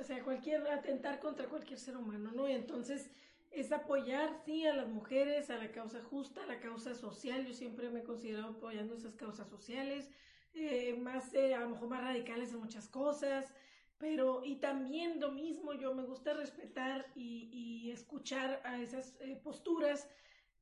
o 0.01 0.05
sea, 0.05 0.23
cualquier, 0.23 0.67
atentar 0.69 1.21
contra 1.21 1.47
cualquier 1.47 1.79
ser 1.79 1.97
humano, 1.97 2.33
¿no? 2.33 2.49
Y 2.49 2.53
entonces 2.53 3.11
es 3.51 3.71
apoyar, 3.73 4.37
sí, 4.45 4.67
a 4.67 4.75
las 4.75 4.89
mujeres, 4.89 5.51
a 5.51 5.57
la 5.57 5.71
causa 5.71 6.03
justa, 6.03 6.43
a 6.43 6.47
la 6.47 6.61
causa 6.61 6.95
social. 6.95 7.47
Yo 7.47 7.55
siempre 7.55 7.89
me 7.91 8.01
he 8.01 8.05
considerado 8.05 8.51
apoyando 8.51 8.97
esas 8.97 9.15
causas 9.15 9.49
sociales, 9.49 10.11
eh, 10.55 10.95
más, 10.99 11.33
eh, 11.35 11.55
a 11.55 11.61
lo 11.61 11.71
mejor 11.71 11.89
más 11.89 12.03
radicales 12.03 12.53
en 12.53 12.59
muchas 12.59 12.89
cosas. 12.89 13.47
Pero, 13.99 14.45
y 14.45 14.57
también 14.57 15.21
lo 15.21 15.31
mismo, 15.31 15.73
yo 15.73 15.95
me 15.95 16.03
gusta 16.03 16.35
respetar 16.35 17.07
y, 17.15 17.49
y 17.53 17.93
escuchar 17.93 18.61
a 18.65 18.81
esas 18.81 19.15
eh, 19.21 19.41
posturas 19.43 20.09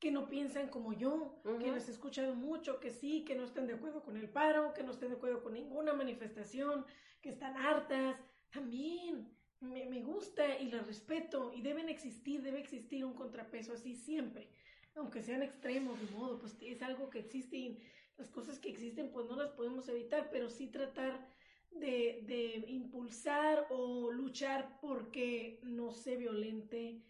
que 0.03 0.11
no 0.11 0.29
piensan 0.29 0.67
como 0.67 0.93
yo, 0.93 1.41
que 1.61 1.71
las 1.71 1.87
he 1.87 1.93
escuchado 1.93 2.35
mucho, 2.35 2.81
que 2.81 2.91
sí, 2.91 3.25
que 3.25 3.37
no 3.37 3.45
están 3.45 3.69
de 3.69 3.75
acuerdo 3.75 4.03
con 4.03 4.17
el 4.17 4.29
paro, 4.29 4.75
que 4.75 4.83
no 4.83 4.91
estén 4.91 5.11
de 5.11 5.15
acuerdo 5.15 5.45
con 5.45 5.53
ninguna 5.55 5.93
manifestación, 5.93 6.85
que 7.21 7.29
están 7.29 7.57
hartas. 7.57 8.17
También 8.51 9.29
me, 9.61 9.85
me 9.87 10.03
gusta 10.03 10.59
y 10.59 10.73
las 10.73 10.89
respeto 10.89 11.53
y 11.55 11.63
deben 11.63 11.89
existir, 11.89 12.43
debe 12.43 12.59
existir 12.59 13.05
un 13.05 13.15
contrapeso 13.15 13.75
así 13.75 13.95
siempre, 13.95 14.49
aunque 14.97 15.23
sean 15.23 15.45
extremos 15.45 16.01
de 16.01 16.17
modo, 16.17 16.41
pues 16.41 16.57
es 16.63 16.83
algo 16.83 17.09
que 17.09 17.21
existe 17.21 17.57
y 17.57 17.79
las 18.19 18.29
cosas 18.29 18.59
que 18.59 18.71
existen 18.71 19.13
pues 19.13 19.29
no 19.29 19.37
las 19.37 19.53
podemos 19.53 19.89
evitar, 19.89 20.31
pero 20.33 20.51
sí 20.51 20.67
tratar 20.67 21.29
de, 21.71 22.25
de 22.27 22.65
impulsar 22.67 23.69
o 23.71 24.11
luchar 24.11 24.81
porque 24.81 25.61
no 25.63 25.93
se 25.93 26.17
violente, 26.17 27.01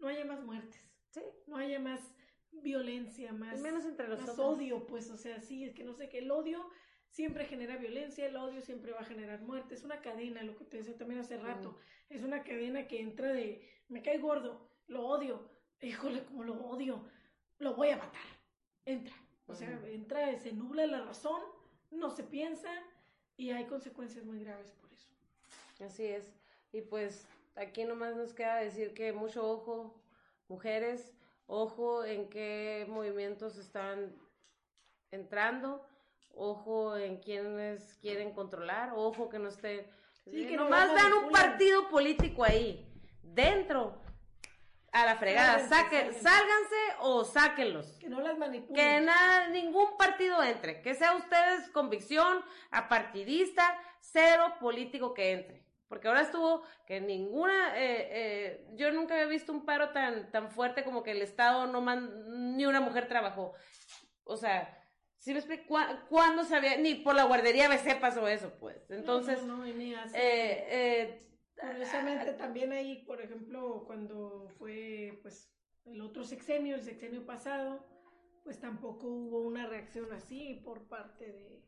no 0.00 0.08
haya 0.08 0.24
más 0.24 0.42
muertes, 0.42 0.80
¿sí? 1.10 1.22
no 1.46 1.56
haya 1.56 1.78
más 1.78 2.00
violencia, 2.52 3.32
más, 3.32 3.60
menos 3.60 3.84
entre 3.84 4.08
los 4.08 4.20
más 4.20 4.38
odio, 4.38 4.86
pues, 4.86 5.10
o 5.10 5.16
sea, 5.16 5.40
sí, 5.40 5.64
es 5.64 5.74
que 5.74 5.84
no 5.84 5.94
sé, 5.94 6.08
que 6.08 6.18
el 6.18 6.30
odio 6.30 6.68
siempre 7.08 7.44
genera 7.44 7.76
violencia, 7.76 8.26
el 8.26 8.36
odio 8.36 8.60
siempre 8.60 8.92
va 8.92 9.00
a 9.00 9.04
generar 9.04 9.40
muerte, 9.42 9.74
es 9.74 9.84
una 9.84 10.00
cadena, 10.00 10.42
lo 10.42 10.56
que 10.56 10.64
te 10.64 10.78
decía 10.78 10.96
también 10.96 11.20
hace 11.20 11.38
rato, 11.38 11.78
es 12.08 12.22
una 12.22 12.42
cadena 12.42 12.86
que 12.86 13.00
entra 13.00 13.32
de, 13.32 13.68
me 13.88 14.02
cae 14.02 14.18
gordo, 14.18 14.70
lo 14.86 15.06
odio, 15.06 15.50
híjole, 15.80 16.24
como 16.24 16.44
lo 16.44 16.54
odio, 16.66 17.04
lo 17.58 17.74
voy 17.74 17.90
a 17.90 17.96
matar, 17.96 18.26
entra, 18.84 19.14
o 19.46 19.54
sea, 19.54 19.80
entra, 19.86 20.38
se 20.38 20.52
nubla 20.52 20.86
la 20.86 21.02
razón, 21.04 21.42
no 21.90 22.10
se 22.10 22.22
piensa, 22.22 22.70
y 23.40 23.52
hay 23.52 23.64
consecuencias 23.64 24.26
muy 24.26 24.38
graves 24.44 24.70
por 24.72 24.92
eso. 24.92 25.08
Así 25.82 26.04
es. 26.04 26.30
Y 26.72 26.82
pues 26.82 27.26
aquí 27.56 27.84
nomás 27.84 28.14
nos 28.14 28.34
queda 28.34 28.56
decir 28.56 28.92
que 28.92 29.14
mucho 29.14 29.50
ojo, 29.50 29.98
mujeres, 30.46 31.10
ojo 31.50 32.04
en 32.04 32.30
qué 32.30 32.86
movimientos 32.88 33.56
están 33.56 34.14
entrando, 35.10 35.84
ojo 36.32 36.96
en 36.96 37.18
quienes 37.18 37.98
quieren 38.00 38.32
controlar, 38.32 38.92
ojo 38.94 39.28
que 39.28 39.38
no 39.38 39.48
esté... 39.48 39.90
Sí, 40.24 40.46
que 40.46 40.56
nomás 40.56 40.94
dan 40.94 41.12
un 41.12 41.30
partido 41.30 41.88
político 41.88 42.44
ahí, 42.44 42.86
dentro 43.22 44.00
a 44.92 45.04
la 45.04 45.16
fregada. 45.16 45.66
Saquen, 45.68 46.14
sálganse 46.14 46.76
o 47.00 47.24
sáquenlos. 47.24 47.86
Que 47.98 48.08
no 48.08 48.20
las 48.20 48.38
manipulen. 48.38 48.74
Que 48.74 49.00
nada, 49.00 49.48
ningún 49.48 49.96
partido 49.96 50.42
entre. 50.42 50.82
Que 50.82 50.94
sea 50.94 51.16
ustedes 51.16 51.68
convicción, 51.70 52.44
apartidista, 52.70 53.76
cero 54.00 54.54
político 54.60 55.14
que 55.14 55.32
entre. 55.32 55.64
Porque 55.90 56.06
ahora 56.06 56.20
estuvo 56.20 56.62
que 56.86 57.00
ninguna, 57.00 57.76
eh, 57.76 58.08
eh, 58.12 58.66
yo 58.76 58.92
nunca 58.92 59.14
había 59.14 59.26
visto 59.26 59.52
un 59.52 59.64
paro 59.64 59.90
tan, 59.90 60.30
tan 60.30 60.48
fuerte 60.48 60.84
como 60.84 61.02
que 61.02 61.10
el 61.10 61.20
Estado 61.20 61.66
no 61.66 61.80
man, 61.80 62.56
ni 62.56 62.64
una 62.64 62.80
mujer 62.80 63.08
trabajó. 63.08 63.54
O 64.22 64.36
sea, 64.36 64.80
¿sí 65.18 65.32
me 65.32 65.40
explico? 65.40 65.76
¿Cuándo 66.08 66.44
sabía? 66.44 66.76
Ni 66.76 66.94
por 66.94 67.16
la 67.16 67.24
guardería 67.24 67.68
BC 67.68 67.98
pasó 68.00 68.28
eso, 68.28 68.52
pues. 68.60 68.88
Entonces, 68.88 69.42
no, 69.42 69.56
no, 69.56 69.64
ni 69.64 69.92
así. 69.94 70.16
Eh, 70.16 70.66
eh 70.70 71.26
Curiosamente 71.60 72.34
también 72.34 72.72
ahí, 72.72 73.04
por 73.04 73.20
ejemplo, 73.20 73.82
cuando 73.84 74.48
fue 74.58 75.18
pues 75.22 75.52
el 75.86 76.00
otro 76.02 76.22
sexenio, 76.22 76.76
el 76.76 76.84
sexenio 76.84 77.26
pasado, 77.26 77.84
pues 78.44 78.60
tampoco 78.60 79.08
hubo 79.08 79.40
una 79.40 79.66
reacción 79.66 80.12
así 80.12 80.62
por 80.64 80.86
parte 80.88 81.26
de... 81.26 81.59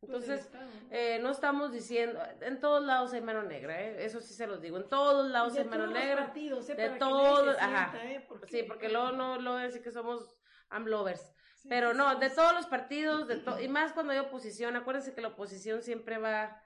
Pues, 0.00 0.28
Entonces, 0.30 0.48
eh, 0.90 1.18
¿no? 1.20 1.30
estamos 1.30 1.72
diciendo, 1.72 2.18
en 2.40 2.58
todos 2.58 2.82
lados 2.82 3.12
hay 3.12 3.20
mano 3.20 3.42
negra, 3.42 3.82
¿eh? 3.82 4.02
eso 4.02 4.20
sí 4.20 4.32
se 4.32 4.46
los 4.46 4.62
digo, 4.62 4.78
en 4.78 4.88
todos 4.88 5.30
lados 5.30 5.54
hay 5.58 5.64
mano 5.64 5.88
negra. 5.88 6.24
Partidos, 6.24 6.70
¿eh? 6.70 6.74
de 6.74 6.90
todos, 6.90 7.54
ajá. 7.58 7.92
sí, 8.48 8.62
porque 8.62 8.88
luego 8.88 9.12
no 9.12 9.38
lo 9.38 9.52
voy 9.52 9.60
a 9.60 9.64
decir 9.64 9.82
que 9.82 9.90
somos 9.90 10.38
amlovers. 10.70 11.34
pero 11.68 11.92
no, 11.92 12.18
de 12.18 12.30
todos 12.30 12.54
los 12.54 12.64
partidos, 12.66 13.28
de 13.28 13.42
y 13.62 13.68
más 13.68 13.92
cuando 13.92 14.14
hay 14.14 14.20
oposición, 14.20 14.74
acuérdense 14.74 15.12
que 15.12 15.20
la 15.20 15.28
oposición 15.28 15.82
siempre 15.82 16.16
va 16.16 16.62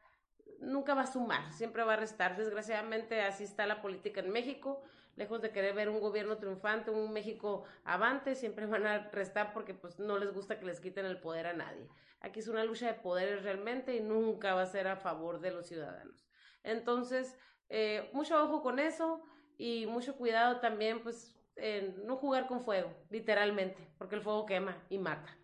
nunca 0.60 0.94
va 0.94 1.02
a 1.02 1.06
sumar, 1.06 1.52
siempre 1.52 1.84
va 1.84 1.94
a 1.94 1.96
restar. 1.96 2.36
Desgraciadamente 2.36 3.20
así 3.22 3.44
está 3.44 3.66
la 3.66 3.82
política 3.82 4.20
en 4.20 4.30
México. 4.30 4.82
Lejos 5.16 5.40
de 5.42 5.52
querer 5.52 5.74
ver 5.74 5.88
un 5.88 6.00
gobierno 6.00 6.38
triunfante, 6.38 6.90
un 6.90 7.12
México 7.12 7.64
avante, 7.84 8.34
siempre 8.34 8.66
van 8.66 8.86
a 8.86 9.10
restar 9.10 9.52
porque 9.52 9.72
pues 9.72 10.00
no 10.00 10.18
les 10.18 10.32
gusta 10.32 10.58
que 10.58 10.66
les 10.66 10.80
quiten 10.80 11.06
el 11.06 11.20
poder 11.20 11.46
a 11.46 11.52
nadie. 11.52 11.88
Aquí 12.20 12.40
es 12.40 12.48
una 12.48 12.64
lucha 12.64 12.86
de 12.86 12.94
poderes 12.94 13.42
realmente 13.42 13.94
y 13.94 14.00
nunca 14.00 14.54
va 14.54 14.62
a 14.62 14.66
ser 14.66 14.88
a 14.88 14.96
favor 14.96 15.40
de 15.40 15.52
los 15.52 15.66
ciudadanos. 15.66 16.26
Entonces, 16.64 17.38
eh, 17.68 18.10
mucho 18.12 18.42
ojo 18.42 18.62
con 18.62 18.78
eso 18.78 19.22
y 19.56 19.86
mucho 19.86 20.16
cuidado 20.16 20.58
también 20.60 21.02
pues 21.02 21.36
en 21.56 22.04
no 22.06 22.16
jugar 22.16 22.48
con 22.48 22.64
fuego, 22.64 22.92
literalmente, 23.10 23.88
porque 23.98 24.16
el 24.16 24.22
fuego 24.22 24.46
quema 24.46 24.84
y 24.88 24.98
mata. 24.98 25.38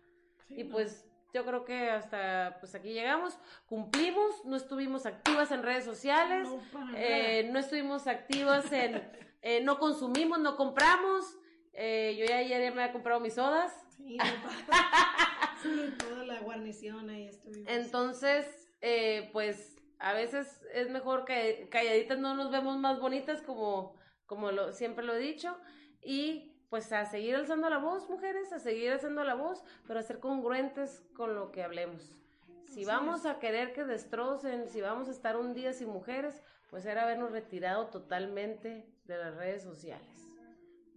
y 0.49 0.65
pues 0.65 1.10
yo 1.33 1.45
creo 1.45 1.65
que 1.65 1.89
hasta 1.89 2.57
pues 2.59 2.75
aquí 2.75 2.93
llegamos, 2.93 3.37
cumplimos, 3.65 4.45
no 4.45 4.55
estuvimos 4.55 5.05
activas 5.05 5.51
en 5.51 5.63
redes 5.63 5.85
sociales, 5.85 6.47
No, 6.47 6.61
eh, 6.95 7.49
no 7.51 7.59
estuvimos 7.59 8.07
activas 8.07 8.71
en, 8.71 9.01
eh, 9.41 9.61
no 9.61 9.79
consumimos, 9.79 10.39
no 10.39 10.55
compramos, 10.57 11.37
eh, 11.73 12.15
yo 12.19 12.25
ya 12.25 12.37
ayer 12.37 12.61
ya 12.61 12.71
me 12.71 12.81
había 12.83 12.93
comprado 12.93 13.19
mis 13.19 13.35
sodas, 13.35 13.73
Sí, 13.95 14.17
no, 14.17 14.23
sí, 15.61 15.93
toda 15.97 16.25
la 16.25 16.39
guarnición 16.41 17.09
ahí 17.09 17.27
estuvimos. 17.27 17.69
entonces, 17.69 18.69
eh, 18.81 19.29
pues 19.31 19.77
a 19.99 20.13
veces 20.13 20.61
es 20.73 20.89
mejor 20.89 21.25
que 21.25 21.67
calladitas 21.69 22.17
no 22.17 22.33
nos 22.35 22.51
vemos 22.51 22.77
más 22.77 22.99
bonitas 22.99 23.41
como, 23.43 23.95
como 24.25 24.51
lo, 24.51 24.73
siempre 24.73 25.05
lo 25.05 25.13
he 25.13 25.19
dicho, 25.19 25.55
y 26.01 26.50
pues 26.71 26.89
a 26.93 27.05
seguir 27.05 27.35
alzando 27.35 27.69
la 27.69 27.79
voz, 27.79 28.09
mujeres, 28.09 28.53
a 28.53 28.59
seguir 28.59 28.93
alzando 28.93 29.25
la 29.25 29.35
voz, 29.35 29.61
pero 29.85 29.99
a 29.99 30.03
ser 30.03 30.19
congruentes 30.19 31.03
con 31.13 31.35
lo 31.35 31.51
que 31.51 31.63
hablemos. 31.63 32.13
Si 32.65 32.85
vamos 32.85 33.25
a 33.25 33.39
querer 33.39 33.73
que 33.73 33.83
destrocen, 33.83 34.69
si 34.69 34.79
vamos 34.79 35.09
a 35.09 35.11
estar 35.11 35.35
un 35.35 35.53
día 35.53 35.73
sin 35.73 35.89
mujeres, 35.89 36.41
pues 36.69 36.85
era 36.85 37.03
habernos 37.03 37.33
retirado 37.33 37.87
totalmente 37.87 38.87
de 39.03 39.17
las 39.17 39.35
redes 39.35 39.63
sociales. 39.63 40.07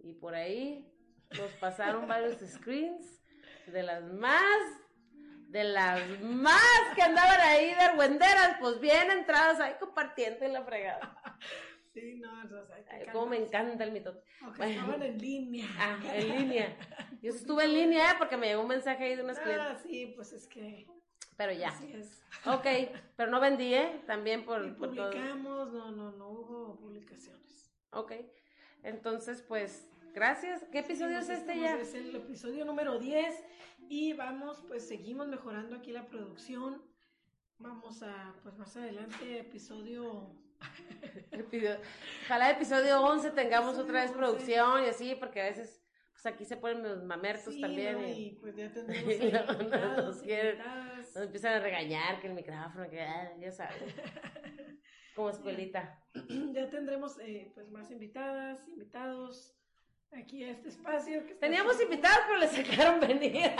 Y 0.01 0.13
por 0.13 0.33
ahí 0.33 0.89
nos 1.37 1.51
pasaron 1.59 2.07
varios 2.07 2.39
screens 2.39 3.21
de 3.67 3.83
las 3.83 4.01
más, 4.01 4.61
de 5.49 5.65
las 5.65 6.21
más 6.21 6.95
que 6.95 7.01
andaban 7.01 7.41
ahí 7.41 7.75
de 7.75 7.81
argüenderas, 7.81 8.55
pues 8.61 8.79
bien 8.79 9.11
entradas 9.11 9.59
ahí 9.59 9.73
compartiendo 9.77 10.45
en 10.45 10.53
la 10.53 10.63
fregada. 10.63 11.19
Sí, 11.95 12.15
no, 12.15 12.43
o 12.43 12.65
sea, 12.65 12.83
Ay, 12.91 13.05
cómo 13.13 13.27
me 13.27 13.37
encanta 13.37 13.85
el 13.85 13.93
mitote. 13.93 14.21
Bueno. 14.57 14.65
estaban 14.65 15.01
en 15.01 15.17
línea. 15.17 15.65
Ah, 15.79 15.97
en 16.13 16.37
línea. 16.37 16.77
Yo 17.21 17.31
estuve 17.31 17.63
en 17.63 17.73
línea 17.73 18.11
¿eh? 18.11 18.15
porque 18.17 18.35
me 18.35 18.47
llegó 18.47 18.63
un 18.63 18.67
mensaje 18.67 19.05
ahí 19.05 19.15
de 19.15 19.23
unas 19.23 19.39
clientes. 19.39 19.65
Ah, 19.65 19.77
sí, 19.81 20.11
pues 20.13 20.33
es 20.33 20.45
que 20.45 20.85
Pero 21.37 21.53
ya. 21.53 21.69
así 21.69 21.93
es. 21.93 22.21
Ok, 22.45 22.67
pero 23.15 23.31
no 23.31 23.39
vendí, 23.39 23.73
¿eh? 23.73 24.01
También 24.05 24.41
Y 24.41 24.43
por, 24.43 24.75
por 24.75 24.93
todo. 24.93 25.09
publicamos, 25.09 25.71
no, 25.71 25.91
no, 25.91 26.11
no 26.11 26.29
hubo 26.31 26.77
publicaciones. 26.77 27.71
Ok. 27.91 28.11
Entonces, 28.83 29.41
pues, 29.41 29.87
gracias. 30.13 30.65
¿Qué 30.73 30.79
episodio 30.79 31.19
es 31.19 31.29
este 31.29 31.57
ya? 31.57 31.79
Es 31.79 31.93
el 31.93 32.13
episodio 32.13 32.65
número 32.65 32.99
10 32.99 33.41
y 33.87 34.11
vamos, 34.11 34.61
pues 34.67 34.85
seguimos 34.85 35.29
mejorando 35.29 35.77
aquí 35.77 35.93
la 35.93 36.07
producción. 36.07 36.83
Vamos 37.57 38.03
a, 38.03 38.35
pues 38.43 38.57
más 38.57 38.75
adelante, 38.75 39.39
episodio... 39.39 40.41
Ojalá 42.25 42.51
episodio 42.51 43.01
11 43.01 43.31
tengamos 43.31 43.77
otra 43.77 44.01
vez 44.01 44.11
11. 44.11 44.17
producción 44.17 44.83
y 44.83 44.87
así, 44.87 45.15
porque 45.15 45.41
a 45.41 45.45
veces, 45.45 45.83
pues 46.13 46.25
aquí 46.25 46.45
se 46.45 46.57
ponen 46.57 46.83
los 46.83 47.03
mamertos 47.03 47.53
Sí, 47.53 47.61
también. 47.61 48.01
¿no? 48.01 48.07
y 48.07 48.37
pues 48.41 48.55
ya 48.55 48.71
tendremos 48.73 49.13
Y 49.13 49.31
nos 49.31 50.21
quieren-. 50.21 50.57
Nos 50.97 51.15
empiezan 51.17 51.53
a 51.53 51.59
regañar 51.59 52.19
que 52.19 52.27
el 52.27 52.33
micrófono, 52.33 52.89
que 52.89 53.01
ah, 53.01 53.31
ya 53.39 53.51
sabes. 53.51 53.75
Como 55.15 55.29
escuelita. 55.29 55.99
Ya 56.53 56.69
tendremos 56.69 57.19
eh, 57.19 57.51
pues 57.53 57.69
más 57.69 57.91
invitadas, 57.91 58.67
invitados 58.67 59.53
aquí 60.11 60.43
a 60.45 60.51
este 60.51 60.69
espacio. 60.69 61.25
que 61.25 61.35
Teníamos 61.35 61.79
invitados, 61.81 62.19
pero 62.27 62.39
le 62.39 62.47
sacaron 62.47 62.99
venir. 63.01 63.51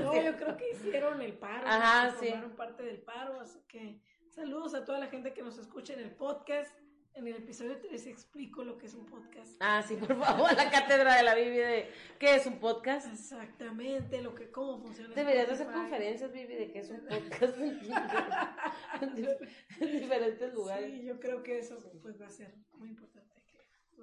No, 0.00 0.14
yo 0.22 0.36
creo 0.36 0.56
que 0.56 0.70
hicieron 0.70 1.20
el 1.20 1.32
paro. 1.34 1.66
Ajá, 1.66 2.14
sí. 2.18 2.28
Formaron 2.28 2.56
parte 2.56 2.82
del 2.84 2.98
paro, 3.02 3.40
así 3.40 3.60
que 3.66 4.00
saludos 4.36 4.74
a 4.74 4.84
toda 4.84 4.98
la 4.98 5.06
gente 5.06 5.32
que 5.32 5.42
nos 5.42 5.58
escucha 5.58 5.94
en 5.94 6.00
el 6.00 6.10
podcast. 6.10 6.70
En 7.14 7.26
el 7.26 7.36
episodio 7.36 7.80
3 7.80 8.06
explico 8.08 8.62
lo 8.62 8.76
que 8.76 8.84
es 8.84 8.92
un 8.94 9.06
podcast. 9.06 9.56
Ah, 9.60 9.82
sí, 9.82 9.96
por 9.96 10.14
favor, 10.22 10.52
la 10.54 10.70
cátedra 10.70 11.16
de 11.16 11.22
la 11.22 11.34
Bibi 11.34 11.56
de 11.56 11.90
¿qué 12.18 12.34
es 12.34 12.44
un 12.44 12.58
podcast? 12.60 13.10
Exactamente, 13.10 14.20
lo 14.20 14.34
que 14.34 14.50
cómo 14.50 14.78
funciona. 14.82 15.14
Deberías 15.14 15.46
de 15.46 15.54
hacer 15.54 15.68
conferencias, 15.68 16.30
Bibi, 16.30 16.54
de 16.54 16.70
qué 16.72 16.80
es 16.80 16.90
un 16.90 17.00
podcast 17.08 17.56
en, 19.00 19.16
dif- 19.16 19.48
en 19.80 19.92
diferentes 19.98 20.52
lugares. 20.52 20.92
Sí, 20.92 21.04
yo 21.06 21.18
creo 21.18 21.42
que 21.42 21.58
eso 21.58 21.78
pues 22.02 22.20
va 22.20 22.26
a 22.26 22.30
ser 22.30 22.54
muy 22.74 22.90
importante. 22.90 23.34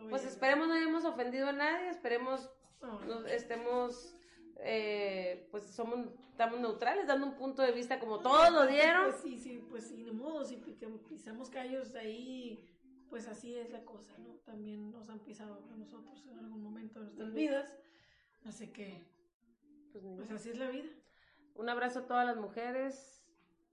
Pues 0.10 0.26
esperemos 0.26 0.68
no 0.68 0.74
hayamos 0.74 1.06
ofendido 1.06 1.50
a 1.50 1.54
nadie, 1.54 1.90
esperemos. 1.90 2.50
No, 2.82 3.28
estemos, 3.28 4.16
eh, 4.60 5.48
pues 5.52 5.64
somos, 5.66 6.08
estamos 6.30 6.60
neutrales, 6.60 7.08
dando 7.08 7.28
un 7.28 7.36
punto 7.36 7.62
de 7.62 7.72
vista 7.72 8.00
como 8.00 8.20
todos 8.20 8.52
lo 8.52 8.66
dieron. 8.68 9.10
Pues 9.12 9.22
sí, 9.22 9.38
sí, 9.40 9.66
pues 9.70 9.88
sí, 9.88 10.04
ni 10.04 10.12
modo, 10.12 10.46
si 10.46 10.58
pisamos 10.58 11.50
callos 11.50 11.94
ahí, 11.96 12.64
pues 13.10 13.28
así 13.28 13.56
es 13.56 13.70
la 13.72 13.84
cosa, 13.86 14.18
¿no? 14.20 14.34
También 14.46 14.92
nos 14.92 15.10
han 15.10 15.20
pisado 15.20 15.64
a 15.72 15.76
nosotros 15.78 16.26
en 16.28 16.40
algún 16.40 16.62
momento 16.64 17.00
de 17.00 17.06
nuestras 17.06 17.34
vidas, 17.34 17.76
así 18.46 18.68
que, 18.68 19.02
Pues, 19.92 20.04
pues 20.18 20.32
así 20.32 20.50
es 20.50 20.58
la 20.58 20.70
vida. 20.70 20.90
un 21.56 21.70
abrazo 21.70 22.00
a 22.00 22.08
todas 22.08 22.26
las 22.26 22.38
mujeres. 22.38 23.10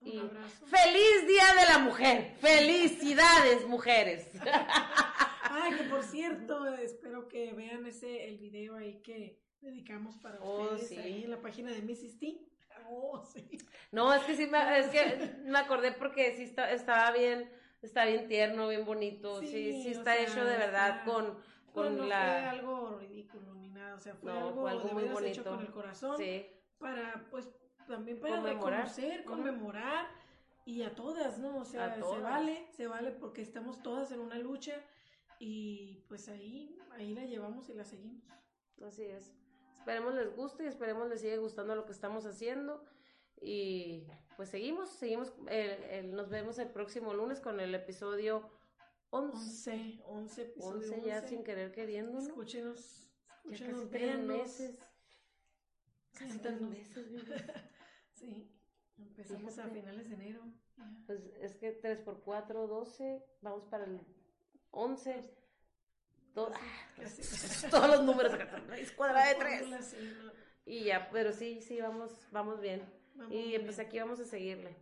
Un 0.03 0.09
Y 0.09 0.19
abrazo. 0.19 0.65
feliz 0.67 1.27
Día 1.27 1.45
de 1.61 1.73
la 1.73 1.79
Mujer. 1.79 2.35
Felicidades, 2.41 3.67
mujeres. 3.69 4.31
Ay, 5.53 5.75
que 5.75 5.83
por 5.85 6.03
cierto, 6.05 6.67
espero 6.77 7.29
que 7.29 7.53
vean 7.53 7.85
ese, 7.87 8.29
el 8.29 8.39
video 8.39 8.77
ahí 8.77 9.03
que 9.03 9.39
dedicamos 9.61 10.17
para 10.19 10.39
Oh, 10.41 10.63
ustedes 10.75 10.89
sí. 10.89 10.97
ahí 10.99 11.25
en 11.25 11.31
la 11.31 11.41
página 11.41 11.71
de 11.71 11.83
Mrs. 11.83 12.19
T. 12.19 12.39
Oh, 12.93 13.23
sí. 13.25 13.59
No, 13.93 14.13
es 14.15 14.23
que 14.23 14.35
sí, 14.35 14.47
me, 14.47 14.79
es 14.79 14.87
que 14.89 15.37
me 15.45 15.59
acordé 15.59 15.93
porque 15.93 16.35
sí 16.35 16.45
está, 16.45 16.73
estaba 16.73 17.11
bien, 17.13 17.49
está 17.83 18.05
bien 18.05 18.27
tierno, 18.27 18.69
bien 18.69 18.85
bonito, 18.85 19.39
sí, 19.41 19.47
sí, 19.83 19.89
está 19.91 20.15
sea, 20.15 20.23
hecho 20.23 20.45
de 20.45 20.57
verdad 20.57 20.89
está- 21.01 21.05
con, 21.05 21.39
con 21.73 21.93
no 21.97 21.99
fue 21.99 22.09
la... 22.09 22.51
algo 22.51 22.99
ridículo 22.99 23.55
ni 23.55 23.69
nada, 23.69 23.95
o 23.97 24.01
sea, 24.01 24.15
fue 24.15 24.33
No, 24.33 24.49
algo, 24.49 24.61
fue 24.63 24.71
algo 24.71 24.89
de 24.89 24.95
muy 24.95 25.05
hecho 25.05 25.13
bonito. 25.15 25.45
con 25.45 25.61
el 25.61 25.71
corazón. 25.71 26.17
Sí, 26.17 26.47
para 26.79 27.27
pues 27.31 27.49
también 27.87 28.19
para 28.21 28.37
Conmemorar. 28.37 28.79
reconocer, 28.87 29.25
conmemorar 29.25 30.07
y 30.65 30.83
a 30.83 30.95
todas, 30.95 31.39
¿no? 31.39 31.59
O 31.59 31.65
sea, 31.65 31.95
se 31.95 32.01
vale, 32.21 32.67
se 32.73 32.87
vale 32.87 33.11
porque 33.13 33.43
estamos 33.43 33.83
todas 33.83 34.11
en 34.11 34.21
una 34.21 34.37
lucha 34.39 34.81
y 35.39 36.05
pues 36.09 36.29
ahí 36.29 36.77
ahí 36.93 37.15
la 37.15 37.25
llevamos 37.25 37.69
y 37.69 37.75
la 37.75 37.85
seguimos. 37.85 38.25
así 38.87 39.03
es. 39.05 39.37
Esperemos 39.81 40.15
les 40.15 40.35
guste 40.37 40.65
y 40.65 40.67
esperemos 40.67 41.09
les 41.09 41.21
siga 41.23 41.37
gustando 41.39 41.75
lo 41.75 41.85
que 41.87 41.93
estamos 41.93 42.25
haciendo. 42.27 42.85
Y 43.41 44.07
pues 44.37 44.51
seguimos, 44.51 44.91
seguimos, 44.91 45.33
el- 45.49 45.83
el- 45.85 46.13
nos 46.15 46.29
vemos 46.29 46.59
el 46.59 46.69
próximo 46.69 47.15
lunes 47.15 47.41
con 47.41 47.59
el 47.61 47.75
episodio 47.75 48.51
11. 49.11 49.73
11, 49.73 50.03
11 50.05 50.43
episodio 50.43 50.77
11 50.77 51.03
ya 51.07 51.17
11. 51.17 51.29
sin 51.29 51.43
querer 51.45 51.73
queriendo, 51.73 52.13
¿no? 52.13 52.19
Escúchenos, 52.21 53.11
Ya 53.47 53.55
escúchenos, 53.55 53.81
casi 53.81 53.91
tres 53.91 54.19
meses. 54.21 54.79
Casi 56.13 56.39
tres 56.39 56.61
meses. 56.61 57.07
Sí, 58.13 58.53
empezamos 58.99 59.59
a 59.59 59.63
Fíjate. 59.63 59.81
finales 59.81 60.09
de 60.11 60.15
enero. 60.15 60.41
Pues 61.07 61.21
es 61.41 61.57
que 61.57 61.73
3 61.73 62.01
por 62.01 62.21
4, 62.21 62.67
12, 62.67 63.25
vamos 63.41 63.65
para 63.65 63.85
el 63.85 63.99
11. 64.73 65.25
To- 66.35 66.53
Casi. 66.97 67.69
todos 67.71 67.89
los 67.89 68.03
números 68.03 68.33
acá, 68.35 68.49
raíz 68.69 68.93
cuadrada 68.93 69.29
de 69.29 69.35
3. 69.37 69.59
Fórmula, 69.61 69.83
sí, 69.83 69.97
no, 70.25 70.33
Y 70.67 70.85
ya, 70.85 71.09
pero 71.11 71.33
sí, 71.33 71.61
sí, 71.63 71.81
vamos, 71.81 72.13
vamos 72.31 72.61
bien. 72.61 72.83
vamos 73.15 73.33
Y 73.35 73.49
bien. 73.49 73.65
pues 73.65 73.79
aquí 73.79 73.99
vamos 73.99 74.21
a 74.21 74.25
seguirle. 74.25 74.77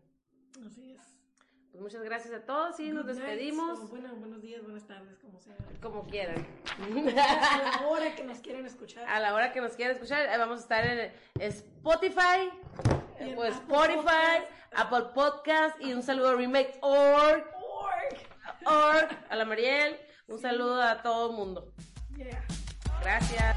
Así 0.66 0.92
es. 0.92 1.00
Pues 1.70 1.82
muchas 1.82 2.02
gracias 2.02 2.32
a 2.34 2.44
todos 2.46 2.80
y 2.80 2.90
nos 2.90 3.04
Good 3.06 3.14
despedimos 3.14 3.88
bueno, 3.90 4.14
buenos 4.16 4.40
días, 4.40 4.62
buenas 4.62 4.86
tardes, 4.86 5.18
como 5.18 5.38
sea. 5.38 5.54
como 5.82 6.06
quieran. 6.06 6.44
A 6.80 7.58
la 7.80 7.86
hora 7.88 8.14
que 8.16 8.24
nos 8.24 8.38
quieran 8.40 8.64
escuchar. 8.66 9.06
A 9.06 9.20
la 9.20 9.34
hora 9.34 9.52
que 9.52 9.60
nos 9.60 9.72
quieran 9.76 9.94
escuchar, 9.94 10.26
eh, 10.28 10.38
vamos 10.38 10.60
a 10.60 10.62
estar 10.62 10.84
en 10.86 11.12
Spotify, 11.38 12.50
en 13.18 13.32
Apple 13.34 13.48
Spotify, 13.50 13.96
Podcast. 13.96 14.46
Apple 14.72 15.04
Podcast 15.14 15.80
y 15.80 15.92
un 15.92 16.02
saludo 16.02 16.30
a 16.30 16.34
Remake 16.36 16.78
Org, 16.80 17.44
Org. 17.54 18.18
Org, 18.64 19.08
a 19.28 19.36
la 19.36 19.44
Mariel, 19.44 19.98
un 20.28 20.38
saludo 20.38 20.80
a 20.82 21.02
todo 21.02 21.30
el 21.30 21.36
mundo. 21.36 21.72
Yeah. 22.16 22.44
Gracias. 23.00 23.56